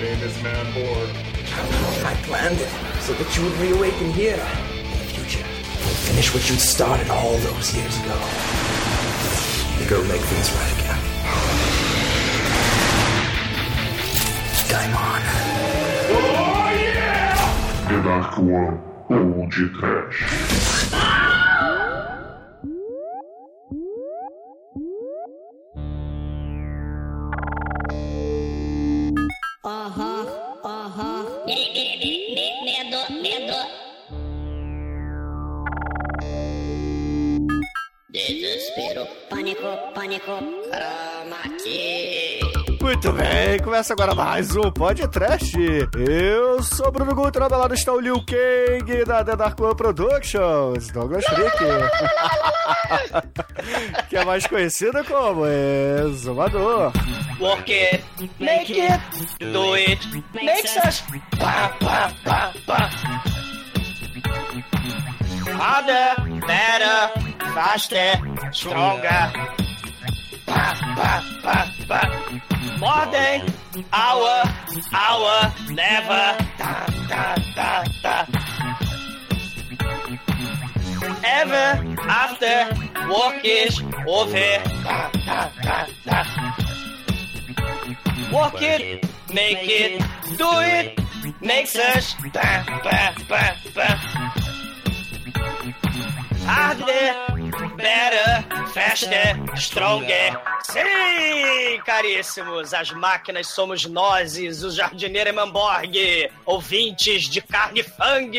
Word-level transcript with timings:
name 0.00 0.22
is 0.22 0.32
Manborg. 0.38 1.10
I 2.04 2.14
planned 2.22 2.58
it 2.58 2.70
so 3.00 3.12
that 3.12 3.36
you 3.36 3.44
would 3.44 3.52
reawaken 3.58 4.10
here 4.12 4.34
in 4.34 4.90
the 4.90 5.04
future. 5.12 5.44
Finish 6.08 6.32
what 6.32 6.48
you'd 6.48 6.58
started 6.58 7.10
all 7.10 7.36
those 7.38 7.76
years 7.76 7.96
ago. 8.00 8.16
And 9.76 9.88
Go 9.88 10.02
make 10.04 10.22
things 10.22 10.50
right 10.56 10.72
again. 10.78 11.00
Game 14.70 14.96
on. 14.96 15.20
The 17.88 18.02
Dark 18.02 18.38
One, 18.38 18.80
ou 19.10 19.48
de 19.50 19.68
trash. 19.78 20.59
Pânico. 40.10 40.42
Chroma 40.70 41.42
key. 41.62 42.40
Muito 42.80 43.12
bem, 43.12 43.58
começa 43.62 43.92
agora 43.92 44.14
mais 44.14 44.56
um 44.56 44.72
podcast. 44.72 45.54
Eu 45.94 46.62
sou 46.62 46.90
Bruno 46.90 47.14
ao 47.44 47.50
meu 47.50 47.58
lado 47.58 47.74
está 47.74 47.92
o 47.92 48.00
Liu 48.00 48.24
Kang 48.24 49.04
da 49.04 49.22
The 49.22 49.36
Dark 49.36 49.60
One 49.60 49.76
Productions, 49.76 50.88
Douglas 50.88 51.26
Freak. 51.26 51.58
que 54.08 54.16
é 54.16 54.24
mais 54.24 54.46
conhecido 54.46 55.04
como 55.04 55.44
Exumador. 55.46 56.92
Work 57.38 57.70
it, 57.72 58.02
make 58.40 58.80
it, 58.80 58.98
do 59.52 59.74
it, 59.74 60.00
makes 60.34 60.74
us 60.76 61.04
pá, 61.38 61.68
pá, 61.78 62.10
pá, 62.24 62.52
pá. 62.66 62.90
Harder, 65.52 66.16
better, 66.46 67.10
faster, 67.54 68.18
stronger. 68.52 69.69
More 72.80 73.06
than 73.12 73.46
hour, 73.92 74.42
hour, 74.92 75.52
never. 75.70 76.36
Da, 76.58 76.86
da, 77.08 77.36
da, 77.54 77.84
da. 78.02 78.26
Ever 81.24 81.96
after 82.08 82.56
work 83.08 83.44
is 83.44 83.80
over. 84.08 84.50
Da, 84.82 85.10
da, 85.24 85.50
da, 85.62 85.86
da. 86.04 86.24
Walk 88.32 88.60
it, 88.62 89.06
make 89.32 89.58
it, 89.62 90.02
do 90.36 90.48
it, 90.60 90.98
makes 91.40 91.76
us 91.76 92.14
ba 92.32 92.64
ba 92.82 93.14
ba 93.28 93.56
ba. 93.74 93.86
Harder, 96.46 97.29
better, 97.76 98.44
faster, 98.72 99.36
stronger. 99.56 100.40
Sim, 100.62 101.80
caríssimos, 101.84 102.72
as 102.74 102.90
máquinas 102.92 103.48
somos 103.48 103.84
nós, 103.86 104.36
o 104.36 104.70
jardineiro 104.70 105.30
Emamborg, 105.30 106.30
ouvintes 106.46 107.28
de 107.28 107.40
carne 107.40 107.82
fang, 107.82 108.30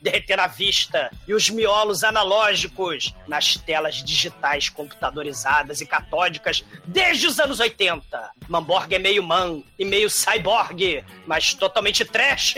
derreter 0.00 0.40
a 0.40 0.46
vista, 0.46 1.10
e 1.26 1.34
os 1.34 1.50
miolos 1.50 2.02
analógicos 2.04 3.14
nas 3.26 3.56
telas 3.56 3.96
digitais 3.96 4.68
computadorizadas 4.68 5.80
e 5.80 5.86
catódicas 5.86 6.64
desde 6.84 7.26
os 7.26 7.38
anos 7.38 7.60
80. 7.60 8.30
Mamborg 8.48 8.94
é 8.94 8.98
meio 8.98 9.22
man 9.22 9.62
e 9.78 9.84
meio 9.84 10.10
cyborg, 10.10 11.04
mas 11.26 11.54
totalmente 11.54 12.04
trash. 12.04 12.54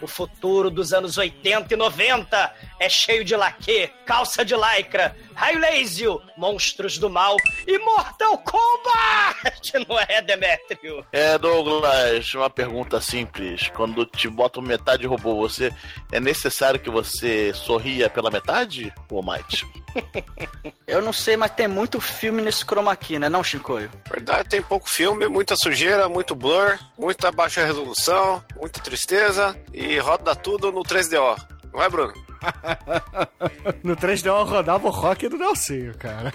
O 0.00 0.06
futuro 0.06 0.70
dos 0.70 0.92
anos 0.92 1.16
80 1.16 1.72
e 1.72 1.76
90 1.76 2.54
é 2.80 2.88
cheio 2.88 3.24
de 3.24 3.36
laque, 3.36 3.88
calça 4.04 4.44
de 4.44 4.54
lycra, 4.56 5.16
raio 5.34 5.60
laser, 5.60 6.18
monstros 6.36 6.98
do 6.98 7.08
mal 7.08 7.36
e 7.66 7.78
Mortal 7.78 8.36
Kombat! 8.38 9.72
Não 9.88 9.98
é, 9.98 10.20
Demetrio? 10.20 11.06
É, 11.12 11.38
Douglas, 11.38 12.34
uma 12.34 12.50
pergunta 12.50 13.00
simples. 13.00 13.68
Quando 13.68 14.04
te 14.04 14.28
botam 14.28 14.60
metade 14.60 15.06
robô, 15.06 15.36
você 15.36 15.72
é 16.10 16.18
necessário 16.18 16.80
que 16.82 16.90
você 16.90 17.52
sorria 17.54 18.10
pela 18.10 18.30
metade, 18.30 18.92
ou 19.10 19.22
Might? 19.22 19.66
Eu 20.86 21.00
não 21.00 21.12
sei, 21.12 21.36
mas 21.36 21.52
tem 21.52 21.68
muito 21.68 22.00
filme 22.00 22.42
nesse 22.42 22.64
chroma 22.64 22.94
key, 22.96 23.18
né, 23.18 23.28
não, 23.28 23.42
Chicoio? 23.42 23.90
Verdade, 24.10 24.48
tem 24.48 24.60
pouco 24.62 24.90
filme, 24.90 25.26
muita 25.28 25.56
sujeira, 25.56 26.08
muito 26.08 26.34
blur, 26.34 26.78
muita 26.98 27.30
baixa 27.32 27.64
resolução, 27.64 28.42
muita 28.60 28.80
tristeza 28.80 29.56
e 29.72 29.98
roda 29.98 30.34
tudo 30.34 30.70
no 30.72 30.82
3DO. 30.82 31.36
Não 31.72 31.82
é, 31.82 31.88
Bruno? 31.88 32.12
No 33.82 33.96
3DO 33.96 34.44
rodava 34.46 34.88
o 34.88 34.90
rock 34.90 35.28
do 35.28 35.38
Nelsinho, 35.38 35.96
cara. 35.96 36.32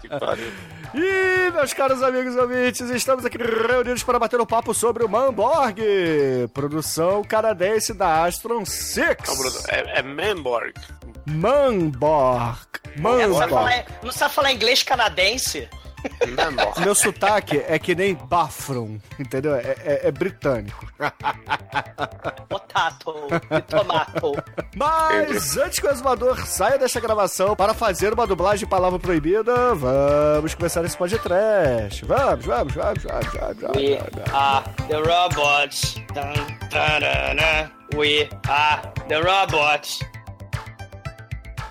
Que 0.00 0.08
pariu. 0.08 0.52
E, 0.92 1.50
meus 1.52 1.72
caros 1.72 2.02
amigos 2.02 2.34
e 2.34 2.38
ouvintes, 2.38 2.90
estamos 2.90 3.24
aqui 3.24 3.38
reunidos 3.38 4.02
para 4.02 4.18
bater 4.18 4.40
um 4.40 4.46
papo 4.46 4.74
sobre 4.74 5.04
o 5.04 5.08
Manborg, 5.08 5.80
produção 6.52 7.22
canadense 7.22 7.94
da 7.94 8.24
Astron 8.24 8.64
6. 8.64 9.16
Não, 9.26 9.36
Bruno, 9.36 9.56
é, 9.68 10.00
é 10.00 10.02
Manborg. 10.02 10.74
Manborg. 11.26 12.66
É, 12.96 13.00
não, 13.00 13.12
sabe 13.12 13.30
Manborg. 13.30 13.48
falar, 13.48 13.84
não 14.02 14.12
sabe 14.12 14.34
falar 14.34 14.52
inglês 14.52 14.82
canadense? 14.82 15.68
Manborg. 16.36 16.80
Meu 16.84 16.94
sotaque 16.94 17.62
é 17.68 17.78
que 17.78 17.94
nem 17.94 18.14
Bathroom, 18.14 18.98
entendeu? 19.18 19.54
É, 19.56 19.76
é- 19.84 20.00
é 20.08 20.10
britânico. 20.12 20.86
Potato 22.48 23.14
e 23.50 23.60
tomato. 23.62 24.32
Mas 24.76 25.56
antes 25.56 25.78
que 25.78 25.86
o 25.86 25.90
exumador 25.90 26.44
saia 26.46 26.78
desta 26.78 27.00
gravação 27.00 27.54
para 27.56 27.74
fazer 27.74 28.12
uma 28.12 28.26
dublagem 28.26 28.60
de 28.60 28.66
palavra 28.66 28.98
proibida, 28.98 29.74
vamos 29.74 30.54
começar 30.54 30.84
esse 30.84 30.96
podcast. 30.96 32.04
Vamos, 32.04 32.44
vamos, 32.44 32.74
vamos, 32.74 33.02
vamos, 33.02 33.32
vamos, 33.32 33.58
vamos, 33.60 33.76
We 33.76 33.96
vamos. 33.96 34.34
are 34.34 34.64
the 34.88 34.96
robots. 34.96 35.94
Dun, 36.14 36.32
dun, 36.70 37.00
dun, 37.00 37.36
dun. 37.36 37.98
We 37.98 38.28
are 38.48 38.82
the 39.08 39.20
robots. 39.20 40.00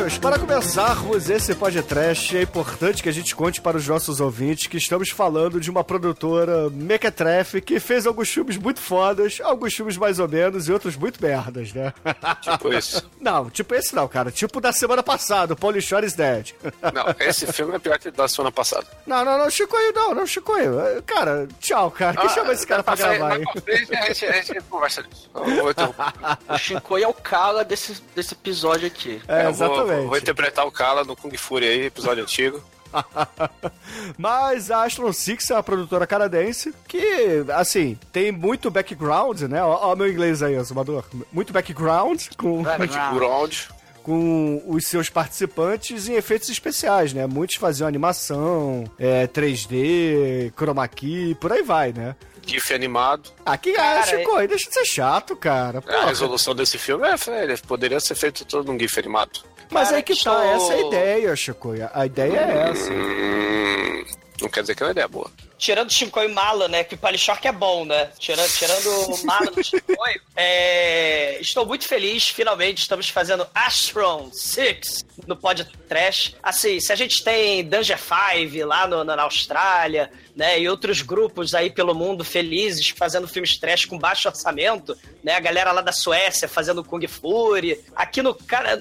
Meus 0.00 0.12
amiguinhos, 0.12 0.18
para 0.18 0.38
começarmos 0.38 1.28
esse 1.28 1.54
podcast, 1.54 2.36
é 2.36 2.42
importante 2.42 3.02
que 3.02 3.08
a 3.08 3.12
gente 3.12 3.34
conte 3.34 3.60
para 3.60 3.76
os 3.76 3.86
nossos 3.86 4.20
ouvintes 4.20 4.66
que 4.66 4.76
estamos 4.76 5.10
falando 5.10 5.60
de 5.60 5.70
uma 5.70 5.84
produtora 5.84 6.70
mequetrefe 6.70 7.60
que 7.60 7.78
fez 7.78 8.06
alguns 8.06 8.28
filmes 8.30 8.56
muito 8.56 8.80
fodas, 8.80 9.40
alguns 9.42 9.74
filmes 9.74 9.96
mais 9.96 10.18
ou 10.18 10.28
menos 10.28 10.68
e 10.68 10.72
outros 10.72 10.96
muito 10.96 11.22
merdas, 11.22 11.72
né? 11.72 11.92
Tipo 12.40 12.72
isso. 12.72 13.08
Não, 13.20 13.50
tipo 13.50 13.74
esse 13.74 13.94
não, 13.94 14.08
cara. 14.08 14.30
Tipo 14.30 14.60
da 14.60 14.72
semana 14.72 15.02
passada, 15.02 15.52
o 15.52 15.56
Pauly 15.56 15.82
Shore 15.82 16.06
is 16.06 16.14
Dead. 16.14 16.52
Não, 16.94 17.14
esse 17.18 17.46
filme 17.52 17.74
é 17.76 17.78
pior 17.78 17.98
que 17.98 18.08
o 18.08 18.12
da 18.12 18.26
semana 18.26 18.50
passada. 18.50 18.86
Não, 19.06 19.24
não, 19.24 19.36
não, 19.38 19.50
Chicoio, 19.50 19.92
não, 19.92 20.14
não, 20.14 20.26
Chicoio. 20.26 21.02
Cara, 21.04 21.46
tchau, 21.60 21.90
cara. 21.90 22.16
Quem 22.16 22.28
chama 22.30 22.52
esse 22.52 22.66
cara 22.66 22.82
pra 22.82 22.96
gravar 22.96 23.34
aí? 23.34 23.44
a 23.44 24.06
gente, 24.06 24.26
a 24.26 24.32
gente 24.40 24.60
conversa 24.62 25.02
disso. 25.02 25.28
Vou, 25.34 25.70
interromper. 25.70 26.12
O 26.48 26.58
Chicoio 26.58 27.04
é 27.04 27.08
o 27.08 27.14
cara 27.14 27.62
desse, 27.64 28.02
desse 28.14 28.34
episódio 28.34 28.86
aqui. 28.86 29.20
É, 29.28 29.46
Eu 29.46 29.52
vou, 29.52 29.89
exatamente. 29.92 30.08
vou 30.08 30.18
interpretar 30.18 30.66
o 30.66 30.72
Kala 30.72 31.04
no 31.04 31.16
Kung 31.16 31.36
Fury 31.36 31.66
aí, 31.66 31.86
episódio 31.86 32.22
antigo. 32.22 32.62
Mas 34.18 34.70
a 34.70 34.84
Astron 34.84 35.12
Six 35.12 35.50
é 35.50 35.54
uma 35.54 35.62
produtora 35.62 36.06
canadense 36.06 36.74
que, 36.86 37.44
assim, 37.54 37.98
tem 38.12 38.32
muito 38.32 38.70
background, 38.70 39.42
né? 39.42 39.62
Ó, 39.62 39.92
ó 39.92 39.96
meu 39.96 40.08
inglês 40.08 40.42
aí, 40.42 40.56
Azumador. 40.56 41.04
Muito 41.32 41.52
background 41.52 42.20
com, 42.36 42.62
Background. 42.62 43.54
com 44.02 44.62
os 44.66 44.86
seus 44.86 45.08
participantes 45.08 46.08
em 46.08 46.14
efeitos 46.14 46.48
especiais, 46.48 47.12
né? 47.12 47.26
Muitos 47.26 47.56
faziam 47.56 47.86
animação, 47.86 48.90
é, 48.98 49.26
3D, 49.26 50.52
chroma 50.56 50.86
key, 50.88 51.34
por 51.36 51.52
aí 51.52 51.62
vai, 51.62 51.92
né? 51.92 52.16
GIF 52.44 52.72
animado. 52.74 53.30
Ah, 53.44 53.56
que 53.56 53.72
Cara, 53.72 54.00
ah, 54.00 54.02
Chico, 54.02 54.34
aí 54.34 54.48
deixa 54.48 54.68
de 54.68 54.74
ser 54.74 54.84
chato, 54.86 55.36
cara. 55.36 55.78
A 55.78 55.82
Porra. 55.82 56.06
resolução 56.06 56.54
desse 56.54 56.78
filme 56.78 57.06
é, 57.06 57.42
ele 57.44 57.56
poderia 57.58 58.00
ser 58.00 58.14
feito 58.14 58.44
todo 58.44 58.72
num 58.72 58.78
GIF 58.78 58.98
animado. 58.98 59.40
Mas 59.70 59.84
Cara, 59.88 59.96
aí 59.98 60.02
que 60.02 60.24
tá, 60.24 60.44
essa 60.44 60.72
é 60.72 60.76
a 60.76 60.86
ideia, 60.86 61.36
Chico. 61.36 61.72
A 61.92 62.06
ideia 62.06 62.38
é 62.38 62.70
essa. 62.70 62.92
Hum, 62.92 64.04
não 64.42 64.48
quer 64.48 64.62
dizer 64.62 64.74
que 64.74 64.82
é 64.82 64.86
uma 64.86 64.92
ideia 64.92 65.08
boa. 65.08 65.30
Tirando 65.60 65.92
Shinkoi 65.92 66.24
e 66.24 66.32
Mala, 66.32 66.66
né? 66.66 66.82
Que 66.82 66.94
o 66.94 66.98
Palishock 66.98 67.46
é 67.46 67.52
bom, 67.52 67.84
né? 67.84 68.08
Tirando, 68.18 68.50
tirando 68.50 69.24
Mala 69.24 69.50
do 69.50 69.62
Shinkoi, 69.62 70.20
é, 70.34 71.38
estou 71.40 71.66
muito 71.66 71.86
feliz, 71.86 72.28
finalmente 72.28 72.78
estamos 72.78 73.08
fazendo 73.10 73.46
Astron 73.54 74.30
6 74.32 75.04
no 75.26 75.36
Pod 75.36 75.64
Trash. 75.86 76.34
Assim, 76.42 76.80
se 76.80 76.90
a 76.92 76.96
gente 76.96 77.22
tem 77.22 77.62
Danger 77.62 77.98
5 77.98 78.66
lá 78.66 78.86
no, 78.86 79.04
na 79.04 79.22
Austrália, 79.22 80.10
né, 80.34 80.58
e 80.58 80.68
outros 80.68 81.02
grupos 81.02 81.54
aí 81.54 81.68
pelo 81.68 81.94
mundo 81.94 82.24
felizes 82.24 82.88
fazendo 82.90 83.28
filmes 83.28 83.58
trash 83.58 83.84
com 83.84 83.98
baixo 83.98 84.28
orçamento, 84.28 84.96
né, 85.22 85.34
a 85.34 85.40
galera 85.40 85.72
lá 85.72 85.82
da 85.82 85.92
Suécia 85.92 86.48
fazendo 86.48 86.82
Kung 86.82 87.06
Fury, 87.06 87.78
aqui 87.94 88.22
no, 88.22 88.34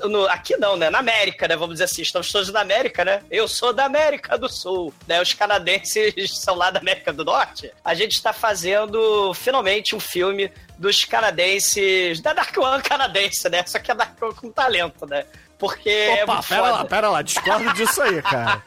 no 0.10 0.26
aqui 0.28 0.56
não, 0.56 0.78
né, 0.78 0.90
na 0.90 1.00
América, 1.00 1.48
né, 1.48 1.58
vamos 1.58 1.76
dizer 1.76 1.86
assim, 1.86 2.02
estamos 2.02 2.32
todos 2.32 2.50
na 2.50 2.62
América, 2.62 3.04
né? 3.04 3.24
Eu 3.30 3.48
sou 3.48 3.74
da 3.74 3.86
América 3.86 4.38
do 4.38 4.48
Sul, 4.48 4.94
né? 5.08 5.22
Os 5.22 5.34
canadenses 5.34 6.14
são 6.40 6.56
lá 6.56 6.69
da 6.70 6.80
América 6.80 7.12
do 7.12 7.24
Norte. 7.26 7.72
A 7.84 7.94
gente 7.94 8.14
está 8.14 8.34
fazendo 8.34 9.34
finalmente 9.34 9.96
um 9.96 10.00
filme 10.00 10.52
dos 10.78 11.04
canadenses, 11.06 12.22
da 12.22 12.34
Dark 12.34 12.56
One 12.58 12.82
canadense, 12.82 13.50
né? 13.50 13.64
Só 13.66 13.80
que 13.80 13.92
é 13.92 13.96
Dark 13.96 14.22
One 14.22 14.34
com 14.36 14.52
talento, 14.52 15.06
né? 15.06 15.26
Porque 15.58 15.90
é 15.90 16.24
Opa, 16.24 16.34
muito 16.36 16.48
pera 16.48 16.62
foda. 16.62 16.72
lá, 16.74 16.86
pera 16.86 17.10
lá, 17.10 17.22
discordo 17.22 17.74
disso 17.74 18.02
aí, 18.02 18.22
cara. 18.22 18.64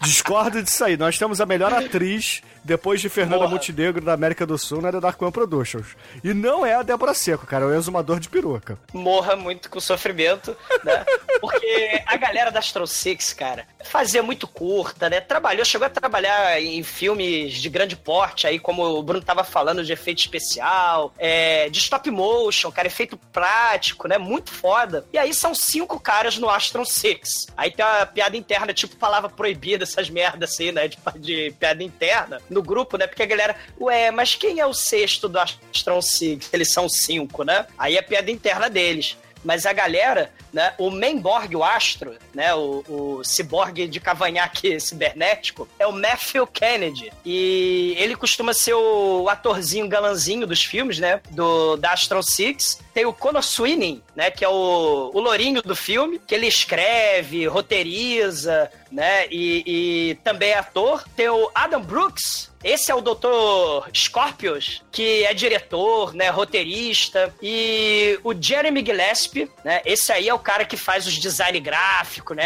Discordo 0.00 0.62
disso 0.62 0.84
aí. 0.84 0.96
Nós 0.96 1.18
temos 1.18 1.40
a 1.40 1.46
melhor 1.46 1.72
atriz 1.74 2.42
depois 2.64 3.00
de 3.00 3.08
Fernanda 3.08 3.38
Porra. 3.38 3.50
Montenegro 3.50 4.04
da 4.04 4.12
América 4.12 4.46
do 4.46 4.56
Sul 4.56 4.80
na 4.80 4.92
The 4.92 5.00
Dark 5.00 5.20
One 5.20 5.32
Productions. 5.32 5.96
E 6.22 6.32
não 6.32 6.64
é 6.64 6.74
a 6.74 6.82
Débora 6.82 7.14
Seco, 7.14 7.46
cara, 7.46 7.64
é 7.64 7.68
o 7.68 7.74
exumador 7.74 8.20
de 8.20 8.28
peruca. 8.28 8.78
morra 8.92 9.36
muito 9.36 9.68
com 9.70 9.80
sofrimento, 9.80 10.56
né? 10.84 11.04
Porque 11.40 12.02
a 12.06 12.16
galera 12.16 12.50
da 12.50 12.58
Astro 12.58 12.86
Six, 12.86 13.32
cara, 13.32 13.66
fazia 13.84 14.22
muito 14.22 14.46
curta, 14.46 15.10
né? 15.10 15.20
Trabalhou, 15.20 15.64
chegou 15.64 15.86
a 15.86 15.90
trabalhar 15.90 16.60
em 16.60 16.82
filmes 16.82 17.54
de 17.54 17.68
grande 17.68 17.96
porte, 17.96 18.46
aí 18.46 18.58
como 18.58 18.84
o 18.84 19.02
Bruno 19.02 19.24
tava 19.24 19.42
falando 19.42 19.84
de 19.84 19.92
efeito 19.92 20.18
especial, 20.18 21.12
é, 21.18 21.68
de 21.68 21.78
stop 21.78 22.10
motion, 22.10 22.70
cara, 22.70 22.86
efeito 22.86 23.16
prático, 23.32 24.06
né? 24.06 24.18
Muito 24.18 24.50
foda. 24.52 25.04
E 25.12 25.18
aí 25.18 25.34
são 25.34 25.54
cinco 25.54 25.98
caras 25.98 26.38
no 26.38 26.48
Astron 26.48 26.84
Six. 26.84 27.46
Aí 27.56 27.70
tem 27.70 27.84
uma 27.84 28.06
piada 28.06 28.36
interna, 28.36 28.72
tipo 28.72 28.96
palavra 28.96 29.28
proibida, 29.28 29.84
essas 29.84 30.08
merdas 30.08 30.52
assim, 30.52 30.70
né? 30.70 30.88
De, 30.88 30.98
de 31.16 31.54
piada 31.58 31.82
interna 31.82 32.40
no 32.52 32.62
grupo, 32.62 32.96
né? 32.96 33.06
Porque 33.06 33.22
a 33.22 33.26
galera, 33.26 33.56
ué, 33.80 34.10
mas 34.10 34.34
quem 34.34 34.60
é 34.60 34.66
o 34.66 34.74
sexto 34.74 35.28
do 35.28 35.38
Astron 35.38 36.00
Six? 36.00 36.50
Eles 36.52 36.72
são 36.72 36.88
cinco, 36.88 37.42
né? 37.42 37.66
Aí 37.78 37.96
é 37.96 38.02
piada 38.02 38.30
interna 38.30 38.68
deles. 38.70 39.16
Mas 39.44 39.66
a 39.66 39.72
galera, 39.72 40.32
né, 40.52 40.74
o 40.78 40.90
Menborg, 40.90 41.56
o 41.56 41.64
astro, 41.64 42.14
né, 42.34 42.54
o, 42.54 42.84
o 42.88 43.24
ciborgue 43.24 43.86
de 43.86 43.98
cavanhaque 44.00 44.78
cibernético, 44.78 45.68
é 45.78 45.86
o 45.86 45.92
Matthew 45.92 46.46
Kennedy. 46.46 47.12
E 47.24 47.94
ele 47.98 48.14
costuma 48.14 48.52
ser 48.52 48.74
o 48.74 49.28
atorzinho 49.28 49.88
galanzinho 49.88 50.46
dos 50.46 50.62
filmes, 50.62 50.98
né, 50.98 51.20
do, 51.30 51.76
da 51.76 51.92
Astron 51.92 52.22
Six. 52.22 52.80
Tem 52.92 53.06
o 53.06 53.12
Conor 53.12 53.42
Sweeney, 53.42 54.02
né, 54.14 54.30
que 54.30 54.44
é 54.44 54.48
o, 54.48 55.10
o 55.12 55.20
lourinho 55.20 55.62
do 55.62 55.74
filme, 55.74 56.20
que 56.26 56.34
ele 56.34 56.46
escreve, 56.46 57.46
roteiriza, 57.46 58.70
né, 58.90 59.26
e, 59.30 59.64
e 59.66 60.14
também 60.16 60.50
é 60.50 60.58
ator. 60.58 61.04
Tem 61.16 61.28
o 61.28 61.50
Adam 61.54 61.80
Brooks, 61.80 62.52
esse 62.62 62.92
é 62.92 62.94
o 62.94 63.00
Dr. 63.00 63.90
Scorpius, 63.92 64.82
que 64.92 65.24
é 65.24 65.34
diretor, 65.34 66.14
né, 66.14 66.30
roteirista, 66.30 67.34
e 67.42 68.18
o 68.22 68.32
Jeremy 68.34 68.84
Gillespie, 68.84 69.50
né, 69.64 69.82
esse 69.84 70.12
aí 70.12 70.28
é 70.28 70.34
o 70.34 70.38
cara 70.42 70.64
que 70.64 70.76
faz 70.76 71.06
os 71.06 71.14
design 71.14 71.58
gráfico, 71.60 72.34
né, 72.34 72.44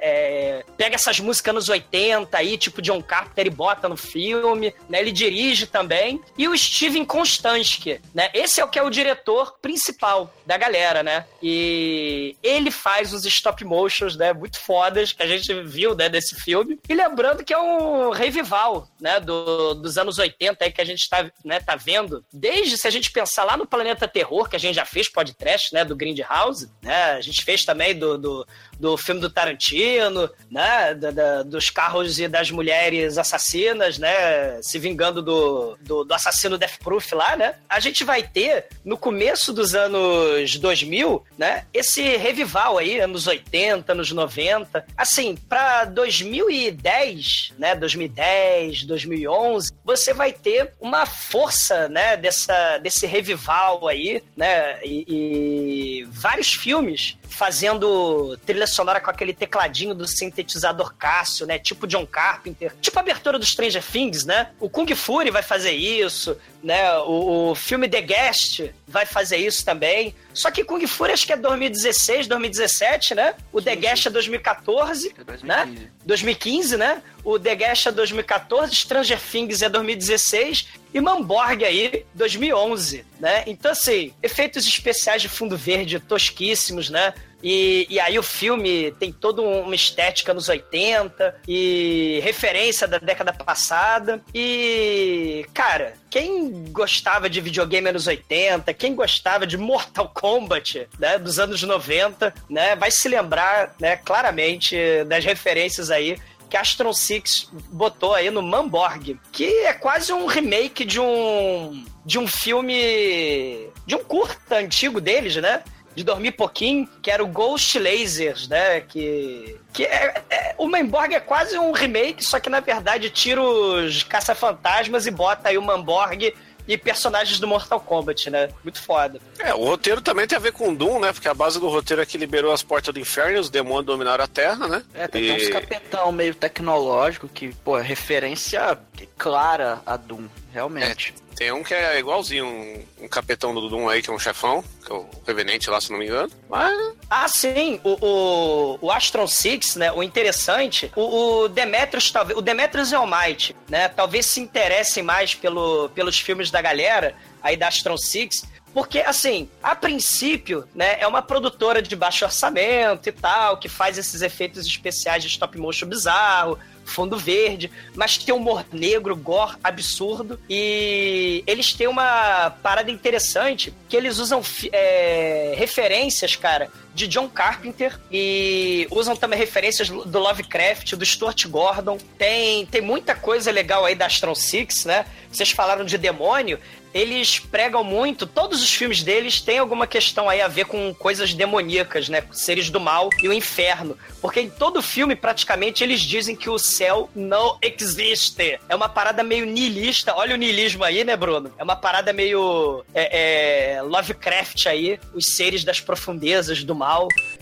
é, 0.00 0.64
pega 0.76 0.96
essas 0.96 1.20
músicas 1.20 1.54
nos 1.54 1.68
80 1.68 2.36
aí, 2.36 2.58
tipo 2.58 2.82
John 2.82 3.02
Carpenter, 3.02 3.46
e 3.46 3.50
bota 3.50 3.88
no 3.88 3.96
filme, 3.96 4.74
né, 4.88 5.00
ele 5.00 5.12
dirige 5.12 5.66
também, 5.66 6.20
e 6.36 6.48
o 6.48 6.56
Steven 6.56 7.04
Konstansky, 7.04 8.00
né, 8.14 8.30
esse 8.34 8.60
é 8.60 8.64
o 8.64 8.68
que 8.68 8.78
é 8.78 8.82
o 8.82 8.90
diretor 8.90 9.58
principal 9.60 10.32
da 10.44 10.56
galera, 10.56 11.02
né, 11.02 11.24
e 11.42 12.36
ele 12.42 12.70
faz 12.70 13.12
os 13.12 13.24
stop 13.24 13.64
motions, 13.64 14.16
né, 14.16 14.32
muito 14.32 14.58
fodas, 14.58 15.12
que 15.12 15.22
a 15.22 15.26
gente 15.26 15.52
viu, 15.62 15.94
né, 15.94 16.08
desse 16.08 16.34
filme, 16.34 16.78
e 16.88 16.94
lembrando 16.94 17.44
que 17.44 17.54
é 17.54 17.58
um 17.58 18.10
revival, 18.10 18.88
né, 19.00 19.20
do, 19.20 19.74
dos 19.74 19.96
anos 19.96 20.18
80 20.18 20.64
aí 20.64 20.72
que 20.72 20.80
a 20.80 20.84
gente 20.84 21.08
tá, 21.08 21.30
né, 21.44 21.60
tá 21.60 21.76
vendo, 21.76 22.24
desde 22.32 22.76
se 22.76 22.86
a 22.86 22.90
gente 22.90 23.10
pensar 23.10 23.44
lá 23.44 23.56
no 23.56 23.66
Planeta 23.66 24.08
Terror, 24.08 24.48
que 24.48 24.56
a 24.56 24.58
gente 24.58 24.74
já 24.74 24.84
fez 24.84 25.08
podcast, 25.08 25.72
né, 25.72 25.84
do 25.84 25.96
Grindhouse, 25.96 26.70
né, 26.82 27.20
gente 27.28 27.44
fez 27.44 27.64
também 27.64 27.98
do, 27.98 28.18
do, 28.18 28.46
do 28.78 28.96
filme 28.96 29.20
do 29.20 29.30
Tarantino, 29.30 30.30
né, 30.50 30.94
da, 30.94 31.10
da- 31.10 31.42
dos 31.42 31.70
carros 31.70 32.18
e 32.18 32.28
das 32.28 32.50
mulheres 32.50 33.18
assassinas, 33.18 33.98
né, 33.98 34.60
se 34.62 34.78
vingando 34.78 35.22
do, 35.22 35.76
do, 35.80 36.04
do 36.04 36.14
assassino 36.14 36.56
Death 36.58 36.78
Proof 36.82 37.12
lá, 37.12 37.36
né, 37.36 37.54
a 37.68 37.80
gente 37.80 38.04
vai 38.04 38.22
ter, 38.22 38.66
no 38.84 38.96
começo 38.96 39.52
dos 39.52 39.74
anos 39.74 40.56
2000, 40.56 41.24
né, 41.36 41.64
esse 41.74 42.16
revival 42.16 42.78
aí, 42.78 43.00
anos 43.00 43.26
80, 43.26 43.92
anos 43.92 44.12
90, 44.12 44.84
assim, 44.96 45.36
pra 45.48 45.84
2010, 45.84 47.52
né, 47.58 47.74
2010, 47.74 48.84
2011, 48.84 49.72
você 49.84 50.12
vai 50.12 50.32
ter 50.32 50.72
uma 50.80 51.06
força, 51.06 51.88
né, 51.88 52.16
dessa, 52.16 52.78
desse 52.78 53.06
revival 53.06 53.86
aí, 53.88 54.22
né, 54.36 54.78
e, 54.84 55.04
e 55.08 56.04
vários 56.10 56.52
filmes 56.52 57.16
fazendo 57.38 58.36
trilha 58.44 58.66
sonora 58.66 59.00
com 59.00 59.08
aquele 59.08 59.32
tecladinho 59.32 59.94
do 59.94 60.08
sintetizador 60.08 60.92
Cássio, 60.98 61.46
né, 61.46 61.56
tipo 61.56 61.86
John 61.86 62.04
Carpenter, 62.04 62.72
tipo 62.80 62.98
a 62.98 63.00
abertura 63.00 63.38
do 63.38 63.46
Stranger 63.46 63.80
Things, 63.80 64.24
né, 64.24 64.50
o 64.58 64.68
Kung 64.68 64.92
Fury 64.92 65.30
vai 65.30 65.42
fazer 65.42 65.70
isso, 65.70 66.36
né, 66.64 66.98
o, 66.98 67.50
o 67.50 67.54
filme 67.54 67.88
The 67.88 68.00
Guest 68.02 68.62
vai 68.88 69.06
fazer 69.06 69.36
isso 69.36 69.64
também, 69.64 70.16
só 70.34 70.50
que 70.50 70.64
Kung 70.64 70.84
Fury 70.84 71.12
acho 71.12 71.26
que 71.26 71.32
é 71.32 71.36
2016, 71.36 72.26
2017, 72.26 73.14
né, 73.14 73.34
o 73.52 73.62
The 73.62 73.76
Guest 73.76 74.06
é 74.06 74.10
2014, 74.10 75.14
né, 75.44 75.88
2015, 76.04 76.76
né? 76.78 77.02
O 77.22 77.38
The 77.38 77.54
Guest 77.54 77.86
é 77.86 77.92
2014, 77.92 78.74
Stranger 78.74 79.20
Things 79.20 79.60
é 79.60 79.68
2016 79.68 80.68
e 80.94 81.00
Mamborg 81.00 81.62
aí 81.62 82.06
2011, 82.14 83.04
né? 83.20 83.44
Então 83.46 83.72
assim, 83.72 84.14
efeitos 84.22 84.66
especiais 84.66 85.20
de 85.20 85.28
fundo 85.28 85.54
verde 85.54 86.00
tosquíssimos, 86.00 86.88
né? 86.88 87.12
E, 87.42 87.86
e 87.88 88.00
aí 88.00 88.18
o 88.18 88.22
filme 88.22 88.92
tem 88.92 89.12
toda 89.12 89.42
uma 89.42 89.74
estética 89.74 90.34
nos 90.34 90.48
80 90.48 91.42
e 91.46 92.20
referência 92.22 92.86
da 92.86 92.98
década 92.98 93.32
passada. 93.32 94.22
E, 94.34 95.46
cara, 95.54 95.94
quem 96.10 96.64
gostava 96.70 97.28
de 97.28 97.40
videogame 97.40 97.90
anos 97.90 98.06
80, 98.06 98.72
quem 98.74 98.94
gostava 98.94 99.46
de 99.46 99.56
Mortal 99.56 100.08
Kombat, 100.08 100.88
né, 100.98 101.18
dos 101.18 101.38
anos 101.38 101.62
90, 101.62 102.34
né, 102.48 102.74
vai 102.76 102.90
se 102.90 103.08
lembrar, 103.08 103.74
né, 103.80 103.96
claramente 103.96 104.76
das 105.04 105.24
referências 105.24 105.90
aí 105.90 106.16
que 106.48 106.56
Astron 106.56 106.92
Six 106.92 107.50
botou 107.70 108.14
aí 108.14 108.30
no 108.30 108.42
Mamborg, 108.42 109.20
que 109.30 109.44
é 109.44 109.72
quase 109.72 110.12
um 110.12 110.26
remake 110.26 110.84
de 110.84 110.98
um 110.98 111.84
de 112.04 112.18
um 112.18 112.26
filme 112.26 113.68
de 113.86 113.94
um 113.94 114.02
curta 114.02 114.56
antigo 114.56 114.98
deles, 114.98 115.36
né? 115.36 115.62
De 115.98 116.04
dormir 116.04 116.30
pouquinho, 116.30 116.88
que 117.02 117.10
era 117.10 117.24
o 117.24 117.26
Ghost 117.26 117.76
Lasers, 117.76 118.46
né? 118.46 118.80
Que 118.82 119.56
que 119.72 119.82
é, 119.84 120.22
é- 120.30 120.54
o 120.56 120.68
Mamborg 120.68 121.12
é 121.12 121.18
quase 121.18 121.58
um 121.58 121.72
remake, 121.72 122.24
só 122.24 122.38
que 122.38 122.48
na 122.48 122.60
verdade 122.60 123.10
tira 123.10 123.42
os 123.42 124.04
caça-fantasmas 124.04 125.06
e 125.06 125.10
bota 125.10 125.48
aí 125.48 125.58
o 125.58 125.62
Mamborg 125.62 126.32
e 126.68 126.78
personagens 126.78 127.40
do 127.40 127.48
Mortal 127.48 127.80
Kombat, 127.80 128.30
né? 128.30 128.48
Muito 128.62 128.80
foda. 128.80 129.18
É, 129.40 129.52
o 129.54 129.64
roteiro 129.64 130.00
também 130.00 130.24
tem 130.28 130.36
a 130.36 130.40
ver 130.40 130.52
com 130.52 130.72
Doom, 130.72 131.00
né? 131.00 131.12
Porque 131.12 131.26
a 131.26 131.34
base 131.34 131.58
do 131.58 131.68
roteiro 131.68 132.00
é 132.00 132.06
que 132.06 132.16
liberou 132.16 132.52
as 132.52 132.62
portas 132.62 132.94
do 132.94 133.00
inferno 133.00 133.36
e 133.36 133.40
os 133.40 133.50
demônios 133.50 133.86
dominaram 133.86 134.22
a 134.22 134.28
Terra, 134.28 134.68
né? 134.68 134.82
É, 134.94 135.08
tem 135.08 135.24
E- 135.24 135.32
uns 135.32 135.48
capetão 135.48 136.12
meio 136.12 136.34
tecnológico 136.34 137.26
que, 137.26 137.48
pô, 137.64 137.76
é 137.76 137.82
referência 137.82 138.78
clara 139.16 139.80
a 139.84 139.96
Doom, 139.96 140.28
realmente. 140.52 141.12
Tem 141.38 141.52
um 141.52 141.62
que 141.62 141.72
é 141.72 142.00
igualzinho, 142.00 142.44
um, 142.44 143.04
um 143.04 143.08
capetão 143.08 143.54
do 143.54 143.68
Doom 143.68 143.88
aí, 143.88 144.02
que 144.02 144.10
é 144.10 144.12
um 144.12 144.18
chefão, 144.18 144.64
que 144.84 144.90
é 144.90 144.94
o 144.96 145.08
Revenente 145.24 145.70
lá, 145.70 145.80
se 145.80 145.92
não 145.92 145.98
me 145.98 146.06
engano. 146.06 146.32
Mas 146.48 146.76
Ah, 147.08 147.28
sim, 147.28 147.80
o, 147.84 147.96
o, 148.04 148.78
o 148.82 148.90
Astron 148.90 149.28
Six, 149.28 149.76
né? 149.76 149.92
O 149.92 150.02
interessante, 150.02 150.90
o, 150.96 151.42
o 151.42 151.48
Demetrius, 151.48 152.10
talvez. 152.10 152.36
O 152.36 152.42
Demetrius 152.42 152.90
e 152.90 152.96
o 152.96 153.06
Might, 153.06 153.54
né? 153.68 153.88
Talvez 153.88 154.26
se 154.26 154.40
interessem 154.40 155.04
mais 155.04 155.32
pelo, 155.32 155.88
pelos 155.90 156.18
filmes 156.18 156.50
da 156.50 156.60
galera 156.60 157.14
aí 157.40 157.56
da 157.56 157.68
Astron 157.68 157.96
Six. 157.96 158.44
Porque, 158.74 158.98
assim, 158.98 159.48
a 159.62 159.74
princípio, 159.74 160.68
né, 160.74 160.98
é 161.00 161.06
uma 161.06 161.22
produtora 161.22 161.80
de 161.80 161.96
baixo 161.96 162.24
orçamento 162.24 163.08
e 163.08 163.12
tal, 163.12 163.56
que 163.56 163.68
faz 163.68 163.96
esses 163.96 164.22
efeitos 164.22 164.66
especiais 164.66 165.22
de 165.22 165.28
stop 165.28 165.56
motion 165.56 165.86
bizarro, 165.86 166.58
fundo 166.88 167.16
verde, 167.16 167.70
mas 167.94 168.18
tem 168.18 168.34
humor 168.34 168.64
negro, 168.72 169.14
gore, 169.14 169.56
absurdo. 169.62 170.38
E 170.48 171.42
eles 171.46 171.72
têm 171.72 171.86
uma 171.86 172.50
parada 172.62 172.90
interessante 172.90 173.72
que 173.88 173.96
eles 173.96 174.18
usam 174.18 174.42
é, 174.72 175.54
referências, 175.56 176.36
cara, 176.36 176.70
de 176.98 177.06
John 177.06 177.28
Carpenter 177.28 177.98
e 178.10 178.88
usam 178.90 179.14
também 179.14 179.38
referências 179.38 179.88
do 179.88 180.18
Lovecraft, 180.18 180.94
do 180.94 181.06
Stuart 181.06 181.46
Gordon. 181.46 181.96
Tem, 182.18 182.66
tem 182.66 182.80
muita 182.80 183.14
coisa 183.14 183.52
legal 183.52 183.84
aí 183.84 183.94
da 183.94 184.06
Astron 184.06 184.34
Six, 184.34 184.84
né? 184.84 185.06
Vocês 185.30 185.50
falaram 185.50 185.84
de 185.84 185.96
demônio 185.96 186.58
eles 186.92 187.38
pregam 187.38 187.84
muito, 187.84 188.26
todos 188.26 188.62
os 188.62 188.72
filmes 188.72 189.02
deles 189.02 189.40
têm 189.40 189.58
alguma 189.58 189.86
questão 189.86 190.28
aí 190.28 190.40
a 190.40 190.48
ver 190.48 190.64
com 190.64 190.94
coisas 190.94 191.34
demoníacas, 191.34 192.08
né? 192.08 192.24
Seres 192.32 192.70
do 192.70 192.80
mal 192.80 193.10
e 193.22 193.28
o 193.28 193.32
inferno. 193.32 193.96
Porque 194.20 194.40
em 194.40 194.50
todo 194.50 194.82
filme, 194.82 195.14
praticamente, 195.14 195.84
eles 195.84 196.00
dizem 196.00 196.34
que 196.34 196.48
o 196.48 196.58
céu 196.58 197.08
não 197.14 197.58
existe. 197.62 198.58
É 198.68 198.74
uma 198.74 198.88
parada 198.88 199.22
meio 199.22 199.44
niilista. 199.44 200.14
Olha 200.14 200.34
o 200.34 200.38
niilismo 200.38 200.82
aí, 200.82 201.04
né, 201.04 201.16
Bruno? 201.16 201.52
É 201.58 201.62
uma 201.62 201.76
parada 201.76 202.12
meio 202.12 202.84
é, 202.94 203.76
é, 203.76 203.82
Lovecraft 203.82 204.66
aí, 204.66 204.98
os 205.14 205.36
seres 205.36 205.64
das 205.64 205.80
profundezas 205.80 206.64
do 206.64 206.74
mal. 206.74 206.87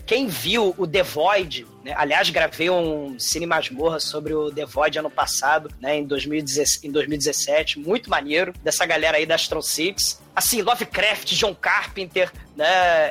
Quem 0.05 0.27
viu 0.27 0.73
o 0.77 0.87
The 0.87 1.03
Void, 1.03 1.65
né? 1.83 1.93
aliás, 1.95 2.29
gravei 2.29 2.69
um 2.69 3.17
Cine 3.19 3.45
Masmorra 3.45 3.99
sobre 3.99 4.33
o 4.33 4.51
The 4.51 4.65
Void 4.65 4.99
ano 4.99 5.09
passado, 5.09 5.69
né, 5.81 5.97
em, 5.97 6.05
2017, 6.05 6.87
em 6.87 6.91
2017, 6.91 7.79
muito 7.79 8.09
maneiro, 8.09 8.53
dessa 8.63 8.85
galera 8.85 9.17
aí 9.17 9.25
da 9.25 9.35
Astron 9.35 9.61
Six. 9.61 10.21
Assim, 10.35 10.61
Lovecraft, 10.61 11.33
John 11.33 11.55
Carpenter, 11.55 12.31
né, 12.55 12.65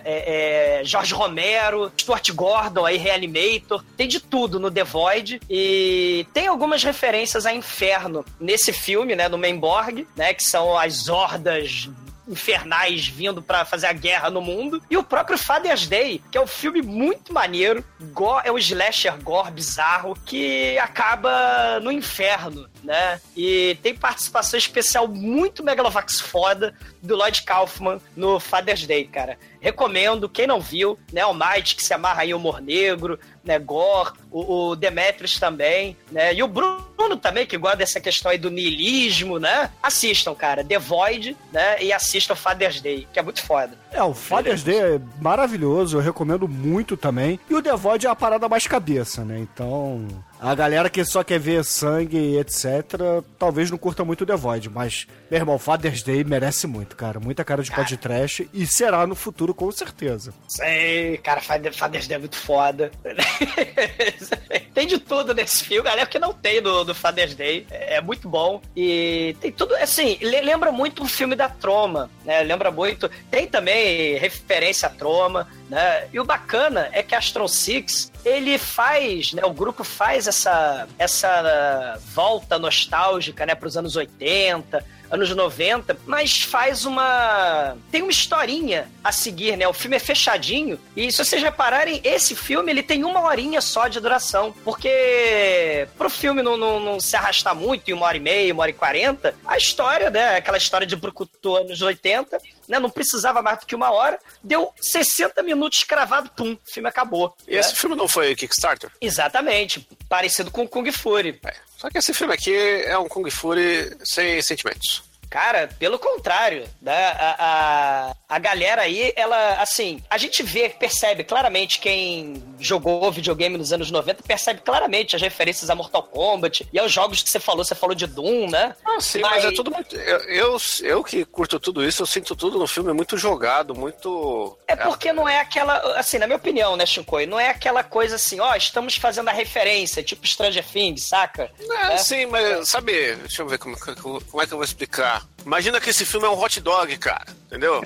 é, 0.05 0.81
é, 0.81 0.85
Jorge 0.85 1.13
Romero, 1.13 1.93
Stuart 1.99 2.31
Gordon, 2.33 2.85
aí, 2.85 2.97
Reanimator, 2.97 3.85
tem 3.97 4.07
de 4.07 4.21
tudo 4.21 4.61
no 4.61 4.71
The 4.71 4.85
Void. 4.85 5.41
E 5.51 6.27
tem 6.33 6.47
algumas 6.47 6.85
referências 6.85 7.47
a 7.47 7.53
Inferno 7.53 8.25
nesse 8.39 8.73
filme, 8.73 9.17
né, 9.17 9.29
no 9.29 9.39
Mainborg, 9.39 10.07
né, 10.17 10.33
que 10.35 10.43
são 10.43 10.79
as 10.79 11.09
hordas 11.09 11.89
infernais 12.29 13.07
vindo 13.07 13.43
para 13.43 13.65
fazer 13.65 13.87
a 13.87 13.93
guerra 13.93 14.31
no 14.31 14.41
mundo. 14.41 14.83
E 14.91 14.97
o 14.97 15.03
próprio 15.03 15.39
Father's 15.39 15.87
Day, 15.87 16.23
que 16.31 16.39
é 16.39 16.41
um 16.41 16.47
filme 16.47 16.83
muito 16.83 17.33
maneiro, 17.33 17.85
gore, 18.13 18.47
é 18.47 18.53
um 18.53 18.59
slasher 18.59 19.17
gore 19.23 19.51
bizarro, 19.51 20.17
que 20.25 20.79
acaba 20.79 21.81
no 21.81 21.93
inferno, 21.93 22.69
né? 22.83 23.21
E 23.37 23.79
tem 23.83 23.95
participação 23.95 24.59
especial 24.59 25.09
muito 25.09 25.63
Megalovax 25.63 26.21
foda 26.21 26.75
do 27.03 27.17
Lloyd 27.17 27.43
Kaufman 27.43 28.01
no 28.17 28.41
Father's 28.41 28.87
Day, 28.87 29.05
cara. 29.05 29.39
Recomendo, 29.61 30.29
quem 30.29 30.47
não 30.47 30.61
viu, 30.61 30.99
né? 31.13 31.25
O 31.27 31.35
Might, 31.35 31.75
que 31.75 31.83
se 31.83 31.93
amarra 31.93 32.25
o 32.25 32.37
humor 32.37 32.61
negro, 32.61 33.19
né? 33.47 33.59
Gore, 33.59 34.13
o, 34.31 34.71
o 34.71 34.77
Demetrius 34.77 35.39
também, 35.39 35.97
né? 36.11 36.35
E 36.35 36.43
o 36.43 36.49
Bruno 36.49 37.17
também, 37.17 37.47
que 37.47 37.57
gosta 37.57 37.77
dessa 37.77 38.01
questão 38.01 38.31
aí 38.31 38.39
do 38.39 38.51
niilismo, 38.51 39.39
né? 39.39 39.71
Assistam, 39.83 40.35
cara. 40.35 40.65
The 40.65 40.79
Void, 40.79 41.37
né? 41.53 41.83
E 41.83 41.93
assistam 41.93 42.35
Father's 42.35 42.81
Day, 42.81 43.07
que 43.13 43.19
é 43.19 43.23
muito 43.23 43.43
foda. 43.43 43.79
É, 43.93 44.03
o 44.03 44.13
Father's 44.13 44.63
Day 44.63 44.79
é 44.79 45.01
maravilhoso, 45.21 45.97
eu 45.97 46.03
recomendo 46.03 46.49
muito 46.49 46.97
também. 46.97 47.39
E 47.49 47.55
o 47.55 47.63
The 47.63 47.77
Void 47.77 48.07
é 48.07 48.11
a 48.11 48.17
parada 48.17 48.49
mais 48.49 48.67
cabeça, 48.67 49.25
né? 49.25 49.39
Então, 49.39 50.07
a 50.41 50.55
galera 50.55 50.91
que 50.91 51.05
só 51.05 51.25
quer 51.25 51.39
ver 51.39 51.65
sangue 51.65 52.19
e 52.19 52.39
etc, 52.39 53.25
talvez 53.39 53.71
não 53.71 53.79
curta 53.79 54.05
muito 54.05 54.27
The 54.27 54.37
Void, 54.37 54.69
mas, 54.69 55.07
meu 55.31 55.41
irmão, 55.41 55.59
Father's 55.59 56.03
Day 56.03 56.25
merece 56.25 56.67
muito, 56.67 56.95
cara. 56.97 57.19
Muita 57.19 57.45
cara 57.45 57.63
de 57.63 57.71
podcast 57.71 58.49
e 58.53 58.67
será 58.67 59.07
no 59.07 59.15
futuro, 59.15 59.55
com 59.55 59.71
certeza. 59.71 60.35
Sei, 60.49 61.17
cara, 61.19 61.41
Father's 61.41 62.07
Day 62.07 62.17
é 62.17 62.19
muito 62.19 62.37
foda. 62.37 62.91
tem 64.75 64.87
de 64.87 64.99
tudo 64.99 65.35
nesse 65.35 65.65
filme, 65.65 65.89
galera, 65.89 66.07
que 66.07 66.19
não 66.19 66.33
tem 66.33 66.61
no, 66.61 66.85
no 66.85 66.95
Father's 66.95 67.35
Day. 67.35 67.67
É, 67.71 67.97
é 67.97 68.01
muito 68.01 68.29
bom. 68.29 68.61
E 68.77 69.37
tem 69.41 69.51
tudo, 69.53 69.75
assim, 69.77 70.19
lembra 70.21 70.71
muito 70.73 71.03
o 71.03 71.09
filme 71.09 71.35
da 71.35 71.49
Troma, 71.49 72.11
né? 72.25 72.43
Lembra 72.43 72.71
muito. 72.71 73.11
Tem 73.31 73.47
também 73.47 74.17
referência 74.19 74.89
à 74.89 74.91
Troma, 74.91 75.49
né? 75.69 76.09
E 76.13 76.21
o 76.21 76.25
bacana 76.25 76.89
é 76.93 77.03
que 77.03 77.15
Astron 77.15 77.49
Six, 77.49 78.13
ele 78.25 78.59
faz, 78.59 79.33
né? 79.33 79.45
O 79.45 79.53
grupo 79.53 79.85
faz 79.85 80.27
essa, 80.27 80.87
essa 80.99 81.99
volta 82.15 82.59
nostálgica, 82.59 83.47
né? 83.47 83.55
Para 83.55 83.69
os 83.69 83.77
anos 83.77 83.97
80, 83.97 84.85
anos 85.11 85.31
90, 85.31 85.99
mas 86.07 86.43
faz 86.43 86.85
uma. 86.85 87.77
tem 87.91 88.03
uma 88.03 88.11
historinha 88.11 88.91
a 89.03 89.13
seguir, 89.13 89.57
né? 89.57 89.67
O 89.69 89.73
filme 89.73 89.97
é 89.97 90.01
fechadinho. 90.01 90.79
E 90.97 91.11
se 91.11 91.25
vocês 91.25 91.43
repararem, 91.43 92.01
esse 92.05 92.35
filme 92.35 92.71
ele 92.71 92.83
tem 92.83 93.05
uma 93.05 93.23
horinha 93.23 93.61
só 93.61 93.89
de 93.89 94.01
duração. 94.01 94.55
Porque 94.65 95.89
pro 95.97 96.11
filme 96.11 96.43
não, 96.43 96.57
não, 96.57 96.81
não 96.81 97.01
se 97.01 97.17
arrastar 97.17 97.55
muito, 97.55 97.91
em 97.91 97.95
uma 97.95 98.07
hora 98.07 98.17
e 98.17 98.21
meia, 98.21 98.53
uma 98.53 98.63
hora 98.63 98.71
e 98.71 98.75
quarenta, 98.75 99.35
a 99.47 99.57
história, 99.57 100.11
né? 100.11 100.37
Aquela 100.37 100.59
história 100.59 100.87
de 100.87 100.97
Brucutu 100.97 101.57
anos 101.57 101.81
80, 101.83 102.39
né? 102.69 102.79
Não 102.79 102.91
precisava 102.91 103.43
mais 103.43 103.61
do 103.61 103.67
que 103.67 103.75
uma 103.75 103.91
hora. 103.91 104.19
Deu 104.43 104.73
60 104.81 105.43
minutos 105.43 105.85
cravado, 105.85 106.31
pum, 106.37 106.53
o 106.53 106.73
filme 106.73 106.89
acabou. 106.89 107.35
E 107.47 107.55
né? 107.55 107.61
esse 107.61 107.75
filme 107.75 107.97
não 107.97 108.09
foi 108.09 108.35
Kickstarter? 108.35 108.91
Exatamente. 109.01 109.87
Parecido 110.09 110.51
com 110.51 110.67
Kung 110.67 110.91
Fury. 110.91 111.39
É. 111.45 111.55
Só 111.77 111.91
que 111.91 111.99
esse 111.99 112.15
filme 112.15 112.33
aqui 112.33 112.55
é 112.55 112.99
um 112.99 113.09
Kung 113.09 113.29
Fury 113.31 113.97
sem 114.05 114.41
sentimentos. 114.41 115.06
Cara, 115.31 115.69
pelo 115.79 115.99
contrário, 115.99 116.69
né? 116.81 117.07
a, 117.19 117.37
a, 117.39 118.37
a 118.37 118.39
galera 118.39 118.83
aí, 118.83 119.13
ela, 119.17 119.61
assim, 119.61 120.03
a 120.09 120.19
gente 120.19 120.43
vê, 120.43 120.69
percebe 120.69 121.25
claramente 121.25 121.79
quem 121.81 122.43
jogou 122.59 123.11
videogame 123.11 123.59
nos 123.59 123.73
anos 123.73 123.91
90, 123.91 124.23
percebe 124.23 124.61
claramente 124.61 125.17
as 125.17 125.23
referências 125.23 125.71
a 125.71 125.75
Mortal 125.75 126.03
Kombat 126.03 126.69
e 126.73 126.79
aos 126.79 126.93
jogos 126.93 127.23
que 127.23 127.31
você 127.31 127.41
falou, 127.41 127.65
você 127.65 127.75
falou 127.75 127.95
de 127.95 128.07
Doom, 128.07 128.49
né? 128.51 128.75
Ah, 128.85 129.01
sim, 129.01 129.21
mas, 129.21 129.43
mas 129.43 129.45
é 129.45 129.53
tudo 129.53 129.71
muito. 129.71 129.97
Eu, 129.97 130.19
eu, 130.29 130.57
eu, 130.83 131.05
que 131.05 131.25
curto 131.25 131.59
tudo 131.59 131.85
isso, 131.85 132.03
eu 132.03 132.07
sinto 132.07 132.35
tudo 132.37 132.59
no 132.59 132.67
filme 132.67 132.93
muito 132.93 133.17
jogado, 133.17 133.75
muito. 133.75 134.57
É 134.67 134.77
porque 134.77 135.13
não 135.13 135.29
é 135.29 135.41
aquela, 135.41 135.99
assim, 135.99 136.19
na 136.19 136.27
minha 136.27 136.37
opinião, 136.37 136.77
né, 136.77 136.87
Shinkoi? 136.87 137.27
Não 137.27 137.39
é 137.39 137.49
aquela 137.49 137.83
coisa 137.83 138.17
assim, 138.17 138.41
ó, 138.41 138.55
estamos 138.55 138.97
fazendo 138.97 139.29
a 139.29 139.33
referência, 139.33 140.03
tipo 140.03 140.27
Stranger 140.27 140.65
Things, 140.65 141.05
saca? 141.05 141.51
É, 141.59 141.95
é. 141.95 141.99
sim, 141.99 142.27
mas 142.27 142.69
sabe, 142.69 143.17
deixa 143.17 143.43
eu 143.43 143.49
ver 143.49 143.59
como, 143.59 143.77
como 143.79 144.43
é 144.43 144.47
que 144.47 144.53
eu 144.53 144.59
vou 144.59 144.65
explicar. 144.65 145.16
Imagina 145.45 145.81
que 145.81 145.91
esse 145.91 146.05
filme 146.05 146.27
é 146.27 146.31
um 146.31 146.41
hot 146.41 146.61
dog, 146.61 146.97
cara. 146.99 147.27
Entendeu? 147.47 147.85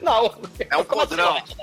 Não. 0.00 0.34
É 0.68 0.76
um 0.76 0.82
podrão. 0.84 1.36
Assim, 1.36 1.54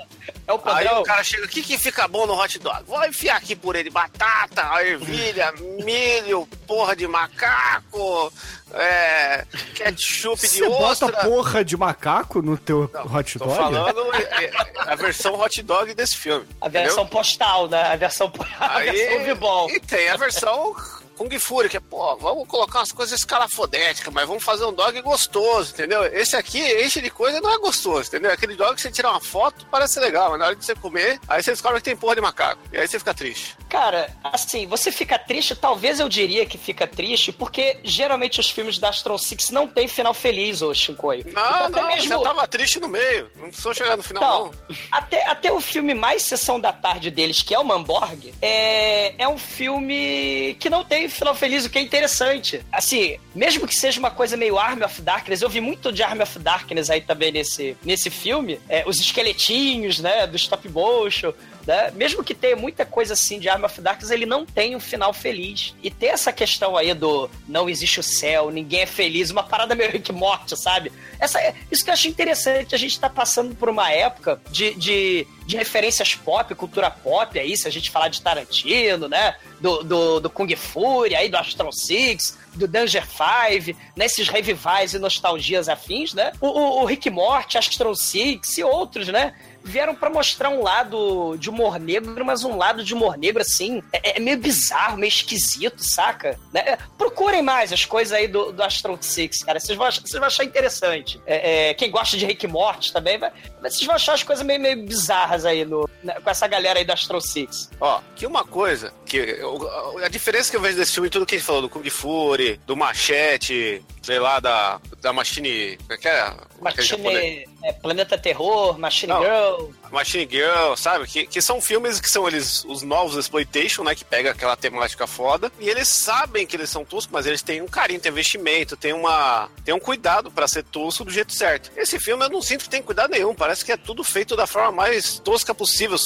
é 0.46 0.52
o 0.52 0.58
podrão. 0.58 0.76
Aí 0.76 1.00
o 1.00 1.02
cara 1.02 1.22
chega, 1.22 1.44
o 1.44 1.48
que, 1.48 1.62
que 1.62 1.78
fica 1.78 2.08
bom 2.08 2.26
no 2.26 2.34
hot 2.40 2.58
dog? 2.58 2.84
Vou 2.86 3.04
enfiar 3.04 3.36
aqui 3.36 3.54
por 3.54 3.76
ele 3.76 3.90
batata, 3.90 4.62
ervilha, 4.82 5.52
milho, 5.84 6.46
porra 6.66 6.96
de 6.96 7.06
macaco, 7.06 8.32
é, 8.72 9.44
ketchup 9.74 10.40
de 10.40 10.48
Você 10.48 10.64
ostra. 10.64 11.08
bota 11.08 11.28
porra 11.28 11.64
de 11.64 11.76
macaco 11.76 12.42
no 12.42 12.56
teu 12.56 12.90
Não, 12.92 13.14
hot 13.14 13.38
dog? 13.38 13.50
Tô 13.50 13.56
falando 13.56 14.14
é, 14.14 14.44
é, 14.44 14.52
a 14.76 14.94
versão 14.94 15.38
hot 15.38 15.62
dog 15.62 15.94
desse 15.94 16.16
filme. 16.16 16.46
A 16.60 16.68
versão 16.68 17.04
entendeu? 17.04 17.18
postal, 17.18 17.68
né? 17.68 17.82
A 17.82 17.96
versão, 17.96 18.32
a 18.58 18.76
Aí, 18.76 18.90
versão 18.90 19.70
E 19.70 19.80
tem 19.80 20.08
a 20.08 20.16
versão 20.16 20.74
Kung 21.16 21.38
Fury, 21.38 21.68
que 21.68 21.76
é, 21.76 21.80
pô, 21.80 22.16
vamos 22.16 22.46
colocar 22.48 22.80
umas 22.80 22.92
coisas 22.92 23.18
escalafodéticas, 23.18 24.12
mas 24.12 24.26
vamos 24.26 24.42
fazer 24.42 24.64
um 24.64 24.72
dog 24.72 25.00
gostoso, 25.02 25.72
entendeu? 25.72 26.04
Esse 26.06 26.36
aqui, 26.36 26.60
enche 26.82 27.00
de 27.00 27.10
coisa, 27.10 27.40
não 27.40 27.52
é 27.52 27.58
gostoso, 27.58 28.08
entendeu? 28.08 28.32
Aquele 28.32 28.54
dog 28.56 28.74
que 28.74 28.82
você 28.82 28.90
tira 28.90 29.10
uma 29.10 29.20
foto, 29.20 29.66
parece 29.70 30.00
legal, 30.00 30.30
mas 30.30 30.38
na 30.38 30.46
hora 30.46 30.56
de 30.56 30.64
você 30.64 30.74
comer, 30.74 31.20
aí 31.28 31.42
você 31.42 31.52
descobre 31.52 31.78
que 31.78 31.84
tem 31.84 31.96
porra 31.96 32.16
de 32.16 32.20
macaco. 32.20 32.60
E 32.72 32.78
aí 32.78 32.86
você 32.86 32.98
fica 32.98 33.14
triste. 33.14 33.56
Cara, 33.68 34.08
assim, 34.22 34.66
você 34.66 34.92
fica 34.92 35.18
triste, 35.18 35.54
talvez 35.56 35.98
eu 35.98 36.08
diria 36.08 36.46
que 36.46 36.56
fica 36.56 36.86
triste, 36.86 37.32
porque 37.32 37.78
geralmente 37.82 38.38
os 38.38 38.50
filmes 38.50 38.78
da 38.78 38.88
Astron 38.88 39.18
Six 39.18 39.50
não 39.50 39.66
tem 39.66 39.88
final 39.88 40.14
feliz, 40.14 40.62
ô 40.62 40.72
Shinkoi. 40.72 41.24
Não, 41.32 41.68
então, 41.68 41.82
não, 41.82 41.88
mesmo... 41.88 42.18
você 42.18 42.22
tava 42.22 42.46
triste 42.46 42.78
no 42.78 42.88
meio. 42.88 43.30
Não 43.36 43.48
precisou 43.48 43.74
chegar 43.74 43.96
no 43.96 44.02
final, 44.02 44.22
não. 44.22 44.44
não. 44.46 44.76
Até, 44.92 45.26
até 45.26 45.52
o 45.52 45.60
filme 45.60 45.94
mais 45.94 46.22
Sessão 46.22 46.60
da 46.60 46.72
Tarde 46.72 47.10
deles, 47.10 47.42
que 47.42 47.54
é 47.54 47.58
o 47.58 47.64
Manborg, 47.64 48.32
é, 48.40 49.14
é 49.20 49.28
um 49.28 49.38
filme 49.38 50.56
que 50.60 50.70
não 50.70 50.84
tem 50.84 51.03
final 51.08 51.34
feliz, 51.34 51.64
o 51.64 51.70
que 51.70 51.78
é 51.78 51.82
interessante. 51.82 52.60
Assim, 52.70 53.18
mesmo 53.34 53.66
que 53.66 53.74
seja 53.74 53.98
uma 53.98 54.10
coisa 54.10 54.36
meio 54.36 54.58
Army 54.58 54.84
of 54.84 55.00
Darkness, 55.00 55.42
eu 55.42 55.48
vi 55.48 55.60
muito 55.60 55.92
de 55.92 56.02
Army 56.02 56.22
of 56.22 56.38
Darkness 56.38 56.90
aí 56.90 57.00
também 57.00 57.32
nesse, 57.32 57.76
nesse 57.84 58.10
filme. 58.10 58.60
É, 58.68 58.84
os 58.86 58.98
esqueletinhos, 58.98 60.00
né, 60.00 60.26
do 60.26 60.36
stop 60.36 60.68
motion. 60.68 61.32
Né? 61.66 61.90
Mesmo 61.94 62.22
que 62.22 62.34
tenha 62.34 62.56
muita 62.56 62.84
coisa 62.84 63.14
assim 63.14 63.38
de 63.38 63.48
Army 63.48 63.64
of 63.64 63.80
Darkness, 63.80 64.10
ele 64.10 64.26
não 64.26 64.44
tem 64.44 64.76
um 64.76 64.80
final 64.80 65.12
feliz. 65.12 65.74
E 65.82 65.90
ter 65.90 66.06
essa 66.06 66.32
questão 66.32 66.76
aí 66.76 66.92
do 66.92 67.30
não 67.48 67.68
existe 67.68 68.00
o 68.00 68.02
céu, 68.02 68.50
ninguém 68.50 68.80
é 68.80 68.86
feliz, 68.86 69.30
uma 69.30 69.42
parada 69.42 69.74
meio 69.74 70.00
que 70.00 70.12
morte, 70.12 70.56
sabe? 70.56 70.92
Essa, 71.18 71.40
isso 71.70 71.82
que 71.84 71.90
eu 71.90 71.94
achei 71.94 72.10
interessante, 72.10 72.74
a 72.74 72.78
gente 72.78 72.98
tá 73.00 73.08
passando 73.08 73.54
por 73.54 73.68
uma 73.68 73.90
época 73.90 74.40
de, 74.50 74.74
de, 74.74 75.26
de 75.46 75.56
referências 75.56 76.14
pop, 76.14 76.54
cultura 76.54 76.90
pop 76.90 77.38
aí, 77.38 77.56
se 77.56 77.66
a 77.66 77.70
gente 77.70 77.90
falar 77.90 78.08
de 78.08 78.20
Tarantino, 78.20 79.08
né? 79.08 79.36
Do, 79.60 79.82
do, 79.82 80.20
do 80.20 80.30
Kung 80.30 80.54
Fury, 80.54 81.14
aí 81.14 81.30
do 81.30 81.38
Astron 81.38 81.72
Six, 81.72 82.36
do 82.54 82.68
Danger 82.68 83.06
Five, 83.06 83.76
nesses 83.96 84.28
né? 84.28 84.34
revivais 84.34 84.92
e 84.92 84.98
nostalgias 84.98 85.68
afins, 85.68 86.12
né? 86.12 86.32
O, 86.40 86.48
o, 86.48 86.82
o 86.82 86.84
Rick 86.84 87.08
Morty, 87.08 87.56
Astron 87.56 87.94
Six 87.94 88.58
e 88.58 88.64
outros, 88.64 89.08
né? 89.08 89.34
Vieram 89.64 89.94
para 89.94 90.10
mostrar 90.10 90.50
um 90.50 90.62
lado 90.62 91.36
de 91.38 91.48
humor 91.48 91.78
negro, 91.80 92.24
mas 92.24 92.44
um 92.44 92.56
lado 92.56 92.84
de 92.84 92.92
humor 92.94 93.16
negro, 93.16 93.40
assim, 93.40 93.82
é, 93.92 94.16
é 94.18 94.20
meio 94.20 94.36
bizarro, 94.38 94.98
meio 94.98 95.08
esquisito, 95.08 95.82
saca? 95.82 96.38
Né? 96.52 96.76
Procurem 96.98 97.42
mais 97.42 97.72
as 97.72 97.84
coisas 97.84 98.12
aí 98.12 98.28
do, 98.28 98.52
do 98.52 98.62
Astro 98.62 98.96
Six, 99.00 99.42
cara. 99.42 99.58
Vocês 99.58 99.76
vão, 99.76 99.88
vão 100.12 100.24
achar 100.24 100.44
interessante. 100.44 101.20
É, 101.26 101.70
é, 101.70 101.74
quem 101.74 101.90
gosta 101.90 102.16
de 102.16 102.26
Rick 102.26 102.46
Morty 102.46 102.92
também, 102.92 103.18
vai, 103.18 103.32
vocês 103.62 103.84
vão 103.84 103.94
achar 103.94 104.12
as 104.14 104.22
coisas 104.22 104.44
meio, 104.44 104.60
meio 104.60 104.84
bizarras 104.84 105.44
aí 105.46 105.64
no, 105.64 105.88
né, 106.02 106.14
com 106.22 106.28
essa 106.30 106.46
galera 106.46 106.78
aí 106.78 106.84
do 106.84 106.92
Astro 106.92 107.20
Six. 107.20 107.70
Ó, 107.80 108.00
que 108.14 108.26
uma 108.26 108.44
coisa, 108.44 108.92
que 109.06 109.16
eu- 109.16 109.98
a 110.04 110.08
diferença 110.08 110.50
que 110.50 110.56
eu 110.56 110.60
vejo 110.60 110.76
desse 110.76 110.92
filme, 110.92 111.08
tudo 111.08 111.24
que 111.24 111.36
gente 111.36 111.46
falou, 111.46 111.62
do 111.62 111.68
Kung 111.70 111.88
Fury, 111.88 112.60
do 112.66 112.76
Machete, 112.76 113.82
sei 114.04 114.18
lá, 114.18 114.38
da, 114.38 114.78
da 115.00 115.12
Machine... 115.14 115.78
Como 115.78 115.92
é 115.92 115.96
que 115.96 116.08
é? 116.08 116.34
Machine, 116.60 117.48
é, 117.62 117.72
Planeta 117.72 118.18
Terror, 118.18 118.78
Machine 118.78 119.12
Não. 119.12 119.22
Girl. 119.22 119.70
Machine 119.94 120.28
Girl, 120.30 120.74
sabe? 120.76 121.06
Que, 121.06 121.26
que 121.26 121.40
são 121.40 121.60
filmes 121.60 122.00
que 122.00 122.10
são 122.10 122.26
eles 122.28 122.64
os 122.64 122.82
novos 122.82 123.16
exploitation, 123.16 123.82
né? 123.84 123.94
Que 123.94 124.04
pega 124.04 124.30
aquela 124.32 124.56
temática 124.56 125.06
foda. 125.06 125.50
E 125.58 125.68
eles 125.68 125.88
sabem 125.88 126.46
que 126.46 126.56
eles 126.56 126.70
são 126.70 126.84
toscos, 126.84 127.12
mas 127.12 127.26
eles 127.26 127.42
têm 127.42 127.62
um 127.62 127.68
carinho, 127.68 128.00
tem 128.00 128.10
investimento, 128.12 128.76
tem 128.76 128.92
uma 128.92 129.48
tem 129.64 129.74
um 129.74 129.80
cuidado 129.80 130.30
pra 130.30 130.46
ser 130.48 130.62
tosco 130.64 131.04
do 131.04 131.10
jeito 131.10 131.32
certo. 131.32 131.70
Esse 131.76 131.98
filme 131.98 132.24
eu 132.24 132.28
não 132.30 132.42
sinto 132.42 132.64
que 132.64 132.70
tem 132.70 132.82
cuidado 132.82 133.10
nenhum. 133.10 133.34
Parece 133.34 133.64
que 133.64 133.72
é 133.72 133.76
tudo 133.76 134.02
feito 134.04 134.36
da 134.36 134.46
forma 134.46 134.72
mais 134.72 135.18
tosca 135.20 135.54
possível, 135.54 135.96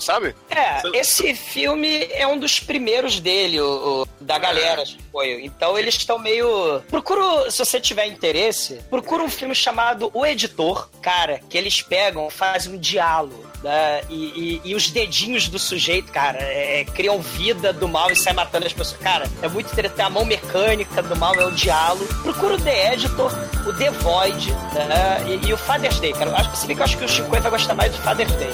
sabe? 0.00 0.34
É, 0.50 0.80
esse 0.98 1.34
filme 1.34 2.04
é 2.12 2.26
um 2.26 2.38
dos 2.38 2.60
primeiros 2.60 3.18
dele, 3.20 3.60
o, 3.60 4.02
o- 4.02 4.08
da 4.20 4.38
galera, 4.38 4.84
foi. 5.10 5.42
Então 5.44 5.78
eles 5.78 5.94
estão 5.94 6.18
meio. 6.18 6.80
Procura, 6.88 7.50
se 7.50 7.58
você 7.58 7.80
tiver 7.80 8.06
interesse, 8.06 8.74
procura 8.90 9.22
um 9.22 9.28
filme 9.30 9.54
chamado 9.54 10.10
O 10.14 10.24
Editor, 10.26 10.88
cara, 11.00 11.40
que 11.48 11.56
eles 11.56 11.80
pegam, 11.82 12.28
fazem 12.30 12.74
um 12.74 12.78
diálogo. 12.78 13.37
Né? 13.62 14.02
E, 14.08 14.60
e- 14.64 14.70
e 14.70 14.74
os 14.76 14.88
dedinhos 14.90 15.48
do 15.48 15.58
sujeito, 15.58 16.12
cara, 16.12 16.38
é, 16.40 16.84
criam 16.84 17.20
vida 17.20 17.72
do 17.72 17.88
mal 17.88 18.10
e 18.10 18.14
sai 18.16 18.32
matando 18.32 18.66
as 18.66 18.72
pessoas. 18.72 19.00
Cara, 19.00 19.26
é 19.42 19.48
muito 19.48 19.72
interessante. 19.72 20.00
A 20.00 20.08
mão 20.10 20.24
mecânica 20.24 21.02
do 21.02 21.16
mal 21.16 21.34
é 21.34 21.44
o 21.44 21.50
diálogo. 21.50 22.06
Procura 22.22 22.54
o 22.54 22.60
The 22.60 22.94
Editor, 22.94 23.32
o 23.66 23.72
The 23.72 23.90
Void 23.90 24.52
né? 24.52 25.40
e, 25.42 25.48
e 25.48 25.52
o 25.52 25.56
Father's 25.56 25.98
Day, 25.98 26.12
cara. 26.12 26.30
Acho, 26.36 26.54
se 26.56 26.66
bem 26.68 26.76
que 26.76 26.82
eu 26.82 26.84
acho 26.84 26.96
que 26.98 27.04
o 27.04 27.08
Chico 27.08 27.28
vai 27.30 27.40
gostar 27.50 27.74
mais 27.74 27.90
do 27.90 27.98
Father's 28.02 28.32
Day. 28.36 28.50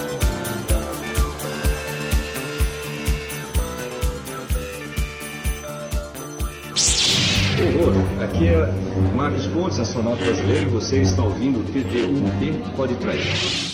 Horror, 7.76 7.94
aqui 8.22 8.48
é 8.48 8.72
Marcos 9.14 9.46
Pontes, 9.48 9.78
astronauta 9.78 10.24
brasileiro, 10.24 10.62
e 10.62 10.72
você 10.72 11.00
está 11.00 11.22
ouvindo 11.22 11.60
o 11.60 11.64
TT1T 11.64 12.74
Podcast. 12.76 13.73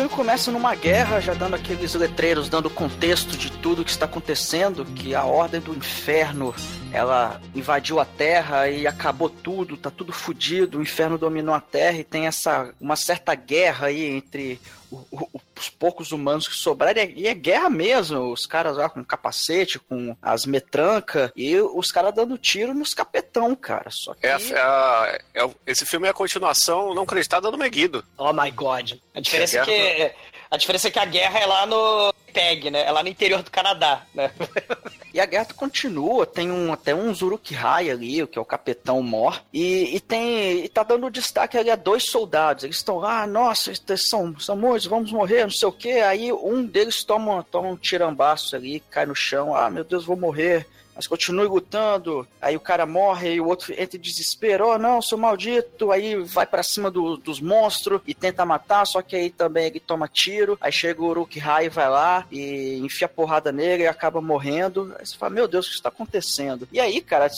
filme 0.00 0.08
começa 0.16 0.50
numa 0.50 0.74
guerra, 0.74 1.20
já 1.20 1.34
dando 1.34 1.54
aqueles 1.56 1.94
letreiros, 1.94 2.48
dando 2.48 2.70
contexto 2.70 3.36
de 3.36 3.50
tudo 3.50 3.84
que 3.84 3.90
está 3.90 4.06
acontecendo, 4.06 4.84
que 4.84 5.14
a 5.14 5.24
ordem 5.24 5.60
do 5.60 5.74
inferno, 5.74 6.54
ela 6.90 7.38
invadiu 7.54 8.00
a 8.00 8.04
Terra 8.06 8.68
e 8.70 8.86
acabou 8.86 9.28
tudo, 9.28 9.76
tá 9.76 9.90
tudo 9.90 10.10
fudido, 10.12 10.78
o 10.78 10.82
inferno 10.82 11.18
dominou 11.18 11.54
a 11.54 11.60
Terra 11.60 11.98
e 11.98 12.04
tem 12.04 12.26
essa 12.26 12.72
uma 12.80 12.96
certa 12.96 13.34
guerra 13.34 13.88
aí 13.88 14.06
entre 14.06 14.58
o- 14.90 15.04
o- 15.12 15.40
os 15.60 15.68
poucos 15.68 16.12
humanos 16.12 16.48
que 16.48 16.54
sobraram, 16.54 17.02
e 17.14 17.26
é 17.26 17.34
guerra 17.34 17.70
mesmo, 17.70 18.32
os 18.32 18.46
caras 18.46 18.76
lá 18.76 18.88
com 18.88 19.04
capacete, 19.04 19.78
com 19.78 20.16
as 20.20 20.44
metrancas, 20.46 21.30
e 21.36 21.56
os 21.60 21.90
caras 21.92 22.14
dando 22.14 22.36
tiro 22.38 22.74
nos 22.74 22.94
capetão, 22.94 23.54
cara, 23.54 23.90
só 23.90 24.14
que... 24.14 24.26
É 24.26 24.32
a- 24.32 25.18
é 25.34 25.42
é 25.44 25.50
esse 25.66 25.84
filme 25.86 26.06
é 26.06 26.10
a 26.10 26.14
continuação 26.14 26.94
não 26.94 27.02
acreditada 27.04 27.50
do 27.50 27.58
Meguido. 27.58 28.04
Oh 28.16 28.32
my 28.32 28.50
god. 28.50 28.92
A 29.14 29.20
diferença 29.20 29.58
é, 29.58 29.60
É 29.60 30.08
que. 30.10 30.16
A 30.50 30.56
diferença 30.56 30.88
é 30.88 30.90
que 30.90 30.98
a 30.98 31.04
guerra 31.04 31.38
é 31.38 31.46
lá 31.46 31.64
no 31.64 32.12
PEG, 32.32 32.70
né? 32.70 32.84
É 32.84 32.90
lá 32.90 33.02
no 33.02 33.08
interior 33.08 33.42
do 33.42 33.50
Canadá, 33.50 34.02
né? 34.14 34.30
E 35.12 35.18
a 35.20 35.26
guerra 35.26 35.46
continua, 35.56 36.24
tem 36.24 36.52
um, 36.52 36.72
até 36.72 36.94
um 36.94 37.12
Zuruk-hai 37.12 37.90
ali, 37.90 38.24
que 38.28 38.38
é 38.38 38.40
o 38.40 38.44
capitão 38.44 39.02
Mor, 39.02 39.42
e, 39.52 39.96
e 39.96 39.98
tem 39.98 40.64
e 40.64 40.68
tá 40.68 40.84
dando 40.84 41.10
destaque 41.10 41.58
ali 41.58 41.68
a 41.68 41.74
dois 41.74 42.08
soldados. 42.08 42.62
Eles 42.62 42.76
estão 42.76 42.98
lá, 42.98 43.26
nossa, 43.26 43.70
eles 43.70 44.08
são, 44.08 44.38
são 44.38 44.56
muitos, 44.56 44.86
vamos 44.86 45.10
morrer, 45.10 45.42
não 45.42 45.50
sei 45.50 45.66
o 45.66 45.72
que. 45.72 45.90
Aí 45.94 46.32
um 46.32 46.64
deles 46.64 47.02
toma, 47.02 47.44
toma 47.50 47.68
um 47.70 47.76
tirambaço 47.76 48.54
ali, 48.54 48.78
cai 48.88 49.04
no 49.04 49.14
chão, 49.14 49.52
ah, 49.52 49.68
meu 49.68 49.82
Deus, 49.82 50.04
vou 50.04 50.16
morrer. 50.16 50.64
Mas 51.00 51.06
continue 51.06 51.46
lutando, 51.46 52.28
aí 52.42 52.54
o 52.56 52.60
cara 52.60 52.84
morre 52.84 53.32
e 53.32 53.40
o 53.40 53.46
outro 53.48 53.72
entra 53.72 53.96
em 53.96 54.00
desespero, 54.00 54.68
oh 54.68 54.76
não, 54.76 55.00
sou 55.00 55.16
maldito, 55.16 55.90
aí 55.90 56.14
vai 56.16 56.44
pra 56.44 56.62
cima 56.62 56.90
do- 56.90 57.16
dos 57.16 57.40
monstros 57.40 58.02
e 58.06 58.12
tenta 58.12 58.44
matar, 58.44 58.86
só 58.86 59.00
que 59.00 59.16
aí 59.16 59.30
também 59.30 59.68
ele 59.68 59.80
toma 59.80 60.06
tiro, 60.06 60.58
aí 60.60 60.70
chega 60.70 61.00
o 61.00 61.06
Uruk-hai, 61.06 61.70
vai 61.70 61.88
lá 61.88 62.26
e 62.30 62.78
enfia 62.84 63.08
porrada 63.08 63.50
nele 63.50 63.84
e 63.84 63.86
acaba 63.86 64.20
morrendo, 64.20 64.94
aí 64.98 65.06
você 65.06 65.16
fala, 65.16 65.32
meu 65.32 65.48
Deus, 65.48 65.66
o 65.66 65.70
que 65.70 65.76
está 65.76 65.88
acontecendo? 65.88 66.68
E 66.70 66.78
aí, 66.78 67.00
cara, 67.00 67.30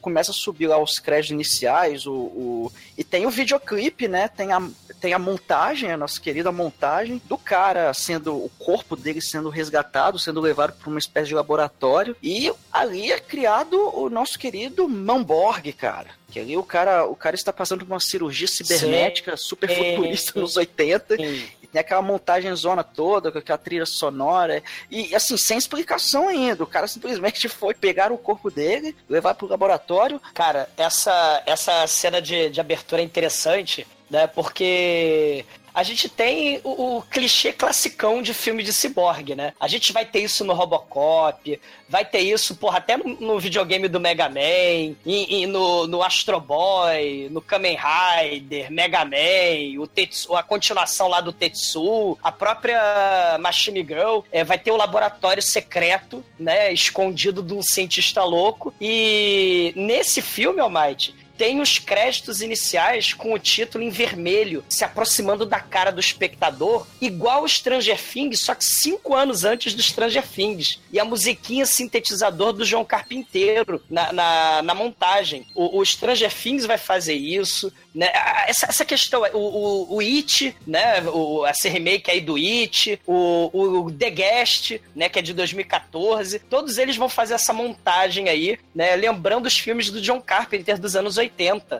começa 0.00 0.32
a 0.32 0.34
subir 0.34 0.66
lá 0.66 0.76
os 0.76 0.98
créditos 0.98 1.30
iniciais, 1.30 2.06
o, 2.06 2.12
o- 2.12 2.72
e 2.98 3.04
tem 3.04 3.26
o 3.26 3.30
videoclipe, 3.30 4.08
né, 4.08 4.26
tem 4.26 4.52
a, 4.52 4.60
tem 5.00 5.12
a 5.14 5.20
montagem, 5.20 5.92
a 5.92 5.96
nossa 5.96 6.20
querida 6.20 6.50
montagem, 6.50 7.22
do 7.26 7.38
cara 7.38 7.94
sendo, 7.94 8.34
o 8.34 8.50
corpo 8.58 8.96
dele 8.96 9.20
sendo 9.20 9.48
resgatado, 9.50 10.18
sendo 10.18 10.40
levado 10.40 10.72
para 10.72 10.90
uma 10.90 10.98
espécie 10.98 11.28
de 11.28 11.34
laboratório, 11.34 12.16
e 12.20 12.52
ali 12.72 13.03
é 13.12 13.18
criado 13.18 13.76
o 13.96 14.08
nosso 14.08 14.38
querido 14.38 14.88
Mamborg, 14.88 15.72
cara. 15.72 16.10
Que 16.30 16.40
ali 16.40 16.56
o 16.56 16.62
cara, 16.62 17.04
o 17.06 17.14
cara 17.14 17.36
está 17.36 17.52
passando 17.52 17.84
por 17.84 17.92
uma 17.92 18.00
cirurgia 18.00 18.48
cibernética 18.48 19.36
super 19.36 19.68
futurista 19.68 20.32
sim. 20.32 20.40
nos 20.40 20.56
80. 20.56 21.14
E 21.20 21.66
tem 21.66 21.80
aquela 21.80 22.02
montagem 22.02 22.54
zona 22.54 22.82
toda, 22.82 23.30
com 23.30 23.38
aquela 23.38 23.58
trilha 23.58 23.86
sonora. 23.86 24.62
E 24.90 25.14
assim, 25.14 25.36
sem 25.36 25.58
explicação 25.58 26.28
ainda. 26.28 26.64
O 26.64 26.66
cara 26.66 26.86
simplesmente 26.86 27.48
foi 27.48 27.74
pegar 27.74 28.12
o 28.12 28.18
corpo 28.18 28.50
dele, 28.50 28.96
levar 29.08 29.34
pro 29.34 29.48
laboratório. 29.48 30.20
Cara, 30.32 30.68
essa, 30.76 31.42
essa 31.46 31.86
cena 31.86 32.20
de, 32.20 32.50
de 32.50 32.60
abertura 32.60 33.02
é 33.02 33.04
interessante, 33.04 33.86
né? 34.10 34.26
Porque 34.26 35.44
a 35.74 35.82
gente 35.82 36.08
tem 36.08 36.60
o, 36.62 36.98
o 36.98 37.02
clichê 37.02 37.52
classicão 37.52 38.22
de 38.22 38.32
filme 38.32 38.62
de 38.62 38.72
ciborgue, 38.72 39.34
né? 39.34 39.52
A 39.58 39.66
gente 39.66 39.92
vai 39.92 40.04
ter 40.04 40.20
isso 40.20 40.44
no 40.44 40.54
Robocop, 40.54 41.60
vai 41.88 42.04
ter 42.04 42.20
isso, 42.20 42.54
porra, 42.54 42.78
até 42.78 42.96
no, 42.96 43.40
videogame 43.40 43.88
do 43.88 43.98
Mega 43.98 44.28
Man, 44.28 44.94
e, 45.04 45.42
e 45.42 45.46
no, 45.46 45.86
no 45.88 46.02
Astro 46.02 46.40
Boy, 46.40 47.28
no 47.30 47.40
Kamen 47.40 47.76
Rider, 47.76 48.70
Mega 48.70 49.04
Man, 49.04 49.80
o 49.80 49.86
Tetsu, 49.86 50.36
a 50.36 50.42
continuação 50.42 51.08
lá 51.08 51.20
do 51.20 51.32
Tetsu, 51.32 52.16
a 52.22 52.30
própria 52.30 53.36
Machine 53.40 53.84
Girl, 53.84 54.20
é, 54.30 54.44
vai 54.44 54.58
ter 54.58 54.70
o 54.70 54.76
laboratório 54.76 55.42
secreto, 55.42 56.24
né? 56.38 56.72
Escondido 56.72 57.42
de 57.42 57.52
um 57.52 57.62
cientista 57.62 58.22
louco. 58.22 58.72
E 58.80 59.72
nesse 59.74 60.22
filme, 60.22 60.60
Almighty, 60.60 61.23
tem 61.36 61.60
os 61.60 61.78
créditos 61.78 62.40
iniciais 62.40 63.12
com 63.12 63.32
o 63.32 63.38
título 63.38 63.84
em 63.84 63.90
vermelho, 63.90 64.64
se 64.68 64.84
aproximando 64.84 65.44
da 65.44 65.60
cara 65.60 65.90
do 65.90 66.00
espectador, 66.00 66.86
igual 67.00 67.44
o 67.44 67.48
Stranger 67.48 68.00
Things, 68.00 68.44
só 68.44 68.54
que 68.54 68.64
cinco 68.64 69.14
anos 69.14 69.44
antes 69.44 69.74
do 69.74 69.82
Stranger 69.82 70.26
Things. 70.26 70.80
E 70.92 70.98
a 70.98 71.04
musiquinha 71.04 71.66
sintetizador 71.66 72.52
do 72.52 72.64
João 72.64 72.84
Carpinteiro 72.84 73.82
na, 73.90 74.12
na, 74.12 74.62
na 74.62 74.74
montagem. 74.74 75.46
O, 75.54 75.78
o 75.80 75.84
Stranger 75.84 76.32
Things 76.32 76.66
vai 76.66 76.78
fazer 76.78 77.14
isso. 77.14 77.72
Né? 77.94 78.10
Essa, 78.46 78.66
essa 78.66 78.84
questão, 78.84 79.22
o, 79.32 79.38
o, 79.38 79.96
o 79.96 80.00
It, 80.00 80.56
né? 80.66 81.00
O, 81.02 81.46
essa 81.46 81.68
remake 81.68 82.10
aí 82.10 82.20
do 82.20 82.36
It, 82.36 83.00
o, 83.06 83.50
o 83.52 83.92
The 83.92 84.10
Guest, 84.10 84.80
né? 84.94 85.08
Que 85.08 85.18
é 85.18 85.22
de 85.22 85.32
2014. 85.32 86.38
Todos 86.40 86.78
eles 86.78 86.96
vão 86.96 87.08
fazer 87.08 87.34
essa 87.34 87.52
montagem 87.52 88.28
aí, 88.28 88.58
né? 88.74 88.96
Lembrando 88.96 89.46
os 89.46 89.58
filmes 89.58 89.90
do 89.90 90.00
John 90.00 90.20
Carpenter 90.20 90.78
dos 90.78 90.96
anos 90.96 91.16
80. 91.16 91.23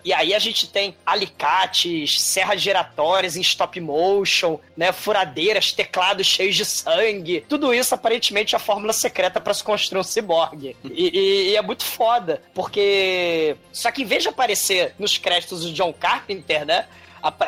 E 0.04 0.12
aí 0.12 0.34
a 0.34 0.38
gente 0.38 0.66
tem 0.68 0.96
alicates, 1.06 2.20
serras 2.22 2.60
giratórias 2.60 3.36
em 3.36 3.40
stop 3.40 3.80
motion, 3.80 4.58
né? 4.76 4.92
Furadeiras, 4.92 5.72
teclados 5.72 6.26
cheios 6.26 6.56
de 6.56 6.64
sangue. 6.64 7.44
Tudo 7.48 7.72
isso 7.74 7.94
aparentemente 7.94 8.54
é 8.54 8.56
a 8.56 8.60
fórmula 8.60 8.92
secreta 8.92 9.40
para 9.40 9.54
se 9.54 9.62
construir 9.64 10.00
um 10.00 10.04
ciborgue. 10.04 10.76
E, 10.84 11.10
e- 11.18 11.50
e 11.50 11.56
é 11.56 11.62
muito 11.62 11.84
foda, 11.84 12.42
porque. 12.52 13.56
Só 13.72 13.90
que 13.90 14.02
em 14.02 14.06
vez 14.06 14.22
de 14.22 14.28
aparecer 14.28 14.94
nos 14.98 15.18
créditos 15.18 15.64
o 15.64 15.72
John 15.72 15.92
Carpenter, 15.92 16.64
né? 16.66 16.86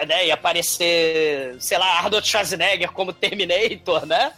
Né, 0.07 0.27
e 0.27 0.31
aparecer, 0.31 1.57
sei 1.61 1.77
lá, 1.79 1.99
Arnold 1.99 2.27
Schwarzenegger 2.27 2.91
como 2.93 3.13
Terminator, 3.13 4.07
né? 4.07 4.33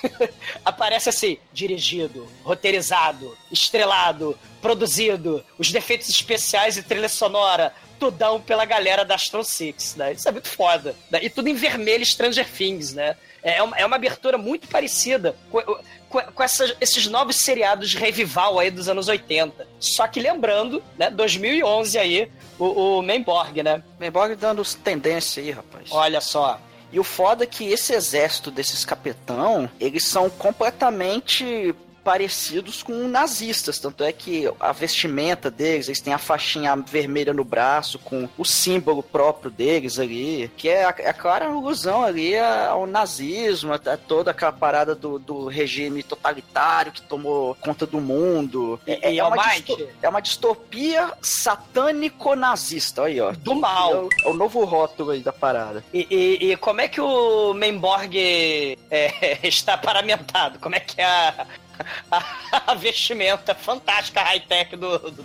Aparece 0.64 1.08
assim, 1.08 1.38
dirigido, 1.52 2.28
roteirizado, 2.42 3.36
estrelado, 3.50 4.38
produzido, 4.60 5.44
os 5.58 5.70
defeitos 5.70 6.08
especiais 6.08 6.76
e 6.76 6.82
trilha 6.82 7.08
sonora, 7.08 7.72
tudão 7.98 8.40
pela 8.40 8.64
galera 8.64 9.04
da 9.04 9.14
Astro 9.16 9.42
Six, 9.44 9.96
né? 9.96 10.12
Isso 10.12 10.28
é 10.28 10.32
muito 10.32 10.48
foda. 10.48 10.94
né? 11.10 11.18
E 11.22 11.28
tudo 11.30 11.48
em 11.48 11.54
vermelho 11.54 12.04
Stranger 12.06 12.48
Things, 12.48 12.92
né? 12.94 13.16
É 13.42 13.62
uma, 13.62 13.76
é 13.76 13.84
uma 13.86 13.96
abertura 13.96 14.36
muito 14.38 14.68
parecida. 14.68 15.36
com- 15.50 15.62
com, 16.08 16.20
com 16.22 16.42
essas- 16.42 16.74
esses 16.80 17.06
novos 17.06 17.36
seriados 17.36 17.90
de 17.90 17.98
revival 17.98 18.58
aí 18.58 18.70
dos 18.70 18.88
anos 18.88 19.08
80. 19.08 19.66
Só 19.78 20.06
que 20.08 20.20
lembrando, 20.20 20.82
né, 20.96 21.10
2011 21.10 21.98
aí, 21.98 22.30
o, 22.58 22.98
o 22.98 23.02
Menborg, 23.02 23.62
né? 23.62 23.82
Menborg 23.98 24.34
dando 24.34 24.62
tendência 24.82 25.42
aí, 25.42 25.50
rapaz. 25.50 25.88
Olha 25.90 26.20
só. 26.20 26.60
E 26.92 26.98
o 26.98 27.04
foda 27.04 27.44
é 27.44 27.46
que 27.46 27.64
esse 27.64 27.92
exército 27.92 28.50
desses 28.50 28.84
capetão, 28.84 29.70
eles 29.78 30.04
são 30.04 30.30
completamente 30.30 31.74
parecidos 32.08 32.82
com 32.82 33.06
nazistas, 33.06 33.78
tanto 33.78 34.02
é 34.02 34.10
que 34.14 34.50
a 34.58 34.72
vestimenta 34.72 35.50
deles, 35.50 35.88
eles 35.88 36.00
têm 36.00 36.14
a 36.14 36.16
faixinha 36.18 36.74
vermelha 36.74 37.34
no 37.34 37.44
braço 37.44 37.98
com 37.98 38.26
o 38.38 38.46
símbolo 38.46 39.02
próprio 39.02 39.50
deles 39.50 39.98
ali, 39.98 40.50
que 40.56 40.70
é 40.70 40.86
a, 40.86 40.94
é 41.00 41.10
a 41.10 41.12
clara 41.12 41.44
alusão 41.48 42.02
ali 42.02 42.34
ao 42.38 42.86
nazismo, 42.86 43.74
a, 43.74 43.78
toda 43.98 44.30
aquela 44.30 44.52
parada 44.52 44.94
do, 44.94 45.18
do 45.18 45.48
regime 45.48 46.02
totalitário 46.02 46.92
que 46.92 47.02
tomou 47.02 47.54
conta 47.60 47.84
do 47.86 48.00
mundo. 48.00 48.80
É, 48.86 49.12
e, 49.12 49.18
é 49.18 49.24
uma, 49.24 49.36
disto- 49.36 49.88
é 50.02 50.08
uma 50.08 50.20
distopia 50.22 51.12
satânico-nazista, 51.20 53.02
aí 53.04 53.20
ó. 53.20 53.32
Do 53.32 53.54
mal. 53.54 53.92
É 53.92 53.96
o, 53.98 54.08
é 54.24 54.28
o 54.30 54.34
novo 54.34 54.64
rótulo 54.64 55.10
aí 55.10 55.20
da 55.20 55.32
parada. 55.32 55.84
E, 55.92 56.06
e- 56.10 56.52
e 56.52 56.56
como 56.56 56.80
é 56.80 56.88
que 56.88 57.02
o 57.02 57.52
Menborg 57.52 58.16
é, 58.90 59.38
está 59.46 59.76
paramentado? 59.76 60.58
Como 60.58 60.74
é 60.74 60.80
que 60.80 60.98
é 60.98 61.04
a, 61.04 61.46
a, 62.66 62.74
vestimenta 62.74 63.54
fantástica 63.54 64.22
high-tech 64.22 64.76
do, 64.76 64.98
do? 65.10 65.24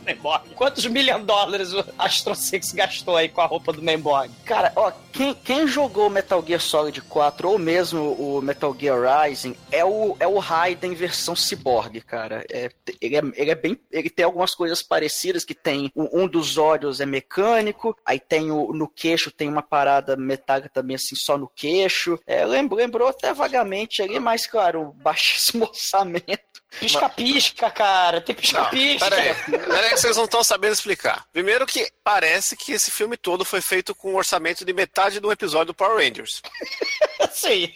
Quantos 0.56 0.86
milhões 0.86 1.22
de 1.22 1.28
dólares 1.28 1.74
o 1.74 1.84
Astro 1.98 2.36
Six 2.36 2.74
gastou 2.74 3.16
aí 3.16 3.30
com 3.30 3.42
a 3.42 3.46
roupa 3.46 3.74
do 3.74 3.82
Menborg? 3.82 4.32
Cara, 4.46 4.72
ó, 4.76 4.92
quem, 5.12 5.34
quem 5.34 5.68
jogou 5.68 6.10
Metal 6.10 6.44
Gear 6.46 6.60
Solid 6.60 7.02
4 7.02 7.50
ou 7.50 7.60
mesmo 7.60 8.14
o 8.14 8.42
Metal 8.42 8.76
Gear 8.78 9.24
Rising 9.24 9.56
é 9.72 9.86
o, 9.86 10.16
é 10.20 10.28
o 10.28 10.40
Raiden 10.40 10.94
versão 10.94 11.36
cyborg, 11.36 12.02
cara. 12.02 12.46
É, 12.52 12.70
ele, 13.02 13.18
é, 13.18 13.22
ele 13.36 13.52
é 13.52 13.56
bem. 13.56 13.80
Ele 13.92 14.10
tem 14.10 14.26
algumas 14.26 14.56
coisas 14.56 14.82
parecidas 14.82 15.46
que 15.46 15.54
tem. 15.54 15.92
Um, 15.96 16.24
um 16.24 16.28
dos 16.28 16.58
olhos 16.58 17.00
é 17.00 17.06
mecânico, 17.06 17.96
aí 18.06 18.20
tem 18.20 18.52
o. 18.52 18.74
No 18.74 18.88
queixo 18.88 19.32
tem 19.32 19.48
uma 19.48 19.62
parada 19.62 20.16
metálica 20.16 20.70
também, 20.70 20.96
assim, 20.96 21.16
só 21.16 21.38
no 21.38 21.48
queixo. 21.48 22.20
É, 22.26 22.46
lembrou, 22.46 22.80
lembrou 22.80 23.08
até 23.08 23.34
vagamente 23.34 24.02
ali, 24.02 24.20
mas, 24.20 24.48
claro, 24.48 24.94
baixíssimo 24.98 25.66
orçamento. 25.70 26.43
Pisca-pisca, 26.80 27.70
cara. 27.72 28.22
Tem 28.22 28.36
pisca-pisca. 28.36 29.10
peraí, 29.10 29.36
peraí 29.36 29.90
que 29.90 29.98
vocês 29.98 30.18
não 30.18 30.26
estão 30.26 30.44
sabendo 30.44 30.74
explicar. 30.74 31.26
Primeiro 31.32 31.66
que 31.66 31.92
parece 32.04 32.56
que 32.56 32.72
esse 32.72 32.92
filme 32.92 33.16
todo 33.18 33.46
foi 33.46 33.62
feito 33.62 33.94
com 33.96 34.12
um 34.14 34.16
orçamento 34.16 34.66
de 34.66 34.74
metade 34.74 35.20
de 35.20 35.26
um 35.26 35.32
episódio 35.32 35.68
do 35.68 35.74
Power 35.74 35.98
Rangers. 35.98 36.42
Sim. 37.32 37.74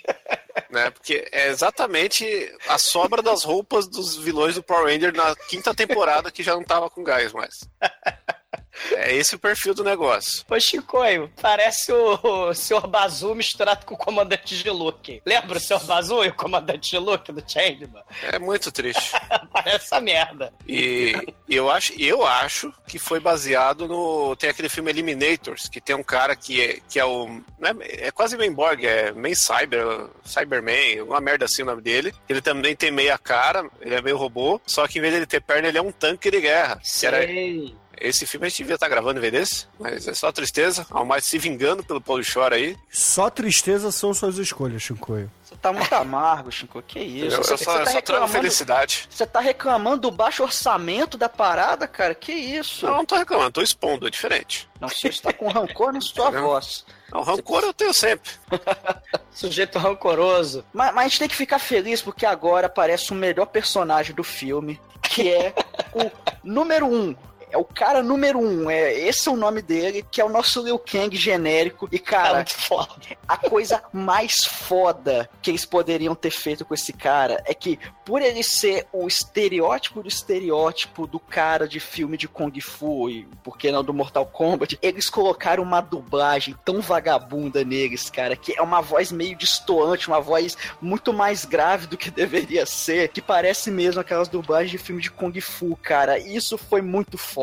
Né? 0.69 0.89
Porque 0.89 1.27
é 1.31 1.47
exatamente 1.47 2.25
a 2.67 2.77
sobra 2.77 3.21
das 3.21 3.43
roupas 3.43 3.87
dos 3.87 4.15
vilões 4.15 4.55
do 4.55 4.63
Power 4.63 4.85
Ranger 4.91 5.13
na 5.13 5.35
quinta 5.47 5.73
temporada 5.73 6.31
que 6.31 6.43
já 6.43 6.53
não 6.53 6.63
tava 6.63 6.89
com 6.89 7.03
gás 7.03 7.31
mais. 7.33 7.67
É 8.91 9.15
esse 9.15 9.35
o 9.35 9.39
perfil 9.39 9.73
do 9.73 9.83
negócio. 9.83 10.43
Ô, 10.49 10.59
Chicoio, 10.59 11.31
parece 11.41 11.91
o, 11.91 12.19
o 12.49 12.53
Sr. 12.53 12.87
Bazu 12.87 13.33
misturado 13.35 13.85
com 13.85 13.95
o 13.95 13.97
comandante 13.97 14.57
de 14.57 14.69
Luke. 14.69 15.21
Lembra 15.25 15.57
o 15.57 15.61
Sr. 15.61 15.83
Bazu 15.85 16.23
e 16.23 16.29
o 16.29 16.33
comandante 16.33 16.91
de 16.91 16.97
Luke 16.97 17.31
do 17.31 17.43
Changeman? 17.45 18.03
É 18.23 18.39
muito 18.39 18.71
triste. 18.71 19.11
Parece 19.51 19.87
essa 19.87 19.99
merda. 19.99 20.53
E, 20.67 21.13
eu 21.49 21.69
acho, 21.69 21.93
eu 21.99 22.25
acho 22.25 22.73
que 22.87 22.99
foi 22.99 23.19
baseado 23.19 23.87
no. 23.87 24.35
Tem 24.35 24.49
aquele 24.49 24.69
filme 24.69 24.91
Eliminators, 24.91 25.67
que 25.67 25.81
tem 25.81 25.95
um 25.95 26.03
cara 26.03 26.35
que 26.35 26.61
é, 26.61 26.79
que 26.87 26.99
é 26.99 27.05
o. 27.05 27.41
É, 27.61 28.07
é 28.07 28.11
quase 28.11 28.37
Mainborg, 28.37 28.85
é 28.85 29.11
Man 29.11 29.33
Cyber, 29.33 30.07
Cyberman, 30.23 30.99
alguma 30.99 31.21
merda 31.21 31.45
assim 31.45 31.63
o 31.63 31.65
nome 31.65 31.81
dele. 31.81 32.13
Ele 32.27 32.41
também 32.41 32.75
tem 32.75 32.91
meia 32.91 33.17
cara, 33.17 33.67
ele 33.81 33.95
é 33.95 34.01
meio 34.01 34.17
robô, 34.17 34.61
só 34.65 34.87
que 34.87 34.99
em 34.99 35.01
vez 35.01 35.13
de 35.13 35.19
ele 35.19 35.25
ter 35.25 35.41
perna, 35.41 35.67
ele 35.67 35.77
é 35.77 35.81
um 35.81 35.91
tanque 35.91 36.29
de 36.29 36.41
guerra. 36.41 36.79
Que 36.99 37.05
era, 37.05 37.21
Sei. 37.25 37.75
Esse 37.99 38.25
filme 38.25 38.45
a 38.45 38.49
gente 38.49 38.59
devia 38.59 38.75
estar 38.75 38.87
gravando 38.89 39.19
em 39.19 39.21
vez 39.21 39.33
desse, 39.33 39.67
mas 39.79 40.07
é 40.07 40.13
só 40.13 40.31
tristeza. 40.31 40.85
Ao 40.89 41.05
mais 41.05 41.25
se 41.25 41.37
vingando 41.37 41.83
pelo 41.83 42.01
Paulo 42.01 42.23
Shore 42.23 42.55
aí. 42.55 42.77
Só 42.91 43.29
tristeza 43.29 43.91
são 43.91 44.13
suas 44.13 44.37
escolhas, 44.37 44.81
Shinkoio. 44.81 45.29
Você 45.43 45.55
tá 45.55 45.71
muito 45.71 45.93
amargo, 45.95 46.51
Chico. 46.51 46.81
Que 46.81 46.99
isso? 46.99 47.37
Eu, 47.37 47.43
Você- 47.43 47.53
eu 47.53 47.57
só, 47.57 47.65
tá 47.65 47.71
só 47.71 47.83
trago 47.83 47.95
reclamando- 47.95 48.31
felicidade. 48.33 49.07
Você 49.09 49.25
tá 49.25 49.39
reclamando 49.39 50.01
do 50.01 50.11
baixo 50.11 50.43
orçamento 50.43 51.17
da 51.17 51.29
parada, 51.29 51.87
cara? 51.87 52.13
Que 52.13 52.33
isso? 52.33 52.85
Não, 52.85 52.97
não 52.97 53.05
tô 53.05 53.15
reclamando, 53.15 53.51
tô 53.51 53.61
expondo, 53.61 54.07
é 54.07 54.09
diferente. 54.09 54.67
Não, 54.79 54.89
você 54.89 55.07
está 55.07 55.31
com 55.31 55.47
rancor 55.47 55.93
na 55.93 56.01
sua 56.01 56.31
Tá 56.31 56.41
voz. 56.41 56.85
Não, 57.11 57.21
rancor 57.23 57.63
eu 57.63 57.73
tenho 57.73 57.93
sempre. 57.93 58.29
Sujeito 59.31 59.79
rancoroso. 59.79 60.65
Mas, 60.73 60.93
mas 60.93 61.05
a 61.05 61.07
gente 61.07 61.19
tem 61.19 61.27
que 61.29 61.35
ficar 61.35 61.59
feliz 61.59 62.01
porque 62.01 62.25
agora 62.25 62.67
aparece 62.67 63.11
o 63.11 63.15
melhor 63.15 63.45
personagem 63.45 64.13
do 64.15 64.23
filme, 64.23 64.79
que 65.01 65.29
é 65.31 65.53
o 65.93 66.11
número 66.43 66.85
um. 66.87 67.15
É 67.49 67.57
o 67.57 67.63
cara 67.63 68.03
número 68.03 68.39
um, 68.39 68.69
é, 68.69 68.93
esse 68.93 69.29
é 69.29 69.31
o 69.31 69.37
nome 69.37 69.61
dele, 69.61 70.05
que 70.11 70.19
é 70.19 70.25
o 70.25 70.29
nosso 70.29 70.61
Liu 70.63 70.77
Kang 70.77 71.15
genérico. 71.15 71.87
E, 71.91 71.97
Cara, 71.97 72.45
foda. 72.45 72.93
a 73.27 73.37
coisa 73.37 73.81
mais 73.93 74.35
foda 74.45 75.29
que 75.41 75.51
eles 75.51 75.65
poderiam 75.65 76.13
ter 76.13 76.31
feito 76.31 76.65
com 76.65 76.73
esse 76.73 76.91
cara 76.91 77.41
é 77.45 77.53
que, 77.53 77.79
por 78.05 78.21
ele 78.21 78.43
ser 78.43 78.85
o 78.91 79.07
estereótipo 79.07 80.01
do 80.01 80.09
estereótipo 80.09 81.07
do 81.07 81.19
cara 81.19 81.67
de 81.67 81.79
filme 81.79 82.17
de 82.17 82.27
Kung 82.27 82.59
Fu 82.59 83.09
e, 83.09 83.23
por 83.43 83.57
que 83.57 83.71
não, 83.71 83.83
do 83.83 83.93
Mortal 83.93 84.25
Kombat, 84.25 84.77
eles 84.81 85.09
colocaram 85.09 85.63
uma 85.63 85.79
dublagem 85.79 86.55
tão 86.65 86.81
vagabunda 86.81 87.63
neles, 87.63 88.09
cara, 88.09 88.35
que 88.35 88.57
é 88.57 88.61
uma 88.61 88.81
voz 88.81 89.11
meio 89.11 89.37
distoante, 89.37 90.07
uma 90.07 90.19
voz 90.19 90.57
muito 90.81 91.13
mais 91.13 91.45
grave 91.45 91.87
do 91.87 91.97
que 91.97 92.11
deveria 92.11 92.65
ser, 92.65 93.09
que 93.09 93.21
parece 93.21 93.71
mesmo 93.71 94.01
aquelas 94.01 94.27
dublagens 94.27 94.71
de 94.71 94.77
filme 94.77 95.01
de 95.01 95.11
Kung 95.11 95.39
Fu, 95.39 95.77
cara. 95.81 96.19
E 96.19 96.35
Isso 96.35 96.57
foi 96.57 96.81
muito 96.81 97.17
foda. 97.17 97.36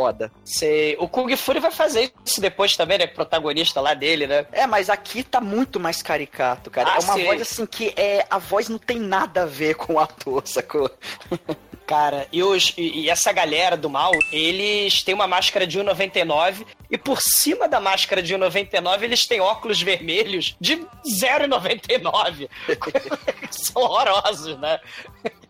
Sei. 0.44 0.96
O 0.98 1.08
Kung 1.08 1.34
Fury 1.36 1.60
vai 1.60 1.70
fazer 1.70 2.12
isso 2.24 2.40
depois 2.40 2.76
também, 2.76 2.98
né? 2.98 3.06
Protagonista 3.06 3.80
lá 3.80 3.94
dele, 3.94 4.26
né? 4.26 4.46
É, 4.52 4.66
mas 4.66 4.90
aqui 4.90 5.22
tá 5.22 5.40
muito 5.40 5.78
mais 5.78 6.02
caricato, 6.02 6.70
cara. 6.70 6.90
Ah, 6.92 6.96
é 6.96 7.04
uma 7.04 7.18
voz 7.18 7.42
assim 7.42 7.66
que 7.66 7.92
é. 7.96 8.26
A 8.28 8.38
voz 8.38 8.68
não 8.68 8.78
tem 8.78 8.98
nada 8.98 9.42
a 9.42 9.46
ver 9.46 9.74
com 9.74 9.94
o 9.94 9.98
ator, 9.98 10.42
sacou? 10.46 10.90
Cara, 11.86 12.26
e, 12.32 12.42
os, 12.42 12.72
e, 12.78 13.02
e 13.02 13.10
essa 13.10 13.30
galera 13.30 13.76
do 13.76 13.90
mal, 13.90 14.12
eles 14.32 15.02
têm 15.02 15.14
uma 15.14 15.26
máscara 15.26 15.66
de 15.66 15.78
1,99 15.78 16.64
e 16.90 16.96
por 16.96 17.20
cima 17.20 17.68
da 17.68 17.78
máscara 17.78 18.22
de 18.22 18.34
1,99 18.34 19.02
eles 19.02 19.26
têm 19.26 19.40
óculos 19.40 19.82
vermelhos 19.82 20.56
de 20.58 20.76
0,99. 20.76 22.48
São 23.50 23.82
horrorosos, 23.82 24.58
né? 24.58 24.80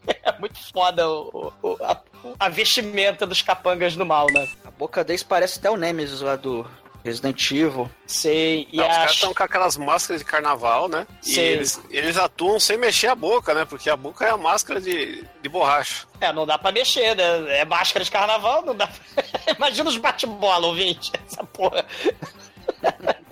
É 0.25 0.39
muito 0.39 0.59
foda 0.73 1.09
o, 1.09 1.53
o- 1.63 1.77
a, 1.83 2.01
a 2.41 2.49
vestimenta 2.49 3.27
dos 3.27 3.43
capangas 3.43 3.95
do 3.97 4.05
mal, 4.07 4.27
né? 4.33 4.49
A 4.65 4.71
boca 4.71 5.05
deles 5.05 5.23
parece 5.23 5.59
até 5.59 5.71
o 5.71 5.77
Nemesis 5.77 6.21
lá 6.23 6.35
do 6.37 6.67
Resident 7.05 7.51
Evil. 7.51 7.91
Sei. 8.07 8.67
E 8.73 8.77
Não, 8.79 8.89
Os 8.89 8.97
caras 8.97 9.13
estão 9.13 9.35
com 9.35 9.43
aquelas 9.43 9.77
máscaras 9.77 10.23
de 10.23 10.27
carnaval, 10.27 10.89
né? 10.89 11.07
E 11.25 11.35
Sim. 11.35 11.41
eles, 11.41 11.81
eles 11.91 12.17
atuam 12.17 12.59
sem 12.59 12.79
mexer 12.79 13.09
a 13.09 13.15
boca, 13.15 13.53
né? 13.55 13.65
Porque 13.67 13.91
a 13.91 13.97
boca 13.97 14.25
é 14.27 14.31
a 14.31 14.37
máscara 14.39 14.81
de, 14.81 15.23
de 15.43 15.49
borracha. 15.49 16.07
É, 16.21 16.33
não 16.33 16.47
dá 16.47 16.57
pra 16.59 16.73
mexer, 16.73 17.15
né? 17.15 17.59
É 17.61 17.65
máscara 17.67 18.05
de 18.05 18.11
carnaval, 18.11 18.65
não 18.65 18.75
dá 18.75 18.87
pra... 18.87 19.25
Imagina 19.57 19.89
os 19.91 19.97
bate-bola, 19.99 20.67
ouvinte. 20.67 21.13
Essa 21.27 21.45
porra. 21.45 21.85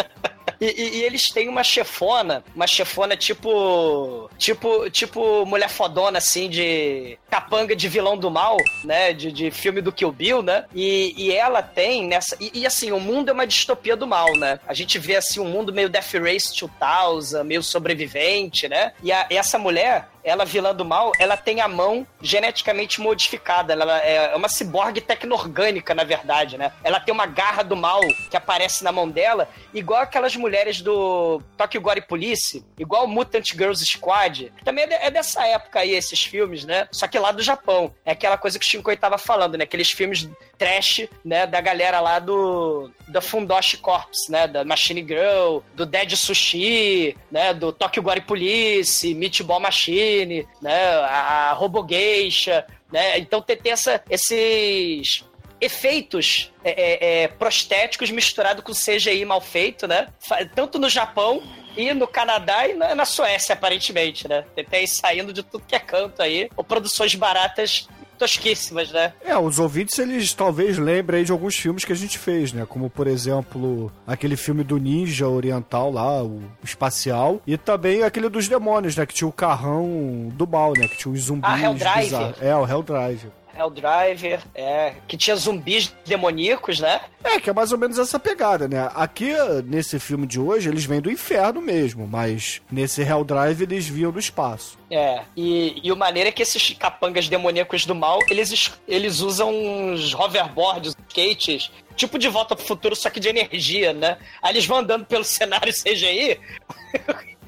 E, 0.62 0.66
e- 0.80 0.96
e 0.98 1.02
eles 1.04 1.22
têm 1.32 1.48
uma 1.48 1.64
chefona, 1.64 2.44
uma 2.54 2.66
chefona 2.68 3.16
tipo. 3.16 4.30
Tipo, 4.38 4.88
tipo 4.90 5.44
mulher 5.44 5.68
fodona, 5.68 6.18
assim, 6.18 6.48
de 6.48 7.18
capanga 7.30 7.74
de 7.74 7.88
vilão 7.88 8.16
do 8.16 8.30
mal, 8.30 8.56
né? 8.84 9.12
De, 9.12 9.32
de 9.32 9.50
filme 9.50 9.80
do 9.80 9.90
Kill 9.92 10.12
Bill, 10.12 10.42
né? 10.42 10.64
E, 10.74 11.14
e 11.16 11.32
ela 11.32 11.62
tem 11.62 12.06
nessa. 12.06 12.36
E, 12.40 12.64
assim, 12.66 12.92
o 12.92 13.00
mundo 13.00 13.28
é 13.30 13.32
uma 13.32 13.46
distopia 13.46 13.96
do 13.96 14.06
mal, 14.06 14.36
né? 14.36 14.60
A 14.66 14.74
gente 14.74 14.98
vê 14.98 15.16
assim 15.16 15.40
um 15.40 15.44
mundo 15.48 15.72
meio 15.72 15.88
Death 15.88 16.12
Race 16.14 16.52
2000, 16.56 17.44
meio 17.44 17.62
sobrevivente, 17.62 18.68
né? 18.68 18.92
E 19.02 19.10
a- 19.12 19.26
essa 19.30 19.58
mulher, 19.58 20.08
ela 20.24 20.44
vilã 20.44 20.74
do 20.74 20.84
mal, 20.84 21.12
ela 21.18 21.36
tem 21.36 21.60
a 21.60 21.68
mão 21.68 22.06
geneticamente 22.20 23.00
modificada. 23.00 23.72
Ela 23.72 23.98
é 23.98 24.34
uma 24.36 24.48
ciborgue 24.48 25.00
tecno-orgânica, 25.00 25.94
na 25.94 26.04
verdade, 26.04 26.56
né? 26.56 26.72
Ela 26.84 27.00
tem 27.00 27.12
uma 27.12 27.26
garra 27.26 27.62
do 27.62 27.76
mal 27.76 28.00
que 28.30 28.36
aparece 28.36 28.84
na 28.84 28.92
mão 28.92 29.08
dela, 29.08 29.48
igual 29.74 30.00
aquelas 30.00 30.36
mulheres 30.36 30.80
do 30.80 31.42
Tokyo 31.56 31.80
Gore 31.80 32.02
Police, 32.02 32.64
igual 32.78 33.06
Mutant 33.06 33.52
Girls 33.52 33.84
Squad, 33.84 34.52
também 34.64 34.84
é, 34.84 35.06
é 35.06 35.10
dessa 35.10 35.46
época 35.46 35.80
aí, 35.80 35.94
esses 35.94 36.22
filmes, 36.24 36.64
né? 36.64 36.88
Só 36.90 37.06
que 37.06 37.18
lá 37.18 37.32
do 37.32 37.42
Japão. 37.42 37.92
É 38.04 38.12
aquela 38.12 38.36
coisa 38.36 38.58
que 38.58 38.66
o 38.66 38.68
Shinkoi 38.68 38.96
tava 38.96 39.18
falando, 39.18 39.56
né? 39.56 39.64
Aqueles 39.64 39.90
filmes 39.90 40.28
trash, 40.62 41.08
né? 41.24 41.46
Da 41.46 41.60
galera 41.60 42.00
lá 42.00 42.20
do 42.20 42.90
da 43.08 43.20
Fundoshi 43.20 43.78
Corps, 43.78 44.28
né? 44.28 44.46
Da 44.46 44.64
Machine 44.64 45.04
Girl, 45.06 45.58
do 45.74 45.84
Dead 45.84 46.14
Sushi, 46.14 47.16
né? 47.30 47.52
Do 47.52 47.72
Tokyo 47.72 48.02
Gore 48.02 48.20
Police, 48.20 49.12
Meatball 49.14 49.58
Machine, 49.58 50.46
né? 50.60 50.84
A, 50.94 51.50
a 51.50 51.52
Robo 51.52 51.84
Geisha, 51.88 52.64
né? 52.92 53.18
Então 53.18 53.42
tem, 53.42 53.56
tem 53.56 53.72
essa, 53.72 54.02
esses 54.08 55.24
efeitos 55.60 56.52
é, 56.64 56.70
é, 56.70 57.22
é, 57.22 57.28
prostéticos 57.28 58.10
misturados 58.10 58.62
com 58.62 58.72
CGI 58.72 59.24
mal 59.24 59.40
feito, 59.40 59.88
né? 59.88 60.08
Tanto 60.54 60.78
no 60.78 60.88
Japão 60.88 61.42
e 61.76 61.92
no 61.92 62.06
Canadá 62.06 62.68
e 62.68 62.74
na, 62.74 62.94
na 62.94 63.04
Suécia, 63.04 63.54
aparentemente, 63.54 64.28
né? 64.28 64.44
Tem, 64.54 64.64
tem 64.64 64.86
saindo 64.86 65.32
de 65.32 65.42
tudo 65.42 65.64
que 65.66 65.74
é 65.74 65.80
canto 65.80 66.22
aí. 66.22 66.48
Ou 66.56 66.62
produções 66.62 67.14
baratas 67.14 67.88
tosquíssimas, 68.22 68.92
né? 68.92 69.12
É, 69.24 69.36
os 69.36 69.58
ouvintes, 69.58 69.98
eles 69.98 70.32
talvez 70.32 70.78
lembrem 70.78 71.18
aí 71.20 71.24
de 71.24 71.32
alguns 71.32 71.56
filmes 71.56 71.84
que 71.84 71.92
a 71.92 71.96
gente 71.96 72.18
fez, 72.18 72.52
né? 72.52 72.64
Como, 72.68 72.88
por 72.88 73.06
exemplo, 73.08 73.90
aquele 74.06 74.36
filme 74.36 74.62
do 74.62 74.78
Ninja 74.78 75.26
Oriental 75.28 75.90
lá, 75.90 76.22
o 76.22 76.40
Espacial. 76.62 77.40
E 77.46 77.56
também 77.56 78.02
aquele 78.04 78.28
dos 78.28 78.46
demônios, 78.48 78.96
né? 78.96 79.04
Que 79.04 79.14
tinha 79.14 79.26
o 79.28 79.32
carrão 79.32 80.30
do 80.34 80.46
mal, 80.46 80.72
né? 80.76 80.86
Que 80.86 80.96
tinha 80.98 81.12
os 81.12 81.20
zumbis 81.22 81.50
Ah, 81.50 81.60
Helldriver. 81.60 81.98
bizarros. 82.02 82.36
É, 82.42 82.54
o 82.54 82.66
Helldriver. 82.66 83.30
Helldriver, 83.56 84.40
é, 84.54 84.94
que 85.06 85.16
tinha 85.16 85.36
zumbis 85.36 85.94
demoníacos, 86.06 86.80
né? 86.80 87.00
É, 87.24 87.38
que 87.40 87.50
é 87.50 87.52
mais 87.52 87.72
ou 87.72 87.78
menos 87.78 87.98
essa 87.98 88.18
pegada, 88.18 88.66
né? 88.68 88.90
Aqui, 88.94 89.32
nesse 89.64 89.98
filme 89.98 90.26
de 90.26 90.40
hoje, 90.40 90.68
eles 90.68 90.84
vêm 90.84 91.00
do 91.00 91.10
inferno 91.10 91.60
mesmo, 91.60 92.06
mas 92.06 92.60
nesse 92.70 93.02
Helldrive 93.02 93.62
eles 93.64 93.86
vinham 93.86 94.10
do 94.10 94.18
espaço. 94.18 94.78
É, 94.90 95.22
e, 95.36 95.80
e 95.82 95.92
o 95.92 95.96
maneiro 95.96 96.28
é 96.28 96.32
que 96.32 96.42
esses 96.42 96.70
capangas 96.78 97.28
demoníacos 97.28 97.86
do 97.86 97.94
mal, 97.94 98.18
eles, 98.30 98.50
es- 98.52 98.72
eles 98.88 99.20
usam 99.20 99.50
uns 99.54 100.14
hoverboards, 100.14 100.96
skates, 101.08 101.70
tipo 101.96 102.18
de 102.18 102.28
volta 102.28 102.56
pro 102.56 102.64
futuro, 102.64 102.96
só 102.96 103.08
que 103.10 103.20
de 103.20 103.28
energia, 103.28 103.92
né? 103.92 104.18
Aí 104.42 104.52
eles 104.52 104.66
vão 104.66 104.78
andando 104.78 105.04
pelo 105.06 105.24
cenário 105.24 105.72
CGI, 105.72 106.38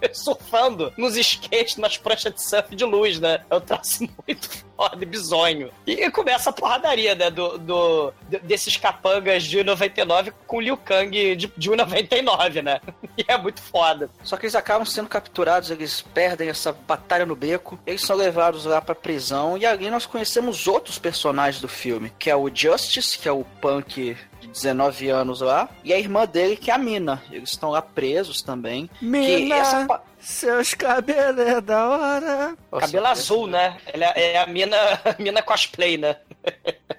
surfando 0.13 0.93
nos 0.97 1.17
skates, 1.17 1.77
nas 1.77 1.97
pranchas 1.97 2.35
de 2.35 2.43
surf 2.43 2.75
de 2.75 2.85
luz, 2.85 3.19
né? 3.21 3.41
É 3.51 3.57
um 3.57 3.61
traço 3.61 4.01
muito 4.27 4.49
foda 4.77 4.99
e 5.01 5.07
bizonho. 5.07 5.71
E 5.87 6.11
começa 6.11 6.51
a 6.51 6.53
porradaria, 6.53 7.15
né? 7.15 7.31
Do, 7.31 7.59
do, 7.59 8.13
de- 8.29 8.39
desses 8.41 8.77
capangas 8.77 9.45
de 9.45 9.63
99 9.63 10.33
com 10.47 10.61
Liu 10.61 10.77
Kang 10.77 11.11
de, 11.37 11.53
de 11.57 11.71
1,99, 11.71 12.63
né? 12.63 12.81
E 13.17 13.25
é 13.29 13.39
muito 13.39 13.63
foda. 13.63 14.11
Só 14.25 14.37
que 14.37 14.45
eles 14.45 14.57
acabam 14.57 14.85
sendo 14.85 15.09
capturados, 15.09 15.71
eles 15.71 16.03
perdem 16.03 16.49
essa 16.49 16.73
batalha 16.73 17.25
no 17.25 17.37
beco, 17.37 17.79
eles 17.87 18.03
são 18.03 18.17
levados 18.17 18.65
lá 18.65 18.81
pra 18.81 18.93
prisão 18.93 19.57
e 19.57 19.65
ali 19.65 19.89
nós 19.89 20.05
conhecemos 20.05 20.67
outros 20.67 20.99
personagens 20.99 21.61
do 21.61 21.69
filme, 21.69 22.13
que 22.19 22.29
é 22.29 22.35
o 22.35 22.51
Justice, 22.53 23.17
que 23.17 23.29
é 23.29 23.33
o 23.33 23.45
punk 23.61 24.17
19 24.55 25.09
anos 25.11 25.41
lá, 25.41 25.69
e 25.83 25.93
a 25.93 25.99
irmã 25.99 26.27
dele, 26.27 26.57
que 26.57 26.71
é 26.71 26.75
a 26.75 26.79
Mina. 26.79 27.23
Eles 27.31 27.51
estão 27.51 27.71
lá 27.71 27.83
presos 27.83 28.41
também. 28.41 28.89
Que 28.99 29.05
Mina, 29.05 29.57
essa 29.57 30.03
seus 30.25 30.73
cabelos 30.73 31.47
é 31.47 31.61
da 31.61 31.89
hora. 31.89 32.57
Cabelo 32.81 33.07
azul, 33.07 33.47
né? 33.47 33.77
Ela 33.87 34.07
é 34.17 34.33
é 34.33 34.39
a 34.39 34.47
mina, 34.47 34.77
a 35.05 35.15
mina 35.23 35.43
cosplay, 35.43 35.99
né? 35.99 36.17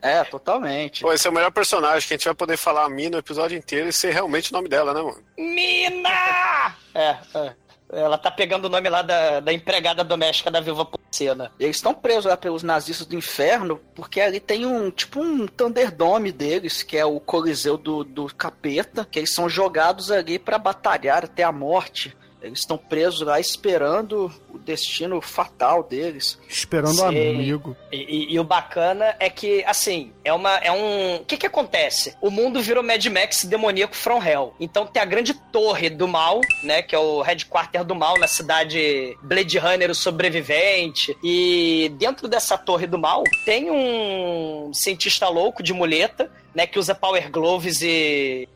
É, 0.01 0.23
totalmente. 0.23 1.01
Pô, 1.01 1.11
esse 1.11 1.27
é 1.27 1.29
o 1.29 1.33
melhor 1.33 1.51
personagem 1.51 2.07
que 2.07 2.13
a 2.13 2.17
gente 2.17 2.25
vai 2.25 2.35
poder 2.35 2.57
falar 2.57 2.85
a 2.85 2.89
Mina 2.89 3.17
o 3.17 3.19
episódio 3.19 3.57
inteiro 3.57 3.89
e 3.89 3.93
ser 3.93 4.13
realmente 4.13 4.51
o 4.51 4.53
nome 4.53 4.69
dela, 4.69 4.93
né, 4.93 5.01
mano? 5.01 5.23
Mina! 5.37 6.75
É, 6.93 7.17
é. 7.33 7.53
Ela 7.91 8.17
tá 8.17 8.31
pegando 8.31 8.65
o 8.65 8.69
nome 8.69 8.89
lá 8.89 9.01
da, 9.01 9.39
da 9.39 9.53
empregada 9.53 10.03
doméstica 10.03 10.49
da 10.49 10.59
Viúva 10.59 10.85
Porcina. 10.85 11.51
E 11.59 11.63
eles 11.63 11.77
estão 11.77 11.93
presos 11.93 12.25
lá 12.25 12.35
pelos 12.35 12.63
nazistas 12.63 13.05
do 13.05 13.15
inferno, 13.15 13.79
porque 13.93 14.19
ali 14.19 14.39
tem 14.39 14.65
um 14.65 14.89
tipo 14.89 15.21
um 15.21 15.45
Thunderdome 15.45 16.31
deles, 16.31 16.81
que 16.81 16.97
é 16.97 17.05
o 17.05 17.19
Coliseu 17.19 17.77
do, 17.77 18.03
do 18.03 18.25
Capeta, 18.35 19.07
que 19.09 19.19
eles 19.19 19.33
são 19.33 19.47
jogados 19.47 20.11
ali 20.11 20.39
pra 20.39 20.57
batalhar 20.57 21.25
até 21.25 21.43
a 21.43 21.51
morte. 21.51 22.15
Eles 22.45 22.60
estão 22.60 22.77
presos 22.77 23.21
lá 23.21 23.39
esperando 23.39 24.31
o 24.53 24.58
destino 24.60 25.19
fatal 25.21 25.84
deles. 25.84 26.39
Esperando 26.47 26.91
um 27.03 27.10
Sei. 27.10 27.29
amigo. 27.34 27.75
E, 27.91 27.97
e- 27.97 28.34
e 28.34 28.39
o 28.39 28.43
bacana 28.43 29.15
é 29.19 29.29
que, 29.29 29.63
assim, 29.65 30.12
é 30.23 30.31
uma. 30.31 30.58
É 30.58 30.71
um. 30.71 31.15
O 31.17 31.25
que 31.25 31.38
que 31.38 31.45
acontece? 31.47 32.15
O 32.21 32.29
mundo 32.29 32.62
virou 32.62 32.84
Mad 32.84 33.03
Max 33.08 33.43
demoníaco 33.45 33.95
from 33.95 34.23
hell. 34.23 34.53
Então 34.60 34.86
tem 34.86 35.01
a 35.01 35.05
grande 35.05 35.34
torre 35.34 35.89
do 35.89 36.08
mal, 36.08 36.39
né? 36.63 36.81
Que 36.81 36.95
é 36.95 36.99
o 36.99 37.21
headquarter 37.21 37.84
do 37.84 37.95
mal 37.95 38.17
na 38.19 38.27
cidade 38.27 39.17
Blade 39.23 39.58
Runner, 39.58 39.89
o 39.89 39.95
sobrevivente. 39.95 41.17
E 41.23 41.91
dentro 41.97 42.27
dessa 42.27 42.58
torre 42.58 42.86
do 42.88 42.97
mal 42.97 43.23
tem 43.45 43.69
um 43.71 44.71
cientista 44.73 45.27
louco 45.29 45.63
de 45.63 45.73
muleta. 45.73 46.31
Né, 46.55 46.65
que 46.65 46.79
usa 46.79 46.95
Power 46.95 47.29
Gloves 47.29 47.81
e, 47.83 48.47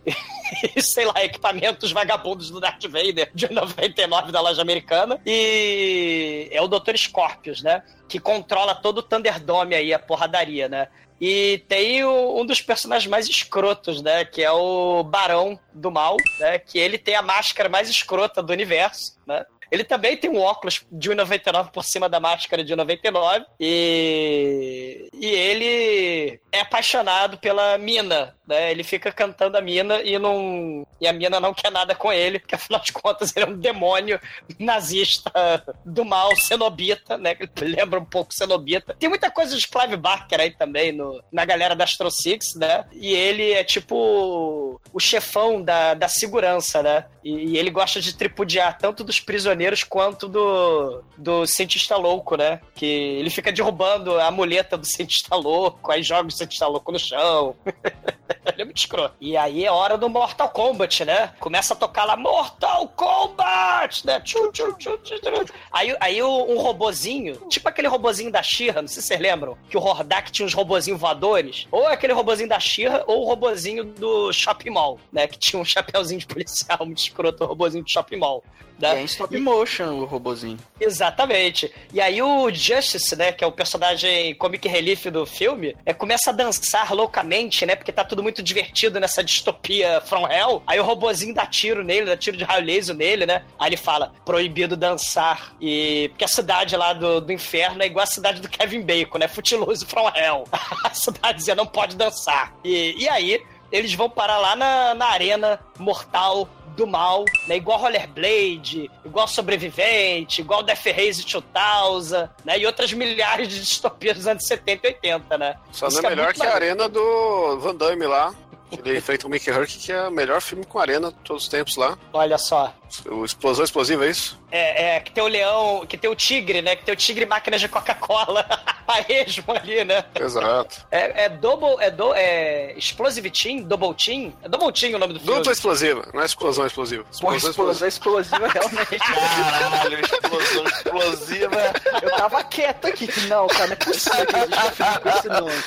sei 0.81 1.03
lá, 1.05 1.21
equipamentos 1.23 1.91
vagabundos 1.91 2.49
do 2.49 2.59
Darth 2.61 2.85
Vader 2.85 3.29
de 3.35 3.51
99 3.51 4.31
da 4.31 4.39
loja 4.39 4.61
americana. 4.61 5.19
E 5.25 6.47
é 6.51 6.61
o 6.61 6.67
Dr. 6.67 6.95
Scorpius, 6.95 7.61
né? 7.61 7.83
Que 8.07 8.19
controla 8.19 8.73
todo 8.73 8.99
o 8.99 9.03
Thunderdome 9.03 9.75
aí, 9.75 9.93
a 9.93 9.99
porradaria, 9.99 10.69
né? 10.69 10.87
E 11.21 11.61
tem 11.67 12.01
o- 12.05 12.39
um 12.39 12.45
dos 12.45 12.61
personagens 12.61 13.09
mais 13.09 13.27
escrotos, 13.27 14.01
né? 14.01 14.23
Que 14.23 14.41
é 14.41 14.51
o 14.51 15.03
Barão 15.03 15.59
do 15.73 15.91
Mal, 15.91 16.15
né? 16.39 16.57
Que 16.57 16.79
ele 16.79 16.97
tem 16.97 17.15
a 17.15 17.21
máscara 17.21 17.67
mais 17.67 17.89
escrota 17.89 18.41
do 18.41 18.53
universo, 18.53 19.17
né? 19.27 19.45
Ele 19.71 19.83
também 19.83 20.17
tem 20.17 20.29
um 20.29 20.39
óculos 20.39 20.85
de 20.91 21.09
1,99 21.09 21.71
por 21.71 21.83
cima 21.83 22.09
da 22.09 22.19
máscara 22.19 22.63
de 22.63 22.73
1,99 22.73 23.45
e 23.59 25.09
e 25.13 25.25
ele 25.27 26.39
é 26.51 26.61
apaixonado 26.61 27.37
pela 27.37 27.77
Mina, 27.77 28.35
né? 28.47 28.71
Ele 28.71 28.83
fica 28.83 29.11
cantando 29.11 29.57
a 29.57 29.61
Mina 29.61 30.01
e 30.01 30.17
não 30.17 30.85
e 30.99 31.07
a 31.07 31.13
Mina 31.13 31.39
não 31.39 31.53
quer 31.53 31.71
nada 31.71 31.93
com 31.93 32.11
ele, 32.11 32.39
porque 32.39 32.55
afinal 32.55 32.81
de 32.81 32.91
contas 32.91 33.35
ele 33.35 33.45
é 33.45 33.49
um 33.49 33.57
demônio 33.57 34.19
nazista 34.57 35.63
do 35.85 36.03
mal, 36.05 36.35
cenobita, 36.35 37.17
né? 37.17 37.35
Lembra 37.61 37.99
um 37.99 38.05
pouco 38.05 38.33
cenobita. 38.33 38.95
Tem 38.97 39.09
muita 39.09 39.29
coisa 39.29 39.55
de 39.55 39.67
Clive 39.67 39.97
Barker 39.97 40.39
aí 40.39 40.51
também 40.51 40.91
no, 40.91 41.21
na 41.31 41.45
galera 41.45 41.75
da 41.75 41.83
Astro 41.83 42.09
Six, 42.09 42.55
né? 42.55 42.85
E 42.93 43.13
ele 43.13 43.51
é 43.51 43.63
tipo 43.63 44.79
o 44.91 44.99
chefão 44.99 45.61
da, 45.61 45.93
da 45.93 46.07
segurança, 46.07 46.81
né? 46.81 47.05
E, 47.23 47.51
e 47.51 47.57
ele 47.57 47.69
gosta 47.69 48.01
de 48.01 48.15
tripudiar 48.15 48.77
tanto 48.77 49.03
dos 49.03 49.19
prisioneiros 49.19 49.58
quanto 49.83 50.27
do, 50.27 51.03
do 51.17 51.45
cientista 51.45 51.95
louco, 51.95 52.35
né? 52.35 52.61
Que 52.75 52.85
ele 52.85 53.29
fica 53.29 53.51
derrubando 53.51 54.19
a 54.19 54.31
muleta 54.31 54.77
do 54.77 54.85
cientista 54.85 55.35
louco, 55.35 55.91
aí 55.91 56.03
joga 56.03 56.27
o 56.27 56.31
cientista 56.31 56.67
louco 56.67 56.91
no 56.91 56.99
chão. 56.99 57.55
Ele 58.53 58.61
é 58.61 58.65
muito 58.65 58.77
escroto. 58.77 59.15
E 59.21 59.37
aí 59.37 59.65
é 59.65 59.71
hora 59.71 59.97
do 59.97 60.09
Mortal 60.09 60.49
Kombat, 60.49 61.05
né? 61.05 61.33
Começa 61.39 61.73
a 61.73 61.77
tocar 61.77 62.05
lá, 62.05 62.15
Mortal 62.15 62.87
Kombat, 62.89 64.05
né? 64.05 64.19
Tchu, 64.21 64.51
tchu, 64.51 64.73
tchu, 64.73 64.97
tchu, 64.97 65.19
tchu. 65.19 65.53
Aí, 65.71 65.95
aí 65.99 66.23
um 66.23 66.57
robozinho, 66.57 67.35
tipo 67.47 67.67
aquele 67.67 67.87
robozinho 67.87 68.31
da 68.31 68.41
Xirra, 68.41 68.81
não 68.81 68.87
sei 68.87 69.01
se 69.01 69.07
vocês 69.07 69.19
lembram, 69.19 69.57
que 69.69 69.77
o 69.77 69.81
Hordak 69.81 70.31
tinha 70.31 70.45
uns 70.45 70.53
robozinhos 70.53 70.99
voadores. 70.99 71.67
Ou 71.71 71.89
é 71.89 71.93
aquele 71.93 72.13
robozinho 72.13 72.49
da 72.49 72.59
Xirra, 72.59 73.03
ou 73.07 73.23
o 73.23 73.25
robozinho 73.25 73.83
do 73.83 74.31
Shopping 74.33 74.71
Mall, 74.71 74.99
né? 75.11 75.27
Que 75.27 75.37
tinha 75.37 75.61
um 75.61 75.65
chapéuzinho 75.65 76.19
de 76.19 76.27
policial 76.27 76.79
muito 76.85 76.99
escroto, 76.99 77.43
o 77.43 77.47
robozinho 77.47 77.83
do 77.83 77.89
Shopping 77.89 78.17
Mall. 78.17 78.43
Né? 78.79 78.99
é 78.99 79.01
em 79.01 79.05
stop 79.05 79.37
motion 79.37 79.99
o 79.99 80.05
robozinho. 80.05 80.57
Exatamente. 80.79 81.71
E 81.93 81.99
aí 81.99 82.21
o 82.21 82.49
Justice, 82.49 83.15
né, 83.15 83.31
que 83.31 83.43
é 83.43 83.47
o 83.47 83.51
personagem 83.51 84.33
comic 84.35 84.67
relief 84.67 85.05
do 85.05 85.25
filme, 85.25 85.75
é, 85.85 85.93
começa 85.93 86.29
a 86.29 86.33
dançar 86.33 86.93
loucamente, 86.93 87.65
né, 87.65 87.75
porque 87.75 87.91
tá 87.91 88.03
tudo 88.03 88.23
muito 88.23 88.41
divertido 88.41 88.99
nessa 88.99 89.23
distopia 89.23 90.01
from 90.01 90.27
hell. 90.27 90.63
Aí 90.65 90.79
o 90.79 90.83
robozinho 90.83 91.33
dá 91.33 91.45
tiro 91.45 91.83
nele, 91.83 92.05
dá 92.05 92.17
tiro 92.17 92.37
de 92.37 92.43
raio 92.43 92.65
laser 92.65 92.95
nele, 92.95 93.25
né? 93.25 93.43
Aí 93.57 93.69
ele 93.69 93.77
fala, 93.77 94.13
proibido 94.25 94.77
dançar. 94.77 95.53
E 95.59 96.09
porque 96.09 96.23
a 96.23 96.27
cidade 96.27 96.75
lá 96.75 96.93
do, 96.93 97.19
do 97.21 97.31
inferno 97.31 97.83
é 97.83 97.85
igual 97.85 98.03
a 98.03 98.07
cidade 98.07 98.41
do 98.41 98.49
Kevin 98.49 98.81
Bacon, 98.81 99.17
né, 99.17 99.27
futiloso 99.27 99.85
from 99.85 100.09
hell. 100.15 100.45
a 100.83 100.93
cidade 100.93 101.39
dizia, 101.39 101.55
não 101.55 101.65
pode 101.65 101.95
dançar. 101.95 102.53
E, 102.63 102.95
e 102.97 103.09
aí 103.09 103.41
eles 103.71 103.93
vão 103.93 104.09
parar 104.09 104.37
lá 104.37 104.55
na, 104.55 104.95
na 104.95 105.05
arena 105.07 105.59
mortal 105.77 106.49
do 106.79 106.87
mal, 106.87 107.25
né? 107.45 107.57
Igual 107.57 107.77
Rollerblade, 107.77 108.89
igual 109.05 109.27
Sobrevivente, 109.27 110.41
igual 110.41 110.63
Death 110.63 110.85
Race 110.85 111.23
2000, 111.25 112.29
né? 112.45 112.57
E 112.57 112.65
outras 112.65 112.91
milhares 112.93 113.49
de 113.49 113.59
distopias 113.59 114.15
dos 114.15 114.27
anos 114.27 114.45
70 114.47 114.87
e 114.87 114.89
80, 114.91 115.37
né? 115.37 115.55
Só 115.71 115.87
Isso 115.87 116.01
não 116.01 116.09
é 116.09 116.13
é 116.13 116.15
melhor 116.15 116.33
que 116.33 116.45
a 116.45 116.55
arena 116.55 116.87
do 116.87 117.59
Van 117.59 117.75
Damme 117.75 118.05
lá. 118.05 118.33
Ele 118.71 119.01
feito 119.01 119.27
o 119.27 119.29
Mickey 119.29 119.49
Herc, 119.49 119.77
que 119.77 119.91
é 119.91 120.07
o 120.07 120.11
melhor 120.11 120.41
filme 120.41 120.65
com 120.65 120.79
arena 120.79 121.11
de 121.11 121.17
todos 121.17 121.43
os 121.43 121.49
tempos 121.49 121.75
lá. 121.75 121.97
Olha 122.13 122.37
só. 122.37 122.73
O 123.07 123.25
Explosão 123.25 123.65
Explosiva, 123.65 124.05
é 124.05 124.11
isso? 124.11 124.39
É, 124.51 124.95
é, 124.95 124.99
que 124.99 125.11
tem 125.11 125.23
o 125.23 125.27
leão, 125.27 125.85
que 125.87 125.97
tem 125.97 126.09
o 126.09 126.15
tigre, 126.15 126.61
né? 126.61 126.75
Que 126.75 126.83
tem 126.83 126.93
o 126.93 126.97
tigre 126.97 127.25
máquina 127.25 127.57
de 127.57 127.67
Coca-Cola. 127.67 128.45
a 128.89 129.01
esmo 129.07 129.53
ali, 129.55 129.83
né? 129.85 130.03
Exato. 130.19 130.85
É, 130.89 131.25
é 131.25 131.29
Double, 131.29 131.75
é, 131.79 131.91
do, 131.91 132.13
é 132.15 132.73
Explosive 132.75 133.29
Team? 133.29 133.61
Double 133.61 133.93
Team? 133.93 134.33
É 134.41 134.49
Double 134.49 134.73
Team 134.73 134.95
o 134.95 134.99
nome 134.99 135.13
do 135.13 135.19
filme. 135.19 135.35
Dupla 135.37 135.51
explosiva, 135.51 136.09
não 136.13 136.21
é 136.21 136.25
explosão 136.25 136.65
explosiva. 136.65 137.03
Pô, 137.03 137.33
Explosão 137.33 137.49
explosão 137.51 137.87
explosiva. 137.87 138.47
explosiva, 138.47 138.47
realmente. 138.47 138.97
Caralho, 138.97 139.99
explosão 139.99 140.65
explosiva. 140.65 141.73
Eu 142.01 142.09
tava 142.17 142.43
quieto 142.45 142.87
aqui, 142.87 143.07
que 143.07 143.21
não, 143.27 143.47
cara, 143.47 143.67
não 143.67 143.73
é 143.73 143.75
possível 143.75 144.25
que 144.25 144.35
existe 144.35 144.57
um 144.57 144.71
filme 144.71 144.99
com 144.99 145.09
esse 145.09 145.29
nome. 145.29 145.63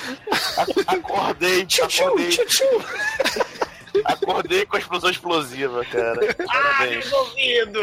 Acordei, 0.86 1.66
acordei. 1.82 3.51
Acordei 4.04 4.66
com 4.66 4.76
a 4.76 4.78
explosão 4.78 5.10
explosiva, 5.10 5.84
cara. 5.84 6.20
Ah, 6.48 6.84
resolvido! 6.84 7.80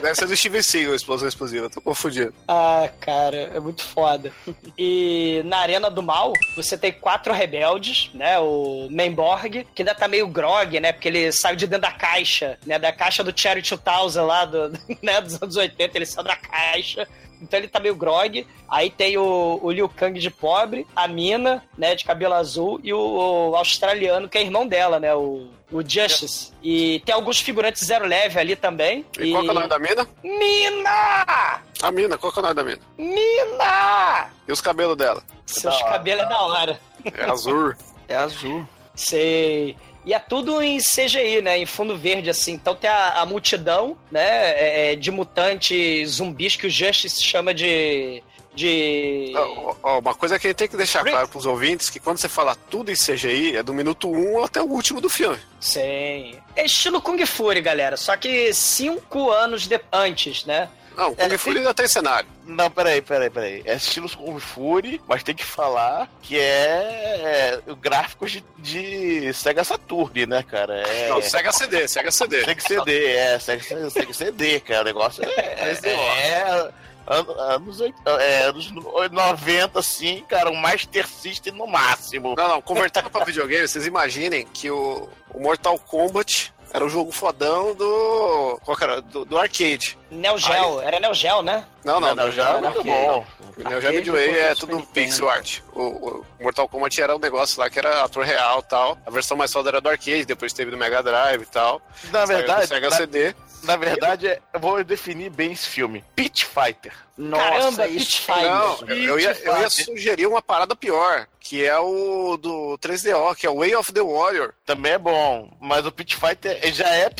Deve 0.00 0.14
ser 0.14 0.26
do 0.26 0.36
Steven 0.36 0.62
Seagal, 0.62 0.94
explosão 0.94 1.28
explosiva. 1.28 1.70
Tô 1.70 1.80
confundindo. 1.80 2.34
Ah, 2.48 2.88
cara, 3.00 3.36
é 3.54 3.60
muito 3.60 3.82
foda. 3.82 4.32
E 4.76 5.42
na 5.44 5.58
Arena 5.58 5.90
do 5.90 6.02
Mal, 6.02 6.32
você 6.56 6.76
tem 6.76 6.92
quatro 6.92 7.32
rebeldes, 7.32 8.10
né? 8.14 8.38
O 8.38 8.88
Memborg, 8.90 9.66
que 9.74 9.82
ainda 9.82 9.94
tá 9.94 10.08
meio 10.08 10.26
grog, 10.28 10.78
né? 10.80 10.92
Porque 10.92 11.08
ele 11.08 11.32
saiu 11.32 11.56
de 11.56 11.66
dentro 11.66 11.82
da 11.82 11.92
caixa, 11.92 12.58
né? 12.66 12.78
Da 12.78 12.92
caixa 12.92 13.22
do 13.22 13.38
Cherry 13.38 13.62
2000 13.62 14.26
lá, 14.26 14.44
do, 14.44 14.72
né? 15.02 15.20
dos 15.20 15.40
anos 15.40 15.56
80, 15.56 15.98
ele 15.98 16.06
saiu 16.06 16.24
da 16.24 16.36
caixa. 16.36 17.06
Então 17.40 17.58
ele 17.58 17.68
tá 17.68 17.80
meio 17.80 17.94
grog. 17.94 18.46
Aí 18.68 18.90
tem 18.90 19.16
o, 19.16 19.58
o 19.62 19.70
Liu 19.70 19.88
Kang 19.88 20.18
de 20.18 20.30
pobre, 20.30 20.86
a 20.94 21.08
Mina, 21.08 21.64
né, 21.76 21.94
de 21.94 22.04
cabelo 22.04 22.34
azul, 22.34 22.80
e 22.82 22.92
o, 22.92 23.50
o 23.50 23.56
australiano, 23.56 24.28
que 24.28 24.38
é 24.38 24.42
irmão 24.42 24.66
dela, 24.66 25.00
né? 25.00 25.14
O, 25.14 25.48
o 25.70 25.82
Justice. 25.82 26.52
E 26.62 27.00
tem 27.04 27.14
alguns 27.14 27.40
figurantes 27.40 27.84
zero 27.84 28.06
leve 28.06 28.38
ali 28.38 28.56
também. 28.56 29.04
E, 29.18 29.32
qual 29.32 29.42
que 29.42 29.48
é 29.48 29.52
o 29.52 29.54
nome 29.54 29.68
da 29.68 29.78
mina? 29.78 30.08
Mina! 30.22 31.62
A 31.82 31.90
mina, 31.90 32.18
qual 32.18 32.32
que 32.32 32.38
é 32.38 32.40
o 32.40 32.42
nome 32.42 32.54
da 32.54 32.64
mina? 32.64 32.80
Mina! 32.98 34.30
E 34.46 34.52
os 34.52 34.60
cabelos 34.60 34.96
dela? 34.96 35.22
Seus 35.46 35.80
cabelos 35.82 36.24
é 36.24 36.28
da 36.28 36.40
hora. 36.42 36.80
É 37.04 37.24
azul. 37.24 37.74
É 38.08 38.16
azul. 38.16 38.66
Sei. 38.94 39.76
E 40.04 40.14
é 40.14 40.18
tudo 40.18 40.62
em 40.62 40.78
CGI, 40.78 41.42
né? 41.42 41.58
Em 41.58 41.66
fundo 41.66 41.96
verde, 41.96 42.30
assim. 42.30 42.52
Então 42.52 42.74
tem 42.74 42.88
a, 42.88 43.20
a 43.20 43.26
multidão, 43.26 43.96
né? 44.10 44.50
é, 44.52 44.92
é, 44.92 44.96
de 44.96 45.10
mutantes 45.10 46.10
zumbis 46.12 46.56
que 46.56 46.66
o 46.66 46.70
Justice 46.70 47.22
chama 47.22 47.52
de. 47.52 48.22
De. 48.52 49.32
Ó, 49.36 49.76
ó, 49.82 49.98
uma 50.00 50.14
coisa 50.14 50.36
que 50.38 50.46
a 50.46 50.50
gente 50.50 50.56
tem 50.56 50.68
que 50.68 50.76
deixar 50.76 51.04
claro 51.04 51.28
pros 51.28 51.46
ouvintes 51.46 51.88
que 51.88 52.00
quando 52.00 52.18
você 52.18 52.28
fala 52.28 52.56
tudo 52.68 52.90
em 52.90 52.96
CGI, 52.96 53.56
é 53.56 53.62
do 53.62 53.72
minuto 53.72 54.10
1 54.10 54.42
até 54.42 54.60
o 54.60 54.66
último 54.66 55.00
do 55.00 55.08
filme. 55.08 55.38
Sim. 55.60 56.34
É 56.56 56.64
estilo 56.64 57.00
Kung 57.00 57.24
Fury, 57.24 57.60
galera. 57.60 57.96
Só 57.96 58.16
que 58.16 58.52
cinco 58.52 59.30
anos 59.30 59.68
de... 59.68 59.80
antes, 59.92 60.44
né? 60.44 60.68
Não, 61.00 61.12
o 61.12 61.16
Kung 61.16 61.32
É, 61.32 61.38
Fury 61.38 61.54
tem- 61.54 61.62
ainda 61.62 61.74
tem 61.74 61.88
cenário. 61.88 62.28
Não, 62.46 62.70
peraí, 62.70 63.00
peraí, 63.00 63.30
peraí. 63.30 63.62
É 63.64 63.74
estilo 63.76 64.08
Kung 64.16 64.38
Fury, 64.38 65.00
mas 65.08 65.22
tem 65.22 65.34
que 65.34 65.44
falar 65.44 66.08
que 66.22 66.38
é, 66.38 67.60
é 67.66 67.74
gráficos 67.80 68.32
de, 68.32 68.44
de 68.58 69.32
Sega 69.32 69.64
Saturn, 69.64 70.26
né, 70.26 70.42
cara? 70.42 70.82
É, 70.86 71.08
Não, 71.08 71.22
Sega 71.22 71.52
CD, 71.52 71.88
Sega 71.88 72.10
CD. 72.10 72.44
Sega 72.44 72.60
CD, 72.60 73.06
é, 73.14 73.38
Sega, 73.38 73.90
Sega 73.90 74.12
CD, 74.12 74.60
cara. 74.60 74.82
O 74.82 74.84
negócio 74.84 75.24
é, 75.24 75.30
é, 75.82 75.88
é 75.88 76.70
an- 77.08 77.54
anos, 77.54 77.80
é, 77.80 78.42
anos 78.44 78.70
90, 78.70 79.78
assim, 79.78 80.24
cara, 80.28 80.50
um 80.50 80.56
Master 80.56 81.06
System 81.08 81.54
no 81.54 81.66
máximo. 81.66 82.34
Não, 82.36 82.48
não, 82.48 82.62
convertendo 82.62 83.10
pra 83.10 83.24
videogame, 83.24 83.66
vocês 83.66 83.86
imaginem 83.86 84.46
que 84.52 84.70
o, 84.70 85.08
o 85.32 85.40
Mortal 85.40 85.78
Kombat 85.78 86.52
era 86.72 86.84
o 86.84 86.88
jogo 86.88 87.10
fodão 87.12 87.74
do. 87.74 88.58
Qual 88.64 88.76
que 88.76 88.84
era? 88.84 89.00
Do, 89.00 89.24
do 89.24 89.38
arcade. 89.38 89.98
Neo 90.10 90.38
Geo. 90.38 90.80
Era 90.80 90.98
Neo 91.00 91.14
Geo, 91.14 91.42
né? 91.42 91.64
Não, 91.84 91.98
não, 92.00 92.14
Não, 92.14 92.30
já 92.30 92.44
já. 92.44 92.50
é 92.50 92.60
muito 92.60 92.66
arcade. 92.78 92.88
bom. 92.88 93.26
O 93.56 93.68
Neo 93.68 93.80
Geo 93.80 93.92
Midway 93.92 94.38
é 94.38 94.54
tudo 94.54 94.80
pixel 94.92 95.28
art. 95.28 95.60
O, 95.72 95.82
o 95.82 96.24
Mortal 96.40 96.68
Kombat 96.68 97.00
era 97.00 97.14
um 97.14 97.18
negócio 97.18 97.58
lá 97.60 97.68
que 97.68 97.78
era 97.78 98.04
ator 98.04 98.24
real 98.24 98.60
e 98.60 98.68
tal. 98.68 98.98
A 99.06 99.10
versão 99.10 99.36
mais 99.36 99.52
foda 99.52 99.70
era 99.70 99.80
do 99.80 99.88
arcade, 99.88 100.24
depois 100.24 100.52
teve 100.52 100.70
do 100.70 100.76
Mega 100.76 101.02
Drive 101.02 101.42
e 101.42 101.46
tal. 101.46 101.80
Na 102.12 102.26
Saiu 102.26 102.38
do 102.38 102.46
verdade, 102.46 102.66
Sega 102.66 102.90
na, 102.90 102.96
CD. 102.96 103.34
Na 103.62 103.76
verdade, 103.76 104.26
é- 104.28 104.40
eu 104.52 104.60
vou 104.60 104.82
definir 104.84 105.30
bem 105.30 105.52
esse 105.52 105.68
filme. 105.68 106.04
Pit 106.14 106.46
Fighter. 106.46 106.92
Nossa, 107.16 107.42
Caramba, 107.42 107.86
isso 107.88 108.06
Pit 108.06 108.20
Fighter. 108.22 108.44
Não, 108.44 108.88
eu, 108.88 109.20
ia, 109.20 109.36
eu 109.42 109.60
ia 109.60 109.70
sugerir 109.70 110.26
uma 110.26 110.40
parada 110.42 110.74
pior, 110.74 111.26
que 111.38 111.64
é 111.64 111.78
o 111.78 112.36
do 112.36 112.78
3DO, 112.78 113.34
que 113.36 113.46
é 113.46 113.50
o 113.50 113.58
Way 113.58 113.76
of 113.76 113.92
the 113.92 114.00
Warrior. 114.02 114.52
Também 114.64 114.92
é 114.92 114.98
bom, 114.98 115.50
mas 115.60 115.84
o 115.86 115.92
Pit 115.92 116.16
Fighter 116.16 116.72
já 116.72 116.88
é, 116.88 117.10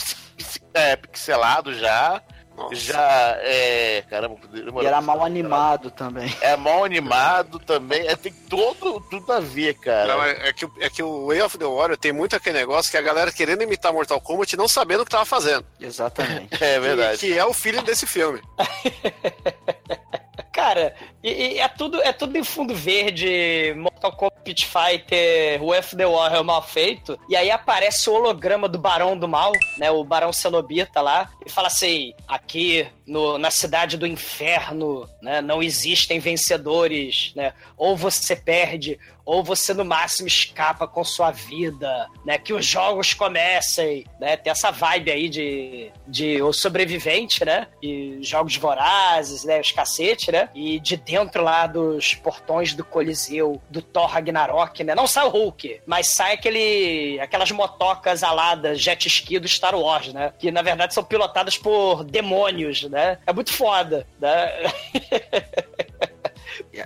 é 0.75 0.97
pixelado 0.97 1.75
já. 1.75 2.23
Nossa. 2.61 2.75
Já 2.77 3.37
é. 3.41 4.05
Caramba, 4.09 4.37
demorou. 4.53 4.83
E 4.83 4.87
era 4.87 5.01
mal 5.01 5.25
animado 5.25 5.91
também. 5.91 6.35
É 6.41 6.57
mal 6.57 6.85
animado 6.85 7.59
também. 7.59 8.07
É, 8.07 8.15
tem 8.17 8.33
todo, 8.49 9.01
tudo 9.11 9.33
a 9.33 9.41
ver, 9.41 9.75
cara. 9.75 10.15
Não, 10.17 10.23
é, 10.25 10.49
é 10.49 10.53
que, 10.53 10.65
o- 10.65 10.73
é 10.79 10.89
que 10.91 11.03
o 11.03 11.27
Way 11.29 11.43
of 11.43 11.59
the 11.59 11.65
Warrior 11.65 11.97
tem 11.97 12.13
muito 12.13 12.37
aquele 12.37 12.59
negócio 12.59 12.91
que 12.91 12.97
a 12.97 13.03
galera 13.03 13.33
querendo 13.33 13.63
imitar 13.63 13.93
Mortal 13.93 14.21
Kombat 14.21 14.55
e 14.55 14.59
não 14.59 14.69
sabendo 14.69 15.01
o 15.03 15.05
que 15.05 15.11
tava 15.11 15.25
fazendo. 15.25 15.65
Exatamente. 15.81 16.51
É 16.63 16.75
Que, 16.75 16.81
verdade. 16.81 17.19
que 17.19 17.39
é 17.39 17.45
o 17.45 17.53
filho 17.53 17.83
desse 17.83 18.07
filme. 18.07 18.41
Cara, 20.61 20.95
e, 21.25 21.55
e 21.55 21.59
é, 21.59 21.67
tudo, 21.69 22.03
é 22.03 22.13
tudo 22.13 22.37
em 22.37 22.45
fundo 22.45 22.75
verde, 22.75 23.73
Mortal 23.79 24.13
Kombat 24.13 24.43
Pit 24.45 24.67
Fighter, 24.67 25.63
o 25.65 25.73
F 25.73 25.97
The 25.97 26.05
Warrior 26.05 26.45
mal 26.45 26.61
feito, 26.61 27.19
e 27.31 27.35
aí 27.35 27.51
aparece 27.51 28.11
o 28.11 28.13
holograma 28.13 28.69
do 28.69 28.79
Barão 28.79 29.17
do 29.17 29.27
Mal, 29.27 29.53
né, 29.79 29.91
o 29.91 30.05
Barão 30.05 30.35
Cenobita 30.35 31.01
lá, 31.01 31.31
e 31.47 31.51
fala 31.51 31.69
assim, 31.69 32.13
aqui 32.29 32.87
no, 33.11 33.39
na 33.39 33.51
cidade 33.51 33.97
do 33.97 34.07
inferno, 34.07 35.05
né, 35.21 35.41
não 35.41 35.61
existem 35.61 36.21
vencedores, 36.21 37.33
né, 37.35 37.53
ou 37.77 37.97
você 37.97 38.37
perde, 38.37 39.01
ou 39.25 39.43
você 39.43 39.75
no 39.75 39.85
máximo 39.85 40.29
escapa 40.29 40.87
com 40.87 41.03
sua 41.03 41.33
vida, 41.33 42.09
né, 42.25 42.39
que 42.39 42.53
os 42.53 42.65
jogos 42.65 43.13
comecem, 43.13 44.05
né, 44.21 44.37
tem 44.37 44.53
essa 44.53 44.71
vibe 44.71 45.11
aí 45.11 45.29
de, 45.29 45.91
de 46.07 46.41
o 46.41 46.53
sobrevivente, 46.53 47.45
né, 47.45 47.67
e 47.83 48.19
jogos 48.23 48.57
vorazes, 48.57 49.43
né, 49.43 49.61
os 49.61 49.73
cacete, 49.73 50.31
né, 50.31 50.49
e 50.55 50.79
de 50.79 50.97
dentro 50.97 51.43
lá 51.43 51.67
dos 51.67 52.15
portões 52.15 52.75
do 52.75 52.85
Coliseu, 52.85 53.61
do 53.69 53.83
Thor 53.83 54.07
Ragnarok, 54.07 54.85
né, 54.85 54.95
não 54.95 55.09
sai 55.09 55.27
o 55.27 55.31
Hulk, 55.31 55.81
mas 55.85 56.11
sai 56.11 56.35
aquele, 56.35 57.19
aquelas 57.21 57.51
motocas 57.51 58.23
aladas, 58.23 58.81
jet 58.81 59.05
ski 59.09 59.41
do 59.41 59.49
Star 59.49 59.75
Wars, 59.75 60.13
né, 60.13 60.33
que 60.39 60.53
na 60.53 60.63
verdade 60.63 60.95
são 60.95 61.03
pilotadas 61.03 61.59
por 61.59 62.05
demônios, 62.05 62.85
né, 62.85 63.00
é 63.27 63.33
muito 63.33 63.53
foda, 63.53 64.07
né, 64.21 64.51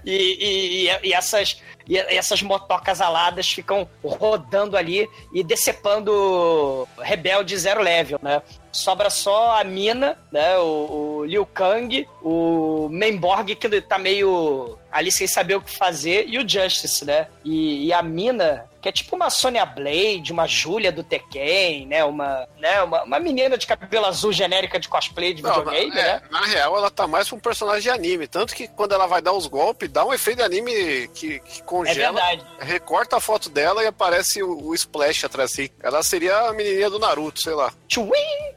e, 0.04 0.12
e- 0.12 0.88
e- 0.88 0.98
e 1.08 1.12
essas, 1.12 1.60
e 1.88 1.98
essas 1.98 2.42
motocas 2.42 3.00
aladas 3.00 3.48
ficam 3.50 3.88
rodando 4.02 4.76
ali 4.76 5.08
e 5.32 5.42
decepando 5.44 6.88
rebelde 6.98 7.56
zero 7.56 7.82
level, 7.82 8.18
né? 8.22 8.42
Sobra 8.72 9.08
só 9.10 9.60
a 9.60 9.64
Mina, 9.64 10.18
né? 10.32 10.56
O, 10.58 11.18
o 11.20 11.24
Liu 11.24 11.46
Kang, 11.46 12.06
o 12.22 12.88
Memborg, 12.90 13.54
que 13.54 13.80
tá 13.82 13.98
meio 13.98 14.78
ali 14.94 15.10
sem 15.10 15.26
saber 15.26 15.56
o 15.56 15.60
que 15.60 15.76
fazer, 15.76 16.24
e 16.28 16.38
o 16.38 16.48
Justice, 16.48 17.04
né? 17.04 17.26
E, 17.44 17.86
e 17.86 17.92
a 17.92 18.00
Mina, 18.00 18.64
que 18.80 18.88
é 18.88 18.92
tipo 18.92 19.16
uma 19.16 19.28
Sonya 19.28 19.66
Blade, 19.66 20.30
uma 20.32 20.46
Júlia 20.46 20.92
do 20.92 21.02
Tekken, 21.02 21.86
né? 21.88 22.04
Uma, 22.04 22.46
né? 22.60 22.80
Uma, 22.84 23.02
uma 23.02 23.18
menina 23.18 23.58
de 23.58 23.66
cabelo 23.66 24.06
azul 24.06 24.32
genérica 24.32 24.78
de 24.78 24.88
cosplay 24.88 25.34
de 25.34 25.42
Não, 25.42 25.50
videogame, 25.52 25.88
na, 25.90 26.00
é, 26.00 26.04
né? 26.04 26.22
na 26.30 26.40
real, 26.44 26.76
ela 26.76 26.90
tá 26.92 27.08
mais 27.08 27.26
pra 27.28 27.36
um 27.36 27.40
personagem 27.40 27.82
de 27.82 27.90
anime. 27.90 28.28
Tanto 28.28 28.54
que 28.54 28.68
quando 28.68 28.92
ela 28.94 29.06
vai 29.08 29.20
dar 29.20 29.32
os 29.32 29.48
golpes, 29.48 29.90
dá 29.90 30.04
um 30.04 30.14
efeito 30.14 30.36
de 30.38 30.42
anime 30.44 31.08
que, 31.08 31.40
que 31.40 31.60
É 31.60 31.64
congela. 31.64 32.12
verdade. 32.20 32.46
recorta 32.60 33.16
a 33.16 33.20
foto 33.20 33.50
dela 33.50 33.82
e 33.82 33.88
aparece 33.88 34.44
o, 34.44 34.68
o 34.68 34.74
splash 34.76 35.24
atrás 35.24 35.50
assim. 35.50 35.68
Ela 35.82 36.04
seria 36.04 36.36
a 36.48 36.52
menininha 36.52 36.88
do 36.88 37.00
Naruto, 37.00 37.40
sei 37.42 37.54
lá. 37.54 37.72
Tchuim! 37.88 38.12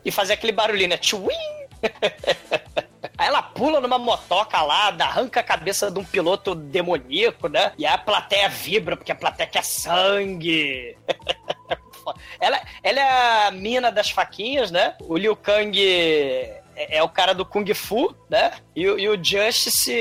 E 0.05 0.11
fazer 0.11 0.33
aquele 0.33 0.51
barulhinho, 0.51 0.89
né? 0.89 0.97
Tchuim! 0.97 1.33
Aí 3.17 3.27
ela 3.27 3.41
pula 3.41 3.81
numa 3.81 3.97
motoca 3.97 4.61
lá, 4.61 4.95
arranca 4.99 5.39
a 5.39 5.43
cabeça 5.43 5.89
de 5.89 5.97
um 5.99 6.03
piloto 6.03 6.53
demoníaco, 6.53 7.47
né? 7.47 7.71
E 7.77 7.85
aí 7.85 7.93
a 7.93 7.97
plateia 7.97 8.47
vibra, 8.47 8.95
porque 8.95 9.11
a 9.11 9.15
plateia 9.15 9.49
quer 9.49 9.63
sangue. 9.63 10.95
ela, 12.39 12.61
ela 12.83 12.99
é 12.99 13.47
a 13.47 13.51
mina 13.51 13.91
das 13.91 14.09
faquinhas, 14.11 14.71
né? 14.71 14.95
O 15.01 15.17
Liu 15.17 15.35
Kang 15.35 15.77
é, 16.75 16.97
é 16.97 17.03
o 17.03 17.09
cara 17.09 17.33
do 17.33 17.45
Kung 17.45 17.65
Fu, 17.73 18.15
né? 18.29 18.51
E, 18.75 18.87
o- 18.87 18.99
e 18.99 19.09
o 19.09 19.21
Justice, 19.23 19.91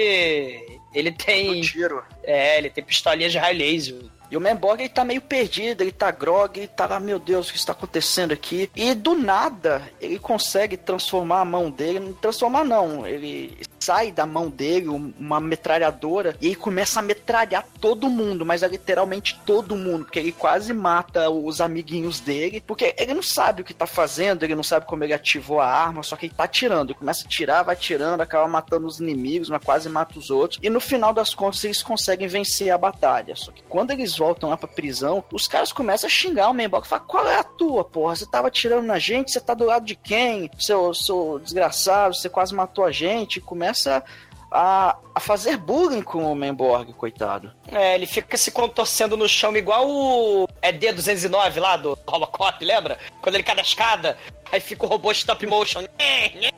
ele 0.94 1.10
tem... 1.12 1.60
tiro. 1.62 2.04
É, 2.22 2.58
ele 2.58 2.70
tem 2.70 2.84
pistolinha 2.84 3.28
de 3.30 3.38
raio 3.38 3.58
laser. 3.58 3.96
E 4.30 4.36
o 4.36 4.40
Memborg 4.40 4.80
ele 4.80 4.88
tá 4.88 5.04
meio 5.04 5.20
perdido, 5.20 5.82
ele 5.82 5.92
tá 5.92 6.10
grog, 6.10 6.56
ele 6.58 6.66
tá 6.68 6.86
lá, 6.86 6.98
meu 7.00 7.18
Deus, 7.18 7.48
o 7.48 7.52
que 7.52 7.58
está 7.58 7.72
acontecendo 7.72 8.32
aqui? 8.32 8.70
E 8.74 8.94
do 8.94 9.14
nada, 9.14 9.82
ele 10.00 10.18
consegue 10.18 10.76
transformar 10.76 11.40
a 11.40 11.44
mão 11.44 11.70
dele, 11.70 12.00
não 12.00 12.12
transformar 12.12 12.64
não, 12.64 13.06
ele 13.06 13.56
sai 13.78 14.10
da 14.10 14.26
mão 14.26 14.48
dele 14.48 14.88
um- 14.88 15.12
uma 15.18 15.38
metralhadora 15.40 16.36
e 16.40 16.46
ele 16.46 16.56
começa 16.56 16.98
a 16.98 17.02
metralhar 17.02 17.64
todo 17.80 18.08
mundo, 18.08 18.44
mas 18.44 18.62
é 18.62 18.68
literalmente 18.68 19.38
todo 19.46 19.76
mundo, 19.76 20.04
porque 20.04 20.18
ele 20.18 20.32
quase 20.32 20.72
mata 20.72 21.30
os 21.30 21.60
amiguinhos 21.60 22.18
dele, 22.18 22.62
porque 22.66 22.94
ele 22.98 23.14
não 23.14 23.22
sabe 23.22 23.62
o 23.62 23.64
que 23.64 23.74
tá 23.74 23.86
fazendo, 23.86 24.42
ele 24.42 24.54
não 24.54 24.62
sabe 24.62 24.86
como 24.86 25.04
ele 25.04 25.12
ativou 25.12 25.60
a 25.60 25.66
arma, 25.66 26.02
só 26.02 26.16
que 26.16 26.26
ele 26.26 26.34
tá 26.34 26.44
atirando, 26.44 26.90
ele 26.90 26.98
começa 26.98 27.24
a 27.24 27.28
tirar, 27.28 27.62
vai 27.62 27.76
tirando, 27.76 28.20
acaba 28.20 28.48
matando 28.48 28.86
os 28.86 28.98
inimigos, 28.98 29.48
mas 29.50 29.62
quase 29.62 29.88
mata 29.88 30.18
os 30.18 30.30
outros, 30.30 30.58
e 30.62 30.70
no 30.70 30.80
final 30.80 31.12
das 31.12 31.34
contas 31.34 31.62
eles 31.64 31.82
conseguem 31.82 32.26
vencer 32.26 32.70
a 32.70 32.78
batalha, 32.78 33.36
só 33.36 33.52
que 33.52 33.62
quando 33.68 33.92
eles 33.92 34.15
voltam 34.18 34.48
lá 34.48 34.56
pra 34.56 34.68
prisão, 34.68 35.22
os 35.32 35.46
caras 35.48 35.72
começam 35.72 36.06
a 36.06 36.10
xingar 36.10 36.50
o 36.50 36.54
Memborg, 36.54 36.86
fala, 36.86 37.02
qual 37.02 37.26
é 37.26 37.38
a 37.38 37.44
tua, 37.44 37.84
porra, 37.84 38.16
você 38.16 38.26
tava 38.26 38.48
atirando 38.48 38.86
na 38.86 38.98
gente, 38.98 39.30
você 39.30 39.40
tá 39.40 39.54
do 39.54 39.64
lado 39.64 39.84
de 39.84 39.96
quem, 39.96 40.50
seu, 40.58 40.92
seu 40.94 41.40
desgraçado, 41.42 42.14
você 42.14 42.28
quase 42.28 42.54
matou 42.54 42.84
a 42.84 42.92
gente, 42.92 43.40
começa 43.40 44.02
a, 44.50 44.96
a, 45.14 45.20
fazer 45.20 45.56
bullying 45.56 46.02
com 46.02 46.30
o 46.30 46.34
Menborg, 46.34 46.92
coitado. 46.94 47.52
É, 47.68 47.94
ele 47.94 48.06
fica 48.06 48.36
se 48.36 48.50
contorcendo 48.50 49.16
no 49.16 49.28
chão 49.28 49.56
igual 49.56 49.88
o 49.88 50.48
ED209 50.62 51.58
lá 51.60 51.76
do 51.76 51.98
Robocop, 52.06 52.64
lembra? 52.64 52.98
Quando 53.20 53.34
ele 53.34 53.44
cai 53.44 53.56
da 53.56 53.62
escada, 53.62 54.16
aí 54.50 54.60
fica 54.60 54.86
o 54.86 54.88
robô 54.88 55.10
stop 55.12 55.44
motion, 55.46 55.82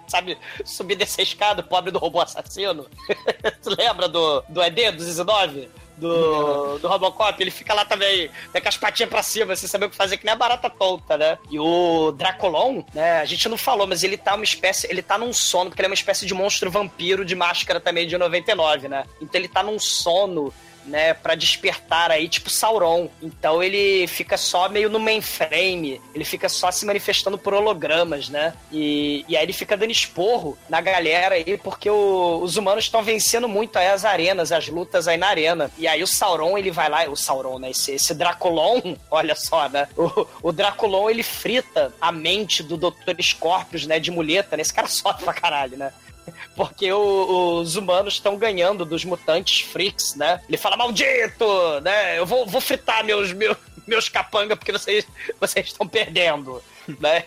sabe? 0.07 0.39
Subir 0.65 0.97
dessa 0.97 1.23
escada, 1.23 1.63
pobre 1.63 1.91
do 1.91 1.99
robô 1.99 2.21
assassino. 2.21 2.87
lembra 3.65 4.09
do, 4.09 4.43
do 4.49 4.61
ED209? 4.61 5.69
Do, 5.99 6.79
do 6.79 6.89
Robocop, 6.89 7.41
ele 7.43 7.51
fica 7.51 7.75
lá 7.75 7.85
também, 7.85 8.31
né, 8.53 8.61
com 8.61 8.69
as 8.69 8.77
patinhas 8.77 9.11
pra 9.11 9.23
cima, 9.23 9.55
sem 9.57 9.69
saber 9.69 9.87
o 9.87 9.91
que 9.91 9.97
fazer, 9.97 10.17
que 10.17 10.25
nem 10.25 10.33
a 10.33 10.37
barata 10.37 10.71
tonta, 10.71 11.17
né? 11.17 11.39
E 11.51 11.59
o 11.59 12.13
Dracolon, 12.13 12.83
né, 12.95 13.21
a 13.21 13.25
gente 13.25 13.49
não 13.49 13.57
falou, 13.59 13.87
mas 13.87 14.03
ele 14.03 14.17
tá 14.17 14.35
uma 14.35 14.45
espécie, 14.45 14.87
ele 14.91 15.03
tá 15.03 15.19
num 15.19 15.33
sono, 15.33 15.71
porque 15.71 15.81
ele 15.81 15.87
é 15.87 15.91
uma 15.91 15.95
espécie 15.95 16.27
de 16.27 16.35
monstro 16.35 16.71
vampiro 16.71 17.25
de 17.25 17.35
máscara 17.35 17.81
também 17.81 18.07
de 18.07 18.17
99, 18.17 18.89
né? 18.89 19.05
Então 19.21 19.41
ele 19.41 19.49
tá 19.49 19.63
num 19.63 19.79
sono 19.79 20.53
né, 20.89 21.15
para 21.15 21.35
despertar 21.35 22.11
aí, 22.11 22.29
tipo 22.29 22.51
Sauron. 22.51 23.09
Então 23.23 23.63
ele 23.63 24.07
fica 24.07 24.37
só 24.37 24.69
meio 24.69 24.89
no 24.89 24.99
mainframe, 24.99 26.01
ele 26.15 26.25
fica 26.25 26.49
só 26.49 26.71
se 26.71 26.85
manifestando 26.85 27.39
por 27.39 27.55
hologramas, 27.55 28.29
né? 28.29 28.55
E, 28.73 29.25
e 29.29 29.37
aí 29.37 29.43
ele 29.45 29.53
fica 29.53 29.77
dando 29.77 29.91
esporro 29.91 30.59
na 30.69 30.81
galera 30.81 31.37
aí, 31.37 31.59
porque 31.59 31.89
o, 31.89 32.41
os 32.43 32.57
humanos 32.57 32.85
estão 32.85 33.03
vencendo 33.03 33.49
muito 33.49 33.77
aí 33.77 33.89
as 33.89 34.05
arenas, 34.05 34.51
as 34.53 34.69
lutas 34.69 35.07
aí 35.07 35.17
na 35.17 35.29
arena. 35.29 35.71
E 35.79 35.87
aí 35.87 36.03
o 36.03 36.07
Sauron, 36.07 36.57
ele 36.59 36.71
vai 36.71 36.89
lá, 36.89 37.09
o 37.09 37.17
Sauron, 37.17 37.59
né, 37.59 37.71
esse, 37.71 37.93
esse 37.93 38.15
Draculon, 38.15 38.97
olha 39.11 39.35
só, 39.35 39.69
né? 39.69 39.89
O, 39.97 40.27
o 40.43 40.53
Draculon, 40.53 41.11
ele 41.11 41.23
frita 41.23 41.93
a 42.01 42.11
mente 42.11 42.63
do 42.63 42.77
Dr. 42.77 43.21
Scorpius, 43.21 43.87
né, 43.87 43.99
de 43.99 44.11
muleta, 44.11 44.57
né? 44.57 44.63
Esse 44.63 44.73
cara 44.73 44.89
sofre 44.89 45.25
pra 45.25 45.35
caralho, 45.35 45.77
né? 45.77 45.93
porque 46.57 46.91
o, 46.93 47.61
os 47.61 47.77
humanos 47.77 48.15
estão 48.15 48.37
ganhando 48.37 48.85
dos 48.85 49.05
mutantes 49.05 49.61
freaks, 49.61 50.15
né? 50.15 50.41
Ele 50.49 50.57
fala, 50.57 50.77
maldito, 50.77 51.47
né? 51.83 52.19
Eu 52.19 52.27
vou, 52.27 52.47
vou 52.47 52.61
fritar 52.61 53.05
meus, 53.05 53.33
meus, 53.33 53.57
meus 53.87 54.09
capanga 54.09 54.57
porque 54.57 54.73
vocês, 54.73 55.07
vocês 55.41 55.67
estão 55.67 55.89
perdendo, 55.89 56.63
né? 57.01 57.25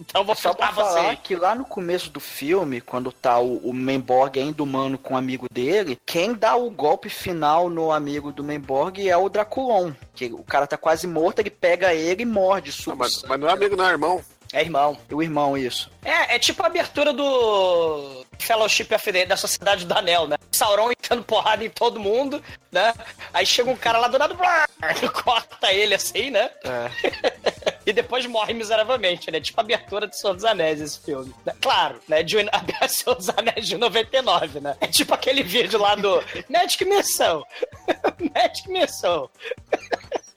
Então 0.00 0.24
vou 0.24 0.34
Só 0.34 0.54
pra 0.54 0.68
fritar 0.68 0.74
falar 0.74 1.10
você. 1.10 1.16
que 1.16 1.36
lá 1.36 1.54
no 1.54 1.64
começo 1.64 2.10
do 2.10 2.18
filme, 2.18 2.80
quando 2.80 3.12
tá 3.12 3.38
o, 3.38 3.58
o 3.58 3.72
Menborg 3.72 4.38
ainda 4.40 4.62
humano 4.62 4.96
com 4.96 5.14
o 5.14 5.16
amigo 5.16 5.46
dele, 5.52 5.98
quem 6.06 6.32
dá 6.32 6.56
o 6.56 6.70
golpe 6.70 7.10
final 7.10 7.68
no 7.68 7.92
amigo 7.92 8.32
do 8.32 8.42
Menborg 8.42 9.08
é 9.08 9.16
o 9.16 9.28
Draculon. 9.28 9.92
Que 10.14 10.26
o 10.26 10.42
cara 10.42 10.66
tá 10.66 10.76
quase 10.76 11.06
morto, 11.06 11.40
ele 11.40 11.50
pega 11.50 11.94
ele 11.94 12.22
e 12.22 12.26
morde. 12.26 12.74
Não, 12.86 12.96
mas, 12.96 13.22
mas 13.22 13.38
não 13.38 13.48
é 13.48 13.52
amigo, 13.52 13.76
não 13.76 13.86
é 13.86 13.90
irmão. 13.90 14.24
É 14.52 14.62
irmão. 14.62 14.96
O 15.12 15.22
irmão, 15.22 15.58
isso. 15.58 15.90
É, 16.02 16.36
é 16.36 16.38
tipo 16.38 16.62
a 16.62 16.66
abertura 16.66 17.12
do 17.12 18.24
Fellowship 18.38 18.94
of 18.94 19.26
da 19.26 19.36
Sociedade 19.36 19.84
do 19.84 19.94
Anel, 19.94 20.26
né? 20.26 20.36
Sauron 20.52 20.90
entrando 20.90 21.22
porrada 21.22 21.64
em 21.64 21.70
todo 21.70 22.00
mundo, 22.00 22.42
né? 22.70 22.94
Aí 23.32 23.46
chega 23.46 23.70
um 23.70 23.76
cara 23.76 23.98
lá 23.98 24.08
do 24.08 24.18
nada, 24.18 24.34
blá, 24.34 24.66
corta 25.22 25.72
ele 25.72 25.94
assim, 25.94 26.30
né? 26.30 26.50
e 27.86 27.92
depois 27.92 28.26
morre 28.26 28.52
miseravelmente, 28.54 29.30
né? 29.30 29.40
Tipo 29.40 29.60
a 29.60 29.64
abertura 29.64 30.06
de 30.06 30.18
Senhor 30.18 30.34
dos 30.34 30.44
Anéis, 30.44 30.80
esse 30.80 31.00
filme. 31.00 31.34
Né? 31.44 31.54
Claro, 31.60 32.00
né? 32.08 32.22
De 32.22 32.36
a 32.80 32.88
Senhor 32.88 33.16
dos 33.16 33.28
Anéis 33.30 33.66
de 33.66 33.76
99, 33.76 34.60
né? 34.60 34.76
É 34.80 34.86
tipo 34.86 35.14
aquele 35.14 35.42
vídeo 35.42 35.78
lá 35.78 35.94
do 35.94 36.22
Magic 36.48 36.84
Missão. 36.84 37.44
Magic 38.34 38.68
Missão. 38.70 39.30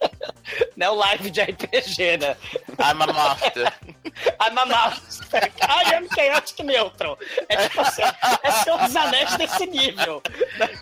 né? 0.75 0.89
O 0.89 0.95
live 0.95 1.29
de 1.29 1.41
RPG, 1.41 2.17
né? 2.17 2.35
I'm 2.79 3.01
a 3.01 3.07
master. 3.07 3.73
I'm 4.39 4.57
a 4.57 4.65
master. 4.65 5.51
I 5.61 5.95
am 5.95 6.07
chaotic 6.13 6.63
neutral. 6.63 7.17
É 7.49 7.67
tipo 7.67 7.81
assim, 7.81 8.03
é 8.43 8.51
Senhor 8.51 8.79
dos 8.79 8.95
Anéis 8.95 9.35
desse 9.37 9.65
nível. 9.65 10.21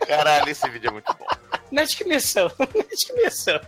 Caralho, 0.07 0.49
esse 0.49 0.69
vídeo 0.69 0.89
é 0.89 0.91
muito 0.91 1.13
bom. 1.13 1.25
Magic 1.71 2.03
Missão. 2.05 2.51
Magic 2.59 3.13
Missão. 3.15 3.59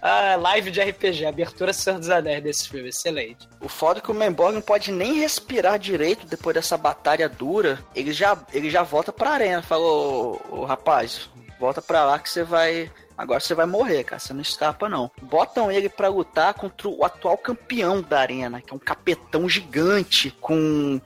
Ah, 0.00 0.36
live 0.36 0.70
de 0.70 0.80
RPG, 0.80 1.26
abertura 1.26 1.72
Senhor 1.72 1.98
dos 1.98 2.10
Anéis 2.10 2.42
desse 2.42 2.68
filme, 2.68 2.88
excelente. 2.88 3.48
O 3.60 3.68
foda 3.68 3.98
é 3.98 4.02
que 4.02 4.10
o 4.10 4.14
Menborg 4.14 4.54
não 4.54 4.60
pode 4.60 4.92
nem 4.92 5.14
respirar 5.14 5.78
direito 5.78 6.26
depois 6.26 6.54
dessa 6.54 6.76
batalha 6.76 7.28
dura. 7.28 7.78
Ele 7.94 8.12
já, 8.12 8.38
ele 8.52 8.70
já 8.70 8.82
volta 8.82 9.12
pra 9.12 9.30
arena. 9.30 9.62
Falou, 9.62 10.40
ô, 10.50 10.64
rapaz, 10.64 11.28
volta 11.58 11.82
pra 11.82 12.04
lá 12.04 12.18
que 12.18 12.30
você 12.30 12.42
vai. 12.44 12.90
Agora 13.18 13.40
você 13.40 13.52
vai 13.52 13.66
morrer, 13.66 14.04
cara. 14.04 14.20
Você 14.20 14.32
não 14.32 14.40
escapa, 14.40 14.88
não. 14.88 15.10
Botam 15.20 15.72
ele 15.72 15.88
pra 15.88 16.08
lutar 16.08 16.54
contra 16.54 16.88
o 16.88 17.04
atual 17.04 17.36
campeão 17.36 18.00
da 18.00 18.20
arena, 18.20 18.62
que 18.62 18.72
é 18.72 18.76
um 18.76 18.78
capetão 18.78 19.48
gigante 19.48 20.30
com. 20.40 21.00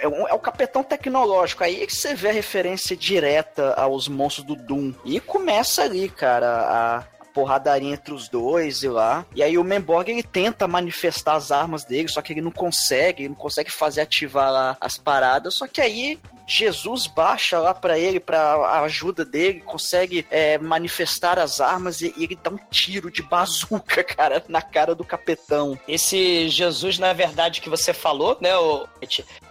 É 0.00 0.06
um, 0.06 0.28
é 0.28 0.34
um 0.34 0.38
capetão 0.38 0.82
tecnológico. 0.82 1.62
Aí 1.62 1.82
é 1.82 1.86
que 1.86 1.94
você 1.94 2.14
vê 2.14 2.30
a 2.30 2.32
referência 2.32 2.96
direta 2.96 3.74
aos 3.74 4.08
monstros 4.08 4.44
do 4.44 4.56
Doom. 4.56 4.92
E 5.04 5.18
começa 5.20 5.82
ali, 5.82 6.08
cara, 6.08 6.48
a, 6.48 7.04
porradaria 7.32 7.92
entre 7.92 8.12
os 8.12 8.28
dois 8.28 8.82
e 8.82 8.88
lá. 8.88 9.24
E 9.34 9.42
aí 9.42 9.56
o 9.56 9.64
Menborg 9.64 10.10
ele 10.10 10.22
tenta 10.22 10.68
manifestar 10.68 11.34
as 11.34 11.50
armas 11.50 11.84
dele, 11.84 12.08
só 12.08 12.20
que 12.20 12.32
ele 12.32 12.40
não 12.40 12.50
consegue, 12.50 13.22
ele 13.22 13.30
não 13.30 13.36
consegue 13.36 13.70
fazer 13.70 14.02
ativar 14.02 14.52
lá 14.52 14.76
as 14.80 14.98
paradas. 14.98 15.54
Só 15.54 15.66
que 15.66 15.80
aí 15.80 16.18
Jesus 16.46 17.06
baixa 17.06 17.58
lá 17.58 17.74
pra 17.74 17.98
ele, 17.98 18.20
pra 18.20 18.82
ajuda 18.82 19.24
dele, 19.24 19.60
consegue 19.60 20.26
é, 20.30 20.58
manifestar 20.58 21.38
as 21.38 21.60
armas 21.60 22.00
e, 22.00 22.12
e 22.16 22.24
ele 22.24 22.38
dá 22.42 22.50
um 22.50 22.58
tiro 22.70 23.10
de 23.10 23.22
bazuca, 23.22 24.02
cara, 24.04 24.44
na 24.48 24.62
cara 24.62 24.94
do 24.94 25.04
capetão. 25.04 25.78
Esse 25.86 26.48
Jesus, 26.48 26.98
na 26.98 27.12
verdade, 27.12 27.60
que 27.60 27.68
você 27.68 27.92
falou, 27.92 28.36
né, 28.40 28.56
o... 28.56 28.86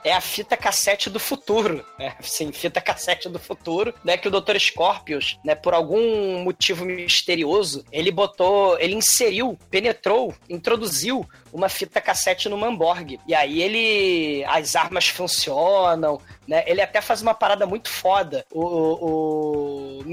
é 0.04 0.14
a 0.14 0.22
fita 0.22 0.58
cassete 0.58 1.10
do 1.10 1.20
futuro. 1.20 1.86
Né? 1.98 2.16
Sim, 2.22 2.52
fita 2.52 2.82
cassete 2.82 3.30
do 3.30 3.40
futuro, 3.40 3.94
né? 4.04 4.18
Que 4.18 4.28
o 4.28 4.32
Dr. 4.32 4.58
Scorpius, 4.60 5.38
né, 5.44 5.56
por 5.56 5.74
algum 5.74 6.44
motivo 6.44 6.86
misterioso, 6.86 7.86
ele 7.92 8.12
botou, 8.12 8.78
ele 8.80 8.96
inseriu, 8.96 9.58
penetrou, 9.70 10.34
introduziu 10.50 11.28
uma 11.54 11.70
fita 11.70 12.00
cassete 12.02 12.48
no 12.50 12.58
Manborg. 12.58 13.20
E 13.28 13.34
aí 13.34 13.62
ele. 13.62 14.44
As 14.46 14.76
armas 14.76 15.08
funcionam, 15.08 16.20
né? 16.48 16.64
Ele 16.68 16.82
até 16.82 17.02
faz 17.02 17.22
uma 17.22 17.34
parada 17.34 17.66
muito 17.66 17.90
foda. 17.90 18.46
O, 18.52 18.60
o, 18.66 20.00
o 20.00 20.04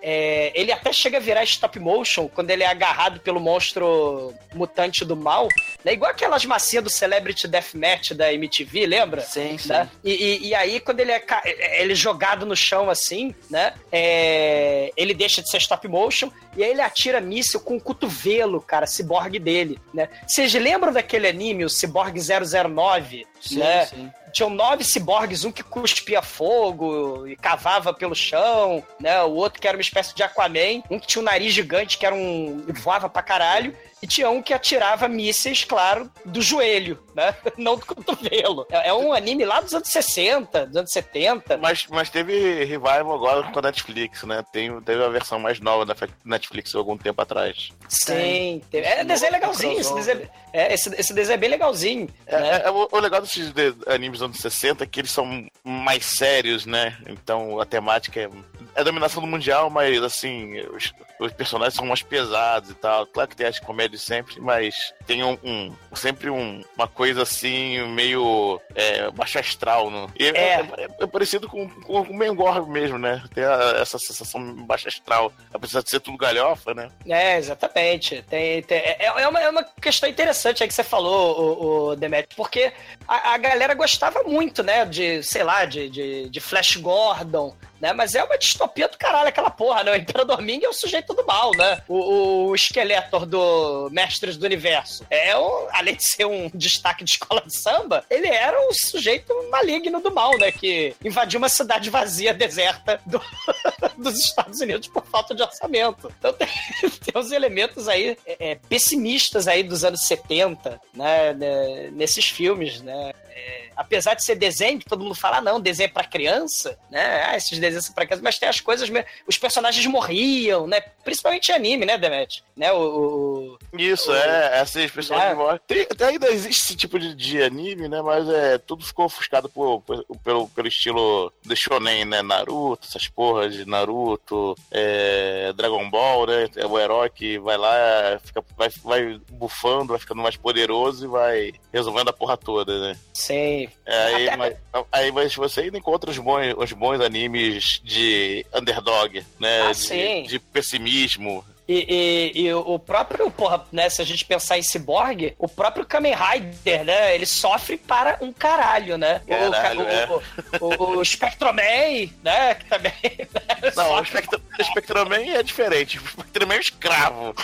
é, 0.00 0.52
ele 0.54 0.72
até 0.72 0.92
chega 0.92 1.16
a 1.18 1.20
virar 1.20 1.42
stop 1.44 1.78
motion 1.78 2.28
quando 2.28 2.50
ele 2.50 2.62
é 2.62 2.66
agarrado 2.66 3.20
pelo 3.20 3.40
monstro 3.40 4.34
mutante 4.54 5.04
do 5.04 5.16
mal, 5.16 5.48
né? 5.84 5.92
Igual 5.92 6.10
aquelas 6.10 6.44
massinhas 6.44 6.84
do 6.84 6.90
Celebrity 6.90 7.48
Deathmatch 7.48 8.12
da 8.12 8.32
MTV, 8.32 8.86
lembra? 8.86 9.20
Sim, 9.22 9.58
sim. 9.58 9.68
Né? 9.68 9.88
E, 10.04 10.12
e, 10.12 10.48
e 10.48 10.54
aí, 10.54 10.80
quando 10.80 11.00
ele 11.00 11.12
é, 11.12 11.18
ca- 11.20 11.42
ele 11.44 11.92
é 11.92 11.96
jogado 11.96 12.44
no 12.46 12.56
chão 12.56 12.90
assim, 12.90 13.34
né? 13.50 13.74
É, 13.90 14.92
ele 14.96 15.14
deixa 15.14 15.42
de 15.42 15.50
ser 15.50 15.58
stop 15.58 15.86
motion 15.88 16.30
e 16.58 16.64
aí 16.64 16.72
ele 16.72 16.82
atira 16.82 17.20
míssil 17.20 17.60
com 17.60 17.76
o 17.76 17.80
cotovelo, 17.80 18.60
cara, 18.60 18.84
ciborgue 18.84 19.38
dele, 19.38 19.78
né? 19.94 20.08
Vocês 20.26 20.52
lembram 20.54 20.92
daquele 20.92 21.28
anime, 21.28 21.64
o 21.64 21.70
Cyborg 21.70 22.18
009? 22.18 23.24
Sim, 23.40 23.58
né? 23.58 23.86
sim. 23.86 24.10
Tinham 24.32 24.50
nove 24.50 24.82
ciborgues, 24.82 25.44
um 25.44 25.52
que 25.52 25.62
cuspia 25.62 26.20
fogo 26.20 27.28
e 27.28 27.36
cavava 27.36 27.94
pelo 27.94 28.14
chão, 28.14 28.82
né? 29.00 29.22
O 29.22 29.30
outro 29.30 29.60
que 29.60 29.68
era 29.68 29.76
uma 29.76 29.80
espécie 29.80 30.12
de 30.16 30.22
Aquaman, 30.24 30.82
um 30.90 30.98
que 30.98 31.06
tinha 31.06 31.22
um 31.22 31.24
nariz 31.24 31.52
gigante, 31.52 31.96
que 31.96 32.04
era 32.04 32.14
um. 32.14 32.64
voava 32.82 33.08
pra 33.08 33.22
caralho. 33.22 33.74
E 34.02 34.06
tinha 34.06 34.28
um 34.28 34.42
que 34.42 34.52
atirava 34.52 35.08
mísseis, 35.08 35.64
claro, 35.64 36.10
do 36.24 36.42
joelho, 36.42 37.02
né? 37.18 37.34
Não 37.58 37.76
do 37.76 37.84
cotovelo. 37.84 38.66
É 38.70 38.88
é 38.88 38.94
um 38.94 39.12
anime 39.12 39.44
lá 39.44 39.60
dos 39.60 39.74
anos 39.74 39.88
60, 39.88 40.66
dos 40.66 40.76
anos 40.76 40.90
70. 40.92 41.58
Mas, 41.58 41.86
mas 41.88 42.08
teve 42.08 42.64
revival 42.64 43.12
agora 43.12 43.42
com 43.50 43.58
a 43.58 43.62
Netflix, 43.62 44.22
né? 44.22 44.42
Tem, 44.52 44.80
teve 44.82 45.02
a 45.04 45.08
versão 45.08 45.38
mais 45.38 45.60
nova 45.60 45.84
da 45.84 45.94
Netflix 46.24 46.74
algum 46.74 46.96
tempo 46.96 47.20
atrás. 47.20 47.70
Sim, 47.88 48.62
teve. 48.70 48.86
É 48.86 49.04
desenho 49.04 49.32
legalzinho. 49.32 49.78
Esse 49.80 49.94
desenho, 49.94 50.28
é, 50.52 50.72
esse, 50.72 50.88
esse 50.98 51.12
desenho 51.12 51.34
é 51.34 51.38
bem 51.38 51.50
legalzinho. 51.50 52.08
É, 52.26 52.40
né? 52.40 52.62
é, 52.64 52.70
o, 52.70 52.88
o 52.90 52.98
legal 53.00 53.20
desses 53.20 53.50
de- 53.52 53.74
animes 53.86 54.20
dos 54.20 54.26
anos 54.26 54.38
60 54.38 54.84
é 54.84 54.86
que 54.86 55.00
eles 55.00 55.10
são 55.10 55.46
mais 55.64 56.04
sérios, 56.06 56.64
né? 56.64 56.96
Então 57.08 57.60
a 57.60 57.66
temática 57.66 58.20
é, 58.20 58.28
é 58.74 58.84
dominação 58.84 59.20
do 59.20 59.26
mundial, 59.26 59.68
mas 59.70 60.02
assim, 60.02 60.58
os, 60.74 60.92
os 61.20 61.32
personagens 61.32 61.74
são 61.74 61.84
mais 61.86 62.02
pesados 62.02 62.70
e 62.70 62.74
tal. 62.74 63.06
Claro 63.06 63.28
que 63.28 63.36
tem 63.36 63.46
as 63.46 63.58
comédias 63.58 64.02
sempre, 64.02 64.40
mas 64.40 64.74
tem 65.06 65.22
um, 65.24 65.36
um- 65.44 65.74
sempre 65.94 66.30
um- 66.30 66.62
uma 66.76 66.86
coisa 66.88 67.07
assim, 67.16 67.80
meio 67.88 68.60
é, 68.74 69.10
baixo 69.12 69.38
astral, 69.38 69.90
né? 69.90 70.06
E 70.18 70.26
é, 70.26 70.30
é- 70.60 70.88
é 71.00 71.06
parecido 71.06 71.48
com, 71.48 71.68
com, 71.68 72.04
com 72.04 72.12
o 72.12 72.16
Mengor 72.16 72.68
mesmo, 72.68 72.98
né? 72.98 73.22
Tem 73.34 73.44
a- 73.44 73.76
essa 73.80 73.98
sensação 73.98 74.54
baixa 74.66 74.88
astral, 74.88 75.32
apesar 75.54 75.82
de 75.82 75.90
ser 75.90 76.00
tudo 76.00 76.18
galhofa, 76.18 76.74
né? 76.74 76.90
É, 77.08 77.36
exatamente. 77.38 78.22
Tem, 78.28 78.62
tem- 78.62 78.78
é, 78.78 79.06
é 79.06 79.28
uma, 79.28 79.40
é 79.40 79.48
uma 79.48 79.64
questão 79.80 80.08
interessante 80.08 80.62
aí 80.62 80.68
que 80.68 80.74
você 80.74 80.84
falou, 80.84 81.40
o, 81.40 81.88
o 81.90 81.96
Demet, 81.96 82.28
porque 82.36 82.72
a, 83.06 83.34
a 83.34 83.38
galera 83.38 83.74
gostava 83.74 84.22
muito, 84.24 84.62
né, 84.62 84.84
de, 84.84 85.22
sei 85.22 85.42
lá, 85.44 85.64
de, 85.64 85.88
de, 85.88 86.28
de 86.28 86.40
Flash 86.40 86.76
Gordon, 86.76 87.54
né? 87.80 87.92
Mas 87.92 88.14
é 88.14 88.22
uma 88.22 88.36
distopia 88.38 88.88
do 88.88 88.96
caralho 88.98 89.28
aquela 89.28 89.50
porra, 89.50 89.84
né? 89.84 89.92
O 89.92 89.96
Imperador 89.96 90.40
Ming 90.42 90.64
é 90.64 90.68
o 90.68 90.72
sujeito 90.72 91.14
do 91.14 91.24
mal, 91.26 91.52
né? 91.56 91.82
O, 91.88 92.48
o 92.50 92.56
Skeletor 92.56 93.26
do 93.26 93.88
Mestres 93.90 94.36
do 94.36 94.44
Universo. 94.46 95.04
É 95.10 95.36
um, 95.36 95.68
além 95.72 95.94
de 95.96 96.04
ser 96.04 96.24
um 96.26 96.50
destaque 96.54 97.04
de 97.04 97.10
escola 97.12 97.42
de 97.44 97.56
samba, 97.56 98.04
ele 98.10 98.26
era 98.28 98.58
um 98.68 98.72
sujeito 98.72 99.32
maligno 99.50 100.00
do 100.00 100.12
mal, 100.12 100.36
né? 100.38 100.50
Que 100.52 100.94
invadiu 101.04 101.38
uma 101.38 101.48
cidade 101.48 101.90
vazia, 101.90 102.32
deserta 102.34 103.00
do- 103.06 103.22
dos 103.96 104.18
Estados 104.18 104.60
Unidos 104.60 104.88
por 104.88 105.04
falta 105.06 105.34
de 105.34 105.42
orçamento. 105.42 106.12
Então 106.18 106.32
tem, 106.32 106.48
tem 107.04 107.20
uns 107.20 107.30
elementos 107.32 107.88
aí 107.88 108.16
é, 108.26 108.50
é, 108.52 108.54
pessimistas 108.68 109.46
aí 109.48 109.62
dos 109.62 109.84
anos 109.84 110.00
70, 110.06 110.80
né? 110.94 111.32
né, 111.34 111.90
Nesses 111.92 112.28
filmes, 112.28 112.80
né? 112.80 113.12
É, 113.38 113.70
apesar 113.76 114.14
de 114.14 114.24
ser 114.24 114.34
desenho, 114.34 114.78
que 114.78 114.84
todo 114.84 115.02
mundo 115.02 115.14
fala, 115.14 115.36
ah, 115.38 115.40
não, 115.40 115.60
desenho 115.60 115.86
é 115.88 115.92
pra 115.92 116.04
criança, 116.04 116.76
né? 116.90 117.24
Ah, 117.28 117.36
esses 117.36 117.58
desenhos 117.58 117.84
são 117.86 117.94
pra 117.94 118.04
criança, 118.04 118.22
mas 118.24 118.38
tem 118.38 118.48
as 118.48 118.60
coisas 118.60 118.88
mesmo. 118.90 119.06
Os 119.26 119.38
personagens 119.38 119.86
morriam, 119.86 120.66
né? 120.66 120.80
Principalmente 121.04 121.50
em 121.50 121.54
anime, 121.54 121.86
né, 121.86 121.96
Demet? 121.96 122.42
Né? 122.56 122.72
O, 122.72 122.78
o- 122.80 123.58
Isso, 123.78 124.10
o- 124.10 124.14
é, 124.16 124.58
essas 124.60 124.90
pessoas 124.90 125.20
É. 125.22 125.28
que 125.30 125.34
morrem. 125.36 125.60
Tem- 125.66 125.86
ainda 126.06 126.28
existe 126.30 126.62
esse 126.62 126.76
tipo 126.76 126.98
de, 126.98 127.14
de 127.14 127.42
anime, 127.42 127.88
né? 127.88 128.02
Mas 128.02 128.28
é, 128.28 128.58
tudo 128.58 128.84
ficou 128.84 129.04
ofuscado 129.06 129.48
por, 129.48 129.80
por- 129.82 130.04
pelo, 130.24 130.48
pelo 130.48 130.66
estilo 130.68 131.32
de 131.44 131.54
shonen, 131.54 132.04
né? 132.04 132.20
Naruto, 132.22 132.86
essas 132.88 133.06
porras 133.08 133.54
de 133.54 133.64
Naruto, 133.64 134.56
é, 134.70 135.52
Dragon 135.54 135.88
Ball, 135.88 136.26
né? 136.26 136.48
É 136.56 136.66
o 136.66 136.78
herói 136.78 137.08
que 137.10 137.38
vai 137.38 137.56
lá, 137.56 138.18
fica, 138.24 138.44
vai, 138.56 138.68
vai 138.82 139.20
bufando, 139.30 139.88
vai 139.92 139.98
ficando 139.98 140.20
mais 140.22 140.36
poderoso 140.36 141.04
e 141.04 141.08
vai 141.08 141.52
resolvendo 141.72 142.08
a 142.08 142.12
porra 142.12 142.36
toda, 142.36 142.78
né? 142.80 142.98
Sei. 143.28 143.68
É, 143.84 144.14
aí, 144.14 144.36
mas, 144.38 144.56
aí 144.90 145.12
mas 145.12 145.34
você 145.34 145.60
ainda 145.60 145.76
encontra 145.76 146.10
os 146.10 146.16
bons, 146.16 146.54
os 146.56 146.72
bons 146.72 146.98
animes 146.98 147.78
de 147.84 148.46
underdog, 148.54 149.22
né? 149.38 149.68
Ah, 149.68 149.72
de, 149.72 149.78
sim. 149.78 150.22
de 150.22 150.38
pessimismo. 150.38 151.44
E, 151.68 152.32
e- 152.34 152.40
e 152.46 152.54
o 152.54 152.78
próprio, 152.78 153.30
porra, 153.30 153.62
né, 153.70 153.90
se 153.90 154.00
a 154.00 154.04
gente 154.04 154.24
pensar 154.24 154.56
em 154.56 154.62
Cyborg, 154.62 155.34
o 155.38 155.46
próprio 155.46 155.84
Kamen 155.84 156.14
Rider, 156.14 156.82
né, 156.84 157.14
ele 157.14 157.26
sofre 157.26 157.76
para 157.76 158.16
um 158.22 158.32
caralho, 158.32 158.96
né? 158.96 159.20
O- 159.26 159.50
Caralho, 159.50 159.80
o, 159.82 159.88
é. 159.88 160.08
o, 160.08 160.66
o, 160.66 160.98
o 160.98 161.04
Spectroman, 161.04 162.08
né, 162.24 162.54
que 162.54 162.64
também... 162.64 162.92
né, 163.02 163.72
Não, 163.76 163.84
o 163.92 163.96
sofre- 163.98 164.06
Spectrum, 164.22 164.40
o 164.58 164.64
Spectroman 164.64 165.30
é 165.36 165.42
diferente. 165.42 165.98
O 165.98 166.06
Spectroman 166.08 166.54
é 166.54 166.58
um 166.58 166.60
escravo. 166.60 167.34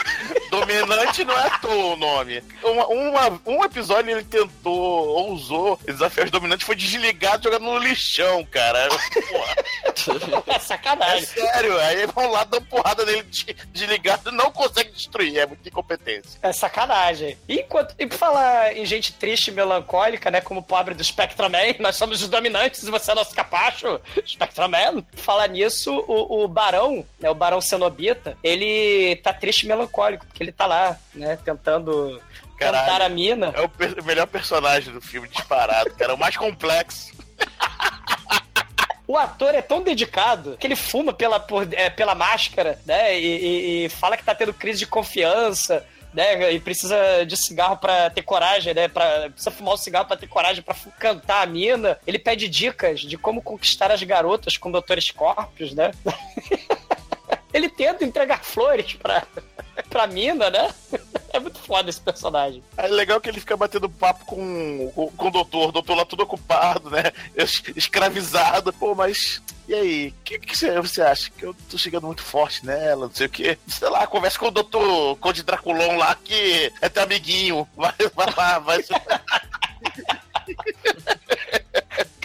Dominante 0.50 1.24
não 1.24 1.36
é 1.38 1.46
à 1.46 1.58
toa 1.58 1.94
o 1.94 1.96
nome. 1.96 2.42
Uma, 2.62 2.86
uma- 2.86 3.40
um 3.46 3.62
episódio 3.64 4.10
ele 4.10 4.24
tentou, 4.24 4.74
ousou 5.08 5.78
desafiar 5.84 6.26
os 6.26 6.30
dominantes, 6.30 6.66
foi 6.66 6.76
desligado 6.76 7.44
jogado 7.44 7.62
no 7.64 7.76
lixão, 7.78 8.44
cara. 8.46 8.88
Porra, 8.88 10.44
É 10.54 10.58
sacanagem. 10.58 11.22
é 11.24 11.26
sério, 11.26 11.78
aí 11.80 12.06
vão 12.06 12.30
lá 12.30 12.44
dar 12.44 12.60
porrada 12.62 13.04
nele 13.04 13.22
de- 13.24 13.54
e 14.26 14.30
não 14.30 14.50
consegue 14.50 14.90
destruir. 14.92 15.38
É 15.38 15.46
muita 15.46 15.68
incompetência. 15.68 16.38
É 16.42 16.52
sacanagem. 16.52 17.36
E, 17.48 17.60
enquanto, 17.60 17.94
e 17.98 18.06
por 18.06 18.16
falar 18.16 18.76
em 18.76 18.84
gente 18.86 19.12
triste 19.12 19.48
e 19.48 19.52
melancólica, 19.52 20.30
né? 20.30 20.40
Como 20.40 20.60
o 20.60 20.62
pobre 20.62 20.94
do 20.94 21.02
Spectraman, 21.04 21.74
nós 21.80 21.96
somos 21.96 22.22
os 22.22 22.28
dominantes 22.28 22.82
e 22.82 22.90
você 22.90 23.12
é 23.12 23.14
nosso 23.14 23.34
capacho, 23.34 24.00
Spectraman. 24.26 25.02
Por 25.02 25.18
Falar 25.20 25.48
nisso, 25.48 25.92
o, 26.06 26.44
o 26.44 26.48
Barão, 26.48 27.04
né? 27.18 27.30
O 27.30 27.34
Barão 27.34 27.60
Cenobita, 27.60 28.36
ele 28.42 29.16
tá 29.16 29.32
triste 29.32 29.62
e 29.62 29.66
melancólico, 29.66 30.26
porque 30.26 30.42
ele 30.42 30.52
tá 30.52 30.66
lá, 30.66 30.96
né? 31.14 31.36
Tentando 31.44 32.20
Caralho. 32.58 32.84
cantar 32.86 33.02
a 33.02 33.08
mina. 33.08 33.52
É 33.54 33.60
o 33.62 33.68
per- 33.68 34.02
melhor 34.04 34.26
personagem 34.26 34.92
do 34.92 35.00
filme 35.00 35.28
disparado, 35.28 35.90
cara. 35.94 36.14
O 36.14 36.18
mais 36.18 36.36
complexo. 36.36 37.12
O 39.06 39.16
ator 39.18 39.54
é 39.54 39.60
tão 39.62 39.82
dedicado 39.82 40.56
que 40.58 40.66
ele 40.66 40.76
fuma 40.76 41.12
pela, 41.12 41.38
por- 41.38 41.68
é, 41.72 41.90
pela 41.90 42.14
máscara, 42.14 42.78
né? 42.86 43.18
E, 43.18 43.26
e- 43.26 43.84
e 43.84 43.88
fala 43.90 44.16
que 44.16 44.24
tá 44.24 44.34
tendo 44.34 44.54
crise 44.54 44.78
de 44.80 44.86
confiança. 44.86 45.84
Né, 46.14 46.52
e 46.52 46.60
precisa 46.60 46.96
de 47.26 47.36
cigarro 47.36 47.76
pra 47.76 48.08
ter 48.08 48.22
coragem, 48.22 48.72
né? 48.72 48.86
Pra, 48.86 49.28
precisa 49.30 49.50
fumar 49.50 49.74
o 49.74 49.76
cigarro 49.76 50.06
pra 50.06 50.16
ter 50.16 50.28
coragem 50.28 50.62
fu- 50.72 50.92
cantar 50.96 51.42
a 51.42 51.46
mina. 51.46 51.98
Ele 52.06 52.20
pede 52.20 52.48
dicas 52.48 53.00
de 53.00 53.18
como 53.18 53.42
conquistar 53.42 53.90
as 53.90 54.00
garotas 54.00 54.56
com 54.56 54.70
Dr. 54.70 55.00
Scorpius, 55.00 55.74
né? 55.74 55.90
Ele 57.54 57.68
tenta 57.68 58.04
entregar 58.04 58.44
flores 58.44 58.94
pra, 58.94 59.24
pra 59.88 60.06
mina, 60.08 60.50
né? 60.50 60.74
É 61.32 61.38
muito 61.40 61.58
foda 61.60 61.88
esse 61.88 62.00
personagem. 62.00 62.62
É 62.76 62.86
legal 62.88 63.20
que 63.20 63.28
ele 63.28 63.38
fica 63.40 63.56
batendo 63.56 63.88
papo 63.88 64.24
com, 64.26 64.90
com, 64.94 65.08
com 65.12 65.28
o 65.28 65.30
doutor, 65.30 65.68
o 65.68 65.72
doutor 65.72 65.96
lá 65.96 66.04
tudo 66.04 66.24
ocupado, 66.24 66.90
né? 66.90 67.04
Es- 67.34 67.62
Escravizado. 67.76 68.72
Pô, 68.72 68.94
mas. 68.94 69.40
E 69.68 69.74
aí, 69.74 70.08
o 70.08 70.14
que, 70.24 70.38
que 70.40 70.56
você, 70.58 70.78
você 70.80 71.00
acha? 71.00 71.30
Que 71.30 71.46
eu 71.46 71.54
tô 71.70 71.78
chegando 71.78 72.06
muito 72.06 72.22
forte 72.22 72.66
nela, 72.66 73.06
não 73.06 73.14
sei 73.14 73.26
o 73.26 73.30
quê. 73.30 73.56
Sei 73.66 73.88
lá, 73.88 74.06
conversa 74.06 74.38
com 74.38 74.48
o 74.48 74.50
doutor 74.50 75.16
Conde 75.16 75.42
Draculon 75.42 75.96
lá, 75.96 76.14
que 76.16 76.70
é 76.82 76.88
teu 76.88 77.02
amiguinho. 77.04 77.66
Vai, 77.74 77.94
vai 78.14 78.34
lá, 78.36 78.58
vai. 78.58 78.84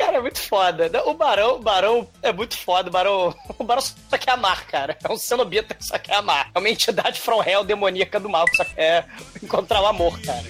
Cara, 0.10 0.18
é 0.18 0.22
muito 0.22 0.40
foda. 0.40 1.04
O 1.06 1.14
Barão, 1.14 1.56
o 1.56 1.60
Barão 1.60 2.08
é 2.22 2.34
muito 2.34 2.58
foda. 2.58 2.90
O 2.90 2.92
Barão, 2.92 3.36
o 3.58 3.64
Barão 3.64 3.82
só 3.82 4.18
quer 4.18 4.32
amar, 4.32 4.66
cara. 4.66 4.98
É 5.04 5.12
um 5.12 5.18
cenobita 5.18 5.76
que 5.76 5.86
só 5.86 5.98
quer 6.00 6.16
amar. 6.16 6.50
É 6.54 6.60
uma 6.60 6.70
entidade 6.70 7.22
from 7.22 7.44
hell 7.44 7.64
demoníaca 7.64 8.20
do 8.20 8.30
mal 8.30 8.46
que 8.46 8.58
só 8.58 8.66
quer 8.66 9.08
encontrar 9.42 9.82
o 9.82 9.88
amor, 9.88 10.20
cara. 10.22 10.44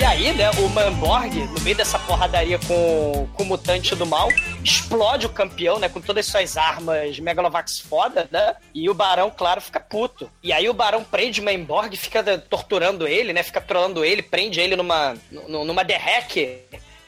E 0.03 0.05
aí, 0.05 0.33
né, 0.33 0.51
o 0.51 0.67
Manborg, 0.67 1.33
no 1.45 1.61
meio 1.61 1.77
dessa 1.77 1.97
porradaria 1.97 2.59
com, 2.67 3.25
com 3.33 3.43
o 3.43 3.45
mutante 3.45 3.95
do 3.95 4.05
mal, 4.05 4.27
explode 4.61 5.25
o 5.25 5.29
campeão, 5.29 5.79
né, 5.79 5.87
com 5.87 6.01
todas 6.01 6.25
as 6.25 6.31
suas 6.31 6.57
armas 6.57 7.17
Megalovax 7.21 7.79
foda, 7.79 8.27
né? 8.29 8.53
E 8.73 8.89
o 8.89 8.93
Barão, 8.93 9.31
claro, 9.31 9.61
fica 9.61 9.79
puto. 9.79 10.29
E 10.43 10.51
aí 10.51 10.67
o 10.67 10.73
Barão 10.73 11.05
prende 11.05 11.39
o 11.39 11.45
Manborg, 11.45 11.95
fica 11.95 12.21
torturando 12.37 13.07
ele, 13.07 13.31
né? 13.31 13.41
Fica 13.43 13.61
trolando 13.61 14.03
ele, 14.03 14.21
prende 14.21 14.59
ele 14.59 14.75
numa, 14.75 15.15
nu- 15.31 15.63
numa 15.63 15.85
derreque, 15.85 16.59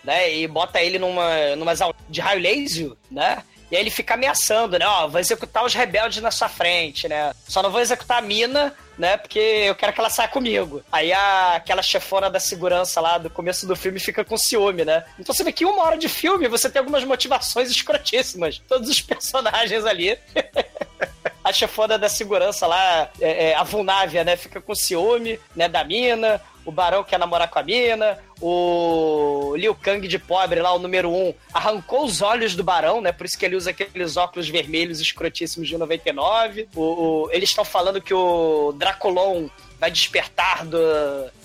né? 0.02 0.34
E 0.34 0.48
bota 0.48 0.82
ele 0.82 0.98
numa, 0.98 1.54
numa 1.58 1.74
de 2.08 2.22
raio 2.22 2.40
laser, 2.42 2.92
né? 3.12 3.44
E 3.72 3.76
aí 3.76 3.82
ele 3.82 3.90
fica 3.90 4.14
ameaçando, 4.14 4.78
né? 4.78 4.88
Ó, 4.88 5.08
vou 5.08 5.20
executar 5.20 5.66
os 5.66 5.74
rebeldes 5.74 6.22
na 6.22 6.32
sua 6.32 6.48
frente, 6.48 7.08
né? 7.08 7.34
Só 7.48 7.64
não 7.64 7.72
vou 7.72 7.82
executar 7.82 8.20
a 8.20 8.22
mina, 8.22 8.74
né? 8.98 9.18
Porque 9.18 9.40
eu 9.40 9.76
quero 9.76 9.94
que 9.94 10.00
ela 10.00 10.10
saia 10.10 10.30
comigo. 10.30 10.84
Aí 10.92 11.12
a, 11.12 11.56
aquela 11.56 11.82
chefona 11.82 12.30
da 12.30 12.40
segurança 12.40 13.02
lá 13.02 13.18
do 13.18 13.30
começo 13.30 13.66
do 13.68 13.76
filme 13.76 14.00
fica 14.00 14.24
com 14.24 14.38
ciúme, 14.38 14.86
né? 14.86 15.04
Então 15.20 15.34
você 15.34 15.44
vê 15.44 15.52
que 15.52 15.66
uma 15.66 15.84
hora 15.84 15.98
de 15.98 16.08
filme 16.08 16.48
você 16.48 16.70
tem 16.70 16.80
algumas 16.80 17.04
motivações 17.04 17.70
escrotíssimas. 17.70 18.62
Todos 18.68 18.90
os 18.90 19.02
personagens 19.02 19.86
ali. 19.86 20.18
a 21.44 21.54
chefona 21.54 21.98
da 21.98 22.10
segurança 22.10 22.66
lá, 22.66 23.10
é, 23.20 23.50
é, 23.50 23.56
a 23.56 23.64
Vulnávia, 23.64 24.24
né? 24.24 24.36
Fica 24.36 24.62
com 24.62 24.74
ciúme, 24.76 25.40
né? 25.56 25.68
Da 25.68 25.84
mina. 25.84 26.42
O 26.66 26.72
Barão 26.72 27.04
quer 27.04 27.20
namorar 27.20 27.50
com 27.50 27.60
a 27.60 27.64
mina. 27.64 28.18
O 28.42 29.54
Liu 29.56 29.76
Kang 29.76 30.08
de 30.08 30.18
pobre 30.20 30.60
lá, 30.62 30.74
o 30.74 30.80
número 30.80 31.10
um, 31.10 31.34
arrancou 31.54 32.04
os 32.04 32.22
olhos 32.22 32.56
do 32.56 32.64
Barão, 32.64 33.02
né? 33.02 33.12
Por 33.12 33.26
isso 33.26 33.38
que 33.38 33.46
ele 33.46 33.56
usa 33.56 33.70
aqueles 33.70 34.18
óculos 34.18 34.50
vermelhos 34.50 35.00
escrotíssimos 35.00 35.68
de 35.68 35.78
99. 35.78 36.68
O, 36.76 36.82
o- 36.82 37.30
eles 37.32 37.50
estão 37.50 37.64
falando 37.64 38.02
que 38.02 38.14
o 38.14 38.74
Draculon 38.78 39.48
vai 39.80 39.92
despertar 39.92 40.66
do, 40.66 40.80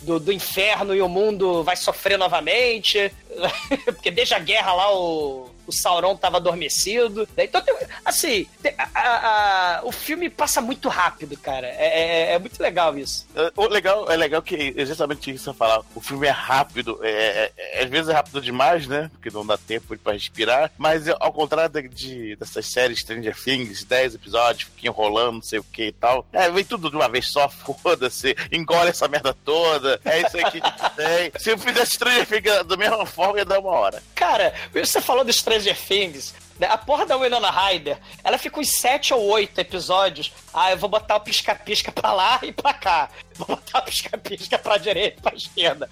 do, 0.02 0.20
do 0.20 0.32
inferno 0.32 0.94
e 0.94 1.02
o 1.02 1.08
mundo 1.08 1.62
vai 1.64 1.76
sofrer 1.76 2.16
novamente. 2.18 3.12
Porque 3.84 4.10
desde 4.10 4.34
a 4.34 4.38
guerra 4.38 4.72
lá 4.72 4.94
o, 4.96 5.50
o 5.70 5.72
Sauron 5.72 6.16
tava 6.16 6.36
adormecido. 6.36 7.28
Então, 7.36 7.60
tem- 7.62 7.74
assim, 8.04 8.46
tem- 8.62 8.74
a- 8.76 8.88
a- 8.94 9.78
a- 9.78 9.80
o 9.84 9.92
filme 9.92 10.28
passa 10.28 10.60
muito 10.60 10.88
rápido, 10.88 11.36
cara. 11.38 11.66
É, 11.68 12.30
é- 12.30 12.32
é 12.34 12.38
muito 12.38 12.60
legal 12.62 12.96
isso. 12.98 13.26
É, 13.34 13.50
O 13.56 13.66
legal, 13.66 14.10
é 14.10 14.16
legal 14.16 14.42
que 14.42 14.74
exatamente 14.76 15.30
isso 15.30 15.44
que 15.44 15.50
você 15.50 15.56
falar. 15.56 15.82
O 15.94 16.00
filme 16.00 16.26
é 16.26 16.30
rápido, 16.30 16.98
é, 17.02 17.10
é- 17.10 17.52
é- 17.56 17.82
às 17.84 17.90
vezes 17.90 18.08
é 18.08 18.12
rápido 18.12 18.40
demais, 18.40 18.86
né? 18.86 19.10
Porque 19.12 19.30
não 19.30 19.46
dá 19.46 19.56
tempo 19.56 19.96
pra 19.98 20.12
respirar. 20.12 20.70
Mas 20.76 21.08
ao 21.08 21.32
contrário 21.32 21.70
de, 21.72 21.88
de- 21.88 22.36
dessas 22.36 22.66
séries 22.66 23.00
Stranger 23.00 23.36
Things, 23.36 23.84
10 23.84 24.14
episódios, 24.14 24.68
fica 24.74 24.88
enrolando, 24.88 25.34
não 25.34 25.42
sei 25.42 25.58
o 25.58 25.64
que 25.64 25.86
e 25.86 25.92
tal. 25.92 26.26
Vem 26.52 26.64
tudo 26.64 26.90
de 26.90 26.96
uma 26.96 27.08
vez 27.08 27.30
só, 27.30 27.48
foda-se, 27.82 28.36
engole 28.52 28.90
essa 28.90 29.08
merda 29.08 29.34
toda. 29.44 30.00
É 30.04 30.20
isso 30.22 30.36
aí 30.36 30.44
que 30.50 30.60
a 30.62 30.90
tem. 30.90 31.32
Se 31.38 31.50
eu 31.50 31.58
fizesse 31.58 31.92
Stranger 31.92 32.26
Things 32.26 32.64
da 32.66 32.76
mesma 32.76 33.06
forma, 33.06 33.38
ia 33.38 33.44
dar 33.44 33.58
uma 33.60 33.70
hora. 33.70 34.02
Cara, 34.14 34.52
você 34.72 35.00
falou 35.00 35.24
do 35.24 35.32
Stranger 35.32 35.59
Things. 35.64 36.34
né? 36.58 36.66
A 36.68 36.76
porra 36.78 37.06
da 37.06 37.16
Winona 37.16 37.50
Ryder, 37.50 37.98
ela 38.22 38.36
fica 38.38 38.60
uns 38.60 38.70
sete 38.70 39.12
ou 39.14 39.22
oito 39.30 39.58
episódios. 39.58 40.32
Ah, 40.52 40.70
eu 40.70 40.76
vou 40.76 40.88
botar 40.88 41.16
o 41.16 41.20
pisca-pisca 41.20 41.90
pra 41.90 42.12
lá 42.12 42.38
e 42.42 42.52
pra 42.52 42.74
cá. 42.74 43.08
Vou 43.34 43.46
botar 43.48 43.78
o 43.78 43.82
pisca-pisca 43.82 44.58
pra 44.58 44.76
direita 44.76 45.18
e 45.18 45.22
pra 45.22 45.34
esquerda. 45.34 45.88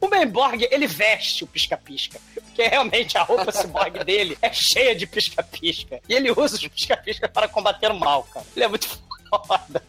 O, 0.00 0.06
Menborg, 0.08 0.68
ele 0.70 0.86
veste 0.86 1.42
o 1.42 1.46
pisca-pisca. 1.46 2.20
Porque 2.34 2.62
realmente 2.68 3.18
a 3.18 3.22
roupa 3.22 3.50
cyborg 3.50 4.04
dele 4.04 4.38
é 4.40 4.52
cheia 4.52 4.94
de 4.94 5.06
pisca-pisca. 5.06 6.00
E 6.08 6.14
ele 6.14 6.30
usa 6.30 6.56
os 6.56 6.68
pisca-pisca 6.68 7.28
para 7.28 7.48
combater 7.48 7.90
o 7.90 7.98
mal, 7.98 8.22
cara. 8.24 8.46
Ele 8.54 8.64
é 8.64 8.68
muito 8.68 8.88
foda. 9.28 9.82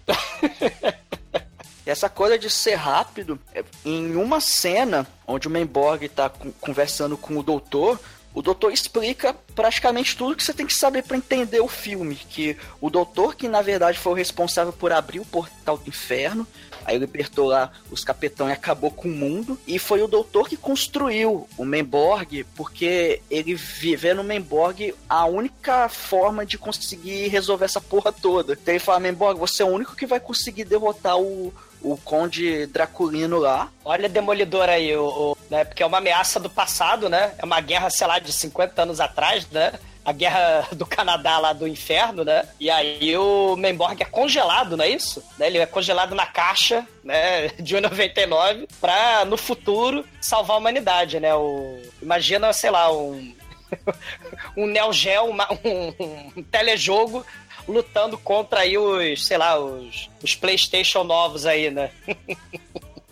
E 1.85 1.89
essa 1.91 2.09
coisa 2.09 2.39
de 2.39 2.49
ser 2.49 2.73
rápido, 2.73 3.39
é, 3.53 3.63
em 3.85 4.15
uma 4.15 4.41
cena 4.41 5.05
onde 5.27 5.47
o 5.47 5.51
Menborg 5.51 6.09
tá 6.09 6.31
conversando 6.59 7.15
com 7.15 7.37
o 7.37 7.43
doutor, 7.43 7.99
o 8.35 8.41
doutor 8.41 8.73
explica 8.73 9.33
praticamente 9.55 10.17
tudo 10.17 10.35
que 10.35 10.43
você 10.43 10.53
tem 10.53 10.67
que 10.67 10.73
saber 10.73 11.03
pra 11.03 11.15
entender 11.15 11.61
o 11.61 11.69
filme. 11.69 12.15
Que 12.15 12.57
o 12.81 12.89
doutor, 12.89 13.33
que 13.33 13.47
na 13.47 13.61
verdade 13.61 13.97
foi 13.97 14.11
o 14.11 14.15
responsável 14.15 14.73
por 14.73 14.91
abrir 14.91 15.21
o 15.21 15.25
portal 15.25 15.77
do 15.77 15.87
inferno, 15.87 16.45
aí 16.83 16.97
libertou 16.97 17.47
lá 17.47 17.71
os 17.89 18.03
capitães 18.03 18.49
e 18.49 18.53
acabou 18.53 18.91
com 18.91 19.07
o 19.07 19.11
mundo. 19.11 19.57
E 19.65 19.79
foi 19.79 20.01
o 20.01 20.07
doutor 20.07 20.49
que 20.49 20.57
construiu 20.57 21.47
o 21.57 21.63
Menborg, 21.63 22.45
porque 22.55 23.21
ele 23.31 23.55
vê 23.55 24.13
no 24.13 24.23
Menborg 24.23 24.93
a 25.07 25.25
única 25.25 25.87
forma 25.87 26.45
de 26.45 26.57
conseguir 26.57 27.29
resolver 27.29 27.65
essa 27.65 27.79
porra 27.79 28.11
toda. 28.11 28.51
Então 28.53 28.73
ele 28.73 28.79
fala, 28.79 28.99
Menborg, 28.99 29.39
você 29.39 29.63
é 29.63 29.65
o 29.65 29.69
único 29.69 29.95
que 29.95 30.05
vai 30.05 30.19
conseguir 30.19 30.65
derrotar 30.65 31.17
o, 31.17 31.53
o 31.91 31.97
Conde 32.03 32.65
Draculino 32.67 33.37
lá. 33.39 33.69
Olha 33.83 34.09
Demolidor 34.09 34.67
aí, 34.69 34.95
o, 34.95 35.05
o- 35.07 35.37
né? 35.49 35.63
Porque 35.63 35.83
é 35.83 35.85
uma 35.85 35.99
ameaça 35.99 36.39
do 36.39 36.49
passado, 36.49 37.07
né? 37.09 37.33
É 37.37 37.45
uma 37.45 37.61
guerra, 37.61 37.89
sei 37.89 38.07
lá, 38.07 38.19
de 38.19 38.31
50 38.33 38.81
anos 38.81 38.99
atrás, 38.99 39.47
né? 39.49 39.73
A 40.03 40.11
guerra 40.11 40.67
do 40.73 40.85
Canadá 40.85 41.37
lá 41.39 41.53
do 41.53 41.67
inferno, 41.67 42.23
né? 42.23 42.47
E 42.59 42.69
aí 42.69 43.15
o 43.17 43.55
Menborg 43.55 44.01
é 44.01 44.05
congelado, 44.05 44.75
não 44.77 44.83
é 44.85 44.89
isso? 44.89 45.23
Né? 45.37 45.47
Ele 45.47 45.57
é 45.59 45.65
congelado 45.65 46.13
na 46.15 46.25
caixa, 46.25 46.85
né? 47.03 47.47
De 47.59 47.75
1,99 47.75 48.67
pra, 48.81 49.23
no 49.25 49.37
futuro, 49.37 50.05
salvar 50.21 50.55
a 50.55 50.59
humanidade, 50.59 51.19
né? 51.19 51.33
O, 51.35 51.79
imagina, 52.01 52.51
sei 52.53 52.71
lá, 52.71 52.91
um... 52.91 53.35
um 54.55 54.67
Neo 54.67 54.93
Geo, 54.93 55.25
um, 55.31 56.33
um 56.37 56.43
telejogo 56.43 57.25
lutando 57.67 58.17
contra 58.17 58.61
aí 58.61 58.77
os, 58.77 59.25
sei 59.25 59.37
lá, 59.37 59.57
os, 59.59 60.09
os 60.23 60.35
Playstation 60.35 61.03
novos 61.03 61.45
aí, 61.45 61.69
né? 61.71 61.91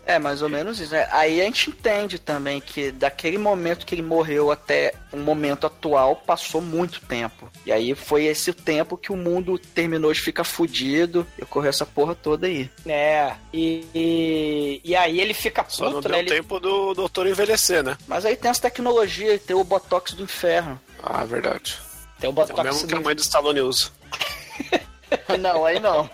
É, 0.05 0.19
mais 0.19 0.41
ou 0.41 0.49
menos 0.49 0.81
isso. 0.81 0.91
né? 0.91 1.07
Aí 1.11 1.39
a 1.39 1.45
gente 1.45 1.69
entende 1.69 2.19
também 2.19 2.59
que 2.59 2.91
daquele 2.91 3.37
momento 3.37 3.85
que 3.85 3.95
ele 3.95 4.01
morreu 4.01 4.51
até 4.51 4.93
o 5.13 5.15
momento 5.17 5.65
atual 5.65 6.17
passou 6.17 6.59
muito 6.61 6.99
tempo. 6.99 7.49
E 7.65 7.71
aí 7.71 7.95
foi 7.95 8.25
esse 8.25 8.51
tempo 8.51 8.97
que 8.97 9.13
o 9.13 9.15
mundo 9.15 9.57
terminou 9.57 10.11
de 10.11 10.19
ficar 10.19 10.43
fudido 10.43 11.25
e 11.39 11.43
ocorreu 11.43 11.69
essa 11.69 11.85
porra 11.85 12.13
toda 12.13 12.47
aí. 12.47 12.69
É, 12.85 13.31
e, 13.53 13.87
e, 13.95 14.81
e 14.83 14.93
aí 14.93 15.21
ele 15.21 15.33
fica 15.33 15.63
Só 15.69 15.85
não 15.85 15.93
puto, 15.93 16.09
deu 16.09 16.11
né? 16.17 16.19
Ele, 16.19 16.29
tempo 16.31 16.59
do 16.59 16.93
doutor 16.93 17.25
envelhecer, 17.25 17.81
né? 17.81 17.97
Mas 18.05 18.25
aí 18.25 18.35
tem 18.35 18.51
as 18.51 18.59
tecnologias, 18.59 19.41
tem 19.41 19.55
o 19.55 19.63
Botox 19.63 20.11
do 20.11 20.23
inferno. 20.23 20.77
Ah, 21.01 21.23
verdade. 21.23 21.77
tem 22.19 22.27
o 22.29 22.31
É 22.31 22.33
o 22.33 22.33
Botox 22.33 22.61
mesmo 22.61 22.87
que 22.89 22.93
a 22.93 22.97
do- 22.97 23.03
mãe 23.05 23.15
do 23.15 23.21
Stallone 23.21 23.61
usa. 23.61 23.89
não, 25.39 25.65
aí 25.65 25.79
não. 25.79 26.09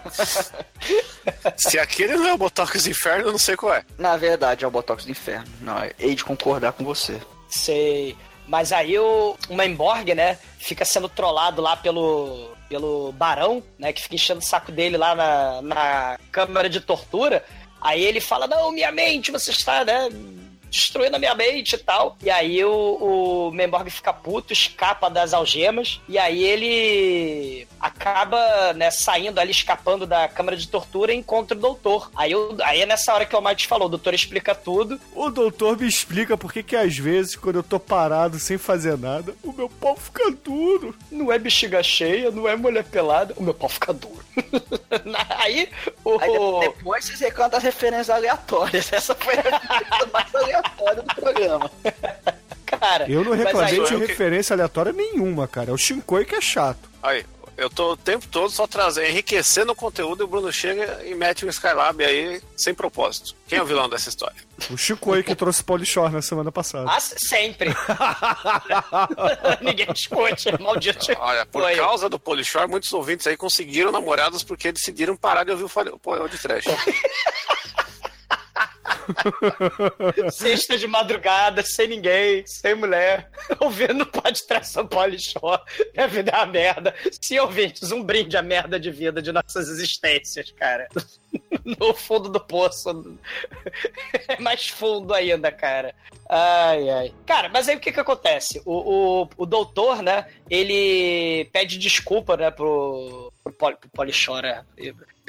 Se 1.57 1.79
aquele 1.79 2.15
não 2.15 2.27
é 2.27 2.33
o 2.33 2.37
Botox 2.37 2.83
do 2.83 2.89
Inferno, 2.89 3.27
eu 3.27 3.31
não 3.31 3.39
sei 3.39 3.55
qual 3.55 3.73
é. 3.73 3.83
Na 3.97 4.17
verdade 4.17 4.65
é 4.65 4.67
o 4.67 4.71
Botox 4.71 5.05
do 5.05 5.11
inferno. 5.11 5.47
Não, 5.61 5.77
hei 5.97 6.15
de 6.15 6.23
concordar 6.23 6.73
com 6.73 6.83
você. 6.83 7.19
Sei. 7.49 8.15
Mas 8.47 8.71
aí 8.71 8.97
o, 8.97 9.37
o 9.47 9.55
Memborg, 9.55 10.15
né, 10.15 10.37
fica 10.57 10.83
sendo 10.83 11.07
trollado 11.07 11.61
lá 11.61 11.77
pelo, 11.77 12.51
pelo 12.67 13.11
Barão, 13.11 13.63
né, 13.77 13.93
que 13.93 14.01
fica 14.01 14.15
enchendo 14.15 14.39
o 14.39 14.45
saco 14.45 14.71
dele 14.71 14.97
lá 14.97 15.13
na, 15.13 15.61
na 15.61 16.19
câmara 16.31 16.67
de 16.67 16.81
tortura. 16.81 17.45
Aí 17.79 18.03
ele 18.03 18.19
fala, 18.19 18.47
não, 18.47 18.71
minha 18.71 18.91
mente, 18.91 19.31
você 19.31 19.51
está, 19.51 19.85
né, 19.85 20.09
destruindo 20.69 21.15
a 21.15 21.19
minha 21.19 21.35
mente 21.35 21.73
e 21.73 21.77
tal. 21.77 22.17
E 22.21 22.29
aí 22.29 22.63
o, 22.63 22.71
o 22.71 23.51
Memborg 23.51 23.89
fica 23.89 24.13
puto, 24.13 24.53
escapa 24.53 25.09
das 25.09 25.33
algemas. 25.33 25.99
E 26.07 26.17
aí 26.17 26.43
ele 26.43 27.67
acaba, 27.79 28.73
né, 28.73 28.91
saindo 28.91 29.39
ali, 29.39 29.51
escapando 29.51 30.05
da 30.05 30.27
câmara 30.27 30.55
de 30.57 30.67
tortura 30.67 31.13
e 31.13 31.17
encontra 31.17 31.57
o 31.57 31.59
doutor. 31.61 32.11
Aí, 32.15 32.35
o- 32.35 32.57
aí 32.63 32.81
é 32.81 32.85
nessa 32.85 33.13
hora 33.13 33.25
que 33.25 33.35
o 33.35 33.41
Mike 33.41 33.67
falou, 33.67 33.87
o 33.87 33.89
doutor 33.89 34.13
explica 34.13 34.53
tudo. 34.53 34.99
O 35.15 35.29
doutor 35.29 35.77
me 35.79 35.87
explica 35.87 36.37
por 36.37 36.51
que 36.53 36.61
que 36.63 36.75
às 36.75 36.97
vezes, 36.97 37.35
quando 37.35 37.57
eu 37.57 37.63
tô 37.63 37.79
parado 37.79 38.37
sem 38.39 38.57
fazer 38.57 38.97
nada, 38.97 39.35
o 39.43 39.51
meu 39.53 39.69
pau 39.69 39.95
fica 39.95 40.29
duro. 40.31 40.95
Não 41.11 41.31
é 41.31 41.39
bexiga 41.39 41.81
cheia, 41.81 42.31
não 42.31 42.47
é 42.47 42.55
mulher 42.55 42.83
pelada, 42.83 43.33
o 43.37 43.43
meu 43.43 43.53
pau 43.53 43.69
fica 43.69 43.93
duro. 43.93 44.19
aí 45.39 45.69
o. 46.03 46.19
Aí 46.19 46.29
de- 46.29 46.59
depois 46.75 47.05
vocês 47.05 47.19
reclamam 47.19 47.51
das 47.51 47.63
referências 47.63 48.09
aleatórias. 48.09 48.91
Essa 48.91 49.15
foi 49.15 49.33
a 49.35 49.41
referência 49.41 50.07
mais 50.11 50.35
aleatória 50.35 50.58
do 50.95 51.15
programa. 51.15 51.71
Cara, 52.65 53.09
Eu 53.11 53.23
não 53.23 53.31
reclamei 53.33 53.83
de 53.83 53.95
referência 53.95 54.53
aleatória 54.53 54.93
nenhuma, 54.93 55.47
cara. 55.47 55.71
É 55.71 55.73
o 55.73 55.77
Shinkoi 55.77 56.23
que 56.25 56.35
é 56.35 56.41
chato. 56.41 56.89
Aí, 57.01 57.25
eu 57.57 57.69
tô 57.69 57.91
o 57.93 57.97
tempo 57.97 58.25
todo 58.27 58.49
só 58.51 58.65
trazendo, 58.67 59.07
enriquecendo 59.07 59.71
o 59.71 59.75
conteúdo 59.75 60.21
e 60.21 60.23
o 60.23 60.27
Bruno 60.27 60.51
chega 60.53 61.01
e 61.03 61.13
mete 61.15 61.45
um 61.45 61.49
Skylab 61.49 62.01
aí 62.05 62.41
sem 62.55 62.73
propósito. 62.73 63.35
Quem 63.47 63.57
é 63.59 63.61
o 63.61 63.65
vilão 63.65 63.89
dessa 63.89 64.07
história? 64.07 64.37
O 64.69 64.77
Shinkoi 64.77 65.23
que 65.23 65.35
trouxe 65.35 65.63
Polishore 65.63 66.13
na 66.13 66.21
semana 66.21 66.51
passada. 66.51 66.89
Ah, 66.89 66.99
sempre. 67.01 67.73
Ninguém 69.61 69.87
discute, 69.91 70.61
maldito. 70.61 71.05
Olha, 71.19 71.45
por 71.47 71.63
Foi. 71.63 71.75
causa 71.75 72.07
do 72.07 72.19
Polishore, 72.19 72.69
muitos 72.69 72.93
ouvintes 72.93 73.25
aí 73.27 73.35
conseguiram 73.35 73.91
namoradas 73.91 74.43
porque 74.43 74.71
decidiram 74.71 75.17
parar 75.17 75.43
de 75.43 75.51
ouvir 75.51 75.63
o 75.63 75.69
Fale- 75.69 75.89
o 75.89 75.99
Poel 75.99 76.27
de 76.29 76.37
Trash. 76.37 76.65
Sexta 80.31 80.77
de 80.77 80.87
madrugada, 80.87 81.63
sem 81.63 81.87
ninguém, 81.87 82.45
sem 82.45 82.75
mulher, 82.75 83.29
ouvindo 83.59 84.05
pode 84.05 84.45
tração 84.45 84.87
Polishore. 84.87 85.61
Minha 85.93 86.07
vida 86.07 86.31
é 86.31 86.35
uma 86.35 86.45
merda. 86.45 86.95
Se 87.21 87.39
ouvintes, 87.39 87.91
um 87.91 88.03
brinde 88.03 88.37
à 88.37 88.41
merda 88.41 88.79
de 88.79 88.91
vida 88.91 89.21
de 89.21 89.31
nossas 89.31 89.69
existências, 89.69 90.51
cara. 90.51 90.87
No 91.63 91.93
fundo 91.93 92.27
do 92.29 92.39
poço. 92.39 93.15
É 94.27 94.39
mais 94.41 94.67
fundo 94.69 95.13
ainda, 95.13 95.51
cara. 95.51 95.93
Ai, 96.27 96.89
ai. 96.89 97.13
Cara, 97.25 97.49
mas 97.49 97.69
aí 97.69 97.75
o 97.75 97.79
que 97.79 97.91
que 97.91 97.99
acontece? 97.99 98.59
O, 98.65 99.21
o, 99.23 99.29
o 99.37 99.45
doutor, 99.45 100.01
né, 100.01 100.25
ele 100.49 101.45
pede 101.51 101.77
desculpa, 101.77 102.35
né, 102.35 102.49
pro, 102.49 103.31
pro, 103.43 103.53
Poli- 103.53 103.77
pro. 103.77 104.65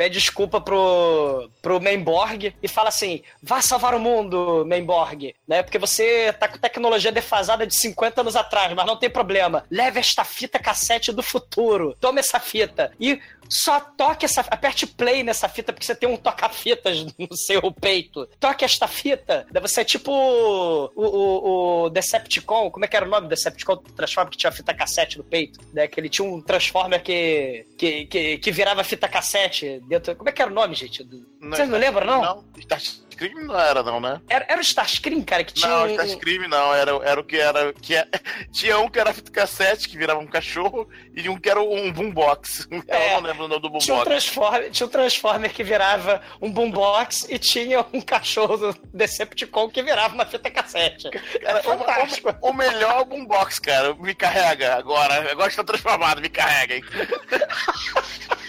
Pede 0.01 0.19
desculpa 0.19 0.63
pro, 0.63 1.51
pro 1.61 1.79
Menborg 1.79 2.55
e 2.63 2.67
fala 2.67 2.89
assim: 2.89 3.23
vá 3.43 3.61
salvar 3.61 3.95
o 3.95 4.01
mundo, 4.01 4.65
Menborg, 4.65 5.35
né? 5.47 5.63
Porque 5.63 5.79
você 5.79 6.33
tá 6.33 6.49
com 6.49 6.57
tecnologia 6.57 7.13
defasada 7.13 7.67
de 7.67 7.79
50 7.79 8.23
anos 8.23 8.35
atrás, 8.35 8.73
mas 8.73 8.87
não 8.87 8.97
tem 8.97 9.11
problema. 9.11 9.63
Leve 9.71 10.01
esta 10.01 10.25
fita 10.25 10.59
cassete 10.59 11.13
do 11.13 11.23
futuro. 11.23 11.95
Tome 12.01 12.19
essa 12.21 12.41
fita. 12.41 12.91
E 12.99 13.21
só 13.51 13.81
toque 13.81 14.25
essa. 14.25 14.41
Aperte 14.43 14.87
play 14.87 15.23
nessa 15.23 15.49
fita, 15.49 15.73
porque 15.73 15.85
você 15.85 15.95
tem 15.95 16.09
um 16.09 16.17
toca-fitas 16.17 17.05
no 17.19 17.37
seu 17.37 17.71
peito. 17.73 18.27
Toque 18.39 18.65
esta 18.65 18.87
fita. 18.87 19.47
Você 19.61 19.83
é 19.83 19.85
tipo 19.85 20.13
o, 20.13 20.91
o, 20.95 21.85
o 21.85 21.91
Decepticon. 21.91 22.71
Como 22.71 22.85
é 22.85 22.89
que 22.89 22.97
era 22.97 23.05
o 23.05 23.09
nome 23.09 23.27
do 23.27 23.31
Decepticon 23.31 23.77
Transformer 23.77 24.31
que 24.31 24.39
tinha 24.39 24.53
fita 24.53 24.73
cassete 24.73 25.19
no 25.19 25.25
peito? 25.25 25.61
Né? 25.75 25.89
Que 25.89 25.99
ele 25.99 26.09
tinha 26.09 26.27
um 26.27 26.41
Transformer 26.41 27.03
que, 27.03 27.67
que, 27.77 28.07
que, 28.07 28.39
que 28.39 28.53
virava 28.53 28.85
fita 28.85 29.09
cassete 29.09 29.83
dentro. 29.91 30.17
Como 30.17 30.29
é 30.29 30.33
que 30.33 30.41
era 30.41 30.51
o 30.51 30.55
nome, 30.55 30.75
gente? 30.75 31.03
Do- 31.05 31.27
Vocês 31.41 31.69
não 31.69 31.79
lembram, 31.79 32.07
não? 32.07 32.23
Não, 32.23 32.45
Starscream 32.59 33.45
não 33.47 33.59
era, 33.59 33.83
não, 33.83 34.01
né? 34.01 34.21
Era, 34.29 34.47
era 34.49 34.59
o 34.59 34.63
Starscream, 34.63 35.23
cara, 35.23 35.45
que 35.45 35.53
tinha. 35.53 35.69
Não, 35.69 35.87
Starscream 35.89 36.49
não, 36.49 36.75
era, 36.75 36.93
era 37.05 37.21
o 37.21 37.25
que 37.25 37.37
era. 37.37 37.73
Que 37.75 37.97
é- 37.97 38.09
tinha 38.53 38.79
um 38.79 38.89
que 38.89 38.99
era 38.99 39.13
fita 39.13 39.31
cassete, 39.31 39.89
que 39.89 39.99
virava 39.99 40.21
um 40.21 40.27
cachorro, 40.27 40.89
e 41.15 41.29
um 41.29 41.39
que 41.39 41.51
era 41.51 41.61
um 41.61 41.93
boombox. 41.93 42.69
É, 42.89 43.15
Eu 43.17 43.21
não 43.21 43.29
lembro 43.29 43.45
o 43.45 43.49
nome 43.49 43.61
do 43.63 43.79
Tinha 43.79 43.95
um, 43.95 43.99
boombox. 43.99 44.05
transformer, 44.05 44.71
tinha 44.71 44.87
um 44.87 44.91
Transformer 44.91 45.53
que 45.53 45.63
virava 45.65 46.23
um 46.41 46.51
boombox 46.51 47.27
e 47.29 47.39
tinha 47.39 47.85
um 47.93 48.01
cachorro 48.01 48.57
do 48.57 48.73
Decepticon 48.95 49.69
que 49.69 49.83
virava 49.83 50.15
uma 50.15 50.25
fita 50.27 50.51
cassete. 50.51 51.09
Era 51.43 51.63
fantástico. 51.63 52.35
O 52.43 52.53
melhor 52.53 53.05
boombox, 53.05 53.59
cara. 53.59 53.95
Me 53.95 54.15
carrega 54.15 54.75
agora. 54.77 55.31
Agora 55.31 55.49
está 55.49 55.63
transformado, 55.65 56.21
me 56.23 56.29
carrega, 56.29 56.77
hein? 56.77 56.83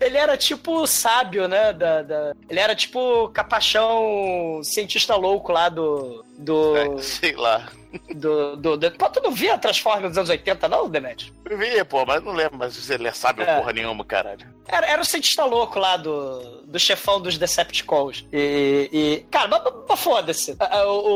Ele 0.00 0.16
era 0.16 0.36
tipo 0.36 0.86
sábio, 0.86 1.46
né? 1.46 1.72
Da, 1.72 2.02
da- 2.02 2.34
Ele 2.48 2.58
era 2.58 2.74
tipo 2.74 3.28
capachão 3.30 4.60
cientista 4.64 5.14
louco 5.16 5.52
lá 5.52 5.68
do. 5.68 6.24
Do. 6.38 6.98
Sei 7.00 7.34
lá. 7.36 7.68
Do, 8.14 8.54
do, 8.56 8.76
do... 8.76 8.90
Pô, 8.92 9.08
tu 9.10 9.20
não 9.20 9.32
via 9.32 9.58
Transformers 9.58 10.10
dos 10.10 10.18
anos 10.18 10.30
80, 10.30 10.68
não, 10.68 10.88
Demet? 10.88 11.32
Eu 11.44 11.58
vi, 11.58 11.82
pô, 11.82 12.06
mas 12.06 12.22
não 12.22 12.30
lembro, 12.32 12.56
mas 12.56 12.88
ele 12.88 13.10
sabe 13.10 13.42
É. 13.42 13.56
porra 13.58 13.72
nenhuma, 13.72 14.04
caralho. 14.04 14.46
Era, 14.70 14.86
era 14.86 15.02
o 15.02 15.04
cientista 15.04 15.44
louco 15.44 15.78
lá 15.78 15.96
do, 15.96 16.62
do 16.64 16.78
chefão 16.78 17.20
dos 17.20 17.36
Decepticons. 17.36 18.24
E. 18.32 18.88
e- 18.92 19.26
cara, 19.30 19.48
mas, 19.48 20.00
foda-se. 20.00 20.56
O, 20.86 21.10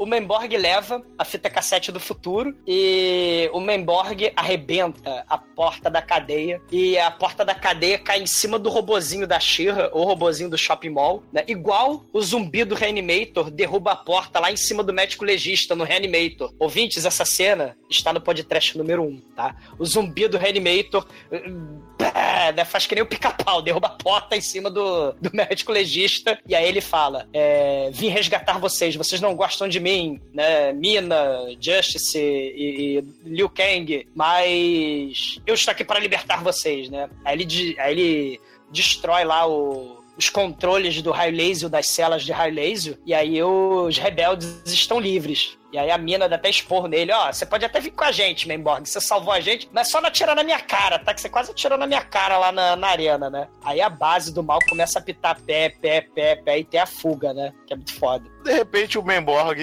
o, 0.00 0.02
o 0.02 0.06
Memborg 0.06 0.56
leva 0.56 1.02
a 1.16 1.24
fita 1.24 1.48
cassete 1.48 1.92
do 1.92 2.00
futuro 2.00 2.54
e 2.66 3.48
o 3.52 3.60
Memborg 3.60 4.32
arrebenta 4.34 5.24
a 5.28 5.38
porta 5.38 5.88
da 5.88 6.02
cadeia. 6.02 6.60
E 6.70 6.98
a 6.98 7.10
porta 7.10 7.44
da 7.44 7.54
cadeia 7.54 7.98
cai 7.98 8.20
em 8.20 8.26
cima 8.26 8.58
do 8.58 8.68
robozinho 8.68 9.26
da 9.26 9.38
Shira, 9.38 9.90
ou 9.92 10.04
robozinho 10.04 10.50
do 10.50 10.58
shopping 10.58 10.90
mall, 10.90 11.22
né? 11.32 11.44
Igual 11.46 12.04
o 12.12 12.20
zumbi 12.20 12.64
do 12.64 12.74
Reanimator 12.74 13.50
derruba 13.50 13.92
a 13.92 13.96
porta 13.96 14.40
lá 14.40 14.50
em 14.50 14.56
cima 14.56 14.82
do 14.82 14.92
médico 14.92 15.24
legista 15.24 15.74
no 15.76 15.84
Reanimator. 15.84 16.52
Ouvintes, 16.58 17.04
essa 17.04 17.24
cena 17.24 17.76
está 17.96 18.12
no 18.12 18.20
podcast 18.20 18.76
número 18.76 19.02
1, 19.02 19.20
tá? 19.36 19.54
O 19.78 19.84
zumbi 19.84 20.28
do 20.28 20.38
Reanimator. 20.38 21.06
eh, 21.30 22.52
né, 22.52 22.64
faz 22.64 22.86
que 22.86 22.94
nem 22.94 23.02
o 23.02 23.06
pica-pau, 23.06 23.62
derruba 23.62 23.86
a 23.88 23.90
porta 23.90 24.36
em 24.36 24.40
cima 24.40 24.68
do, 24.70 25.12
do 25.12 25.30
médico 25.32 25.70
legista, 25.72 26.38
e 26.46 26.54
aí 26.54 26.66
ele 26.66 26.80
fala: 26.80 27.28
é, 27.32 27.90
Vim 27.92 28.08
resgatar 28.08 28.58
vocês, 28.58 28.94
vocês 28.96 29.20
não 29.20 29.34
gostam 29.34 29.68
de 29.68 29.78
mim, 29.80 30.20
né? 30.34 30.72
Mina, 30.72 31.16
Justice 31.60 32.18
e, 32.18 32.98
e 32.98 33.04
Liu 33.24 33.48
Kang, 33.48 34.06
mas 34.14 35.38
eu 35.46 35.54
estou 35.54 35.72
aqui 35.72 35.84
para 35.84 36.00
libertar 36.00 36.42
vocês, 36.42 36.88
né? 36.88 37.08
Aí 37.24 37.34
ele, 37.40 37.76
aí 37.78 37.92
ele 37.92 38.40
destrói 38.70 39.24
lá 39.24 39.46
o- 39.46 40.01
os 40.16 40.28
controles 40.28 41.00
do 41.02 41.10
raio 41.10 41.34
laser, 41.34 41.68
das 41.68 41.88
celas 41.88 42.22
de 42.22 42.32
raio 42.32 42.54
laser, 42.54 42.98
e 43.04 43.14
aí 43.14 43.42
os 43.42 43.98
rebeldes 43.98 44.62
estão 44.66 45.00
livres. 45.00 45.58
E 45.72 45.78
aí 45.78 45.90
a 45.90 45.96
mina 45.96 46.28
dá 46.28 46.36
até 46.36 46.50
esporro 46.50 46.86
nele, 46.86 47.12
ó, 47.12 47.32
você 47.32 47.46
pode 47.46 47.64
até 47.64 47.80
vir 47.80 47.92
com 47.92 48.04
a 48.04 48.12
gente, 48.12 48.46
Memborg, 48.46 48.86
você 48.86 49.00
salvou 49.00 49.32
a 49.32 49.40
gente, 49.40 49.70
mas 49.72 49.88
só 49.88 50.02
não 50.02 50.08
atirar 50.08 50.36
na 50.36 50.42
minha 50.42 50.60
cara, 50.60 50.98
tá? 50.98 51.14
Que 51.14 51.20
você 51.20 51.30
quase 51.30 51.50
atirou 51.50 51.78
na 51.78 51.86
minha 51.86 52.02
cara 52.02 52.36
lá 52.36 52.52
na, 52.52 52.76
na 52.76 52.88
arena, 52.88 53.30
né? 53.30 53.48
Aí 53.64 53.80
a 53.80 53.88
base 53.88 54.34
do 54.34 54.42
mal 54.42 54.58
começa 54.68 54.98
a 54.98 55.02
pitar 55.02 55.40
pé, 55.40 55.70
pé, 55.70 56.02
pé, 56.02 56.36
pé, 56.36 56.58
e 56.58 56.64
tem 56.64 56.78
a 56.78 56.84
fuga, 56.84 57.32
né? 57.32 57.54
Que 57.66 57.72
é 57.72 57.76
muito 57.76 57.94
foda. 57.94 58.28
De 58.44 58.52
repente 58.52 58.98
o 58.98 59.02
Memborg 59.02 59.60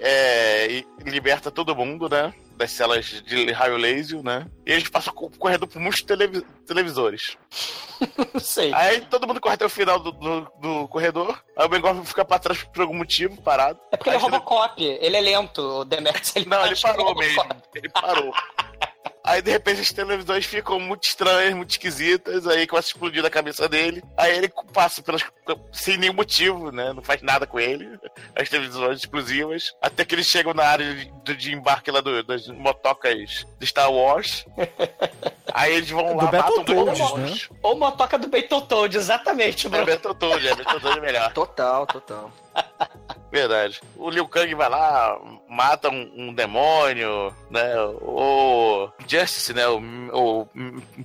é, 0.00 0.84
liberta 1.06 1.50
todo 1.50 1.74
mundo, 1.74 2.10
né? 2.10 2.34
Das 2.58 2.72
celas 2.72 3.04
de 3.24 3.52
raio 3.52 3.76
laser, 3.76 4.20
né? 4.22 4.44
E 4.66 4.72
eles 4.72 4.88
passam 4.88 5.14
co- 5.14 5.30
correndo 5.38 5.66
por 5.68 5.80
muitos 5.80 6.02
televi- 6.02 6.44
televisores. 6.66 7.36
Sei. 8.40 8.72
Aí 8.74 9.00
todo 9.02 9.28
mundo 9.28 9.40
corre 9.40 9.54
até 9.54 9.64
o 9.64 9.68
final 9.70 10.00
do, 10.00 10.10
do, 10.10 10.40
do 10.60 10.88
corredor. 10.88 11.40
Aí 11.56 11.66
o 11.66 11.70
Memborg 11.70 12.04
fica 12.04 12.24
pra 12.24 12.38
trás 12.40 12.62
por 12.64 12.82
algum 12.82 12.94
motivo, 12.96 13.40
parado. 13.42 13.78
É 13.92 13.96
porque 13.96 14.10
ele 14.10 14.16
é 14.16 14.20
Robocop, 14.20 14.82
ele 14.82 15.16
é 15.16 15.20
lento, 15.20 15.62
o 15.62 15.84
Demetrius. 15.84 16.34
Ele 16.34 16.46
Não, 16.46 16.66
ele 16.66 16.74
parou 16.80 17.14
mesmo. 17.14 17.44
Ele 17.74 17.88
parou. 17.90 18.32
Aí, 19.28 19.42
de 19.42 19.50
repente, 19.50 19.80
as 19.80 19.92
televisões 19.92 20.46
ficam 20.46 20.80
muito 20.80 21.04
estranhas, 21.04 21.54
muito 21.54 21.70
esquisitas. 21.70 22.46
Aí 22.46 22.66
começa 22.66 22.88
a 22.88 22.90
explodir 22.90 23.22
na 23.22 23.30
cabeça 23.30 23.68
dele. 23.68 24.02
Aí 24.16 24.36
ele 24.36 24.50
passa 24.72 25.02
pelas, 25.02 25.22
sem 25.72 25.96
nenhum 25.98 26.14
motivo, 26.14 26.70
né? 26.72 26.92
Não 26.92 27.02
faz 27.02 27.20
nada 27.22 27.46
com 27.46 27.60
ele. 27.60 27.88
As 28.34 28.48
televisões 28.48 29.00
explosivas. 29.00 29.72
Até 29.82 30.04
que 30.04 30.14
eles 30.14 30.26
chegam 30.26 30.54
na 30.54 30.64
área 30.64 30.94
de, 31.24 31.34
de 31.36 31.52
embarque 31.52 31.90
lá 31.90 32.00
do- 32.00 32.22
das 32.24 32.46
motocas 32.48 33.46
de 33.58 33.66
Star 33.66 33.92
Wars. 33.92 34.44
Aí 35.52 35.74
eles 35.74 35.90
vão 35.90 36.14
lá, 36.16 36.24
Do 36.26 36.36
matam 36.36 36.56
Battletoads, 36.64 36.98
todos. 36.98 37.48
né? 37.50 37.56
Ou 37.62 37.76
motoca 37.78 38.18
do 38.18 38.28
Battletoad, 38.28 38.96
exatamente, 38.96 39.66
É 39.66 39.70
Bruno. 39.70 39.86
Battletoad, 39.86 40.46
é 40.48 40.54
Battletoad 40.54 40.98
é 40.98 41.00
melhor. 41.00 41.32
Total, 41.32 41.86
total. 41.86 42.30
Verdade. 43.30 43.80
O 43.96 44.08
Liu 44.08 44.26
Kang 44.28 44.54
vai 44.54 44.68
lá, 44.68 45.18
mata 45.48 45.88
um, 45.90 46.10
um 46.16 46.32
demônio, 46.34 47.34
né? 47.50 47.76
O 48.02 48.88
Justice, 49.06 49.52
né? 49.52 49.66
O, 49.68 49.78
o- 50.12 50.48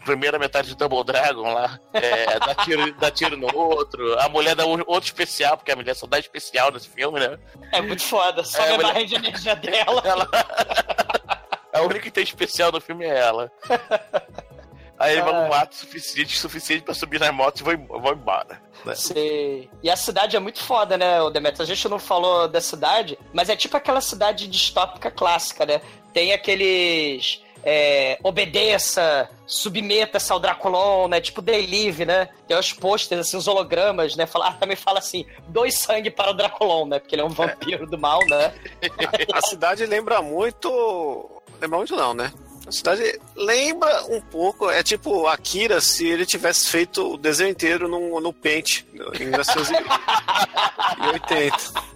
a 0.02 0.06
primeira 0.06 0.40
metade 0.40 0.70
do 0.70 0.76
Double 0.76 1.04
Dragon 1.04 1.54
lá, 1.54 1.80
é, 1.94 2.40
dá, 2.40 2.56
tiro, 2.56 2.94
dá 2.94 3.12
tiro 3.12 3.36
no 3.38 3.54
outro. 3.56 4.18
A 4.20 4.30
mulher 4.30 4.56
dá 4.56 4.66
um 4.66 4.82
outro 4.88 5.04
especial, 5.06 5.58
porque 5.58 5.72
a 5.72 5.76
mulher 5.76 5.96
só 5.96 6.08
dá 6.08 6.18
especial 6.20 6.72
nesse 6.72 6.88
filme, 6.90 7.20
né? 7.20 7.38
É 7.72 7.82
muito 7.82 8.04
foda, 8.04 8.44
só 8.44 8.64
É, 8.64 8.74
a 8.74 8.78
mas- 8.78 8.88
barra 8.88 9.06
de 9.06 9.16
energia 9.16 9.56
dela. 9.56 10.02
Ela... 10.06 10.30
a 11.74 11.82
única 11.82 12.00
que 12.02 12.12
tem 12.12 12.24
especial 12.24 12.72
no 12.72 12.80
filme 12.80 13.04
é 13.06 13.20
ela. 13.20 13.52
Aí 15.04 15.14
ele 15.14 15.22
vai 15.22 15.46
um 15.46 15.50
mato 15.50 15.76
suficiente, 15.76 16.38
suficiente 16.38 16.84
pra 16.84 16.94
subir 16.94 17.20
nas 17.20 17.34
motos 17.34 17.62
e 17.62 17.64
vão, 17.64 17.78
vão 18.00 18.14
embora. 18.14 18.62
Né? 18.86 18.96
Sei. 18.96 19.70
E 19.82 19.90
a 19.90 19.96
cidade 19.96 20.36
é 20.36 20.40
muito 20.40 20.62
foda, 20.64 20.98
né, 20.98 21.22
o 21.22 21.30
Demetrius? 21.30 21.70
A 21.70 21.74
gente 21.74 21.88
não 21.90 22.00
falou 22.00 22.48
da 22.48 22.60
cidade, 22.62 23.18
mas 23.34 23.50
é 23.50 23.56
tipo 23.56 23.78
aquela 23.78 24.02
cidade 24.02 24.48
distópica 24.48 25.12
clássica, 25.12 25.66
né? 25.66 25.82
Tem 26.14 26.34
aqueles. 26.34 27.42
é, 27.66 28.18
obedeça, 28.22 29.30
submeta-se 29.48 30.32
ao 30.32 30.40
Draculon, 30.40 31.08
né? 31.08 31.22
Tipo 31.22 31.42
They 31.42 31.66
Live, 31.66 32.06
né? 32.06 32.28
Tem 32.48 32.58
os 32.58 32.74
posters, 32.74 33.22
assim, 33.22 33.38
os 33.38 33.48
hologramas, 33.48 34.16
né? 34.18 34.26
Fala, 34.26 34.50
ah, 34.50 34.54
também 34.54 34.76
fala 34.76 35.00
assim, 35.00 35.26
doe 35.48 35.72
sangue 35.72 36.12
para 36.12 36.32
o 36.32 36.34
Draculon, 36.34 36.86
né? 36.88 37.00
Porque 37.00 37.16
ele 37.16 37.22
é 37.22 37.26
um 37.26 37.30
vampiro 37.30 37.88
do 37.88 37.98
mal, 37.98 38.20
né? 38.28 38.54
A 39.34 39.42
cidade 39.48 39.86
lembra 39.86 40.22
muito. 40.22 41.42
Lembra 41.62 41.78
muito, 41.78 41.96
não, 41.96 42.14
né? 42.14 42.34
A 42.66 42.72
cidade 42.72 43.20
lembra 43.36 44.06
um 44.06 44.22
pouco, 44.22 44.70
é 44.70 44.82
tipo 44.82 45.28
Akira 45.28 45.82
se 45.82 46.08
ele 46.08 46.26
tivesse 46.26 46.70
feito 46.70 47.14
o 47.14 47.18
desenho 47.18 47.50
inteiro 47.50 47.88
no, 47.88 48.22
no 48.22 48.32
Paint, 48.32 48.84
em 49.20 49.26
1980. 49.26 51.84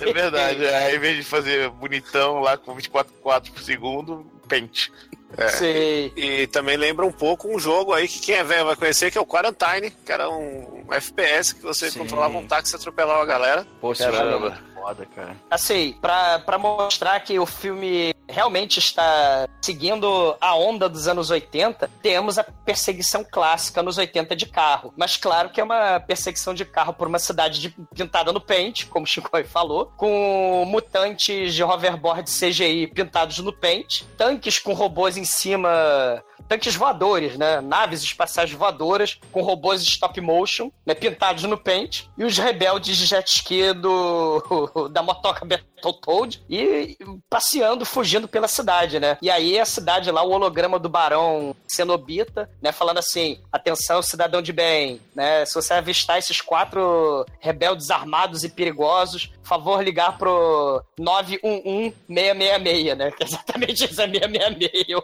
É 0.00 0.10
verdade. 0.10 0.66
Aí, 0.66 0.96
em 0.96 0.98
vez 0.98 1.18
de 1.18 1.22
fazer 1.22 1.68
bonitão 1.68 2.40
lá 2.40 2.56
com 2.56 2.74
24 2.74 3.12
quadros 3.22 3.50
por 3.50 3.62
segundo, 3.62 4.24
pente. 4.48 4.90
É. 5.36 5.48
Sei. 5.48 6.12
E 6.16 6.46
também 6.46 6.76
lembra 6.76 7.04
um 7.04 7.12
pouco 7.12 7.48
um 7.48 7.58
jogo 7.58 7.92
aí 7.92 8.06
que 8.06 8.20
quem 8.20 8.36
é 8.36 8.44
velho 8.44 8.66
vai 8.66 8.76
conhecer, 8.76 9.10
que 9.10 9.18
é 9.18 9.20
o 9.20 9.26
Quarantine, 9.26 9.90
que 9.90 10.12
era 10.12 10.30
um 10.30 10.86
FPS 10.90 11.54
que 11.54 11.62
você 11.62 11.90
Sim. 11.90 12.00
controlava 12.00 12.38
um 12.38 12.46
táxi 12.46 12.74
e 12.74 12.76
atropelava 12.76 13.22
a 13.22 13.26
galera. 13.26 13.66
Pô, 13.80 13.92
esse 13.92 14.02
Caramba. 14.02 14.48
é 14.48 14.74
foda, 14.74 15.06
cara. 15.14 15.36
Assim, 15.50 15.96
pra, 16.00 16.38
pra 16.38 16.56
mostrar 16.56 17.18
que 17.20 17.38
o 17.38 17.46
filme 17.46 18.14
realmente 18.28 18.78
está 18.78 19.48
seguindo 19.60 20.36
a 20.40 20.54
onda 20.54 20.88
dos 20.88 21.06
anos 21.08 21.30
80, 21.30 21.90
temos 22.02 22.38
a 22.38 22.44
perseguição 22.44 23.24
clássica 23.24 23.82
nos 23.82 23.98
80 23.98 24.34
de 24.36 24.46
carro. 24.46 24.92
Mas 24.96 25.16
claro 25.16 25.50
que 25.50 25.60
é 25.60 25.64
uma 25.64 26.00
perseguição 26.00 26.54
de 26.54 26.64
carro 26.64 26.92
por 26.92 27.08
uma 27.08 27.18
cidade 27.18 27.60
de- 27.60 27.74
pintada 27.94 28.32
no 28.32 28.40
pente, 28.40 28.86
como 28.86 29.04
o 29.04 29.08
Chico 29.08 29.30
falou, 29.46 29.92
com 29.96 30.64
mutantes 30.66 31.54
de 31.54 31.62
hoverboard 31.62 32.30
CGI 32.30 32.86
pintados 32.88 33.38
no 33.38 33.52
pente, 33.52 34.04
tanques 34.16 34.58
com 34.58 34.72
robôs 34.72 35.16
em 35.16 35.24
cima 35.24 36.22
tanques 36.46 36.74
voadores, 36.74 37.38
né? 37.38 37.60
Naves 37.62 38.02
espaciais 38.02 38.52
voadoras 38.52 39.18
com 39.32 39.40
robôs 39.42 39.82
stop 39.82 40.20
motion, 40.20 40.70
né? 40.84 40.94
Pintados 40.94 41.44
no 41.44 41.56
pente. 41.56 42.10
E 42.18 42.24
os 42.24 42.36
rebeldes 42.36 42.96
de 42.98 43.06
jet 43.06 43.26
ski 43.26 43.72
do, 43.72 44.88
da 44.92 45.02
motoca 45.02 45.46
Battletoad 45.46 46.42
e 46.48 46.98
passeando, 47.30 47.86
fugindo 47.86 48.13
pela 48.28 48.48
cidade, 48.48 49.00
né? 49.00 49.18
E 49.20 49.30
aí 49.30 49.58
a 49.58 49.64
cidade 49.64 50.10
lá, 50.10 50.22
o 50.22 50.30
holograma 50.30 50.78
do 50.78 50.88
Barão 50.88 51.54
Cenobita, 51.66 52.48
né? 52.60 52.72
Falando 52.72 52.98
assim, 52.98 53.40
atenção 53.52 54.02
cidadão 54.02 54.40
de 54.40 54.52
bem, 54.52 55.00
né? 55.14 55.44
Se 55.44 55.54
você 55.54 55.74
avistar 55.74 56.18
esses 56.18 56.40
quatro 56.40 57.26
rebeldes 57.40 57.90
armados 57.90 58.44
e 58.44 58.48
perigosos, 58.48 59.32
favor 59.42 59.82
ligar 59.82 60.16
pro 60.18 60.82
911-666, 60.98 62.94
né? 62.96 63.10
Que 63.14 63.22
é 63.22 63.26
exatamente 63.26 63.84
isso, 63.84 64.00
é 64.00 64.08
666 64.08 64.96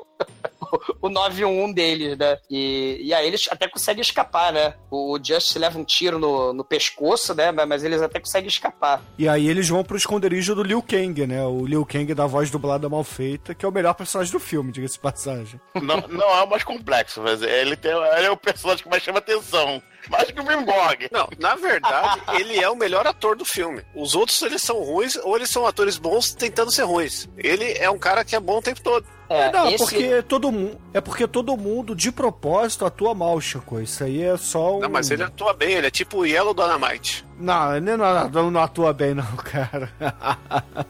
o 1.00 1.08
911 1.08 1.74
deles, 1.74 2.18
né? 2.18 2.38
E, 2.50 2.98
e 3.02 3.14
aí 3.14 3.26
eles 3.26 3.48
até 3.50 3.68
conseguem 3.68 4.02
escapar, 4.02 4.52
né? 4.52 4.74
O 4.90 5.18
Just 5.22 5.56
leva 5.56 5.78
um 5.78 5.84
tiro 5.84 6.18
no, 6.18 6.52
no 6.52 6.64
pescoço, 6.64 7.34
né? 7.34 7.50
Mas, 7.52 7.84
eles 7.84 8.02
até 8.02 8.20
conseguem 8.20 8.48
escapar. 8.48 9.02
E 9.18 9.28
aí 9.28 9.48
eles 9.48 9.68
vão 9.68 9.82
pro 9.82 9.96
esconderijo 9.96 10.54
do 10.54 10.62
Liu 10.62 10.82
Kang, 10.82 11.26
né? 11.26 11.44
O 11.44 11.66
Liu 11.66 11.84
Kang 11.86 12.12
da 12.14 12.26
voz 12.26 12.50
dublada 12.50 12.88
mal 12.88 13.04
feita, 13.04 13.54
que 13.54 13.64
é 13.64 13.68
o 13.68 13.72
melhor 13.72 13.94
personagem 13.94 14.32
do 14.32 14.40
filme, 14.40 14.72
diga-se 14.72 14.94
de 14.94 15.00
passagem. 15.00 15.60
Não, 15.74 15.96
não 16.08 16.28
é 16.28 16.42
o 16.42 16.50
mais 16.50 16.62
complexo, 16.62 17.22
mas 17.22 17.42
ele, 17.42 17.76
tem, 17.76 17.90
ele 17.90 18.26
é 18.26 18.30
o 18.30 18.36
personagem 18.36 18.82
que 18.82 18.90
mais 18.90 19.02
chama 19.02 19.18
atenção. 19.18 19.82
Mais 20.08 20.30
que 20.30 20.40
o 20.40 20.44
Bimborg. 20.44 21.08
Não, 21.12 21.28
na 21.38 21.54
verdade, 21.56 22.20
ele 22.38 22.58
é 22.58 22.68
o 22.70 22.76
melhor 22.76 23.06
ator 23.06 23.36
do 23.36 23.44
filme. 23.44 23.82
Os 23.94 24.14
outros, 24.14 24.40
eles 24.42 24.62
são 24.62 24.82
ruins, 24.82 25.16
ou 25.16 25.36
eles 25.36 25.50
são 25.50 25.66
atores 25.66 25.98
bons 25.98 26.32
tentando 26.34 26.72
ser 26.72 26.84
ruins. 26.84 27.28
Ele 27.36 27.72
é 27.78 27.90
um 27.90 27.98
cara 27.98 28.24
que 28.24 28.34
é 28.34 28.40
bom 28.40 28.58
o 28.58 28.62
tempo 28.62 28.80
todo. 28.82 29.06
É, 29.28 29.52
não, 29.52 29.68
esse- 29.68 29.78
porque 29.78 30.22
todo 30.22 30.50
mundo. 30.50 30.76
É 30.92 31.00
porque 31.00 31.24
todo 31.28 31.56
mundo, 31.56 31.94
de 31.94 32.10
propósito, 32.10 32.84
atua 32.84 33.14
mal, 33.14 33.40
Chico. 33.40 33.80
Isso 33.80 34.02
aí 34.02 34.22
é 34.22 34.36
só 34.36 34.76
um. 34.76 34.80
Não, 34.80 34.90
mas 34.90 35.08
ele 35.10 35.22
atua 35.22 35.52
bem, 35.52 35.74
ele 35.74 35.86
é 35.86 35.90
tipo 35.90 36.18
o 36.18 36.26
Yellow 36.26 36.52
Dynamite. 36.52 37.24
Não, 37.38 37.76
ele 37.76 37.96
não, 37.96 38.28
não, 38.28 38.50
não 38.50 38.60
atua 38.60 38.92
bem, 38.92 39.14
não, 39.14 39.24
cara. 39.38 39.92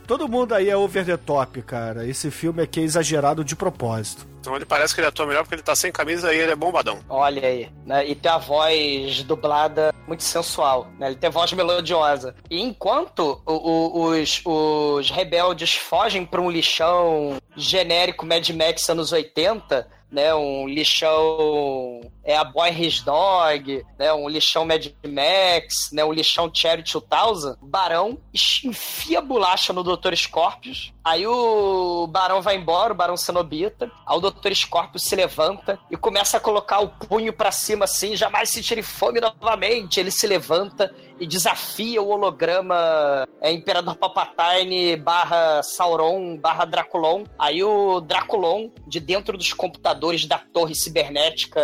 Todo 0.07 0.27
mundo 0.27 0.53
aí 0.55 0.69
é 0.69 0.75
over 0.75 1.05
the 1.05 1.17
top, 1.17 1.61
cara. 1.61 2.07
Esse 2.07 2.31
filme 2.31 2.63
aqui 2.63 2.79
é 2.79 2.83
exagerado 2.83 3.43
de 3.43 3.55
propósito. 3.55 4.25
Então 4.41 4.55
ele 4.55 4.65
parece 4.65 4.93
que 4.95 4.99
ele 4.99 5.07
atua 5.07 5.27
melhor 5.27 5.43
porque 5.43 5.53
ele 5.55 5.61
tá 5.61 5.75
sem 5.75 5.91
camisa 5.91 6.33
e 6.33 6.37
ele 6.39 6.51
é 6.51 6.55
bombadão. 6.55 6.99
Olha 7.07 7.47
aí, 7.47 7.69
né? 7.85 8.05
E 8.07 8.15
tem 8.15 8.31
a 8.31 8.39
voz 8.39 9.21
dublada 9.23 9.93
muito 10.07 10.23
sensual, 10.23 10.87
né? 10.97 11.07
Ele 11.07 11.15
tem 11.15 11.29
voz 11.29 11.53
melodiosa. 11.53 12.35
E 12.49 12.59
enquanto 12.59 13.39
o- 13.45 13.53
o- 13.53 14.09
os, 14.09 14.41
os 14.43 15.11
rebeldes 15.11 15.75
fogem 15.75 16.25
para 16.25 16.41
um 16.41 16.49
lixão 16.49 17.37
genérico 17.55 18.25
Mad 18.25 18.49
Max 18.49 18.89
anos 18.89 19.11
80, 19.11 19.87
né? 20.11 20.33
Um 20.35 20.67
lixão 20.67 22.01
é 22.23 22.35
a 22.35 22.43
Boy 22.43 22.69
His 22.69 23.01
Dog, 23.01 23.83
né? 23.97 24.11
Um 24.13 24.27
lixão 24.27 24.65
Mad 24.65 24.85
Max, 25.07 25.91
né? 25.93 26.03
Um 26.03 26.11
lixão 26.11 26.51
Cherry 26.53 26.83
2000. 26.83 27.57
Barão 27.61 28.17
enfia 28.63 29.21
bolacha 29.21 29.71
no 29.71 29.83
Dr. 29.83 30.13
Scorpius. 30.15 30.93
Aí 31.03 31.25
o 31.25 32.05
Barão 32.07 32.41
vai 32.41 32.57
embora, 32.57 32.93
o 32.93 32.95
Barão 32.95 33.17
Cenobita. 33.17 33.89
Aí 34.05 34.17
o 34.17 34.21
Dr. 34.21 34.53
Scorpius 34.53 35.03
se 35.03 35.15
levanta 35.15 35.79
e 35.89 35.95
começa 35.95 36.37
a 36.37 36.39
colocar 36.39 36.79
o 36.79 36.89
punho 36.89 37.33
pra 37.33 37.51
cima 37.51 37.85
assim, 37.85 38.15
jamais 38.15 38.49
sentirem 38.49 38.83
fome 38.83 39.19
novamente. 39.19 39.99
Ele 39.99 40.11
se 40.11 40.27
levanta 40.27 40.93
e 41.19 41.25
desafia 41.25 42.01
o 42.01 42.09
holograma 42.09 43.27
é, 43.39 43.51
Imperador 43.51 43.95
Palpatine 43.95 44.95
barra 44.95 45.61
Sauron 45.63 46.37
barra 46.37 46.65
Draculon. 46.65 47.23
Aí 47.37 47.63
o 47.63 48.01
Draculon, 48.01 48.69
de 48.87 48.99
dentro 48.99 49.37
dos 49.37 49.53
computadores 49.53 50.00
da 50.27 50.37
torre 50.39 50.73
cibernética 50.75 51.61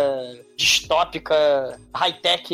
distópica, 0.56 1.78
high-tech 1.94 2.48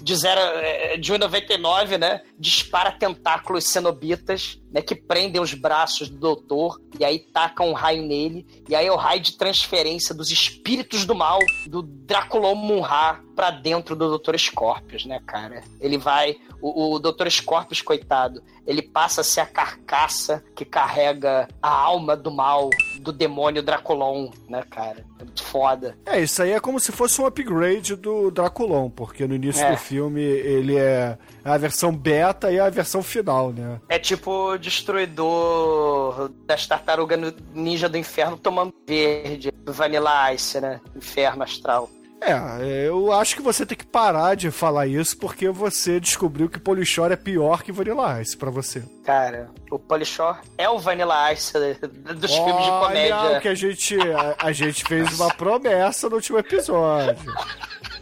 de, 0.00 0.14
é, 0.26 0.96
de 0.96 1.12
1,99, 1.12 1.96
né? 1.96 2.22
Dispara 2.40 2.90
tentáculos 2.90 3.64
cenobitas, 3.68 4.58
né? 4.72 4.80
Que 4.80 4.94
prendem 4.94 5.40
os 5.40 5.52
braços 5.52 6.08
do 6.08 6.18
doutor 6.18 6.80
e 6.98 7.04
aí 7.04 7.18
tacam 7.18 7.68
um 7.68 7.72
raio 7.74 8.02
nele. 8.02 8.46
E 8.68 8.74
aí 8.74 8.86
é 8.86 8.92
o 8.92 8.96
raio 8.96 9.20
de 9.20 9.36
transferência 9.36 10.14
dos 10.14 10.30
espíritos 10.30 11.04
do 11.04 11.14
mal 11.14 11.38
do 11.66 11.82
Draculon 11.82 12.54
Munra 12.54 13.20
pra 13.36 13.50
dentro 13.50 13.94
do 13.94 14.18
Dr. 14.18 14.36
Scorpius, 14.38 15.04
né, 15.04 15.20
cara? 15.26 15.62
Ele 15.80 15.98
vai. 15.98 16.36
O, 16.62 16.94
o 16.94 16.98
Dr. 16.98 17.28
Scorpius, 17.30 17.80
coitado, 17.80 18.42
ele 18.66 18.82
passa 18.82 19.22
a 19.22 19.24
ser 19.24 19.40
a 19.40 19.46
carcaça 19.46 20.44
que 20.54 20.62
carrega 20.64 21.48
a 21.62 21.70
alma 21.70 22.14
do 22.14 22.30
mal 22.30 22.68
do 23.00 23.12
demônio 23.12 23.62
Draculon, 23.62 24.30
né, 24.46 24.62
cara? 24.70 25.06
É 25.18 25.24
muito 25.24 25.42
foda. 25.42 25.96
É, 26.04 26.20
isso 26.20 26.42
aí 26.42 26.52
é 26.52 26.60
como 26.60 26.78
se 26.78 26.92
fosse 26.92 27.18
um 27.20 27.24
upgrade 27.26 27.96
do 27.96 28.30
Draculon, 28.30 28.90
porque 28.90 29.26
no 29.26 29.34
início 29.34 29.64
É. 29.64 29.70
do 29.70 29.78
filme 29.78 30.20
ele 30.20 30.76
é 30.76 31.16
a 31.42 31.56
versão 31.56 31.96
beta 31.96 32.29
e 32.50 32.58
a 32.58 32.68
versão 32.70 33.02
final, 33.02 33.52
né? 33.52 33.80
É 33.88 33.98
tipo 33.98 34.52
o 34.52 34.58
destruidor 34.58 36.30
das 36.46 36.66
tartarugas 36.66 37.18
ninja 37.54 37.88
do 37.88 37.96
inferno 37.96 38.36
tomando 38.36 38.72
verde, 38.86 39.50
do 39.50 39.72
Vanilla 39.72 40.32
Ice, 40.34 40.60
né? 40.60 40.80
Inferno 40.96 41.42
astral. 41.42 41.88
É, 42.22 42.86
eu 42.86 43.12
acho 43.12 43.34
que 43.34 43.40
você 43.40 43.64
tem 43.64 43.76
que 43.78 43.86
parar 43.86 44.34
de 44.34 44.50
falar 44.50 44.86
isso 44.86 45.16
porque 45.16 45.48
você 45.48 45.98
descobriu 45.98 46.50
que 46.50 46.60
Polichor 46.60 47.10
é 47.10 47.16
pior 47.16 47.62
que 47.62 47.72
Vanilla 47.72 48.20
Ice 48.20 48.36
pra 48.36 48.50
você. 48.50 48.82
Cara, 49.04 49.48
o 49.70 49.78
Polishore 49.78 50.38
é 50.58 50.68
o 50.68 50.78
Vanilla 50.78 51.32
Ice 51.32 51.54
dos 51.54 52.34
filmes 52.34 52.64
de 52.64 52.70
Olha 52.70 52.86
comédia. 52.86 53.38
o 53.38 53.40
que 53.40 53.48
a 53.48 53.54
gente, 53.54 53.96
a, 53.98 54.36
a 54.38 54.52
gente 54.52 54.84
fez 54.84 55.18
uma 55.18 55.32
promessa 55.32 56.10
no 56.10 56.16
último 56.16 56.38
episódio. 56.38 57.32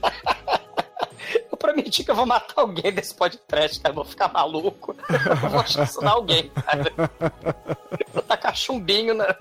Prometi 1.59 2.04
que 2.04 2.11
eu 2.11 2.14
vou 2.14 2.26
matar 2.26 2.54
alguém 2.62 2.92
desse 2.92 3.14
podcast, 3.14 3.80
cara. 3.80 3.90
Eu 3.92 3.96
vou 3.96 4.04
ficar 4.04 4.32
maluco. 4.32 4.94
Eu 5.42 5.50
vou 5.50 5.61
assassinar 5.61 6.12
alguém, 6.14 6.48
cara. 6.50 6.92
Vou 8.12 8.22
tacar 8.22 8.56
chumbinho 8.56 9.14
na, 9.14 9.34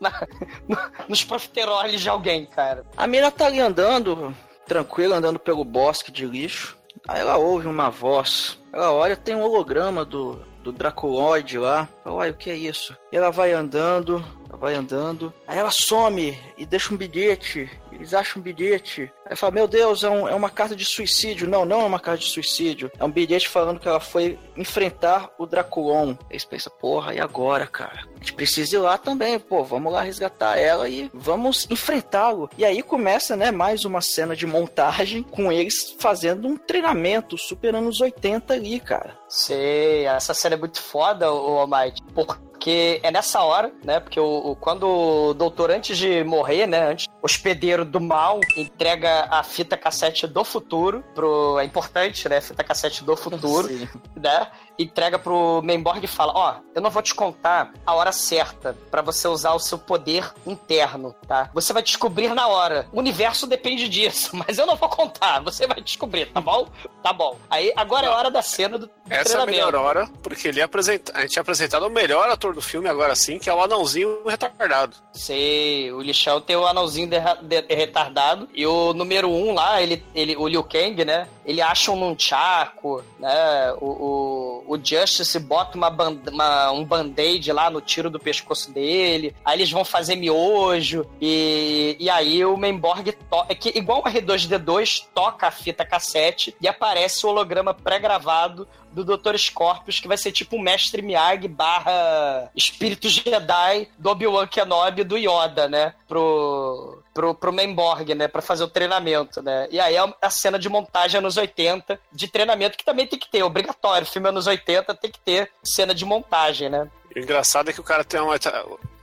na- 0.00 0.26
no- 0.68 0.78
nos 1.08 1.24
profiteroles 1.24 2.00
de 2.00 2.08
alguém, 2.08 2.46
cara. 2.46 2.84
A 2.96 3.06
mina 3.06 3.30
tá 3.30 3.46
ali 3.46 3.60
andando, 3.60 4.34
tranquila, 4.66 5.16
andando 5.16 5.38
pelo 5.38 5.64
bosque 5.64 6.10
de 6.10 6.26
lixo. 6.26 6.76
Aí 7.08 7.20
ela 7.20 7.36
ouve 7.36 7.66
uma 7.66 7.90
voz. 7.90 8.58
Ela 8.72 8.92
olha, 8.92 9.16
tem 9.16 9.34
um 9.34 9.42
holograma 9.42 10.04
do, 10.04 10.36
do 10.62 10.72
Draculoide 10.72 11.58
lá. 11.58 11.88
Olha, 12.04 12.30
o 12.30 12.34
que 12.36 12.50
é 12.50 12.54
isso? 12.56 12.96
E 13.10 13.16
ela 13.16 13.30
vai 13.30 13.52
andando, 13.52 14.24
ela 14.48 14.58
vai 14.58 14.74
andando. 14.74 15.32
Aí 15.46 15.58
ela 15.58 15.70
some 15.70 16.38
e 16.56 16.64
deixa 16.66 16.92
um 16.94 16.96
bilhete. 16.96 17.68
Eles 17.94 18.14
acham 18.14 18.40
um 18.40 18.42
bilhete. 18.42 19.12
Aí 19.26 19.36
fala, 19.36 19.52
meu 19.52 19.68
Deus, 19.68 20.02
é, 20.04 20.10
um- 20.10 20.28
é 20.28 20.34
uma 20.34 20.50
carta 20.50 20.74
de 20.76 20.84
suicídio. 20.84 21.48
Não, 21.48 21.64
não 21.64 21.82
é 21.82 21.84
uma 21.84 22.00
carta 22.00 22.20
de 22.20 22.28
suicídio. 22.30 22.90
É 22.98 23.04
um 23.04 23.10
bilhete 23.10 23.48
falando 23.48 23.78
que 23.80 23.88
ela 23.88 24.00
foi 24.00 24.38
enfrentar 24.56 25.30
o 25.38 25.46
Draculon. 25.46 26.14
Eles 26.30 26.44
pensam, 26.44 26.72
porra, 26.80 27.14
e 27.14 27.20
agora, 27.20 27.66
cara? 27.66 28.00
A 28.14 28.18
gente 28.18 28.32
precisa 28.34 28.76
ir 28.76 28.78
lá 28.78 28.96
também, 28.98 29.38
pô. 29.38 29.62
Vamos 29.64 29.92
lá 29.92 30.02
resgatar 30.02 30.58
ela 30.58 30.88
e 30.88 31.10
vamos 31.12 31.66
enfrentá-lo. 31.70 32.48
E 32.58 32.64
aí 32.64 32.82
começa, 32.82 33.36
né, 33.36 33.50
mais 33.50 33.84
uma 33.84 34.00
cena 34.00 34.34
de 34.36 34.46
montagem 34.46 35.22
com 35.22 35.50
eles 35.52 35.94
fazendo 35.98 36.46
um 36.48 36.56
treinamento 36.56 37.36
super 37.38 37.74
anos 37.74 38.00
80 38.00 38.54
ali, 38.54 38.80
cara. 38.80 39.16
Sei, 39.28 40.04
essa 40.06 40.34
cena 40.34 40.54
é 40.54 40.58
muito 40.58 40.80
foda, 40.80 41.32
o 41.32 41.58
Almighty. 41.58 42.02
Porque 42.14 43.00
é 43.02 43.10
nessa 43.10 43.42
hora, 43.42 43.72
né? 43.84 43.98
Porque 43.98 44.20
o, 44.20 44.50
o- 44.52 44.56
quando 44.56 44.86
o 44.86 45.34
doutor, 45.34 45.70
antes 45.70 45.96
de 45.98 46.22
morrer, 46.22 46.66
né? 46.66 46.90
Antes, 46.90 47.06
o 47.20 47.26
hospedeiro 47.26 47.84
do 47.92 48.00
mal 48.00 48.40
entrega 48.56 49.28
a 49.30 49.42
fita 49.42 49.76
cassete 49.76 50.26
do 50.26 50.42
futuro 50.42 51.04
pro. 51.14 51.58
É 51.60 51.64
importante, 51.64 52.28
né? 52.28 52.40
Fita 52.40 52.64
cassete 52.64 53.04
do 53.04 53.14
futuro, 53.14 53.68
Sim. 53.68 53.86
né? 54.16 54.50
Entrega 54.78 55.18
pro 55.18 55.60
Memborg 55.62 56.04
e 56.04 56.08
fala: 56.08 56.32
Ó, 56.34 56.54
eu 56.74 56.80
não 56.82 56.90
vou 56.90 57.02
te 57.02 57.14
contar 57.14 57.72
a 57.86 57.94
hora 57.94 58.10
certa 58.12 58.76
pra 58.90 59.02
você 59.02 59.28
usar 59.28 59.52
o 59.52 59.58
seu 59.58 59.78
poder 59.78 60.32
interno, 60.46 61.14
tá? 61.26 61.50
Você 61.54 61.72
vai 61.72 61.82
descobrir 61.82 62.34
na 62.34 62.46
hora. 62.48 62.86
O 62.92 62.98
universo 62.98 63.46
depende 63.46 63.88
disso, 63.88 64.30
mas 64.36 64.58
eu 64.58 64.66
não 64.66 64.76
vou 64.76 64.88
contar. 64.88 65.40
Você 65.42 65.66
vai 65.66 65.80
descobrir, 65.80 66.26
tá 66.32 66.40
bom? 66.40 66.68
Tá 67.02 67.12
bom. 67.12 67.36
Aí 67.50 67.72
agora 67.76 68.06
é 68.06 68.08
a 68.10 68.14
hora 68.16 68.30
da 68.30 68.42
cena 68.42 68.78
do, 68.78 68.86
do 68.86 68.92
Essa 69.10 69.38
é 69.38 69.42
a 69.42 69.46
melhor 69.46 69.74
hora, 69.74 70.08
porque 70.22 70.48
ele 70.48 70.62
apresenta... 70.62 71.12
a 71.16 71.20
gente 71.22 71.32
tinha 71.32 71.42
apresentado 71.42 71.86
o 71.86 71.90
melhor 71.90 72.28
ator 72.30 72.54
do 72.54 72.62
filme 72.62 72.88
agora 72.88 73.14
sim, 73.14 73.38
que 73.38 73.50
é 73.50 73.54
o 73.54 73.62
anãozinho 73.62 74.22
retardado. 74.26 74.96
Sei, 75.12 75.92
o 75.92 76.00
lixão 76.00 76.40
tem 76.40 76.56
o 76.56 76.66
anãozinho 76.66 77.08
derra- 77.08 77.38
de- 77.42 77.66
retardado. 77.74 78.48
E 78.54 78.66
o 78.66 78.92
número 78.94 79.28
um 79.28 79.52
lá, 79.54 79.80
ele, 79.82 80.04
ele, 80.14 80.36
o 80.36 80.46
Liu 80.48 80.62
Kang, 80.64 81.04
né? 81.04 81.28
Ele 81.44 81.60
acha 81.60 81.90
um 81.90 81.96
nunchaku, 81.96 83.02
né? 83.18 83.72
O, 83.80 84.62
o, 84.66 84.74
o 84.74 84.78
Justice 84.84 85.38
bota 85.40 85.76
uma, 85.76 85.90
ban- 85.90 86.18
uma- 86.30 86.70
um 86.70 86.84
band-aid 86.84 87.50
lá 87.52 87.68
no 87.68 87.80
tiro 87.80 88.08
do 88.08 88.20
pescoço 88.20 88.70
dele. 88.72 89.34
Aí 89.44 89.56
eles 89.58 89.70
vão 89.70 89.84
fazer 89.84 90.14
miojo. 90.16 91.04
E, 91.20 91.96
e 91.98 92.08
aí 92.08 92.44
o 92.44 92.56
Memborg 92.56 93.12
to- 93.12 93.44
é 93.48 93.54
que 93.54 93.76
igual 93.76 94.00
o 94.00 94.04
R2D2 94.04 95.04
toca 95.14 95.48
a 95.48 95.50
fita 95.50 95.84
cassete 95.84 96.54
e 96.60 96.68
aparece 96.68 97.26
o 97.26 97.30
holograma 97.30 97.74
pré-gravado 97.74 98.68
do 98.92 99.04
Dr. 99.04 99.36
Scorpius, 99.38 99.98
que 100.00 100.06
vai 100.08 100.18
ser 100.18 100.32
tipo 100.32 100.56
um 100.56 100.60
Mestre 100.60 101.00
Miyagi 101.02 101.48
barra 101.48 102.50
Espírito 102.54 103.08
Jedi 103.08 103.88
do 103.98 104.10
Obi-Wan 104.10 104.46
Kenobi 104.46 105.02
do 105.02 105.16
Yoda, 105.16 105.66
né? 105.66 105.94
Pro, 106.06 107.01
pro, 107.12 107.34
pro 107.34 107.52
Memborg, 107.52 108.14
né? 108.14 108.28
Pra 108.28 108.42
fazer 108.42 108.64
o 108.64 108.68
treinamento, 108.68 109.42
né? 109.42 109.68
E 109.70 109.78
aí 109.78 109.96
é 109.96 110.14
a 110.20 110.30
cena 110.30 110.58
de 110.58 110.68
montagem 110.68 111.18
anos 111.18 111.36
80, 111.36 111.98
de 112.10 112.28
treinamento, 112.28 112.76
que 112.76 112.84
também 112.84 113.06
tem 113.06 113.18
que 113.18 113.30
ter, 113.30 113.42
obrigatório. 113.42 114.06
Filme 114.06 114.28
anos 114.28 114.46
80 114.46 114.94
tem 114.94 115.10
que 115.10 115.20
ter 115.20 115.50
cena 115.62 115.94
de 115.94 116.04
montagem, 116.04 116.68
né? 116.68 116.88
O 117.14 117.18
engraçado 117.18 117.68
é 117.68 117.72
que 117.72 117.80
o 117.80 117.84
cara 117.84 118.04
tem 118.04 118.20
uma. 118.20 118.36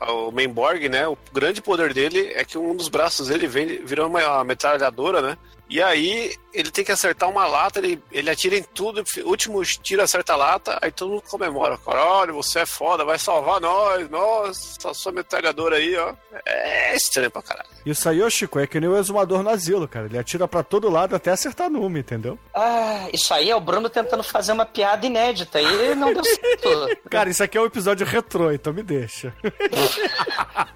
O 0.01 0.31
Mainborg, 0.31 0.89
né? 0.89 1.07
O 1.07 1.17
grande 1.31 1.61
poder 1.61 1.93
dele 1.93 2.31
é 2.33 2.43
que 2.43 2.57
um 2.57 2.75
dos 2.75 2.87
braços 2.87 3.27
dele 3.27 3.47
vem, 3.47 3.85
virou 3.85 4.07
uma 4.07 4.43
metralhadora, 4.43 5.21
né? 5.21 5.37
E 5.69 5.81
aí 5.81 6.35
ele 6.53 6.71
tem 6.71 6.83
que 6.83 6.91
acertar 6.91 7.29
uma 7.29 7.45
lata, 7.45 7.79
ele, 7.79 8.01
ele 8.11 8.29
atira 8.29 8.57
em 8.57 8.63
tudo, 8.63 9.03
o 9.23 9.29
último 9.29 9.63
tiro 9.63 10.01
acerta 10.01 10.33
a 10.33 10.35
lata, 10.35 10.79
aí 10.81 10.91
todo 10.91 11.11
mundo 11.11 11.23
comemora. 11.29 11.77
Caralho, 11.77 12.33
você 12.33 12.59
é 12.59 12.65
foda, 12.65 13.05
vai 13.05 13.19
salvar 13.19 13.61
nós, 13.61 14.09
nossa, 14.09 14.93
sua 14.93 15.11
metralhadora 15.11 15.75
aí, 15.75 15.95
ó. 15.95 16.13
É 16.45 16.95
estranho 16.95 17.29
pra 17.29 17.41
caralho. 17.41 17.69
Isso 17.85 18.09
aí, 18.09 18.21
ô 18.21 18.29
Chico, 18.29 18.59
é 18.59 18.67
que 18.67 18.79
nem 18.79 18.89
o 18.89 18.97
exumador 18.97 19.43
no 19.43 19.49
asilo, 19.49 19.87
cara. 19.87 20.07
Ele 20.07 20.17
atira 20.17 20.47
pra 20.47 20.63
todo 20.63 20.89
lado 20.89 21.15
até 21.15 21.31
acertar 21.31 21.69
numa, 21.69 21.99
entendeu? 21.99 22.37
Ah, 22.53 23.07
isso 23.13 23.33
aí 23.33 23.49
é 23.49 23.55
o 23.55 23.59
Bruno 23.59 23.89
tentando 23.89 24.23
fazer 24.23 24.51
uma 24.51 24.65
piada 24.65 25.05
inédita 25.05 25.61
e 25.61 25.95
não 25.95 26.13
deu 26.13 26.23
certo. 26.23 26.97
Cara, 27.09 27.29
isso 27.29 27.43
aqui 27.43 27.57
é 27.57 27.61
um 27.61 27.65
episódio 27.65 28.05
retrô, 28.05 28.51
então 28.51 28.73
me 28.73 28.83
deixa. 28.83 29.33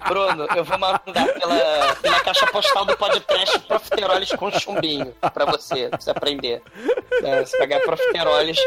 Bruno, 0.08 0.46
eu 0.56 0.64
vou 0.64 0.78
mandar 0.78 1.02
pela, 1.10 1.96
pela 1.96 2.20
caixa 2.20 2.46
postal 2.46 2.84
do 2.84 2.96
podcast 2.96 3.58
profiteroles 3.60 4.30
com 4.32 4.50
chumbinho 4.84 5.14
pra 5.32 5.44
você, 5.46 5.88
pra 5.88 6.00
você 6.00 6.10
aprender. 6.10 6.62
É, 7.22 7.44
você 7.44 7.56
pegar 7.58 7.80
profiteroles 7.80 8.58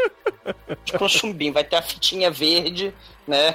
com 0.98 1.08
chumbinho, 1.08 1.52
vai 1.52 1.64
ter 1.64 1.76
a 1.76 1.82
fitinha 1.82 2.30
verde, 2.30 2.92
né? 3.26 3.54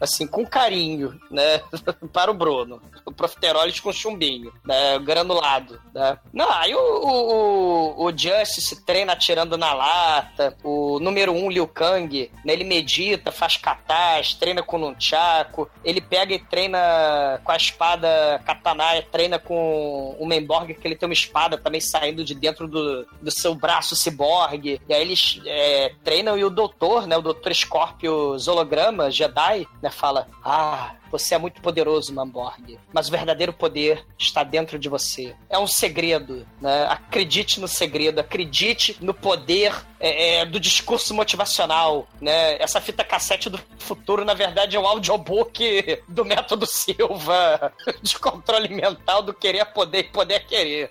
Assim, 0.00 0.26
com 0.26 0.44
carinho, 0.44 1.18
né? 1.30 1.60
Para 2.12 2.30
o 2.30 2.34
Bruno. 2.34 2.80
O 3.04 3.12
profiteroles 3.12 3.80
com 3.80 3.92
chumbinho, 3.92 4.52
né? 4.64 4.98
Granulado, 4.98 5.80
né? 5.94 6.18
Não, 6.32 6.50
aí 6.50 6.74
o, 6.74 6.78
o, 6.78 8.04
o, 8.04 8.16
Justice 8.16 8.84
treina 8.84 9.12
atirando 9.12 9.56
na 9.56 9.72
lata. 9.72 10.56
O 10.62 10.98
número 11.00 11.32
um, 11.32 11.50
Liu 11.50 11.66
Kang, 11.66 12.30
né? 12.44 12.52
Ele 12.52 12.64
medita, 12.64 13.32
faz 13.32 13.56
katas, 13.56 14.34
treina 14.34 14.62
com 14.62 14.78
nunchaku. 14.78 15.68
Ele 15.84 16.00
pega 16.00 16.34
e 16.34 16.38
treina 16.38 17.40
com 17.42 17.52
a 17.52 17.56
espada 17.56 18.40
katana, 18.44 19.02
treina 19.10 19.38
com 19.38 20.16
o 20.18 20.26
Memborg, 20.26 20.74
que 20.74 20.86
ele 20.86 20.96
tem 20.96 21.08
uma 21.08 21.12
espada 21.12 21.56
também 21.56 21.80
saindo 21.80 22.24
de 22.24 22.34
dentro 22.34 22.68
do, 22.68 23.06
do 23.20 23.30
seu 23.30 23.54
braço 23.54 23.96
ciborgue. 23.96 24.80
E 24.88 24.94
aí 24.94 25.00
eles 25.00 25.40
é, 25.46 25.92
treinam 26.04 26.36
e 26.36 26.44
o 26.44 26.50
doutor, 26.50 27.06
né? 27.06 27.16
O 27.16 27.22
doutor 27.22 27.54
Scorpius 27.54 28.48
holograma, 28.48 29.10
Jedi, 29.10 29.66
né? 29.86 29.90
Fala, 29.90 30.28
ah... 30.44 30.94
Você 31.10 31.34
é 31.34 31.38
muito 31.38 31.60
poderoso, 31.62 32.12
Mamborg. 32.12 32.78
Mas 32.92 33.08
o 33.08 33.12
verdadeiro 33.12 33.52
poder 33.52 34.04
está 34.18 34.42
dentro 34.42 34.78
de 34.78 34.88
você. 34.88 35.34
É 35.48 35.56
um 35.56 35.66
segredo, 35.66 36.46
né? 36.60 36.84
Acredite 36.88 37.60
no 37.60 37.68
segredo, 37.68 38.18
acredite 38.18 38.96
no 39.00 39.14
poder 39.14 39.72
é, 40.00 40.38
é, 40.38 40.44
do 40.44 40.58
discurso 40.58 41.14
motivacional, 41.14 42.08
né? 42.20 42.60
Essa 42.60 42.80
fita 42.80 43.04
cassete 43.04 43.48
do 43.48 43.58
futuro, 43.78 44.24
na 44.24 44.34
verdade, 44.34 44.76
é 44.76 44.80
um 44.80 44.86
audiobook 44.86 46.02
do 46.08 46.24
método 46.24 46.66
Silva 46.66 47.72
de 48.02 48.18
controle 48.18 48.68
mental 48.68 49.22
do 49.22 49.32
querer 49.32 49.64
poder 49.66 50.00
e 50.00 50.04
poder 50.10 50.40
querer. 50.40 50.90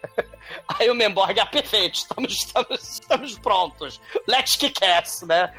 Aí 0.68 0.90
o 0.90 0.96
Memborg, 0.96 1.40
ah, 1.40 1.46
perfeito, 1.46 1.96
estamos, 1.96 2.34
estamos, 2.34 2.82
estamos 2.82 3.40
prontos. 3.40 4.00
Let's 4.28 4.56
kick 4.56 4.84
ass, 4.84 5.24
né? 5.24 5.54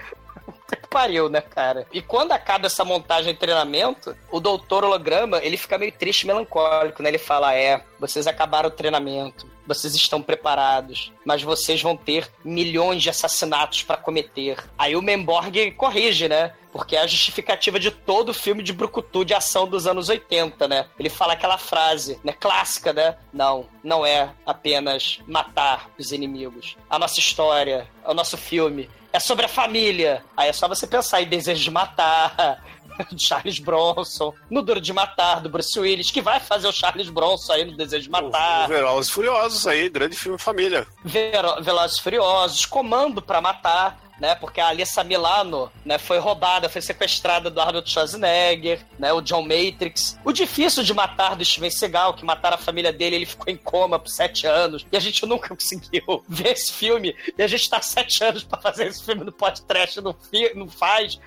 Pariu, 0.96 1.28
né, 1.28 1.42
cara? 1.42 1.86
E 1.92 2.00
quando 2.00 2.32
acaba 2.32 2.68
essa 2.68 2.82
montagem 2.82 3.34
de 3.34 3.38
treinamento, 3.38 4.16
o 4.32 4.40
doutor 4.40 4.82
holograma, 4.82 5.44
ele 5.44 5.58
fica 5.58 5.76
meio 5.76 5.92
triste 5.92 6.26
melancólico, 6.26 7.02
né? 7.02 7.10
Ele 7.10 7.18
fala, 7.18 7.54
é, 7.54 7.82
vocês 8.00 8.26
acabaram 8.26 8.70
o 8.70 8.72
treinamento, 8.72 9.46
vocês 9.66 9.94
estão 9.94 10.22
preparados, 10.22 11.12
mas 11.22 11.42
vocês 11.42 11.82
vão 11.82 11.98
ter 11.98 12.30
milhões 12.42 13.02
de 13.02 13.10
assassinatos 13.10 13.82
pra 13.82 13.98
cometer. 13.98 14.56
Aí 14.78 14.96
o 14.96 15.02
Memborg 15.02 15.72
corrige, 15.72 16.28
né? 16.28 16.54
Porque 16.72 16.96
é 16.96 17.00
a 17.00 17.06
justificativa 17.06 17.78
de 17.78 17.90
todo 17.90 18.32
filme 18.32 18.62
de 18.62 18.72
brucutu 18.72 19.22
de 19.22 19.34
ação 19.34 19.68
dos 19.68 19.86
anos 19.86 20.08
80, 20.08 20.66
né? 20.66 20.86
Ele 20.98 21.10
fala 21.10 21.34
aquela 21.34 21.58
frase, 21.58 22.18
né? 22.24 22.32
Clássica, 22.32 22.94
né? 22.94 23.18
Não, 23.34 23.68
não 23.84 24.06
é 24.06 24.30
apenas 24.46 25.18
matar 25.26 25.90
os 25.98 26.10
inimigos. 26.10 26.74
A 26.88 26.98
nossa 26.98 27.20
história, 27.20 27.86
o 28.02 28.14
nosso 28.14 28.38
filme 28.38 28.88
é 29.16 29.20
sobre 29.20 29.46
a 29.46 29.48
família. 29.48 30.22
Aí 30.36 30.48
é 30.48 30.52
só 30.52 30.68
você 30.68 30.86
pensar 30.86 31.22
em 31.22 31.26
Desejo 31.26 31.62
de 31.62 31.70
Matar, 31.70 32.62
de 33.10 33.22
Charles 33.26 33.58
Bronson, 33.58 34.32
no 34.50 34.62
Duro 34.62 34.80
de 34.80 34.92
Matar, 34.92 35.40
do 35.40 35.48
Bruce 35.48 35.78
Willis, 35.78 36.10
que 36.10 36.20
vai 36.22 36.40
fazer 36.40 36.66
o 36.68 36.72
Charles 36.72 37.08
Bronson 37.08 37.52
aí 37.52 37.64
no 37.64 37.76
Desejo 37.76 38.04
de 38.04 38.10
Matar. 38.10 38.64
O 38.66 38.68
Velozes 38.68 39.10
e 39.10 39.14
Furiosos 39.14 39.66
aí, 39.66 39.88
grande 39.88 40.16
filme 40.16 40.38
família. 40.38 40.86
Vero- 41.04 41.62
Velozes 41.62 41.98
e 41.98 42.02
Furiosos, 42.02 42.64
Comando 42.66 43.20
pra 43.22 43.40
Matar, 43.40 43.98
né? 44.20 44.34
Porque 44.34 44.60
a 44.60 44.68
Alissa 44.68 45.04
Milano, 45.04 45.70
né, 45.84 45.98
foi 45.98 46.18
roubada, 46.18 46.68
foi 46.68 46.80
sequestrada 46.80 47.50
do 47.50 47.60
Arnold 47.60 47.90
Schwarzenegger, 47.90 48.84
né? 48.98 49.12
O 49.12 49.20
John 49.20 49.42
Matrix. 49.42 50.18
O 50.24 50.32
Difícil 50.32 50.82
de 50.82 50.94
Matar 50.94 51.36
do 51.36 51.44
Steven 51.44 51.70
Seagal, 51.70 52.14
que 52.14 52.24
mataram 52.24 52.56
a 52.56 52.58
família 52.58 52.92
dele, 52.92 53.16
ele 53.16 53.26
ficou 53.26 53.52
em 53.52 53.56
coma 53.56 53.98
por 53.98 54.08
sete 54.08 54.46
anos. 54.46 54.86
E 54.90 54.96
a 54.96 55.00
gente 55.00 55.24
nunca 55.26 55.48
conseguiu 55.48 56.24
ver 56.28 56.52
esse 56.52 56.72
filme. 56.72 57.14
E 57.36 57.42
a 57.42 57.46
gente 57.46 57.68
tá 57.68 57.80
sete 57.80 58.22
anos 58.24 58.44
pra 58.44 58.60
fazer 58.60 58.86
esse 58.86 59.04
filme 59.04 59.24
no 59.24 59.32
podcast, 59.32 60.00
não, 60.00 60.16
não 60.54 60.68
faz. 60.68 61.18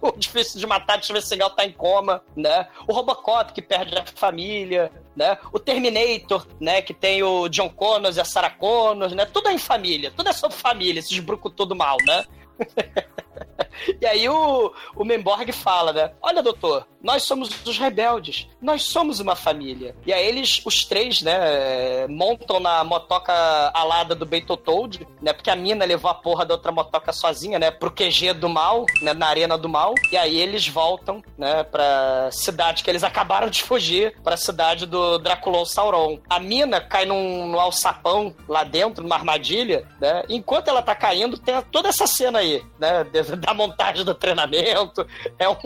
O 0.00 0.12
Difícil 0.12 0.58
de 0.58 0.66
Matar 0.66 0.98
do 0.98 1.04
Steven 1.04 1.22
Seagal 1.22 1.50
tá 1.50 1.64
em 1.64 1.72
coma, 1.72 2.22
né? 2.36 2.68
O 2.86 2.92
Robocop, 2.92 3.52
que 3.52 3.62
perde 3.62 3.96
a 3.96 4.04
família, 4.04 4.90
né? 5.16 5.38
O 5.52 5.58
Terminator, 5.58 6.46
né? 6.60 6.82
Que 6.82 6.94
tem 6.94 7.22
o 7.22 7.48
John 7.48 7.68
Connors 7.68 8.16
e 8.16 8.20
a 8.20 8.24
Sarah 8.24 8.50
Connors, 8.50 9.12
né? 9.12 9.26
Tudo 9.26 9.48
é 9.48 9.52
em 9.52 9.58
família, 9.58 10.12
tudo 10.14 10.28
é 10.28 10.32
sobre 10.32 10.56
família, 10.56 11.00
esses 11.00 11.18
brucutu 11.18 11.66
do 11.66 11.76
mal, 11.76 11.96
né? 12.06 12.24
E 14.00 14.06
aí 14.06 14.28
o, 14.28 14.72
o 14.94 15.04
Memborg 15.04 15.50
fala, 15.50 15.92
né? 15.92 16.12
Olha, 16.22 16.42
doutor, 16.42 16.86
nós 17.02 17.22
somos 17.24 17.50
os 17.66 17.78
rebeldes, 17.78 18.46
nós 18.60 18.84
somos 18.84 19.18
uma 19.18 19.34
família. 19.34 19.94
E 20.06 20.12
aí 20.12 20.24
eles, 20.24 20.60
os 20.64 20.84
três, 20.84 21.20
né, 21.22 22.06
montam 22.08 22.60
na 22.60 22.84
motoca 22.84 23.32
alada 23.74 24.14
do 24.14 24.24
Beitotoad, 24.26 25.06
né? 25.20 25.32
Porque 25.32 25.50
a 25.50 25.56
mina 25.56 25.84
levou 25.84 26.10
a 26.10 26.14
porra 26.14 26.44
da 26.44 26.54
outra 26.54 26.70
motoca 26.70 27.12
sozinha, 27.12 27.58
né? 27.58 27.70
Pro 27.70 27.90
QG 27.90 28.34
do 28.34 28.48
mal, 28.48 28.84
né? 29.00 29.12
Na 29.14 29.26
arena 29.26 29.56
do 29.58 29.68
mal. 29.68 29.94
E 30.12 30.16
aí 30.16 30.38
eles 30.40 30.68
voltam, 30.68 31.22
né? 31.36 31.64
Pra 31.64 32.28
cidade 32.30 32.84
que 32.84 32.90
eles 32.90 33.02
acabaram 33.02 33.48
de 33.50 33.62
fugir, 33.62 34.14
pra 34.22 34.36
cidade 34.36 34.86
do 34.86 35.18
Draculon 35.18 35.64
Sauron. 35.64 36.20
A 36.28 36.38
mina 36.38 36.80
cai 36.80 37.04
num, 37.04 37.46
num 37.48 37.58
alçapão 37.60 38.34
lá 38.48 38.62
dentro, 38.64 39.02
numa 39.02 39.16
armadilha, 39.16 39.88
né? 40.00 40.22
Enquanto 40.28 40.68
ela 40.68 40.82
tá 40.82 40.94
caindo, 40.94 41.38
tem 41.38 41.60
toda 41.72 41.88
essa 41.88 42.06
cena 42.06 42.38
aí, 42.38 42.62
né? 42.78 43.02
de- 43.04 43.31
Da 43.40 43.54
montagem 43.54 44.04
do 44.04 44.14
treinamento. 44.14 45.06
É 45.38 45.48
um, 45.48 45.56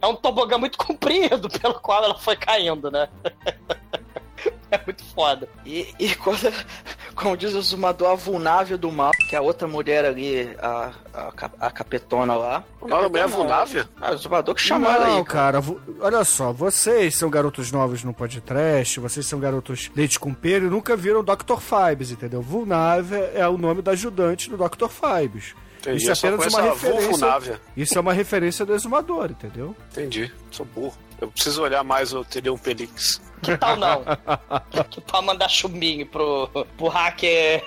é 0.00 0.06
um 0.06 0.14
tobogã 0.14 0.58
muito 0.58 0.78
comprido 0.78 1.48
pelo 1.48 1.74
qual 1.74 2.04
ela 2.04 2.18
foi 2.18 2.36
caindo, 2.36 2.90
né? 2.90 3.08
É 4.72 4.80
muito 4.84 5.04
foda. 5.04 5.48
E, 5.64 5.94
e 5.98 6.14
quando, 6.14 6.52
como 7.14 7.36
diz 7.36 7.54
o 7.54 7.60
Zumador, 7.62 8.10
a 8.10 8.14
vulnável 8.14 8.76
do 8.78 8.90
mal, 8.90 9.12
que 9.28 9.36
é 9.36 9.38
a 9.38 9.42
outra 9.42 9.68
mulher 9.68 10.04
ali, 10.04 10.50
a, 10.60 10.90
a, 11.12 11.66
a 11.66 11.70
capetona 11.70 12.34
lá. 12.34 12.64
O 12.80 12.88
nome 12.88 13.08
mulher 13.10 13.24
é 13.24 13.26
vulnável? 13.28 13.84
Ah, 14.00 14.12
o 14.12 14.16
Zumador 14.16 14.54
que 14.54 14.62
chamou 14.62 14.90
ela 14.90 15.06
Não, 15.06 15.18
aí. 15.18 15.24
cara, 15.24 15.62
olha 16.00 16.24
só, 16.24 16.52
vocês 16.52 17.14
são 17.14 17.28
garotos 17.28 17.70
novos 17.70 18.02
no 18.02 18.14
podcast, 18.14 18.98
vocês 18.98 19.26
são 19.26 19.38
garotos 19.38 19.90
leite 19.94 20.18
com 20.18 20.32
pelo 20.32 20.66
e 20.66 20.70
nunca 20.70 20.96
viram 20.96 21.22
Dr. 21.22 21.58
Fibes, 21.60 22.10
entendeu? 22.10 22.40
Vulnável 22.40 23.30
é 23.34 23.46
o 23.46 23.58
nome 23.58 23.82
da 23.82 23.92
ajudante 23.92 24.48
do 24.50 24.56
Dr. 24.56 24.88
Fibes. 24.88 25.54
Entendi, 25.82 25.96
Isso 25.96 26.08
é 26.08 26.12
eu 26.12 26.16
só 26.16 26.26
apenas 26.28 26.54
uma 26.54 26.60
a 26.60 26.72
referência. 26.72 27.60
Isso 27.76 27.98
é 27.98 28.00
uma 28.00 28.12
referência 28.12 28.64
do 28.64 28.72
exumador, 28.72 29.32
entendeu? 29.32 29.76
Entendi, 29.90 30.32
sou 30.50 30.64
burro. 30.64 30.96
Eu 31.20 31.28
preciso 31.28 31.62
olhar 31.62 31.82
mais 31.82 32.12
o 32.12 32.24
Tedeum 32.24 32.56
Pelix. 32.56 33.20
Que 33.42 33.56
tal 33.58 33.76
não? 33.76 34.04
que 34.88 35.00
tal 35.00 35.22
mandar 35.22 35.48
chumbinho 35.48 36.06
pro, 36.06 36.48
pro 36.76 36.86
hacker 36.86 37.64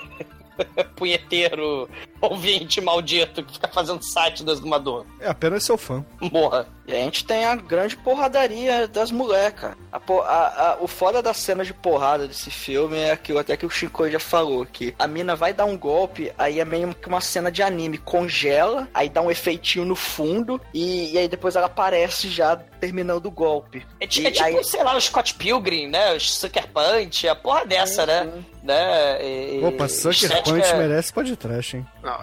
punheteiro 0.96 1.88
ouvinte 2.20 2.80
maldito 2.80 3.42
que 3.42 3.54
fica 3.54 3.68
fazendo 3.68 4.02
site 4.02 4.42
do 4.44 4.52
exumador? 4.52 5.04
É 5.20 5.28
apenas 5.28 5.64
seu 5.64 5.76
fã. 5.76 6.04
Morra. 6.20 6.66
E 6.86 6.92
a 6.92 6.96
gente 6.96 7.24
tem 7.24 7.44
a 7.44 7.54
grande 7.56 7.96
porradaria 7.96 8.86
das 8.88 9.10
molecas. 9.10 9.74
A, 9.92 9.96
a- 9.98 10.70
a- 10.72 10.76
o 10.80 10.86
foda 10.86 11.20
da 11.20 11.34
cena 11.34 11.64
de 11.64 11.74
porrada 11.74 12.26
desse 12.28 12.50
filme 12.50 12.96
é 12.96 13.10
aquilo 13.12 13.38
até 13.40 13.56
que 13.56 13.66
o 13.66 13.70
Shinko 13.70 14.08
já 14.08 14.20
falou, 14.20 14.64
que 14.64 14.94
a 14.98 15.06
mina 15.06 15.34
vai 15.34 15.52
dar 15.52 15.64
um 15.64 15.76
golpe, 15.76 16.32
aí 16.38 16.60
é 16.60 16.64
meio 16.64 16.94
que 16.94 17.08
uma 17.08 17.20
cena 17.20 17.50
de 17.50 17.62
anime, 17.62 17.98
congela, 17.98 18.88
aí 18.94 19.08
dá 19.08 19.20
um 19.20 19.30
efeitinho 19.30 19.84
no 19.84 19.96
fundo, 19.96 20.60
e, 20.72 21.12
e 21.12 21.18
aí 21.18 21.28
depois 21.28 21.56
ela 21.56 21.66
aparece 21.66 22.28
já 22.28 22.54
terminando 22.76 23.26
o 23.26 23.30
golpe. 23.30 23.86
É, 24.00 24.04
é 24.04 24.06
tipo, 24.06 24.42
aí- 24.42 24.64
sei 24.64 24.82
lá, 24.82 24.96
o 24.96 25.00
Scott 25.00 25.34
Pilgrim, 25.34 25.88
né? 25.88 26.12
O 26.14 26.20
Sucker 26.20 26.68
Punch, 26.68 27.28
a 27.28 27.34
porra 27.34 27.66
dessa, 27.66 28.06
né? 28.06 28.30
né? 28.62 29.18
E- 29.24 29.64
Opa, 29.64 29.88
Sucker 29.88 30.12
estética- 30.12 30.42
Punch 30.50 30.74
merece 30.76 31.12
podcast, 31.12 31.76
hein? 31.76 31.86
Não, 32.02 32.14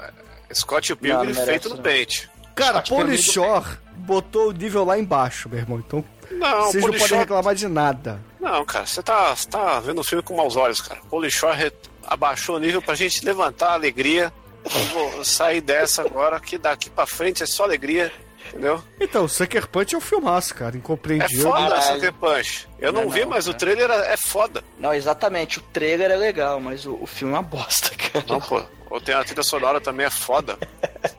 é 0.50 0.54
Scott 0.54 0.90
Não, 0.92 0.98
Pilgrim 0.98 1.18
não 1.18 1.26
merece, 1.34 1.46
feito 1.46 1.70
no 1.70 1.76
não. 1.76 1.84
pente. 1.84 2.30
Cara, 2.56 2.86
Scott 2.86 2.90
Polishore 2.90 3.78
botou 3.98 4.50
o 4.50 4.52
nível 4.52 4.84
lá 4.84 4.98
embaixo, 4.98 5.50
meu 5.50 5.58
irmão. 5.60 5.80
Então, 5.80 6.04
Não, 6.32 6.62
vocês 6.64 6.76
não 6.76 6.90
Polishore- 6.90 7.00
podem 7.10 7.20
reclamar 7.20 7.56
de 7.56 7.68
nada. 7.68 8.20
Não, 8.40 8.64
cara, 8.66 8.86
você 8.86 9.02
tá, 9.02 9.36
você 9.36 9.48
tá 9.50 9.80
vendo 9.80 10.00
o 10.02 10.04
filme 10.04 10.24
com 10.24 10.36
maus 10.36 10.56
olhos, 10.56 10.80
cara. 10.82 11.00
Polishore 11.10 11.56
re- 11.58 11.74
abaixou 12.06 12.58
o 12.58 12.60
nível 12.60 12.82
pra 12.82 12.94
gente 12.96 13.24
levantar 13.26 13.70
a 13.70 13.74
alegria. 13.74 14.32
Eu 14.66 14.82
vou 14.94 15.26
sair 15.26 15.60
dessa 15.62 16.04
agora, 16.04 16.40
que 16.40 16.58
daqui 16.58 16.90
pra 16.90 17.06
frente 17.06 17.44
é 17.44 17.46
só 17.46 17.64
alegria, 17.64 18.12
entendeu? 18.54 18.82
Então, 19.00 19.28
Sucker 19.28 19.68
Punch 19.68 19.96
é 19.96 19.98
um 19.98 20.02
filmaço, 20.02 20.54
cara, 20.56 20.76
É 20.76 20.78
incompreendido. 20.78 21.42
foda 21.44 21.70
Caralho. 21.70 21.82
Sucker 21.96 22.14
Punch. 22.14 22.68
Eu 22.80 22.94
não, 22.94 23.04
Não, 23.06 23.10
vi, 23.10 23.22
não, 23.22 23.30
mas 23.30 23.48
o 23.48 23.52
cara. 23.52 23.60
trailer 23.60 23.90
é 23.92 24.14
é 24.14 24.18
foda. 24.18 24.64
Não, 24.80 24.94
exatamente, 24.94 25.60
o 25.60 25.62
trailer 25.62 26.12
é 26.12 26.16
legal, 26.16 26.60
mas 26.60 26.86
o, 26.86 26.98
o 27.02 27.06
filme 27.08 27.34
é 27.34 27.38
uma 27.38 27.44
bosta, 27.44 27.90
cara. 27.98 28.24
Não, 28.28 28.40
pô. 28.40 28.64
Ou 28.90 29.02
tem 29.02 29.16
a 29.16 29.24
trilha 29.24 29.42
sonora 29.42 29.82
também, 29.82 30.06
é 30.06 30.10
foda. 30.12 30.56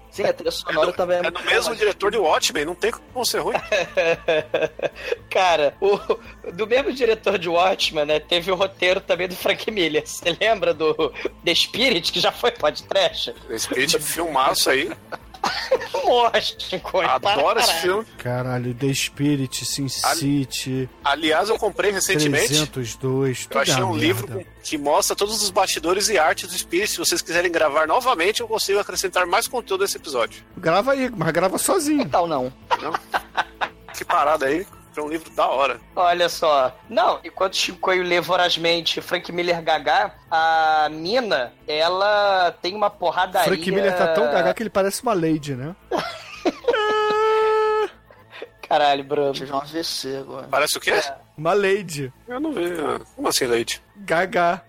Sim, 0.09 0.23
a 0.23 0.33
trilha 0.33 0.53
sonora 0.53 0.93
também 0.93 1.17
é, 1.17 1.27
É 1.27 1.31
do 1.33 1.43
mesmo 1.43 1.75
diretor 1.75 2.09
de 2.13 2.17
Watchmen, 2.19 2.65
não 2.65 2.75
tem 2.77 2.93
como 2.93 3.25
ser 3.27 3.41
ruim. 3.41 3.57
Cara, 5.29 5.75
o, 5.81 5.99
do 6.53 6.67
mesmo 6.69 6.93
diretor 6.93 7.37
de 7.39 7.49
Watchmen, 7.49 8.05
né? 8.07 8.21
Teve 8.21 8.53
o 8.53 8.55
roteiro 8.55 9.01
também 9.01 9.27
do 9.27 9.35
Frank 9.35 9.69
Miller. 9.73 10.07
Você 10.07 10.37
lembra 10.41 10.73
do 10.73 10.95
The 11.45 11.55
Spirit, 11.55 12.13
que 12.13 12.21
já 12.21 12.31
foi 12.31 12.53
podcast? 12.53 13.35
Spirit 13.59 13.99
filmaço 13.99 14.71
aí. 14.71 14.93
Mostra, 16.05 16.81
coisa. 16.81 17.11
Adoro 17.13 17.59
esse 17.59 17.73
filme. 17.81 18.05
Caralho, 18.19 18.75
The 18.75 18.93
Spirit, 18.95 19.65
Sin 19.65 19.87
Ali- 20.05 20.19
City, 20.19 20.89
Aliás, 21.03 21.49
eu 21.49 21.59
comprei 21.59 21.91
recentemente. 21.91 22.49
302, 22.49 23.49
Eu 23.51 23.61
achei 23.61 23.75
é 23.75 23.85
um 23.85 23.97
livro 23.97 24.29
merda. 24.29 24.51
que 24.63 24.77
mostra 24.77 25.17
todos 25.17 25.43
os 25.43 25.51
bastidores 25.51 26.09
e 26.09 26.19
arte 26.19 26.47
do 26.47 26.53
Spirit. 26.57 26.91
Se 26.91 26.99
vocês 26.99 27.23
quiserem 27.23 27.51
gravar 27.51 27.87
novamente, 27.87 28.41
eu 28.41 28.49
consigo 28.49 28.79
acrescentar 28.79 29.27
mais 29.27 29.49
conteúdo 29.49 29.83
nesse 29.83 29.97
episódio. 29.97 30.43
Grava 30.57 30.93
aí, 30.93 31.11
mas 31.17 31.31
grava 31.33 31.57
sozinho. 31.59 32.05
Que 32.05 32.11
tal 32.11 32.27
não? 32.27 32.53
Que 33.97 34.05
parada 34.05 34.47
aí. 34.47 34.67
É 34.97 35.01
um 35.01 35.09
livro 35.09 35.31
da 35.31 35.47
hora. 35.49 35.81
Olha 35.97 36.29
só. 36.29 36.77
Não, 36.89 37.19
enquanto 37.25 37.57
Chicoio 37.57 38.03
lê 38.03 38.21
vorazmente 38.21 39.01
Frank 39.01 39.31
Miller 39.33 39.61
gagá, 39.63 40.15
a 40.31 40.89
mina, 40.91 41.53
ela 41.67 42.55
tem 42.63 42.75
uma 42.75 42.89
porradaria... 42.89 43.49
Frank 43.49 43.71
Miller 43.71 43.97
tá 43.97 44.09
tão 44.15 44.31
gaga 44.31 44.55
que 44.55 44.63
ele 44.63 44.71
parece 44.71 45.03
uma 45.03 45.15
lady, 45.15 45.55
né? 45.55 45.75
Caralho, 48.69 49.05
Bruno. 49.05 49.33
Tive 49.33 49.53
um 49.53 49.59
AVC 49.59 50.17
agora. 50.17 50.49
Parece 50.51 50.79
o 50.79 50.81
quê? 50.81 50.93
Uma 51.37 51.53
lady. 51.53 52.13
Eu 52.27 52.41
não 52.41 52.53
vi. 52.53 52.71
Como 53.15 53.29
assim, 53.29 53.47
Leite? 53.47 53.83
Gaga. 53.97 54.65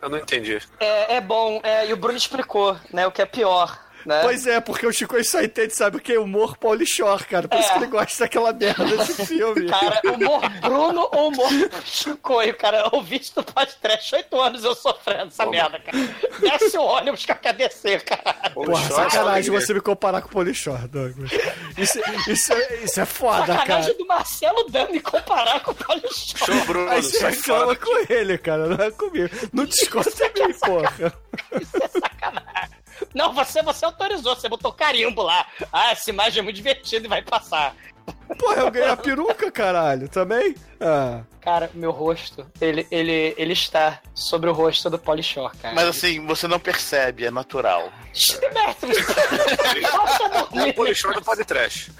Eu 0.00 0.08
não 0.08 0.18
entendi. 0.18 0.60
É, 0.78 1.16
é 1.16 1.20
bom, 1.20 1.60
é, 1.62 1.88
e 1.88 1.92
o 1.92 1.96
Bruno 1.96 2.16
explicou, 2.16 2.76
né, 2.92 3.06
o 3.06 3.10
que 3.12 3.20
é 3.22 3.26
pior. 3.26 3.85
Né? 4.06 4.20
Pois 4.22 4.46
é, 4.46 4.60
porque 4.60 4.86
o 4.86 4.92
Chico 4.92 5.22
só 5.24 5.42
entende, 5.42 5.74
sabe 5.74 5.96
o 5.96 6.00
que? 6.00 6.16
Humor 6.16 6.56
Paulishore, 6.56 7.24
cara. 7.24 7.48
Por 7.48 7.58
isso 7.58 7.68
É. 7.68 7.72
que 7.72 7.78
ele 7.78 7.86
gosta 7.88 8.24
daquela 8.24 8.52
merda 8.52 8.84
desse 8.84 9.26
filme. 9.26 9.68
Cara, 9.68 10.00
humor 10.04 10.48
Bruno 10.60 11.08
ou 11.12 11.28
humor 11.28 11.48
Chicoio, 11.84 12.54
cara. 12.56 12.88
Eu 12.92 13.02
vi 13.02 13.16
isso 13.16 13.32
no 13.36 13.42
podcast 13.44 14.14
oito 14.14 14.40
anos 14.40 14.64
eu 14.64 14.74
sofrendo 14.74 15.26
essa 15.28 15.44
merda, 15.46 15.78
cara. 15.80 15.98
Desce 16.40 16.78
o 16.78 16.82
ônibus 16.82 17.24
que 17.26 17.32
eu 17.32 17.36
quero 17.36 17.58
descer, 17.58 18.02
cara. 18.04 18.50
Porra, 18.50 18.84
sacanagem 18.90 19.50
você 19.52 19.74
me 19.74 19.80
comparar 19.80 20.20
com 20.22 20.28
o 20.28 20.30
Polishore, 20.30 20.86
Douglas. 20.88 21.30
Isso, 21.76 21.98
isso, 22.28 22.52
é- 22.52 22.84
isso 22.84 23.00
é 23.00 23.04
foda, 23.06 23.46
cara. 23.46 23.58
Sacanagem 23.60 23.96
do 23.98 24.06
Marcelo 24.06 24.70
Dami 24.70 25.00
comparar 25.00 25.60
com 25.60 25.72
o 25.72 25.74
Paulo 25.74 26.02
Show. 26.12 26.64
Bruno. 26.66 26.90
Aí 26.90 27.02
você 27.02 27.26
reclama 27.28 27.74
com 27.76 28.12
ele, 28.12 28.38
cara, 28.38 28.66
não 28.66 28.84
é 28.84 28.90
comigo. 28.90 29.28
Não 29.52 29.64
desconta 29.64 30.10
em 30.26 30.46
mim, 30.48 30.54
porra. 30.54 31.12
Isso 31.60 31.76
é 31.82 31.88
sacanagem. 31.88 32.76
Não, 33.14 33.32
você, 33.32 33.62
você 33.62 33.84
autorizou, 33.84 34.34
você 34.34 34.48
botou 34.48 34.72
carimbo 34.72 35.22
lá. 35.22 35.46
Ah, 35.72 35.92
essa 35.92 36.10
imagem 36.10 36.40
é 36.40 36.42
muito 36.42 36.56
divertida 36.56 37.06
e 37.06 37.08
vai 37.08 37.22
passar. 37.22 37.74
Porra, 38.38 38.62
eu 38.62 38.70
ganhei 38.70 38.88
a 38.88 38.96
peruca, 38.96 39.50
caralho, 39.50 40.08
também? 40.08 40.54
Ah. 40.80 41.22
Cara, 41.40 41.70
meu 41.74 41.92
rosto, 41.92 42.44
ele, 42.60 42.86
ele, 42.90 43.34
ele 43.36 43.52
está 43.52 44.00
sobre 44.14 44.50
o 44.50 44.52
rosto 44.52 44.90
do 44.90 44.98
Polishore, 44.98 45.56
cara. 45.58 45.74
Mas 45.74 45.88
assim, 45.88 46.24
você 46.26 46.48
não 46.48 46.58
percebe, 46.58 47.24
é 47.24 47.30
natural. 47.30 47.92
O 50.52 50.74
Polishore 50.74 51.16
do 51.16 51.22
podcast. 51.22 51.92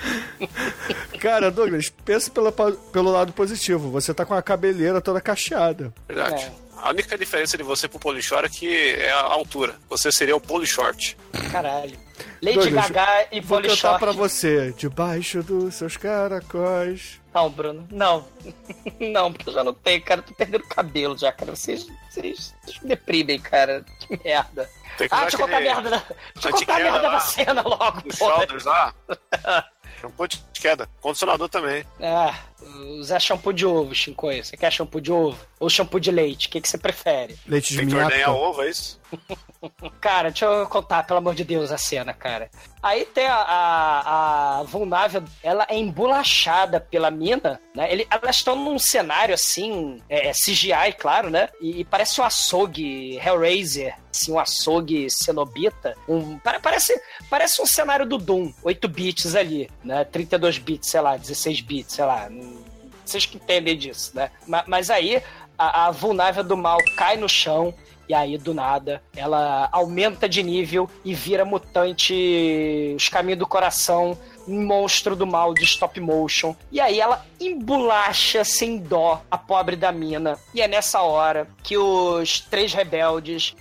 Cara, 1.21 1.51
Douglas, 1.51 1.91
pensa 1.91 2.31
pela, 2.31 2.51
pelo 2.51 3.11
lado 3.11 3.33
positivo. 3.33 3.91
Você 3.91 4.15
tá 4.15 4.25
com 4.25 4.35
a 4.35 4.43
cabeleira 4.43 5.01
toda 5.01 5.21
cacheada. 5.21 5.93
Verdade. 6.09 6.51
A 6.77 6.91
única 6.91 7.17
diferença 7.19 7.57
de 7.57 7.63
você 7.63 7.89
pro 7.89 7.99
Polishore 7.99 8.47
é 8.47 8.49
que 8.49 8.91
é 8.95 9.11
a 9.13 9.21
altura. 9.23 9.77
Você 9.89 10.13
seria 10.13 10.37
o 10.37 10.41
Polishort. 10.41 11.17
Caralho. 11.51 11.99
Lady 12.43 12.59
Douglas, 12.59 12.91
Gaga 12.91 13.29
e 13.33 13.41
Vou 13.41 13.61
cantar 13.63 13.99
pra 13.99 14.13
você. 14.13 14.73
Debaixo 14.77 15.43
dos 15.43 15.75
seus 15.75 15.97
caracóis. 15.97 17.21
Não, 17.35 17.51
Bruno, 17.51 17.87
não. 17.91 18.27
Não, 19.01 19.33
porque 19.33 19.51
eu 19.51 19.55
já 19.55 19.63
não 19.65 19.75
tenho, 19.75 20.03
cara. 20.03 20.23
Tô 20.23 20.33
perdendo 20.35 20.65
cabelo 20.69 21.17
já, 21.19 21.31
cara. 21.33 21.55
Vocês, 21.55 21.87
vocês, 22.09 22.55
vocês 22.65 22.81
me 22.81 22.89
deprimem, 22.89 23.39
cara. 23.39 23.85
Que 24.01 24.19
merda. 24.25 24.69
Tem 24.97 25.07
que 25.09 25.15
Ah, 25.15 25.23
deixa 25.23 25.37
eu 25.37 25.41
contar 25.41 25.59
a 25.59 25.61
merda 25.61 25.91
da, 25.91 26.03
deixa 26.35 26.49
eu 26.49 26.53
contar 26.53 26.75
a 26.77 26.79
merda 26.79 27.01
da 27.03 27.21
cena 27.21 27.63
logo, 27.63 28.03
porra. 28.17 28.37
shoulders 28.37 28.65
lá. 28.65 28.95
Shampoo 30.01 30.27
de 30.29 30.43
queda. 30.61 30.89
Condicionador 31.01 31.49
também. 31.49 31.85
Ah, 32.01 32.35
usar 32.99 33.21
shampoo 33.21 33.53
de 33.53 33.65
ovo, 33.67 33.95
Shinkoi. 33.95 34.43
Você 34.45 34.57
quer 34.57 34.73
shampoo 34.73 35.01
de 35.01 35.13
ovo? 35.13 35.39
Ou 35.59 35.71
shampoo 35.71 35.99
de 36.01 36.11
leite? 36.11 36.49
O 36.49 36.51
que, 36.51 36.61
que 36.61 36.69
você 36.69 36.77
prefere? 36.79 37.37
Leite 37.47 37.71
de 37.73 37.79
Tem 37.79 37.87
que 37.89 37.95
minhaca. 37.95 38.13
ordenhar 38.13 38.35
ovo, 38.35 38.63
é 38.63 38.71
isso? 38.71 39.01
Cara, 40.01 40.31
deixa 40.31 40.45
eu 40.45 40.67
contar, 40.67 41.05
pelo 41.05 41.19
amor 41.19 41.35
de 41.35 41.45
Deus, 41.45 41.73
a 41.73 41.79
cena, 41.79 42.13
cara. 42.13 42.51
Aí 42.83 43.05
tem 43.05 43.27
a, 43.27 43.35
a, 43.37 44.59
a 44.59 44.63
Vulnável, 44.65 45.23
ela 45.43 45.67
é 45.69 45.77
embolachada 45.77 46.79
pela 46.81 47.11
mina, 47.11 47.61
né? 47.75 47.91
Ele- 47.93 48.07
elas 48.11 48.37
estão 48.37 48.55
num 48.55 48.79
cenário 48.79 49.35
assim, 49.35 50.01
é, 50.09 50.31
CGI, 50.33 50.93
claro, 50.99 51.31
né? 51.31 51.49
E, 51.61 51.81
e 51.81 51.85
parece 51.85 52.21
um 52.21 52.25
açougue 52.25 53.17
Hellraiser, 53.19 53.97
assim, 54.13 54.33
um 54.33 54.39
açougue 54.39 55.09
cenobita. 55.11 55.97
Um, 56.09 56.39
pare- 56.39 56.61
parece, 56.61 57.01
parece 57.31 57.61
um 57.61 57.67
cenário 57.67 58.07
do 58.07 58.19
Doom, 58.19 58.53
8 58.63 58.87
bits 58.89 59.35
ali, 59.35 59.69
né? 59.83 60.05
32 60.05 60.46
bits, 60.59 60.89
sei 60.91 61.01
lá, 61.01 61.17
16 61.17 61.61
bits, 61.61 61.95
sei 61.95 62.05
lá. 62.05 62.29
Vocês 63.05 63.27
que 63.27 63.37
entendem 63.37 63.77
disso, 63.77 64.13
né? 64.15 64.31
Ma- 64.47 64.65
Mas, 64.67 64.91
aí 64.91 65.23
a, 65.59 65.87
a 65.87 65.91
Vulnável 65.91 66.43
do 66.45 66.57
mal 66.57 66.79
cai 66.97 67.17
no 67.17 67.29
chão. 67.29 67.75
E 68.09 68.15
aí, 68.15 68.39
do 68.39 68.55
nada, 68.55 69.03
ela 69.17 69.69
aumenta 69.73 70.29
de 70.29 70.41
nível 70.41 70.89
e 71.05 71.13
vira 71.13 71.45
mutante 71.45 72.95
Os 72.97 73.09
Caminhos 73.09 73.41
do 73.41 73.47
Coração, 73.49 74.17
monstro 74.47 75.17
do 75.17 75.27
mal 75.27 75.55
de 75.55 75.65
stop 75.65 75.99
motion. 76.01 76.55
E 76.71 76.81
aí 76.81 77.01
ela 77.01 77.25
embolacha 77.41 78.45
sem 78.45 78.79
dó 78.79 79.23
a 79.31 79.37
pobre 79.37 79.77
da 79.77 79.93
mina. 79.93 80.39
E 80.55 80.61
é 80.61 80.69
nessa 80.69 81.01
hora 81.03 81.49
que 81.63 81.77
os 81.77 82.41
três 82.41 82.73
rebeldes 82.73 83.55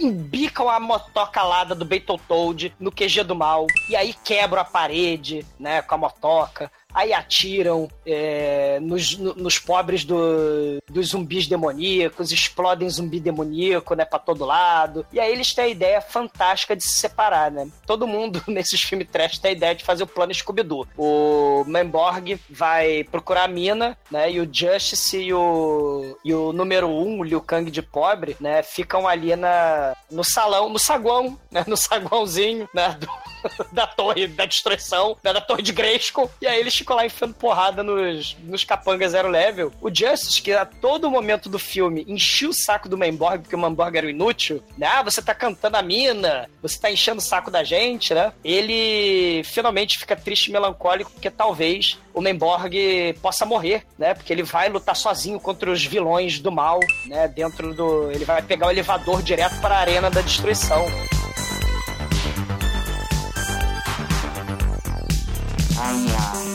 embicam 0.00 0.68
a 0.68 0.80
motocalada 0.80 1.74
do 1.74 1.84
Battletoad 1.84 2.74
no 2.78 2.92
QG 2.92 3.24
do 3.24 3.34
mal. 3.34 3.66
E 3.88 3.96
aí 3.96 4.14
quebram 4.24 4.62
a 4.62 4.64
parede, 4.64 5.44
né, 5.58 5.82
com 5.82 5.94
a 5.94 5.98
motoca. 5.98 6.70
Aí 6.94 7.12
atiram 7.12 7.88
é, 8.06 8.78
nos, 8.80 9.16
no- 9.16 9.34
nos 9.34 9.58
pobres 9.58 10.04
do- 10.04 10.78
dos 10.90 11.08
zumbis 11.08 11.46
demoníacos, 11.46 12.30
explodem 12.32 12.88
zumbi 12.90 13.18
demoníaco, 13.20 13.94
né, 13.94 14.04
pra 14.04 14.18
todo 14.18 14.44
lado. 14.44 15.06
E 15.12 15.18
aí 15.20 15.32
eles 15.32 15.54
têm 15.54 15.64
a 15.64 15.68
ideia 15.68 16.00
fantástica 16.00 16.76
de 16.76 16.82
se 16.82 16.96
separar, 16.96 17.50
né? 17.50 17.68
Todo 17.86 18.06
mundo 18.06 18.42
nesses 18.48 18.82
filmes 18.82 19.08
trash 19.10 19.38
tem 19.38 19.50
a 19.50 19.54
ideia 19.54 19.74
de 19.74 19.84
fazer 19.84 20.02
o 20.02 20.06
plano 20.06 20.34
Scooby-Doo. 20.34 20.86
O 20.96 21.64
Memborg 21.66 22.38
vai 22.50 23.04
procurar 23.04 23.44
a 23.44 23.48
mina, 23.48 23.96
né, 24.10 24.30
e 24.30 24.40
o 24.40 24.48
Justice 24.52 25.16
e 25.18 25.32
o, 25.32 26.16
e 26.24 26.34
o 26.34 26.52
número 26.52 26.88
um, 26.88 27.20
o 27.20 27.24
Liu 27.24 27.40
Kang 27.40 27.70
de 27.70 27.82
pobre, 27.82 28.36
né, 28.40 28.62
ficam 28.62 29.06
ali 29.08 29.34
na, 29.36 29.94
no 30.10 30.24
salão, 30.24 30.68
no 30.68 30.78
saguão, 30.78 31.38
né, 31.50 31.64
no 31.66 31.76
saguãozinho, 31.76 32.68
né, 32.74 32.96
do- 32.98 33.08
da 33.72 33.86
torre 33.86 34.26
da 34.28 34.46
destruição, 34.46 35.16
né, 35.22 35.32
da 35.32 35.40
torre 35.40 35.62
de 35.62 35.72
Grayskull, 35.72 36.30
e 36.40 36.46
aí 36.46 36.60
eles 36.60 36.74
ficam 36.82 36.96
lá 36.96 37.06
enfiando 37.06 37.34
porrada 37.34 37.82
nos, 37.82 38.36
nos 38.42 38.64
capangas 38.64 39.12
zero 39.12 39.28
level. 39.28 39.72
O 39.80 39.88
Justice, 39.88 40.42
que 40.42 40.52
a 40.52 40.66
todo 40.66 41.10
momento 41.10 41.48
do 41.48 41.58
filme 41.58 42.04
enchia 42.08 42.48
o 42.48 42.52
saco 42.52 42.88
do 42.88 42.98
Memborg, 42.98 43.42
porque 43.42 43.56
o 43.56 43.58
Memborg 43.58 43.96
era 43.96 44.06
o 44.06 44.10
inútil, 44.10 44.62
né, 44.76 44.86
ah, 44.86 45.02
você 45.02 45.22
tá 45.22 45.34
cantando 45.34 45.76
a 45.76 45.82
mina, 45.82 46.48
você 46.60 46.78
tá 46.78 46.90
enchendo 46.90 47.18
o 47.18 47.24
saco 47.24 47.50
da 47.50 47.62
gente, 47.64 48.12
né, 48.12 48.32
ele 48.44 49.42
finalmente 49.44 49.98
fica 49.98 50.16
triste 50.16 50.48
e 50.48 50.52
melancólico, 50.52 51.10
porque 51.10 51.30
talvez 51.30 51.98
o 52.12 52.20
Memborg 52.20 53.14
possa 53.22 53.46
morrer, 53.46 53.84
né, 53.98 54.14
porque 54.14 54.32
ele 54.32 54.42
vai 54.42 54.68
lutar 54.68 54.96
sozinho 54.96 55.40
contra 55.40 55.70
os 55.70 55.84
vilões 55.84 56.38
do 56.38 56.50
mal, 56.50 56.80
né, 57.06 57.28
dentro 57.28 57.74
do... 57.74 58.10
ele 58.10 58.24
vai 58.24 58.42
pegar 58.42 58.66
o 58.66 58.70
elevador 58.70 59.22
direto 59.22 59.60
para 59.60 59.76
a 59.76 59.78
arena 59.78 60.10
da 60.10 60.20
destruição. 60.20 60.84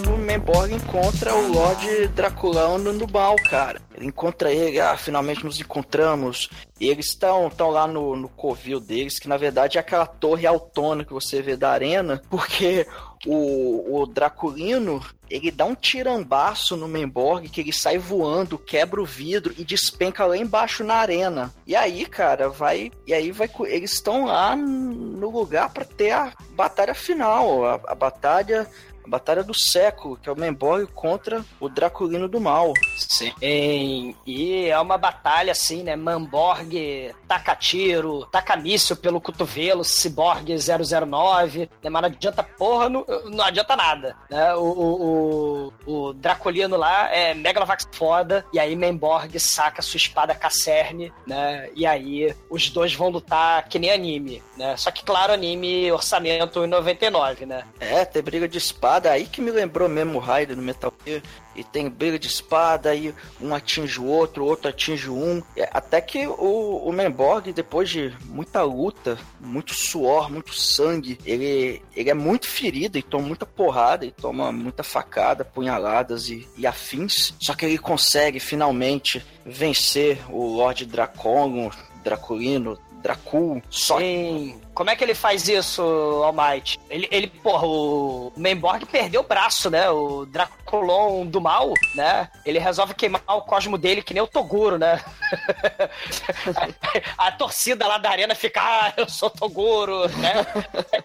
O 0.08 0.18
Memborg 0.18 0.74
encontra 0.74 1.36
o 1.36 1.52
Lorde 1.52 2.08
Draculano 2.10 2.94
no 2.94 3.08
mal, 3.12 3.36
cara. 3.50 3.82
Ele 3.94 4.08
encontra 4.08 4.52
ele, 4.52 4.80
ah, 4.80 4.96
finalmente 4.96 5.44
nos 5.44 5.60
encontramos. 5.60 6.50
E 6.80 6.88
eles 6.88 7.08
estão 7.08 7.50
tão 7.50 7.70
lá 7.70 7.88
no, 7.88 8.16
no 8.16 8.30
covil 8.30 8.80
deles, 8.80 9.20
que 9.20 9.28
na 9.28 9.36
verdade 9.36 9.78
é 9.78 9.82
aquela 9.82 10.06
torre 10.06 10.46
autona 10.46 11.04
que 11.04 11.12
você 11.12 11.42
vê 11.42 11.58
da 11.58 11.72
arena, 11.72 12.22
porque 12.30 12.88
o, 13.26 14.02
o 14.02 14.06
Draculino, 14.06 15.04
ele 15.30 15.50
dá 15.50 15.66
um 15.66 15.76
tirambaço 15.76 16.78
no 16.78 16.88
Memborg, 16.88 17.50
que 17.50 17.62
ele 17.62 17.74
sai 17.74 17.98
voando, 17.98 18.60
quebra 18.60 19.02
o 19.02 19.06
vidro 19.06 19.54
e 19.58 19.66
despenca 19.66 20.26
lá 20.26 20.38
embaixo 20.38 20.84
na 20.84 20.96
arena. 20.96 21.54
E 21.66 21.76
aí, 21.76 22.06
cara, 22.06 22.50
vai. 22.50 22.92
E 23.06 23.14
aí 23.14 23.32
vai. 23.32 23.50
Eles 23.66 23.94
estão 23.94 24.26
lá 24.26 24.56
no 24.56 25.30
lugar 25.30 25.74
pra 25.74 25.84
ter 25.84 26.12
a 26.12 26.32
batalha 26.52 26.94
final. 26.94 27.66
A, 27.66 27.80
a 27.88 27.96
batalha. 27.96 28.68
Batalha 29.08 29.44
do 29.44 29.54
século, 29.54 30.18
que 30.18 30.30
é 30.30 30.32
o 30.32 30.36
Memborg 30.36 30.88
contra 30.94 31.44
o 31.60 31.70
Draculino 31.70 32.28
do 32.28 32.40
Mal. 32.40 32.74
Sim. 32.98 33.34
E 33.42 34.66
é 34.66 34.80
uma 34.80 34.98
batalha 34.98 35.52
assim, 35.52 35.84
né? 35.84 35.96
Mamborg 35.96 37.16
taca 37.28 37.56
tiro, 37.56 38.26
taca 38.32 38.56
míssil 38.56 38.96
pelo 38.96 39.22
cotovelo, 39.22 39.84
Cyborg 39.84 40.56
009, 40.56 41.70
né? 41.82 41.90
mas 41.90 42.02
não 42.02 42.10
adianta 42.10 42.44
porra, 42.44 42.90
não, 42.90 43.06
não 43.26 43.46
adianta 43.46 43.76
nada, 43.76 44.16
né? 44.30 44.54
O, 44.56 44.64
o, 44.64 45.74
o, 45.86 46.08
o 46.08 46.14
Draculino 46.14 46.76
lá 46.76 47.14
é 47.14 47.34
Megalovax 47.34 47.88
foda, 47.92 48.46
e 48.54 48.60
aí 48.60 48.76
Memborg 48.76 49.40
saca 49.40 49.82
sua 49.82 49.98
espada 49.98 50.36
Cacerne, 50.36 51.14
né? 51.26 51.70
E 51.76 51.86
aí 51.86 52.36
os 52.50 52.70
dois 52.70 52.94
vão 52.94 53.10
lutar 53.10 53.68
que 53.68 53.80
nem 53.80 53.92
anime, 53.92 54.44
né? 54.58 54.76
Só 54.78 54.92
que, 54.92 55.04
claro, 55.04 55.34
anime 55.34 55.92
orçamento 55.92 56.64
em 56.64 56.68
99, 56.68 57.46
né? 57.46 57.64
É, 57.80 58.06
tem 58.06 58.22
briga 58.22 58.48
de 58.48 58.58
espada, 58.58 58.97
aí 59.06 59.26
que 59.26 59.42
me 59.42 59.52
lembrou 59.52 59.88
mesmo 59.88 60.18
o 60.18 60.22
Raider 60.22 60.56
no 60.56 60.64
Metal 60.64 60.94
Gear. 61.06 61.22
E 61.56 61.64
tem 61.64 61.90
briga 61.90 62.20
de 62.20 62.28
espada, 62.28 62.92
aí 62.92 63.14
um 63.42 63.54
atinge 63.54 64.00
o 64.00 64.06
outro, 64.06 64.46
outro 64.46 64.70
atinge 64.70 65.10
um. 65.10 65.42
É, 65.56 65.68
Até 65.74 66.00
que 66.00 66.28
o, 66.28 66.84
o 66.86 66.92
Memborg, 66.92 67.52
depois 67.52 67.90
de 67.90 68.16
muita 68.26 68.62
luta, 68.62 69.18
muito 69.40 69.74
suor, 69.74 70.32
muito 70.32 70.54
sangue, 70.54 71.18
ele, 71.26 71.82
ele 71.96 72.10
é 72.10 72.14
muito 72.14 72.48
ferido 72.48 72.98
e 72.98 73.04
toma 73.04 73.28
muita 73.28 73.46
porrada 73.46 74.06
e 74.06 74.12
toma 74.12 74.52
muita 74.52 74.84
facada, 74.84 75.44
punhaladas 75.44 76.30
e, 76.30 76.48
e 76.56 76.68
afins. 76.68 77.34
Só 77.42 77.56
que 77.56 77.66
ele 77.66 77.78
consegue 77.78 78.40
finalmente 78.40 79.26
vencer 79.44 80.20
o 80.30 80.46
Lorde 80.46 80.86
Dracono, 80.86 81.72
Draculino, 82.04 82.78
Dracul. 83.02 83.62
Só 83.70 84.00
Sim, 84.00 84.60
Como 84.78 84.92
é 84.92 84.96
que 84.96 85.04
ele 85.04 85.16
faz 85.16 85.48
isso, 85.48 85.82
All 85.82 86.32
Might? 86.32 86.80
Ele, 86.88 87.08
ele 87.10 87.26
porra, 87.26 87.66
o 87.66 88.32
Memborg 88.38 88.86
perdeu 88.86 89.22
o 89.22 89.28
braço, 89.28 89.72
né? 89.72 89.90
O 89.90 90.24
Draculon 90.28 91.26
do 91.26 91.42
mal, 91.42 91.74
né? 91.96 92.30
Ele 92.46 92.60
resolve 92.60 92.94
queimar 92.94 93.24
o 93.28 93.42
cosmo 93.42 93.76
dele 93.76 94.04
que 94.04 94.14
nem 94.14 94.22
o 94.22 94.28
Toguro, 94.28 94.78
né? 94.78 95.04
a, 97.18 97.28
a 97.28 97.32
torcida 97.32 97.88
lá 97.88 97.98
da 97.98 98.12
arena 98.12 98.36
fica, 98.36 98.62
ah, 98.62 98.94
eu 98.98 99.10
sou 99.10 99.32
Toguro, 99.32 100.08
né? 100.10 100.46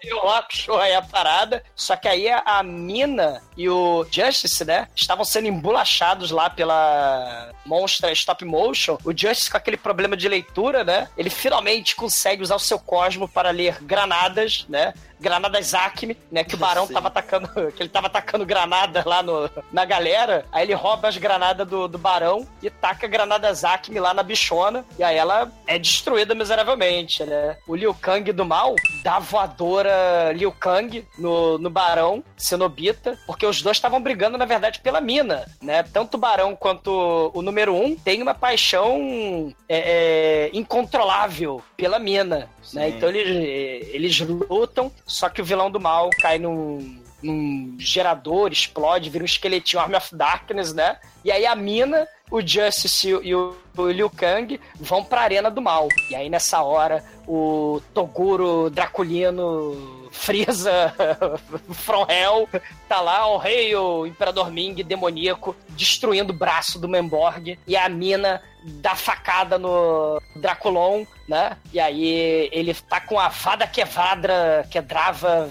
E 0.03 0.13
o 0.13 0.19
Rock 0.19 0.55
show 0.55 0.79
aí 0.79 0.93
a 0.93 1.01
parada. 1.01 1.63
Só 1.75 1.95
que 1.95 2.07
aí 2.07 2.29
a, 2.29 2.43
a 2.45 2.61
Mina 2.61 3.41
e 3.57 3.67
o 3.67 4.05
Justice, 4.11 4.63
né? 4.63 4.87
Estavam 4.95 5.25
sendo 5.25 5.47
embolachados 5.47 6.29
lá 6.29 6.47
pela 6.47 7.51
monstra 7.65 8.11
stop 8.11 8.45
motion. 8.45 8.99
O 9.03 9.17
Justice 9.17 9.49
com 9.49 9.57
aquele 9.57 9.77
problema 9.77 10.15
de 10.15 10.29
leitura, 10.29 10.83
né? 10.83 11.09
Ele 11.17 11.31
finalmente 11.31 11.95
consegue 11.95 12.43
usar 12.43 12.55
o 12.55 12.59
seu 12.59 12.77
cosmo 12.77 13.27
para 13.27 13.49
ler 13.49 13.62
granadas, 13.71 14.65
né? 14.69 14.93
Granadas 15.23 15.73
Acme, 15.73 16.17
né? 16.31 16.43
Que 16.43 16.55
o 16.55 16.57
Barão 16.59 16.85
Sim. 16.85 16.93
tava 16.93 17.07
atacando. 17.07 17.49
Que 17.73 17.81
ele 17.81 17.89
tava 17.89 18.07
atacando 18.07 18.45
granada 18.45 19.03
lá 19.05 19.23
no, 19.23 19.49
na 19.71 19.85
galera. 19.85 20.45
Aí 20.51 20.65
ele 20.65 20.73
rouba 20.73 21.07
as 21.07 21.17
granadas 21.17 21.67
do, 21.67 21.87
do 21.87 21.97
Barão 21.97 22.45
e 22.61 22.69
taca 22.69 23.07
granadas 23.07 23.63
Acme 23.63 23.99
lá 23.99 24.13
na 24.13 24.21
bichona. 24.21 24.85
E 24.99 25.03
aí 25.03 25.17
ela 25.17 25.51
é 25.65 25.79
destruída 25.79 26.35
miseravelmente, 26.35 27.23
né? 27.23 27.57
O 27.67 27.75
Liu 27.75 27.93
Kang 27.93 28.31
do 28.31 28.45
mal 28.45 28.75
dá 29.03 29.17
voadora 29.19 30.33
Liu 30.33 30.51
Kang 30.51 31.05
no, 31.17 31.57
no 31.57 31.69
Barão, 31.69 32.23
Cenobita, 32.37 33.17
porque 33.25 33.45
os 33.45 33.61
dois 33.61 33.77
estavam 33.77 34.01
brigando, 34.01 34.37
na 34.37 34.45
verdade, 34.45 34.79
pela 34.81 34.99
mina, 34.99 35.45
né? 35.61 35.83
Tanto 35.83 36.15
o 36.15 36.19
Barão 36.19 36.55
quanto 36.55 37.31
o 37.33 37.41
número 37.41 37.73
um 37.73 37.95
tem 37.95 38.21
uma 38.21 38.33
paixão 38.33 39.53
é, 39.69 39.77
é, 39.77 40.49
incontrolável 40.53 41.61
pela 41.77 41.99
mina, 41.99 42.49
né? 42.73 42.89
Então 42.89 43.09
eles, 43.09 43.89
eles 43.93 44.19
lutam, 44.19 44.91
só 45.13 45.29
que 45.29 45.43
o 45.43 45.45
vilão 45.45 45.69
do 45.69 45.79
mal 45.79 46.09
cai 46.19 46.39
num, 46.39 46.99
num 47.21 47.75
gerador, 47.77 48.51
explode, 48.51 49.11
vira 49.11 49.23
um 49.23 49.25
esqueletinho 49.25 49.79
Army 49.79 49.95
of 49.95 50.15
Darkness, 50.15 50.73
né? 50.73 50.97
E 51.23 51.31
aí 51.31 51.45
a 51.45 51.55
mina, 51.55 52.07
o 52.35 52.41
Justice 52.45 53.07
e 53.09 53.35
o- 53.35 53.55
Liu 53.91 54.07
Kang 54.09 54.59
vão 54.79 55.03
pra 55.03 55.21
arena 55.21 55.49
do 55.49 55.59
mal. 55.61 55.87
E 56.09 56.15
aí 56.15 56.29
nessa 56.29 56.61
hora, 56.61 57.03
o 57.27 57.81
Toguro 57.93 58.69
Draculino 58.69 60.07
Frieza 60.11 60.93
From 61.73 62.05
Hell 62.07 62.47
tá 62.87 63.01
lá, 63.01 63.25
o 63.27 63.37
rei, 63.37 63.75
o 63.75 64.05
Imperador 64.05 64.51
Ming 64.51 64.75
demoníaco, 64.83 65.55
destruindo 65.69 66.31
o 66.31 66.35
braço 66.35 66.77
do 66.79 66.87
Memborg. 66.87 67.57
E 67.65 67.75
a 67.75 67.89
mina 67.89 68.41
dá 68.63 68.95
facada 68.95 69.57
no 69.57 70.21
Draculon, 70.35 71.03
né? 71.27 71.57
E 71.73 71.79
aí 71.79 72.49
ele 72.51 72.73
tá 72.75 73.01
com 73.01 73.19
a 73.19 73.29
vada 73.29 73.65
quevadra, 73.65 74.67
quedrava, 74.69 75.49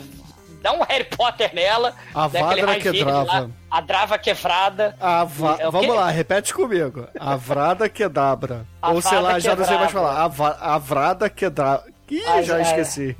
dá 0.62 0.72
um 0.72 0.82
Harry 0.84 1.04
Potter 1.04 1.54
nela. 1.54 1.94
A 2.14 2.28
né, 2.28 2.40
vadra 2.40 2.66
lá, 3.24 3.50
A 3.70 3.80
drava 3.80 4.18
quevrada. 4.18 4.96
A 5.00 5.24
va- 5.24 5.56
É 5.58 5.70
Vamos 5.70 5.86
quê? 5.86 5.92
lá, 5.92 6.08
repete 6.10 6.54
comigo. 6.54 7.06
Avrada 7.18 7.88
quedabra. 7.88 8.66
A 8.80 8.92
Ou 8.92 9.02
sei 9.02 9.18
lá, 9.18 9.38
já 9.38 9.54
não 9.56 9.64
sei 9.64 9.76
mais 9.76 9.88
quebrada. 9.92 10.08
falar. 10.14 10.24
Ava- 10.24 10.58
Avrada 10.60 11.28
quedabra. 11.30 11.90
Ih, 12.10 12.22
Ah, 12.26 12.42
já 12.42 12.58
é. 12.58 12.62
esqueci. 12.62 13.16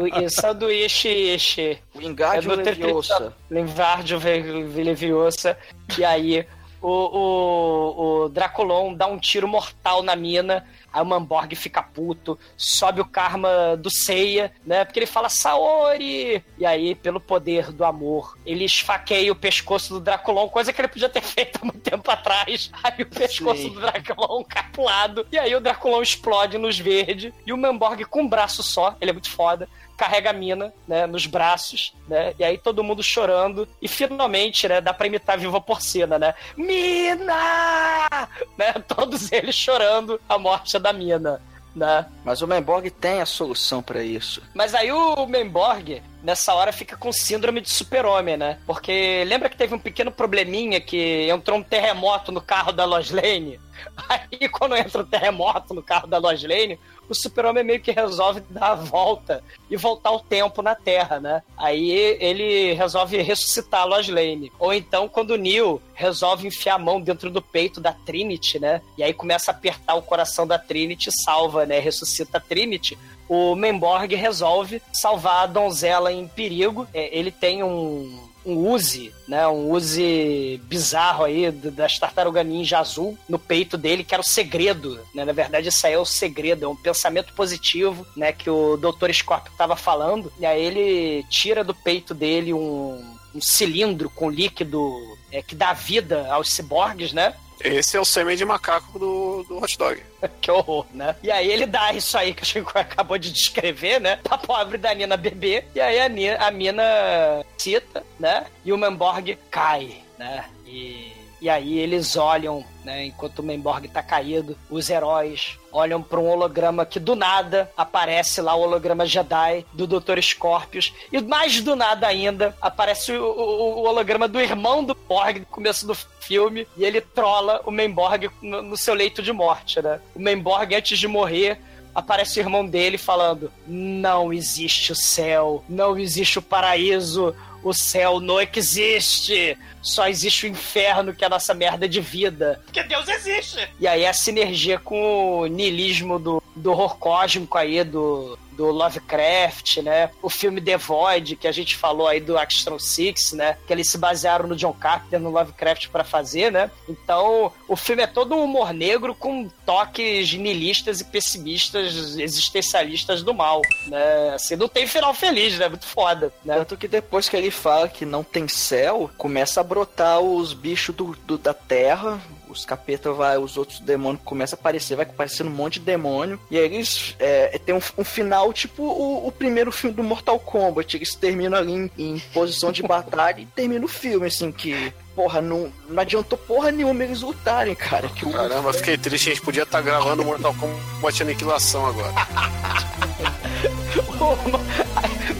O- 0.00 0.22
Isso 0.22 0.46
é 0.46 0.54
do 0.54 0.70
Ishi 0.70 1.08
Ishi. 1.34 1.78
O 1.94 1.98
Wingardium 1.98 2.52
É 2.52 2.56
do 2.56 2.62
Leviosa. 2.62 3.32
Lingardio 3.50 4.18
Leviosa. 4.18 5.56
E 5.98 6.04
aí 6.04 6.46
o, 6.80 6.88
o, 6.90 8.24
o 8.24 8.28
Draculon 8.30 8.94
dá 8.94 9.06
um 9.06 9.18
tiro 9.18 9.46
mortal 9.46 10.02
na 10.02 10.16
mina. 10.16 10.64
Aí 10.96 11.02
o 11.02 11.04
Mamborg 11.04 11.54
fica 11.54 11.82
puto, 11.82 12.38
sobe 12.56 13.02
o 13.02 13.04
karma 13.04 13.76
do 13.76 13.90
Seiya, 13.90 14.50
né? 14.64 14.82
Porque 14.82 14.98
ele 14.98 15.04
fala 15.04 15.28
Saori! 15.28 16.42
E 16.56 16.64
aí, 16.64 16.94
pelo 16.94 17.20
poder 17.20 17.70
do 17.70 17.84
amor, 17.84 18.38
ele 18.46 18.64
esfaqueia 18.64 19.30
o 19.30 19.36
pescoço 19.36 19.92
do 19.92 20.00
Draculon, 20.00 20.48
coisa 20.48 20.72
que 20.72 20.80
ele 20.80 20.88
podia 20.88 21.10
ter 21.10 21.20
feito 21.22 21.58
há 21.60 21.66
muito 21.66 21.80
tempo 21.80 22.10
atrás. 22.10 22.70
Aí 22.82 23.02
o 23.02 23.06
pescoço 23.06 23.60
Sim. 23.60 23.74
do 23.74 23.80
Draculon 23.80 24.42
cai 24.44 24.70
pro 24.72 24.84
lado. 24.84 25.26
E 25.30 25.38
aí 25.38 25.54
o 25.54 25.60
Draculon 25.60 26.00
explode 26.00 26.56
nos 26.56 26.78
verdes. 26.78 27.30
E 27.46 27.52
o 27.52 27.58
Mamborg 27.58 28.02
com 28.06 28.22
um 28.22 28.28
braço 28.28 28.62
só, 28.62 28.96
ele 28.98 29.10
é 29.10 29.12
muito 29.12 29.30
foda, 29.30 29.68
carrega 29.96 30.30
a 30.30 30.32
mina, 30.32 30.72
né, 30.86 31.06
nos 31.06 31.26
braços, 31.26 31.94
né? 32.08 32.34
E 32.38 32.44
aí 32.44 32.58
todo 32.58 32.84
mundo 32.84 33.02
chorando. 33.02 33.68
E 33.80 33.88
finalmente, 33.88 34.68
né, 34.68 34.80
dá 34.80 34.92
pra 34.92 35.06
imitar 35.06 35.36
a 35.36 35.38
Viva 35.38 35.60
Porcina, 35.60 36.18
né? 36.18 36.34
Mina! 36.56 38.28
Né? 38.56 38.72
Todos 38.86 39.32
eles 39.32 39.54
chorando 39.54 40.20
a 40.28 40.38
morte 40.38 40.78
da 40.78 40.92
mina, 40.92 41.40
né? 41.74 42.06
Mas 42.24 42.42
o 42.42 42.46
Memborg 42.46 42.90
tem 42.90 43.20
a 43.20 43.26
solução 43.26 43.82
pra 43.82 44.02
isso. 44.02 44.42
Mas 44.54 44.74
aí 44.74 44.92
o 44.92 45.26
Memborg, 45.26 46.02
nessa 46.26 46.52
hora, 46.52 46.72
fica 46.72 46.96
com 46.96 47.12
síndrome 47.12 47.60
de 47.60 47.72
super-homem, 47.72 48.36
né? 48.36 48.58
Porque 48.66 49.24
lembra 49.28 49.48
que 49.48 49.56
teve 49.56 49.76
um 49.76 49.78
pequeno 49.78 50.10
probleminha 50.10 50.80
que 50.80 51.30
entrou 51.30 51.56
um 51.56 51.62
terremoto 51.62 52.32
no 52.32 52.40
carro 52.40 52.72
da 52.72 52.84
Lois 52.84 53.12
Lane? 53.12 53.60
Aí 54.08 54.48
quando 54.48 54.76
entra 54.76 55.02
um 55.02 55.06
terremoto 55.06 55.72
no 55.72 55.84
carro 55.84 56.08
da 56.08 56.18
Lois 56.18 56.42
Lane, 56.42 56.80
o 57.08 57.14
super-homem 57.14 57.62
meio 57.62 57.80
que 57.80 57.92
resolve 57.92 58.40
dar 58.50 58.72
a 58.72 58.74
volta 58.74 59.40
e 59.70 59.76
voltar 59.76 60.10
o 60.10 60.18
tempo 60.18 60.62
na 60.62 60.74
Terra, 60.74 61.20
né? 61.20 61.44
Aí 61.56 61.92
ele 61.92 62.72
resolve 62.72 63.22
ressuscitar 63.22 63.82
a 63.82 63.84
Lois 63.84 64.08
Lane. 64.08 64.50
Ou 64.58 64.74
então 64.74 65.08
quando 65.08 65.30
o 65.30 65.36
Neil 65.36 65.80
resolve 65.94 66.48
enfiar 66.48 66.74
a 66.74 66.78
mão 66.78 67.00
dentro 67.00 67.30
do 67.30 67.40
peito 67.40 67.80
da 67.80 67.92
Trinity, 67.92 68.58
né? 68.58 68.82
E 68.98 69.04
aí 69.04 69.14
começa 69.14 69.52
a 69.52 69.54
apertar 69.54 69.94
o 69.94 70.02
coração 70.02 70.44
da 70.44 70.58
Trinity 70.58 71.10
salva, 71.22 71.64
né? 71.64 71.78
Ressuscita 71.78 72.38
a 72.38 72.40
Trinity 72.40 72.98
o 73.28 73.54
Memborg 73.54 74.14
resolve 74.14 74.82
salvar 74.92 75.44
a 75.44 75.46
donzela 75.46 76.12
em 76.12 76.26
perigo. 76.28 76.86
É, 76.94 77.16
ele 77.16 77.30
tem 77.30 77.62
um, 77.62 78.26
um 78.44 78.70
Uzi, 78.70 79.12
né? 79.26 79.46
Um 79.48 79.72
Uzi 79.72 80.60
bizarro 80.64 81.24
aí 81.24 81.50
das 81.50 81.98
tartaruga 81.98 82.44
ninja 82.44 82.78
azul 82.78 83.18
no 83.28 83.38
peito 83.38 83.76
dele, 83.76 84.04
que 84.04 84.14
era 84.14 84.20
o 84.20 84.24
segredo, 84.24 85.00
né? 85.12 85.24
Na 85.24 85.32
verdade, 85.32 85.68
isso 85.68 85.86
aí 85.86 85.94
é 85.94 85.98
o 85.98 86.04
segredo, 86.04 86.64
é 86.64 86.68
um 86.68 86.76
pensamento 86.76 87.32
positivo, 87.34 88.06
né? 88.16 88.32
Que 88.32 88.48
o 88.48 88.76
Dr. 88.76 89.12
Scorpio 89.12 89.50
estava 89.50 89.74
falando. 89.74 90.32
E 90.38 90.46
aí 90.46 90.62
ele 90.62 91.24
tira 91.28 91.64
do 91.64 91.74
peito 91.74 92.14
dele 92.14 92.54
um, 92.54 93.02
um 93.34 93.40
cilindro 93.40 94.08
com 94.08 94.30
líquido 94.30 94.92
é, 95.32 95.42
que 95.42 95.56
dá 95.56 95.72
vida 95.72 96.32
aos 96.32 96.52
ciborgues, 96.52 97.12
né? 97.12 97.34
Esse 97.60 97.96
é 97.96 98.00
o 98.00 98.04
sêmen 98.04 98.36
de 98.36 98.44
macaco 98.44 98.98
do, 98.98 99.42
do 99.44 99.58
hot 99.58 99.78
dog. 99.78 100.02
que 100.40 100.50
horror, 100.50 100.86
né? 100.92 101.16
E 101.22 101.30
aí 101.30 101.50
ele 101.50 101.66
dá 101.66 101.92
isso 101.92 102.16
aí 102.16 102.34
que 102.34 102.42
o 102.42 102.46
Chico 102.46 102.70
acabou 102.74 103.18
de 103.18 103.32
descrever, 103.32 104.00
né? 104.00 104.16
Pra 104.22 104.36
pobre 104.36 104.76
da 104.78 104.94
Nina 104.94 105.16
beber. 105.16 105.66
E 105.74 105.80
aí 105.80 105.98
a, 106.00 106.08
Nina, 106.08 106.36
a 106.36 106.50
mina 106.50 107.44
cita, 107.56 108.04
né? 108.18 108.46
E 108.64 108.72
o 108.72 108.78
Memborg 108.78 109.38
cai, 109.50 110.02
né? 110.18 110.44
E, 110.66 111.12
e 111.40 111.48
aí 111.50 111.78
eles 111.78 112.16
olham, 112.16 112.64
né? 112.84 113.06
Enquanto 113.06 113.40
o 113.40 113.42
Memborg 113.42 113.88
tá 113.88 114.02
caído, 114.02 114.56
os 114.70 114.88
heróis 114.88 115.58
olham 115.72 116.02
pra 116.02 116.18
um 116.18 116.28
holograma 116.28 116.86
que 116.86 116.98
do 116.98 117.14
nada 117.14 117.70
aparece 117.76 118.40
lá 118.40 118.54
o 118.54 118.60
holograma 118.62 119.04
Jedi 119.04 119.64
do 119.72 119.86
Dr. 119.86 120.20
Scorpius. 120.22 120.92
E 121.12 121.20
mais 121.20 121.60
do 121.60 121.76
nada 121.76 122.06
ainda 122.06 122.56
aparece 122.62 123.12
o, 123.12 123.22
o- 123.24 123.80
o 123.80 123.86
holograma 123.86 124.26
do 124.26 124.40
irmão 124.40 124.82
do 124.82 124.94
Borg 124.94 125.40
no 125.40 125.46
começo 125.46 125.86
do 125.86 125.94
filme. 125.94 126.66
E 126.76 126.84
ele 126.84 127.00
trola 127.00 127.60
o 127.66 127.70
Memborg 127.70 128.30
no, 128.40 128.62
no 128.62 128.76
seu 128.76 128.94
leito 128.94 129.22
de 129.22 129.32
morte, 129.32 129.80
né? 129.82 130.00
O 130.14 130.18
Memborg, 130.18 130.74
antes 130.74 130.98
de 130.98 131.06
morrer, 131.06 131.60
aparece 131.94 132.38
o 132.38 132.42
irmão 132.42 132.64
dele 132.66 132.96
falando: 132.98 133.52
Não 133.66 134.32
existe 134.32 134.92
o 134.92 134.96
céu, 134.96 135.62
não 135.68 135.98
existe 135.98 136.38
o 136.38 136.42
paraíso, 136.42 137.34
o 137.68 137.74
céu 137.74 138.20
não 138.20 138.40
existe. 138.40 139.58
Só 139.82 140.08
existe 140.08 140.46
o 140.46 140.48
inferno, 140.48 141.12
que 141.12 141.24
é 141.24 141.26
a 141.26 141.30
nossa 141.30 141.52
merda 141.52 141.88
de 141.88 142.00
vida. 142.00 142.60
Porque 142.64 142.82
Deus 142.84 143.08
existe! 143.08 143.68
E 143.80 143.88
aí 143.88 144.06
a 144.06 144.12
sinergia 144.12 144.78
com 144.78 145.40
o 145.40 145.46
niilismo 145.46 146.18
do, 146.18 146.42
do 146.54 146.70
horror 146.70 146.96
cósmico 146.96 147.58
aí, 147.58 147.82
do, 147.82 148.38
do 148.56 148.66
Lovecraft, 148.70 149.78
né? 149.78 150.10
O 150.22 150.28
filme 150.30 150.60
The 150.60 150.76
Void, 150.76 151.36
que 151.36 151.46
a 151.46 151.52
gente 151.52 151.76
falou 151.76 152.08
aí 152.08 152.20
do 152.20 152.36
Axtron 152.38 152.78
Six, 152.78 153.32
né? 153.32 153.56
Que 153.66 153.72
eles 153.72 153.88
se 153.90 153.98
basearam 153.98 154.46
no 154.48 154.56
John 154.56 154.72
Carpenter, 154.72 155.20
no 155.20 155.30
Lovecraft 155.30 155.88
pra 155.88 156.04
fazer, 156.04 156.50
né? 156.50 156.70
Então, 156.88 157.52
o 157.68 157.76
filme 157.76 158.02
é 158.02 158.06
todo 158.06 158.34
um 158.34 158.44
humor 158.44 158.72
negro 158.72 159.14
com 159.14 159.48
toques 159.64 160.32
niilistas 160.34 161.00
e 161.00 161.04
pessimistas, 161.04 162.16
existencialistas 162.18 163.22
do 163.22 163.34
mal, 163.34 163.60
né? 163.86 164.30
Assim, 164.34 164.56
não 164.56 164.68
tem 164.68 164.86
final 164.86 165.12
feliz, 165.14 165.58
né? 165.58 165.68
Muito 165.68 165.86
foda, 165.86 166.32
né? 166.44 166.54
Tanto 166.56 166.76
que 166.76 166.88
depois 166.88 167.28
que 167.28 167.36
ele 167.36 167.50
fala 167.50 167.88
que 167.88 168.04
não 168.04 168.22
tem 168.22 168.48
céu, 168.48 169.10
começa 169.16 169.60
a 169.60 169.64
brotar 169.64 170.20
os 170.20 170.52
bichos 170.52 170.94
do, 170.94 171.16
do- 171.26 171.38
da 171.38 171.52
terra. 171.54 172.20
Os 172.56 172.64
capeta 172.64 173.12
vai, 173.12 173.38
os 173.38 173.56
outros 173.56 173.80
demônios 173.80 174.22
começam 174.24 174.56
a 174.56 174.60
aparecer, 174.60 174.96
vai 174.96 175.04
aparecendo 175.06 175.48
um 175.48 175.54
monte 175.54 175.78
de 175.78 175.86
demônio. 175.86 176.38
E 176.50 176.58
aí 176.58 176.64
eles 176.64 177.14
é, 177.18 177.58
tem 177.64 177.74
um, 177.74 177.80
um 177.98 178.04
final 178.04 178.52
tipo 178.52 178.82
o, 178.82 179.26
o 179.26 179.32
primeiro 179.32 179.70
filme 179.72 179.94
do 179.94 180.02
Mortal 180.02 180.38
Kombat. 180.38 180.96
Eles 180.96 181.14
terminam 181.14 181.58
ali 181.58 181.72
em, 181.72 181.90
em 181.98 182.18
posição 182.32 182.72
de 182.72 182.82
batalha 182.82 183.40
e 183.40 183.46
termina 183.46 183.84
o 183.84 183.88
filme, 183.88 184.26
assim, 184.26 184.50
que. 184.52 184.92
Porra, 185.14 185.40
não, 185.40 185.72
não 185.88 186.02
adiantou 186.02 186.36
porra 186.36 186.70
nenhuma 186.70 187.02
eles 187.02 187.22
lutarem, 187.22 187.74
cara. 187.74 188.06
Que 188.08 188.26
o- 188.26 188.32
Caramba, 188.32 188.70
fiquei 188.74 188.98
triste, 188.98 189.30
a 189.30 189.34
gente 189.34 189.42
podia 189.42 189.62
estar 189.62 189.80
gravando 189.80 190.22
Mortal 190.22 190.54
Kombat 190.54 191.22
Aniquilação 191.22 191.86
agora. 191.86 192.12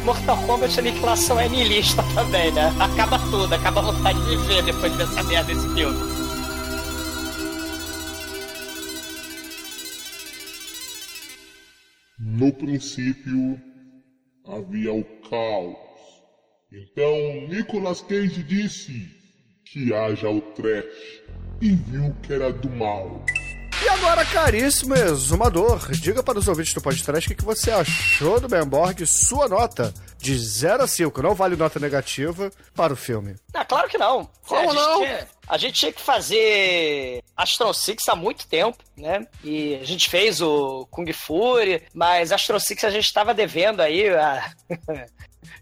Mortal 0.05 0.37
Kombat 0.47 0.79
Aniquilação 0.79 1.39
é 1.39 1.49
niilista 1.49 2.03
também, 2.15 2.51
né? 2.53 2.73
Acaba 2.81 3.19
tudo, 3.31 3.55
acaba 3.55 3.81
a 3.81 3.85
vontade 3.93 4.19
de 4.25 4.37
viver 4.37 4.63
depois 4.63 4.95
dessa 4.97 5.23
merda 5.25 5.55
desse 5.55 5.69
filme. 5.75 6.16
No 12.37 12.53
princípio 12.53 13.59
havia 14.47 14.93
o 14.93 15.03
caos. 15.31 15.75
Então 16.71 17.49
Nicolas 17.49 18.03
Cage 18.03 18.43
disse 18.43 19.09
que 19.65 19.95
haja 19.95 20.29
o 20.29 20.43
trash 20.53 21.23
e 21.63 21.71
viu 21.71 22.15
que 22.23 22.35
era 22.35 22.53
do 22.53 22.69
mal. 22.69 23.25
E 23.83 23.89
agora, 23.89 24.23
caríssimo 24.27 24.95
exumador, 24.95 25.91
diga 25.93 26.23
para 26.23 26.39
os 26.39 26.47
ouvintes 26.47 26.75
do 26.75 26.83
podcast 26.83 27.33
o 27.33 27.37
que 27.37 27.45
você 27.45 27.71
achou 27.71 28.39
do 28.39 28.51
Memborg, 28.51 29.07
sua 29.07 29.49
nota 29.49 29.95
de 30.27 30.37
0 30.39 30.83
a 30.83 30.87
5, 30.89 31.23
não 31.23 31.35
vale 31.35 31.55
nota 31.55 31.79
negativa, 31.79 32.51
para 32.75 32.93
o 32.93 32.97
filme. 32.97 33.37
Ah, 33.55 33.65
claro 33.65 33.89
que 33.89 33.97
não. 33.97 34.29
Como 34.47 34.61
a 34.71 34.73
gente 34.73 34.75
não? 34.75 34.99
tinha- 35.03 35.29
a 35.49 35.57
gente 35.59 35.75
tinha 35.79 35.93
que 35.93 36.01
fazer 36.01 37.23
Astron 37.37 37.73
Six 37.73 38.09
há 38.09 38.17
muito 38.17 38.49
tempo, 38.49 38.79
né? 38.97 39.25
E 39.45 39.77
a 39.77 39.85
gente 39.85 40.11
fez 40.11 40.41
o 40.43 40.87
Kung 40.91 41.11
Fury, 41.13 41.85
mas 41.95 42.33
Astron 42.33 42.59
Six 42.59 42.83
a 42.85 42.91
gente 42.91 43.05
estava 43.05 43.33
devendo 43.33 43.81
aí 43.81 44.09
a... 44.09 44.51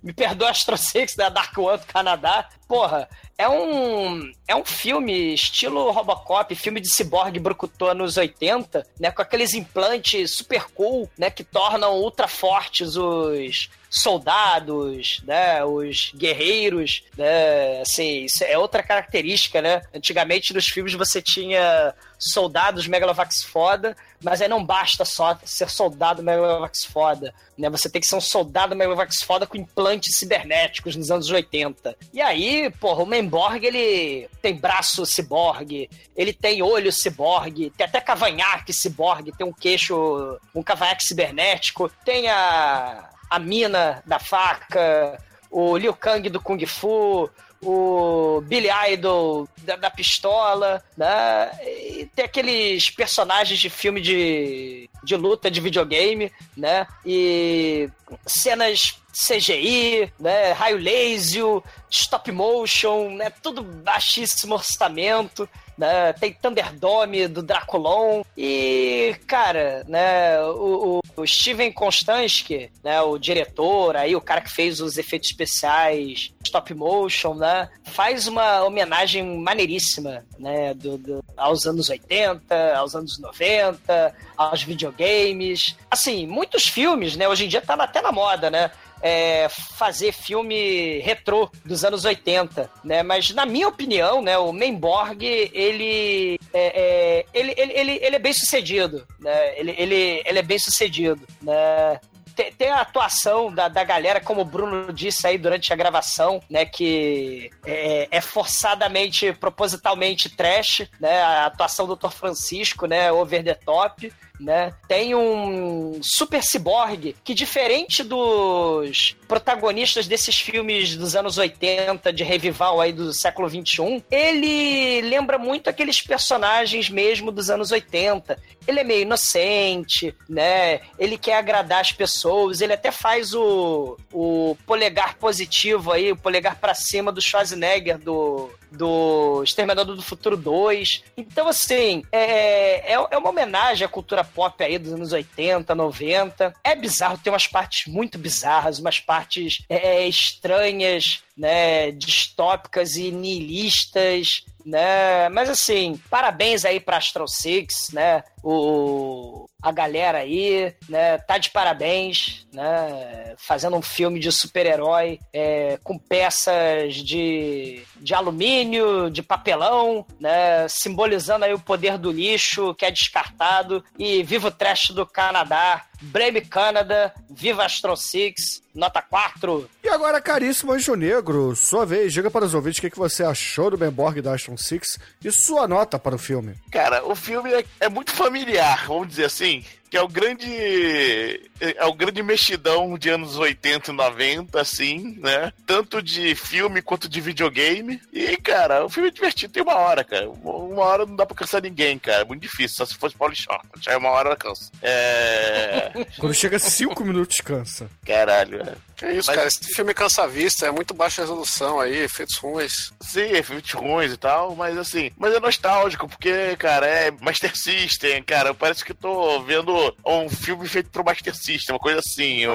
Me 0.03 0.13
perdoa 0.13 0.51
Astro 0.51 0.77
Six 0.77 1.15
da 1.15 1.29
Dark 1.31 1.57
One 1.57 1.79
do 1.79 1.87
Canadá. 1.87 2.49
Porra, 2.69 3.09
é 3.39 3.49
um 3.49 4.31
é 4.47 4.55
um 4.55 4.65
filme 4.65 5.33
estilo 5.35 5.91
Robocop, 5.91 6.55
filme 6.55 6.81
de 6.81 6.91
ciborgue 6.91 7.39
brucutu 7.39 7.87
anos 7.87 8.17
80, 8.17 8.87
né, 9.01 9.11
com 9.11 9.23
aqueles 9.23 9.55
implantes 9.55 10.35
super 10.35 10.65
cool, 10.75 11.11
né, 11.19 11.31
que 11.31 11.43
tornam 11.45 11.95
ultra 11.99 12.29
fortes 12.29 12.97
os 12.97 13.71
soldados, 13.95 15.23
né, 15.25 15.65
os 15.65 16.11
guerreiros, 16.17 17.05
né, 17.17 17.81
assim, 17.81 18.25
isso 18.25 18.43
é 18.43 18.59
outra 18.59 18.83
característica, 18.83 19.63
né? 19.63 19.83
Antigamente 19.95 20.53
nos 20.53 20.67
filmes 20.67 20.95
você 20.95 21.23
tinha 21.23 21.95
soldados 22.19 22.89
Megalovax 22.89 23.45
foda, 23.45 23.97
mas 24.21 24.43
aí 24.43 24.49
não 24.49 24.65
basta 24.65 25.05
só 25.05 25.39
ser 25.45 25.71
soldado 25.71 26.25
Megalovax 26.25 26.85
foda, 26.85 27.33
né? 27.57 27.71
Você 27.71 27.89
tem 27.89 28.01
que 28.01 28.09
ser 28.09 28.17
um 28.17 28.21
soldado 28.21 28.75
Megalovax 28.75 29.23
foda 29.23 29.47
com 29.47 29.57
implantes 29.57 30.19
cibernéticos 30.19 30.97
nos 30.97 31.13
anos 31.13 31.31
80. 31.31 31.97
E 32.13 32.21
aí, 32.21 32.73
porra, 32.81 33.05
o 33.05 33.07
Memborg, 33.07 33.65
ele 33.65 34.29
tem 34.43 34.57
braço 34.57 35.07
ciborgue, 35.07 35.89
ele 36.17 36.33
tem 36.33 36.63
olho 36.63 36.91
ciborgue, 36.91 37.71
tem 37.71 37.87
até 37.87 38.01
cavanhaque 38.01 38.73
ciborgue, 38.73 39.37
tem 39.37 39.47
um 39.47 39.53
queixo, 39.53 40.37
um 40.53 40.65
cavanhaque 40.65 41.05
cibernético, 41.05 41.89
tem 42.05 42.29
a, 42.29 43.11
a 43.35 43.39
mina 43.39 44.03
da 44.07 44.19
faca, 44.19 45.19
o 45.51 45.77
Liu 45.77 45.93
Kang 45.93 46.29
do 46.29 46.41
Kung 46.41 46.65
Fu, 46.67 47.29
o 47.61 48.41
Billy 48.43 48.69
Idol 48.93 49.49
da, 49.63 49.77
da 49.77 49.91
pistola, 49.91 50.85
né? 50.97 51.51
E 51.63 52.09
tem 52.15 52.27
aqueles 52.27 52.91
personagens 52.91 53.59
de 53.59 53.71
filme 53.71 54.01
de, 54.01 54.89
de 55.03 55.17
luta 55.17 55.51
de 55.51 55.61
videogame, 55.61 56.31
né? 56.57 56.87
E 57.05 57.89
cenas 58.27 58.97
CGI, 59.13 60.13
né? 60.19 60.53
Raio 60.53 60.79
laser, 60.79 61.63
stop 61.91 62.31
motion, 62.31 63.11
né? 63.11 63.31
Tudo 63.43 63.63
baixíssimo 63.63 64.55
orçamento. 64.55 65.49
Né, 65.77 66.13
tem 66.13 66.33
Thunderdome 66.33 67.27
do 67.27 67.43
Draculon 67.43 68.23
e, 68.37 69.17
cara, 69.27 69.85
né, 69.89 70.41
o, 70.43 71.01
o- 71.17 71.27
Steven 71.27 71.73
Konstansky, 71.73 72.71
né, 72.83 73.01
o 73.03 73.19
diretor, 73.19 73.97
aí 73.97 74.15
o 74.15 74.21
cara 74.21 74.41
que 74.41 74.51
fez 74.53 74.81
os 74.81 74.97
efeitos 74.99 75.31
especiais 75.31 76.33
stop 76.45 76.73
motion, 76.75 77.35
né, 77.35 77.69
faz 77.85 78.29
uma 78.29 78.63
homenagem 78.63 79.25
maneiríssima, 79.41 80.25
né, 80.39 80.75
do, 80.75 80.97
do- 80.99 81.25
aos 81.37 81.67
anos 81.67 81.89
80, 81.89 82.77
aos 82.77 82.95
anos 82.95 83.19
90, 83.19 84.15
aos 84.37 84.63
videogames. 84.63 85.77
Assim, 85.91 86.27
muitos 86.27 86.65
filmes, 86.65 87.17
né, 87.17 87.29
hoje 87.29 87.47
em 87.47 87.49
dia 87.49 87.61
tá 87.63 87.75
até 87.75 88.01
na 88.01 88.13
moda, 88.13 88.49
né, 88.51 88.71
é, 89.05 89.51
fazer 89.51 90.13
filme 90.13 90.99
retrô 91.01 91.51
dos 91.63 91.85
anos 91.85 92.07
80, 92.07 92.71
né? 92.83 93.03
Mas 93.03 93.29
na 93.35 93.45
minha 93.45 93.69
opinião, 93.69 94.23
né, 94.23 94.39
o 94.39 94.51
Memborg, 94.51 95.23
ele 95.53 96.41
é, 96.55 97.21
é, 97.21 97.27
ele, 97.35 97.55
ele, 97.55 97.73
ele, 97.75 97.93
ele 98.03 98.17
é 98.17 98.19
bem 98.19 98.33
sucedido, 98.33 99.07
né? 99.21 99.59
Ele, 99.59 99.75
ele, 99.77 100.23
ele 100.25 100.39
é 100.39 100.43
bem 100.43 100.59
sucedido, 100.59 101.21
né? 101.43 102.01
Tem, 102.35 102.51
tem 102.53 102.71
a 102.71 102.81
atuação 102.81 103.53
da, 103.53 103.69
da 103.69 103.85
galera, 103.85 104.21
como 104.21 104.41
o 104.41 104.45
Bruno 104.45 104.91
disse 104.91 105.27
aí 105.27 105.37
durante 105.37 105.71
a 105.71 105.77
gravação, 105.77 106.41
né? 106.49 106.65
Que 106.65 107.51
é, 107.67 108.09
é 108.11 108.21
forçadamente, 108.23 109.35
propositalmente 109.35 110.31
trash, 110.31 110.89
né? 110.99 111.21
A 111.21 111.45
atuação 111.45 111.87
do 111.87 111.95
Dr. 111.95 112.09
Francisco, 112.09 112.87
né? 112.87 113.13
Over 113.13 113.45
the 113.45 113.55
top 113.55 114.11
né? 114.39 114.73
Tem 114.89 115.15
um 115.15 116.01
super 116.03 116.43
ciborgue 116.43 117.15
que, 117.23 117.35
diferente 117.35 118.03
dos 118.03 119.17
protagonistas 119.29 120.07
desses 120.07 120.39
filmes 120.39 120.97
dos 120.97 121.15
anos 121.15 121.39
80, 121.39 122.13
de 122.13 122.25
revival 122.25 122.81
aí 122.81 122.93
do 122.93 123.13
século 123.13 123.49
21, 123.49 124.03
ele 124.11 125.01
lembra 125.03 125.39
muito 125.39 125.71
aqueles 125.71 126.01
personagens 126.01 126.91
mesmo 126.91 127.31
dos 127.31 127.49
anos 127.49 127.71
80. 127.71 128.37
Ele 128.67 128.81
é 128.81 128.85
meio 128.85 129.03
inocente, 129.03 130.15
né? 130.29 130.81
Ele 130.99 131.17
quer 131.17 131.37
agradar 131.37 131.81
as 131.81 131.93
pessoas, 131.93 132.61
ele 132.61 132.73
até 132.73 132.91
faz 132.91 133.35
o, 133.35 133.97
o 134.13 134.57
polegar 134.67 135.17
positivo 135.17 135.93
aí, 135.93 136.11
o 136.11 136.17
polegar 136.17 136.57
pra 136.57 136.75
cima 136.75 137.13
do 137.13 137.21
Schwarzenegger 137.21 137.99
do, 137.99 138.51
do 138.75 139.43
Exterminador 139.43 139.97
do 139.97 140.03
Futuro 140.03 140.37
2. 140.37 141.05
Então, 141.17 141.49
assim, 141.49 142.03
é, 142.13 142.93
é, 142.93 143.07
é 143.11 143.19
uma 143.19 143.31
homenagem 143.31 143.85
à 143.85 143.89
cultura 143.89 144.25
pop 144.25 144.63
aí 144.63 144.79
dos 144.79 144.93
anos 144.93 145.13
80, 145.13 145.75
90. 145.75 146.55
É 146.63 146.75
bizarro, 146.75 147.19
tem 147.19 147.33
umas 147.33 147.47
partes 147.47 147.93
muito 147.93 148.19
bizarras, 148.19 148.79
umas 148.79 149.01
partes 149.01 149.65
é, 149.69 150.07
estranhas, 150.07 151.23
né, 151.37 151.91
distópicas 151.91 152.97
e 152.97 153.11
nihilistas, 153.11 154.45
né? 154.65 155.29
Mas 155.29 155.51
assim, 155.51 156.01
parabéns 156.09 156.65
aí 156.65 156.81
pra 156.81 156.97
Astro 156.97 157.29
Six, 157.29 157.91
né? 157.93 158.23
O, 158.43 159.47
a 159.65 159.73
galera 159.73 160.19
aí, 160.19 160.75
né? 160.91 161.17
Tá 161.17 161.39
de 161.39 161.49
parabéns, 161.49 162.47
né? 162.53 163.35
Fazendo 163.39 163.75
um 163.75 163.81
filme 163.81 164.21
de 164.21 164.31
super-herói 164.31 165.19
é, 165.33 165.79
com 165.83 165.99
peças 165.99 166.97
de, 166.97 167.83
de 167.97 168.15
alumínio, 168.15 169.09
de 169.09 169.23
papelão, 169.23 170.05
né? 170.21 170.69
Simbolizando 170.69 171.47
aí 171.47 171.55
o 171.55 171.59
poder 171.59 171.97
do 171.97 172.13
lixo 172.13 172.75
que 172.75 172.85
é 172.85 172.91
descartado. 172.91 173.83
E 173.99 174.23
viva 174.23 174.49
o 174.49 174.51
trash 174.51 174.91
do 174.91 175.07
Canadá, 175.07 175.87
Brave 176.03 176.43
Canada, 176.43 177.13
viva 177.31 177.65
Astro 177.65 177.97
Six, 177.97 178.63
nota 178.75 179.01
4. 179.01 179.69
E 179.83 179.89
agora, 179.89 180.21
caríssimo 180.21 180.73
Anjo 180.73 180.95
Negro, 180.95 181.55
sua 181.55 181.87
vez, 181.87 182.13
diga 182.13 182.31
para 182.31 182.45
os 182.45 182.55
ouvintes 182.55 182.79
o 182.79 182.83
que, 182.83 182.91
que 182.91 182.99
você 182.99 183.23
achou 183.23 183.71
do 183.71 183.79
Memborg 183.79 184.21
da 184.21 184.35
Aston 184.35 184.57
Six 184.57 184.99
e 185.25 185.31
sua 185.31 185.69
nota 185.69 185.99
para 185.99 186.15
o 186.15 186.19
filme. 186.19 186.55
Cara, 186.71 187.05
o 187.07 187.15
filme 187.15 187.53
é, 187.53 187.65
é 187.81 187.89
muito 187.89 188.13
familiar, 188.13 188.87
vamos 188.87 189.09
dizer 189.09 189.27
assim. 189.27 189.65
Que 189.95 189.99
é 189.99 190.03
o 190.03 190.09
grande. 190.09 191.41
É 191.61 191.85
o 191.85 191.95
grande 191.95 192.21
mexidão 192.21 192.99
de 192.99 193.11
anos 193.11 193.37
80 193.37 193.93
e 193.93 193.95
90, 193.95 194.61
assim, 194.61 195.17
né? 195.21 195.53
Tanto 195.65 196.03
de 196.03 196.35
filme 196.35 196.83
quanto 196.83 197.09
de 197.09 197.21
videogame. 197.21 198.03
E, 198.13 198.37
cara, 198.39 198.85
o 198.85 198.89
filme 198.89 199.09
é 199.09 199.13
divertido, 199.13 199.53
tem 199.53 199.63
uma 199.63 199.77
hora, 199.77 200.03
cara. 200.03 200.29
Uma 200.29 200.83
hora 200.83 201.07
não 201.07 201.15
dá 201.15 201.25
pra 201.25 201.37
cansar 201.37 201.63
ninguém, 201.63 201.97
cara. 201.97 202.23
É 202.23 202.25
muito 202.25 202.43
difícil, 202.43 202.79
só 202.79 202.85
se 202.85 202.97
fosse 202.97 203.17
Paulo 203.17 203.37
Short. 203.37 203.65
Já 203.81 203.93
é 203.93 203.97
uma 203.97 204.11
hora 204.11 204.35
cansa. 204.35 204.69
É. 204.83 205.93
Quando 206.19 206.35
chega 206.35 206.59
5 206.59 207.05
minutos, 207.05 207.41
cansa. 207.41 207.89
Caralho, 208.05 208.63
é. 208.63 208.75
Que 208.97 209.07
isso, 209.07 209.27
Mas- 209.29 209.37
cara. 209.37 209.49
Esse 209.49 209.75
filme 209.75 209.93
cansa 209.95 210.23
a 210.23 210.27
vista, 210.27 210.67
é 210.67 210.71
muito 210.71 210.95
baixa 210.95 211.23
resolução 211.23 211.81
aí, 211.81 211.97
efeitos 211.99 212.37
ruins. 212.37 212.93
Sim, 213.01 213.21
efeitos 213.33 213.73
ruins 213.73 214.13
e 214.13 214.17
tal, 214.17 214.55
mas 214.55 214.77
assim, 214.79 215.11
mas 215.17 215.35
é 215.35 215.41
nostálgico, 215.41 216.09
porque, 216.09 216.57
cara, 216.57 216.87
é 216.87 217.11
Master 217.11 217.57
System, 217.57 218.23
cara, 218.23 218.55
parece 218.55 218.85
que 218.85 218.93
eu 218.93 218.97
tô 218.97 219.41
vendo 219.43 219.95
um 220.05 220.29
filme 220.29 220.69
feito 220.69 220.91
pro 220.91 221.05
Master 221.05 221.35
System, 221.35 221.75
uma 221.75 221.81
coisa 221.81 221.99
assim. 222.01 222.41
eu- 222.41 222.55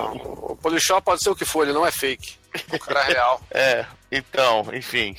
O 0.49 0.55
Polishop 0.55 1.01
pode 1.03 1.21
ser 1.23 1.29
o 1.29 1.35
que 1.35 1.45
for, 1.45 1.63
ele 1.63 1.73
não 1.73 1.85
é 1.85 1.91
fake. 1.91 2.37
O 2.73 2.79
cara 2.79 3.01
é 3.01 3.13
real. 3.13 3.41
É, 3.51 3.85
então, 4.11 4.65
enfim. 4.73 5.15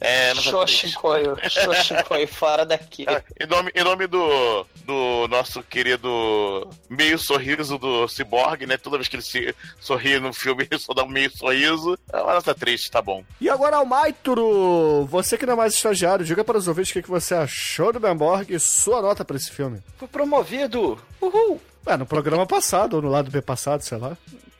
É. 0.00 0.34
Xoxincoio, 0.34 1.36
Xoxincoio, 1.48 2.28
fora 2.28 2.66
daqui. 2.66 3.06
Em 3.40 3.46
nome, 3.46 3.70
em 3.74 3.82
nome 3.84 4.06
do, 4.06 4.66
do 4.86 5.26
nosso 5.28 5.62
querido 5.62 6.70
meio 6.88 7.18
sorriso 7.18 7.76
do 7.76 8.08
Cyborg, 8.08 8.66
né? 8.66 8.76
Toda 8.76 8.96
vez 8.96 9.08
que 9.08 9.16
ele 9.16 9.22
se 9.22 9.54
sorri 9.80 10.18
no 10.20 10.32
filme, 10.32 10.66
ele 10.70 10.80
só 10.80 10.94
dá 10.94 11.02
um 11.04 11.08
meio 11.08 11.30
sorriso. 11.36 11.98
É 12.12 12.22
uma 12.22 12.34
nota 12.34 12.54
triste, 12.54 12.90
tá 12.90 13.02
bom. 13.02 13.24
E 13.40 13.50
agora, 13.50 13.76
Almaituro, 13.76 15.04
você 15.06 15.36
que 15.36 15.44
não 15.44 15.54
é 15.54 15.56
mais 15.56 15.74
estagiário, 15.74 16.24
diga 16.24 16.44
para 16.44 16.56
os 16.56 16.68
ouvintes 16.68 16.90
o 16.92 17.02
que, 17.02 17.10
você 17.10 17.34
achou 17.34 17.92
do 17.92 18.00
Memborg 18.00 18.54
e 18.54 18.60
sua 18.60 19.02
nota 19.02 19.24
para 19.24 19.36
esse 19.36 19.50
filme. 19.50 19.80
Fui 19.98 20.08
promovido! 20.08 20.98
Uhul! 21.20 21.60
É, 21.84 21.96
no 21.96 22.06
programa 22.06 22.46
passado, 22.46 22.94
ou 22.94 23.02
no 23.02 23.08
lado 23.08 23.30
B 23.30 23.40
passado, 23.40 23.82
sei 23.82 23.98
lá. 23.98 24.16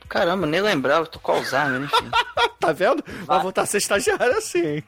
Caramba, 0.09 0.47
nem 0.47 0.61
lembrava, 0.61 1.05
tô 1.05 1.19
com 1.19 1.33
Alzheimer, 1.33 1.81
enfim. 1.83 2.09
tá 2.59 2.71
vendo? 2.71 3.03
Vai 3.25 3.41
voltar 3.41 3.63
a 3.63 3.65
ser 3.65 3.77
estagiário 3.77 4.37
assim? 4.37 4.81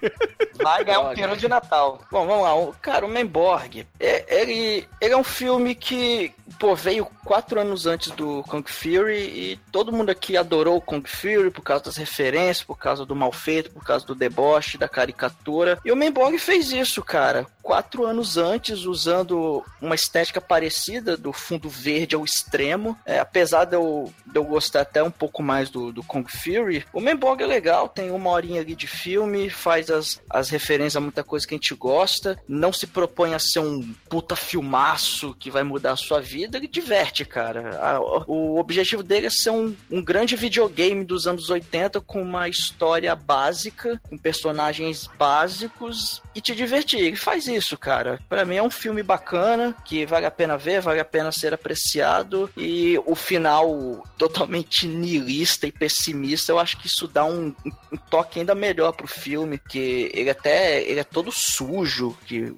Vai 0.56 0.84
ganhar 0.84 1.02
um 1.02 1.14
peru 1.14 1.36
de 1.36 1.48
Natal. 1.48 2.02
Bom, 2.12 2.26
vamos 2.26 2.44
lá. 2.44 2.56
O, 2.56 2.74
cara, 2.82 3.06
o 3.06 3.10
Menborg, 3.10 3.86
é, 4.00 4.42
ele, 4.42 4.88
ele 5.00 5.14
é 5.14 5.18
um 5.18 5.24
filme 5.24 5.76
que, 5.76 6.34
pô, 6.58 6.76
veio 6.76 7.06
quatro 7.24 7.60
anos 7.60 7.86
antes 7.86 8.12
do 8.12 8.44
Kung 8.44 8.64
Fury 8.66 9.18
e 9.18 9.60
todo 9.72 9.92
mundo 9.92 10.10
aqui 10.10 10.38
adorou 10.38 10.78
o 10.78 10.82
Kung 10.82 11.04
Fury 11.06 11.52
por 11.52 11.62
causa 11.62 11.86
das 11.86 11.98
referências, 11.98 12.64
por 12.64 12.78
causa 12.78 13.06
do 13.06 13.16
mal 13.16 13.32
feito, 13.32 13.72
por 13.72 13.84
causa 13.84 14.06
do 14.06 14.16
deboche, 14.16 14.78
da 14.78 14.88
caricatura. 14.88 15.80
E 15.84 15.92
o 15.92 15.96
Menborg 15.96 16.38
fez 16.40 16.72
isso, 16.72 17.04
cara. 17.04 17.46
Quatro 17.62 18.06
anos 18.06 18.38
antes, 18.38 18.86
usando 18.86 19.64
uma 19.82 19.94
estética 19.94 20.42
parecida 20.42 21.16
do 21.16 21.32
fundo 21.32 21.70
verde 21.70 22.16
ao 22.16 22.26
extremo. 22.26 22.98
É, 23.06 23.20
apesar 23.20 23.66
de 23.66 23.76
eu, 23.76 24.12
de 24.26 24.38
eu 24.38 24.44
gostar 24.44 24.82
até 24.82 25.04
um 25.04 25.12
pouco 25.12 25.44
mais 25.44 25.70
do, 25.70 25.92
do 25.92 26.02
Kung 26.04 26.26
Fury, 26.28 26.86
o 26.92 27.00
Menborg 27.00 27.44
é 27.44 27.48
legal, 27.48 27.88
tem 27.88 28.12
uma 28.12 28.30
horinha 28.30 28.62
ali 28.62 28.76
de 28.76 28.88
filme, 28.88 29.50
faz 29.50 29.90
as, 29.90 30.22
as 30.30 30.50
referências 30.50 30.96
a 30.96 31.02
muita 31.02 31.24
coisa 31.24 31.46
que 31.46 31.54
a 31.54 31.58
gente 31.58 31.76
gosta, 31.76 32.40
não 32.48 32.74
se 32.74 32.88
propõe 32.88 33.34
a 33.34 33.40
ser 33.40 33.60
um 33.60 33.94
puta 34.10 34.36
filmaço 34.36 35.36
que 35.40 35.52
vai 35.52 35.64
mudar 35.64 35.92
a 35.92 35.98
sua 35.98 36.20
vida, 36.20 36.39
ele 36.44 36.68
diverte, 36.68 37.26
cara. 37.26 37.78
A, 37.80 38.00
o 38.28 38.60
objetivo 38.60 39.04
dele 39.04 39.28
é 39.28 39.30
ser 39.30 39.52
um, 39.52 39.76
um 39.90 40.02
grande 40.04 40.36
videogame 40.36 41.04
dos 41.04 41.28
anos 41.28 41.50
80 41.50 42.02
com 42.02 42.22
uma 42.22 42.48
história 42.48 43.16
básica, 43.16 44.00
com 44.10 44.18
personagens 44.18 45.10
básicos 45.18 46.22
e 46.36 46.42
te 46.42 46.56
divertir. 46.56 47.00
Ele 47.00 47.16
faz 47.16 47.48
isso, 47.48 47.78
cara. 47.78 48.20
Para 48.30 48.46
mim 48.46 48.56
é 48.56 48.64
um 48.64 48.70
filme 48.70 49.04
bacana, 49.04 49.76
que 49.86 50.06
vale 50.06 50.26
a 50.26 50.32
pena 50.32 50.58
ver, 50.58 50.82
vale 50.82 51.00
a 51.00 51.06
pena 51.06 51.32
ser 51.32 51.54
apreciado 51.54 52.50
e 52.56 52.98
o 53.06 53.16
final 53.16 54.04
totalmente 54.18 54.88
niilista 54.88 55.68
e 55.68 55.72
pessimista, 55.72 56.52
eu 56.52 56.60
acho 56.60 56.78
que 56.78 56.88
isso 56.88 57.08
dá 57.08 57.26
um, 57.26 57.54
um 57.92 57.98
toque 58.10 58.40
ainda 58.40 58.54
melhor 58.54 58.92
pro 58.92 59.08
filme, 59.08 59.58
que 59.58 60.12
ele 60.14 60.30
até 60.30 60.82
ele 60.84 61.00
é 61.00 61.04
todo 61.04 61.32
sujo, 61.32 62.18
que 62.26 62.54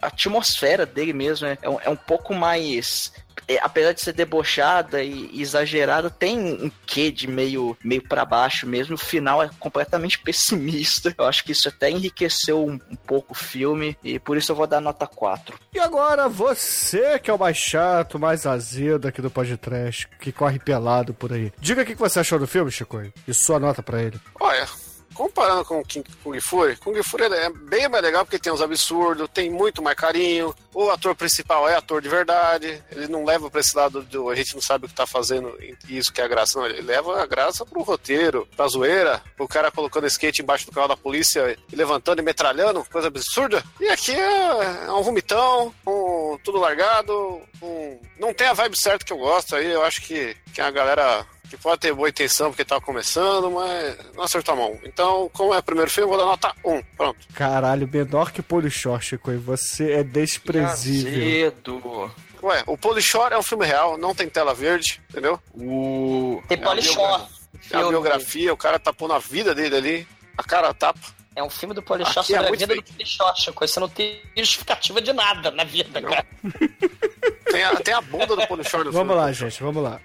a 0.00 0.06
atmosfera 0.08 0.86
dele 0.86 1.12
mesmo 1.12 1.46
é, 1.46 1.58
é 1.60 1.68
um, 1.68 1.80
é 1.80 1.88
um 1.88 1.96
pouco 1.96 2.34
mais 2.34 3.12
é, 3.46 3.58
apesar 3.62 3.92
de 3.92 4.02
ser 4.02 4.12
debochada 4.12 5.02
e, 5.02 5.40
exagerada, 5.40 6.10
tem 6.10 6.38
um 6.38 6.70
quê 6.86 7.10
de 7.10 7.26
meio, 7.26 7.76
meio 7.82 8.02
para 8.02 8.24
baixo 8.24 8.66
mesmo. 8.66 8.94
O 8.94 8.98
final 8.98 9.42
é 9.42 9.50
completamente 9.58 10.18
pessimista. 10.22 11.14
Eu 11.16 11.26
acho 11.26 11.42
que 11.44 11.52
isso 11.52 11.68
até 11.68 11.90
enriqueceu 11.90 12.66
um, 12.66 12.78
um, 12.90 12.96
pouco 12.96 13.32
o 13.32 13.36
filme 13.36 13.96
e 14.04 14.18
por 14.18 14.36
isso 14.36 14.52
eu 14.52 14.56
vou 14.56 14.66
dar 14.66 14.80
nota 14.80 15.06
4. 15.06 15.58
E 15.72 15.78
agora, 15.78 16.28
você 16.28 17.18
que 17.18 17.30
é 17.30 17.34
o 17.34 17.38
mais 17.38 17.56
chato, 17.56 18.18
mais 18.18 18.46
azedo 18.46 19.08
aqui 19.08 19.22
do 19.22 19.30
podcast, 19.30 20.08
que 20.20 20.30
corre 20.30 20.58
pelado 20.58 21.14
por 21.14 21.32
aí. 21.32 21.52
Diga 21.58 21.82
o 21.82 21.86
que 21.86 21.94
você 21.94 22.20
achou 22.20 22.38
do 22.38 22.46
filme, 22.46 22.70
Chico, 22.70 23.00
e 23.26 23.34
sua 23.34 23.58
nota 23.58 23.82
para 23.82 24.02
ele. 24.02 24.20
Olha, 24.38 24.66
comparando 25.18 25.64
com 25.64 25.82
King, 25.82 26.08
Kung 26.22 26.40
Fury, 26.40 26.76
Kung 26.76 27.02
Fury 27.02 27.24
é 27.24 27.50
bem 27.50 27.88
mais 27.88 28.04
legal 28.04 28.24
porque 28.24 28.38
tem 28.38 28.52
uns 28.52 28.62
absurdos, 28.62 29.28
tem 29.34 29.50
muito 29.50 29.82
mais 29.82 29.96
carinho. 29.96 30.54
O 30.72 30.88
ator 30.90 31.12
principal 31.16 31.68
é 31.68 31.74
ator 31.74 32.00
de 32.00 32.08
verdade, 32.08 32.80
ele 32.92 33.08
não 33.08 33.24
leva 33.24 33.50
pra 33.50 33.60
esse 33.60 33.76
lado 33.76 34.00
do 34.02 34.30
a 34.30 34.36
gente 34.36 34.54
não 34.54 34.62
sabe 34.62 34.86
o 34.86 34.88
que 34.88 34.94
tá 34.94 35.08
fazendo, 35.08 35.52
isso 35.88 36.12
que 36.12 36.20
é 36.20 36.24
a 36.24 36.28
graça, 36.28 36.56
não. 36.56 36.66
Ele 36.66 36.82
leva 36.82 37.20
a 37.20 37.26
graça 37.26 37.66
pro 37.66 37.82
roteiro, 37.82 38.46
pra 38.56 38.68
zoeira, 38.68 39.20
o 39.36 39.48
cara 39.48 39.72
colocando 39.72 40.06
skate 40.06 40.40
embaixo 40.40 40.66
do 40.66 40.72
carro 40.72 40.86
da 40.86 40.96
polícia 40.96 41.58
e 41.72 41.74
levantando 41.74 42.20
e 42.20 42.24
metralhando, 42.24 42.84
coisa 42.84 43.08
absurda. 43.08 43.64
E 43.80 43.88
aqui 43.88 44.12
é, 44.12 44.86
é 44.86 44.92
um 44.92 45.02
vomitão, 45.02 45.74
um, 45.84 46.38
tudo 46.44 46.58
largado, 46.58 47.42
um, 47.60 47.98
não 48.20 48.32
tem 48.32 48.46
a 48.46 48.52
vibe 48.52 48.80
certa 48.80 49.04
que 49.04 49.12
eu 49.12 49.18
gosto 49.18 49.56
aí, 49.56 49.66
eu 49.66 49.82
acho 49.82 50.00
que, 50.02 50.36
que 50.54 50.60
a 50.60 50.70
galera 50.70 51.26
que 51.48 51.56
pode 51.56 51.80
ter 51.80 51.92
boa 51.92 52.08
intenção 52.08 52.50
porque 52.50 52.64
tá 52.64 52.80
começando, 52.80 53.50
mas 53.50 53.96
não 54.14 54.24
acertou 54.24 54.54
a 54.54 54.56
mão. 54.56 54.78
Então, 54.84 55.30
como 55.32 55.54
é 55.54 55.58
o 55.58 55.62
primeiro 55.62 55.90
filme, 55.90 56.04
eu 56.04 56.16
vou 56.16 56.18
dar 56.18 56.30
nota 56.30 56.54
1. 56.64 56.82
Pronto. 56.96 57.18
Caralho, 57.34 57.88
menor 57.88 58.30
que 58.32 58.42
Polishore, 58.42 59.02
Chico, 59.02 59.32
e 59.32 59.36
você 59.36 59.92
é 59.92 60.04
desprezível. 60.04 61.12
Azedo. 61.12 62.10
Ué, 62.42 62.62
o 62.66 62.78
Polishore 62.78 63.34
é 63.34 63.38
um 63.38 63.42
filme 63.42 63.66
real, 63.66 63.98
não 63.98 64.14
tem 64.14 64.28
tela 64.28 64.54
verde, 64.54 65.00
entendeu? 65.10 65.40
O... 65.54 66.42
Tem 66.46 66.58
Polishore. 66.58 67.24
É 67.70 67.76
a 67.76 67.88
biografia, 67.88 68.52
o 68.52 68.56
cara 68.56 68.78
tapou 68.78 69.08
na 69.08 69.18
vida 69.18 69.54
dele 69.54 69.76
ali, 69.76 70.08
a 70.36 70.44
cara 70.44 70.72
tapa. 70.72 71.00
É 71.34 71.42
um 71.42 71.50
filme 71.50 71.74
do 71.74 71.82
Polishore 71.82 72.26
sobre 72.26 72.44
é 72.44 72.48
a 72.48 72.50
vida 72.50 72.66
fake. 72.66 72.82
do 72.82 72.96
Polishore, 72.96 73.40
Chico. 73.40 73.66
Você 73.66 73.80
não 73.80 73.88
tem 73.88 74.20
justificativa 74.36 75.00
de 75.00 75.12
nada 75.12 75.50
na 75.50 75.64
vida, 75.64 76.00
não. 76.00 76.10
cara. 76.10 76.26
Tem 77.50 77.64
a, 77.64 77.76
tem 77.76 77.94
a 77.94 78.00
bunda 78.00 78.36
do 78.36 78.46
Polishore 78.46 78.84
no 78.84 78.92
Vamos 78.92 79.08
filme. 79.08 79.22
lá, 79.22 79.32
gente, 79.32 79.62
vamos 79.62 79.82
lá. 79.82 80.00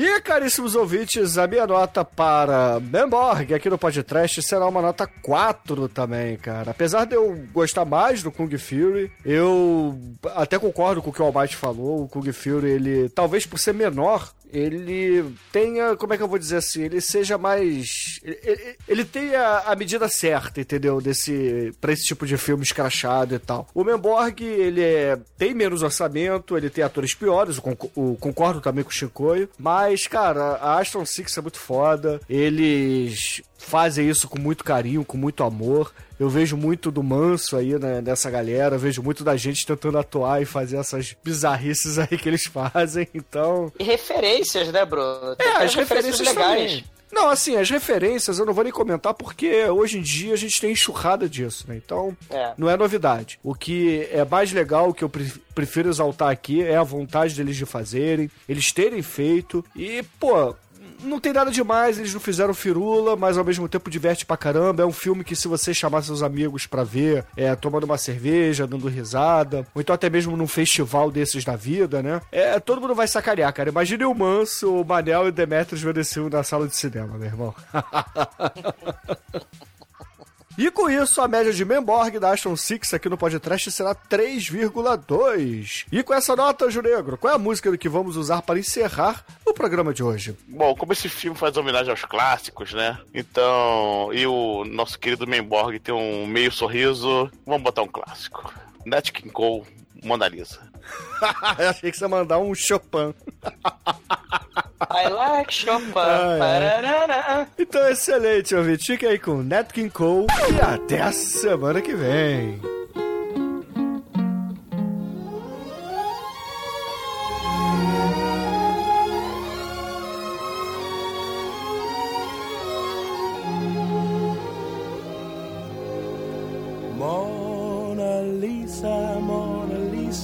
E, 0.00 0.20
caríssimos 0.20 0.76
ouvintes, 0.76 1.36
a 1.38 1.48
minha 1.48 1.66
nota 1.66 2.04
para 2.04 2.78
Memborg 2.78 3.52
aqui 3.52 3.68
no 3.68 3.76
podcast 3.76 4.40
será 4.44 4.64
uma 4.68 4.80
nota 4.80 5.08
4 5.08 5.88
também, 5.88 6.36
cara. 6.36 6.70
Apesar 6.70 7.04
de 7.04 7.16
eu 7.16 7.36
gostar 7.52 7.84
mais 7.84 8.22
do 8.22 8.30
Kung 8.30 8.56
Fury, 8.56 9.10
eu 9.24 9.98
até 10.36 10.56
concordo 10.56 11.02
com 11.02 11.10
o 11.10 11.12
que 11.12 11.20
o 11.20 11.24
Almighty 11.24 11.56
falou. 11.56 12.04
O 12.04 12.08
Kung 12.08 12.32
Fury, 12.32 12.70
ele, 12.70 13.08
talvez 13.08 13.44
por 13.44 13.58
ser 13.58 13.74
menor, 13.74 14.32
ele 14.52 15.34
tenha, 15.52 15.96
como 15.96 16.14
é 16.14 16.16
que 16.16 16.22
eu 16.22 16.28
vou 16.28 16.38
dizer 16.38 16.56
assim, 16.56 16.82
ele 16.82 17.00
seja 17.00 17.38
mais. 17.38 18.20
Ele, 18.22 18.76
ele 18.86 19.04
tenha 19.04 19.58
a 19.66 19.74
medida 19.76 20.08
certa, 20.08 20.60
entendeu? 20.60 21.00
Desse, 21.00 21.72
pra 21.80 21.92
esse 21.92 22.04
tipo 22.04 22.26
de 22.26 22.36
filme 22.36 22.62
escrachado 22.62 23.34
e 23.34 23.38
tal. 23.38 23.68
O 23.74 23.84
Memborg, 23.84 24.42
ele 24.42 24.82
é, 24.82 25.18
tem 25.36 25.54
menos 25.54 25.82
orçamento, 25.82 26.56
ele 26.56 26.70
tem 26.70 26.84
atores 26.84 27.14
piores, 27.14 27.56
eu 27.56 28.16
concordo 28.20 28.60
também 28.60 28.84
com 28.84 28.90
o 28.90 28.92
Chicoio, 28.92 29.48
mas, 29.58 30.06
cara, 30.06 30.56
a 30.56 30.78
Aston 30.78 31.04
Six 31.04 31.36
é 31.36 31.40
muito 31.40 31.58
foda, 31.58 32.20
eles 32.28 33.42
fazem 33.58 34.08
isso 34.08 34.28
com 34.28 34.38
muito 34.38 34.64
carinho, 34.64 35.04
com 35.04 35.18
muito 35.18 35.42
amor. 35.42 35.92
Eu 36.18 36.30
vejo 36.30 36.56
muito 36.56 36.90
do 36.90 37.02
manso 37.02 37.56
aí 37.56 37.78
né, 37.78 38.00
nessa 38.00 38.30
galera, 38.30 38.78
vejo 38.78 39.02
muito 39.02 39.22
da 39.22 39.36
gente 39.36 39.66
tentando 39.66 39.98
atuar 39.98 40.40
e 40.40 40.44
fazer 40.44 40.78
essas 40.78 41.14
bizarrices 41.22 41.98
aí 41.98 42.16
que 42.16 42.28
eles 42.28 42.46
fazem, 42.48 43.06
então. 43.12 43.72
E 43.78 43.84
referências, 43.84 44.68
né, 44.68 44.84
Bruno? 44.84 45.36
Tem 45.36 45.46
é, 45.46 45.64
as 45.64 45.74
referências, 45.74 46.18
referências 46.18 46.20
legais. 46.20 46.72
Também. 46.72 46.98
Não, 47.10 47.28
assim, 47.28 47.56
as 47.56 47.70
referências 47.70 48.38
eu 48.38 48.44
não 48.44 48.52
vou 48.52 48.62
nem 48.62 48.72
comentar 48.72 49.14
porque 49.14 49.64
hoje 49.64 49.98
em 49.98 50.02
dia 50.02 50.34
a 50.34 50.36
gente 50.36 50.60
tem 50.60 50.72
enxurrada 50.72 51.28
disso, 51.28 51.64
né? 51.66 51.76
Então, 51.76 52.16
é. 52.28 52.52
não 52.56 52.68
é 52.68 52.76
novidade. 52.76 53.38
O 53.42 53.54
que 53.54 54.06
é 54.12 54.24
mais 54.24 54.52
legal, 54.52 54.90
o 54.90 54.94
que 54.94 55.02
eu 55.02 55.10
prefiro 55.54 55.88
exaltar 55.88 56.30
aqui 56.30 56.62
é 56.62 56.76
a 56.76 56.82
vontade 56.82 57.34
deles 57.34 57.56
de 57.56 57.64
fazerem, 57.64 58.30
eles 58.48 58.72
terem 58.72 59.02
feito 59.02 59.64
e, 59.74 60.02
pô, 60.20 60.54
não 61.00 61.20
tem 61.20 61.32
nada 61.32 61.50
demais, 61.50 61.98
eles 61.98 62.12
não 62.12 62.20
fizeram 62.20 62.54
firula, 62.54 63.16
mas 63.16 63.38
ao 63.38 63.44
mesmo 63.44 63.68
tempo 63.68 63.90
diverte 63.90 64.26
pra 64.26 64.36
caramba. 64.36 64.82
É 64.82 64.86
um 64.86 64.92
filme 64.92 65.24
que, 65.24 65.36
se 65.36 65.48
você 65.48 65.72
chamar 65.72 66.02
seus 66.02 66.22
amigos 66.22 66.66
pra 66.66 66.84
ver, 66.84 67.24
é, 67.36 67.54
tomando 67.54 67.84
uma 67.84 67.98
cerveja, 67.98 68.66
dando 68.66 68.88
risada, 68.88 69.66
ou 69.74 69.80
então 69.80 69.94
até 69.94 70.10
mesmo 70.10 70.36
num 70.36 70.46
festival 70.46 71.10
desses 71.10 71.44
da 71.44 71.56
vida, 71.56 72.02
né? 72.02 72.20
É, 72.32 72.58
todo 72.60 72.80
mundo 72.80 72.94
vai 72.94 73.08
sacanear, 73.08 73.52
cara. 73.52 73.70
Imagine 73.70 74.04
o 74.04 74.14
Manso, 74.14 74.80
o 74.80 74.84
Manel 74.84 75.26
e 75.26 75.28
o 75.28 75.32
Demetrius 75.32 75.82
vendo 75.82 76.00
esse 76.00 76.14
filme 76.14 76.30
na 76.30 76.42
sala 76.42 76.66
de 76.66 76.76
cinema, 76.76 77.16
meu 77.16 77.26
irmão. 77.26 77.54
E 80.58 80.72
com 80.72 80.90
isso, 80.90 81.20
a 81.20 81.28
média 81.28 81.52
de 81.52 81.64
Memborg 81.64 82.18
da 82.18 82.32
Aston 82.32 82.56
Six 82.56 82.92
aqui 82.92 83.08
no 83.08 83.16
podcast 83.16 83.70
será 83.70 83.94
3,2. 83.94 85.86
E 85.92 86.02
com 86.02 86.12
essa 86.12 86.34
nota, 86.34 86.68
Juregro, 86.68 87.16
qual 87.16 87.32
é 87.32 87.36
a 87.36 87.38
música 87.38 87.78
que 87.78 87.88
vamos 87.88 88.16
usar 88.16 88.42
para 88.42 88.58
encerrar 88.58 89.24
o 89.46 89.54
programa 89.54 89.94
de 89.94 90.02
hoje? 90.02 90.36
Bom, 90.48 90.74
como 90.74 90.92
esse 90.92 91.08
filme 91.08 91.38
faz 91.38 91.56
homenagem 91.56 91.92
aos 91.92 92.04
clássicos, 92.04 92.72
né? 92.72 92.98
Então, 93.14 94.10
e 94.12 94.26
o 94.26 94.64
nosso 94.64 94.98
querido 94.98 95.28
Memborg 95.28 95.78
tem 95.78 95.94
um 95.94 96.26
meio 96.26 96.50
sorriso, 96.50 97.30
vamos 97.46 97.62
botar 97.62 97.82
um 97.82 97.88
clássico. 97.88 98.52
Nat 98.84 99.12
King 99.12 99.30
Cole, 99.30 99.62
Mona 100.02 100.26
Lisa. 100.26 100.58
Eu 101.58 101.68
achei 101.70 101.90
que 101.90 101.96
você 101.96 102.04
ia 102.04 102.08
mandar 102.08 102.38
um 102.38 102.54
Chopin. 102.54 103.14
I 104.90 105.08
like 105.08 105.52
Chopin. 105.52 105.92
Ah, 105.96 106.38
é. 106.40 107.46
Então, 107.58 107.88
excelente, 107.88 108.54
ouvinte. 108.54 108.86
Fique 108.86 109.06
aí 109.06 109.18
com 109.18 109.42
Nat 109.42 109.72
King 109.72 109.90
Cole 109.90 110.26
e 110.52 110.60
até 110.60 111.00
a 111.02 111.12
semana 111.12 111.80
que 111.80 111.94
vem. 111.94 112.60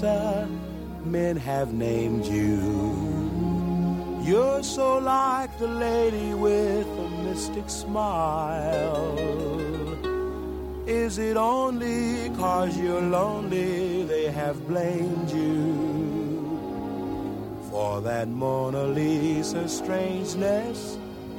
Lisa, 0.04 0.48
men 1.04 1.36
have 1.36 1.72
named 1.72 2.26
you. 2.26 4.20
You're 4.22 4.62
so 4.62 4.98
like 4.98 5.58
the 5.58 5.66
lady 5.66 6.34
with 6.34 6.86
a 6.86 7.08
mystic 7.24 7.70
smile. 7.70 9.18
Is 10.86 11.16
it 11.18 11.38
only 11.38 12.28
cause 12.36 12.76
you're 12.76 13.00
lonely 13.00 14.04
they 14.04 14.30
have 14.30 14.68
blamed 14.68 15.30
you? 15.30 15.72
For 17.70 18.02
that 18.02 18.28
Mona 18.28 18.84
Lisa 18.84 19.66
strangeness 19.68 20.98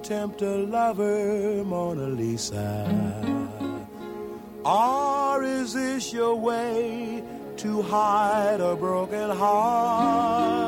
Tempt 0.00 0.42
a 0.42 0.56
lover, 0.56 1.62
Mona 1.64 2.06
Lisa? 2.08 2.86
Or 4.64 5.42
is 5.44 5.72
this 5.74 6.12
your 6.12 6.34
way 6.36 7.22
to 7.58 7.82
hide 7.82 8.60
a 8.60 8.74
broken 8.76 9.30
heart? 9.30 10.60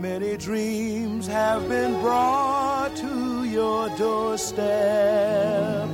Many 0.00 0.36
dreams 0.36 1.26
have 1.26 1.68
been 1.68 2.00
brought 2.00 2.94
to 2.96 3.44
your 3.44 3.88
doorstep. 3.96 5.88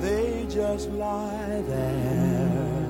They 0.00 0.46
just 0.48 0.88
lie 0.90 1.62
there 1.68 2.86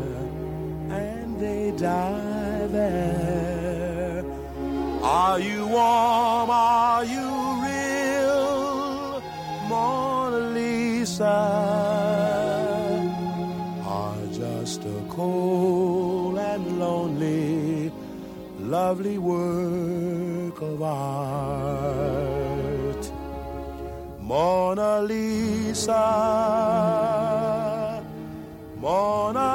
and 0.91 1.41
they 1.41 1.73
die 1.77 2.66
there. 2.69 4.24
Are 5.03 5.39
you 5.39 5.66
warm? 5.66 6.51
Are 6.51 7.05
you 7.05 7.45
Mona 9.68 10.38
Lisa? 10.56 11.38
Are 13.84 14.26
just 14.32 14.84
a 14.84 15.02
cold 15.09 16.38
and 16.38 16.78
lonely, 16.78 17.93
lovely 18.60 19.18
work 19.18 20.60
of 20.62 20.82
art. 20.82 22.16
Mona 24.20 25.02
Lisa, 25.02 26.05
Mona 28.80 29.45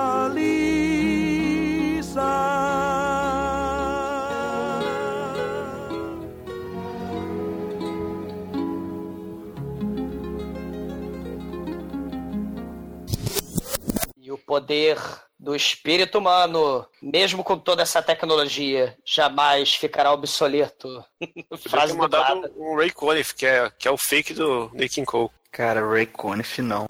poder 14.52 14.98
do 15.40 15.56
espírito 15.56 16.18
humano, 16.18 16.86
mesmo 17.02 17.42
com 17.42 17.58
toda 17.58 17.84
essa 17.84 18.02
tecnologia, 18.02 18.98
jamais 19.06 19.74
ficará 19.74 20.12
obsoleto. 20.12 21.02
Frase 21.70 21.96
mandado 21.96 22.52
um, 22.58 22.74
um 22.74 22.76
Ray 22.76 22.92
Conniff, 22.92 23.34
que 23.34 23.46
é, 23.46 23.72
que 23.80 23.88
é 23.88 23.92
o 23.92 23.96
fake 23.96 24.34
do 24.34 24.70
Nick 24.74 25.02
Cole. 25.06 25.30
Cara, 25.50 25.90
Ray 25.90 26.06
Conniff 26.06 26.62
não. 26.62 26.86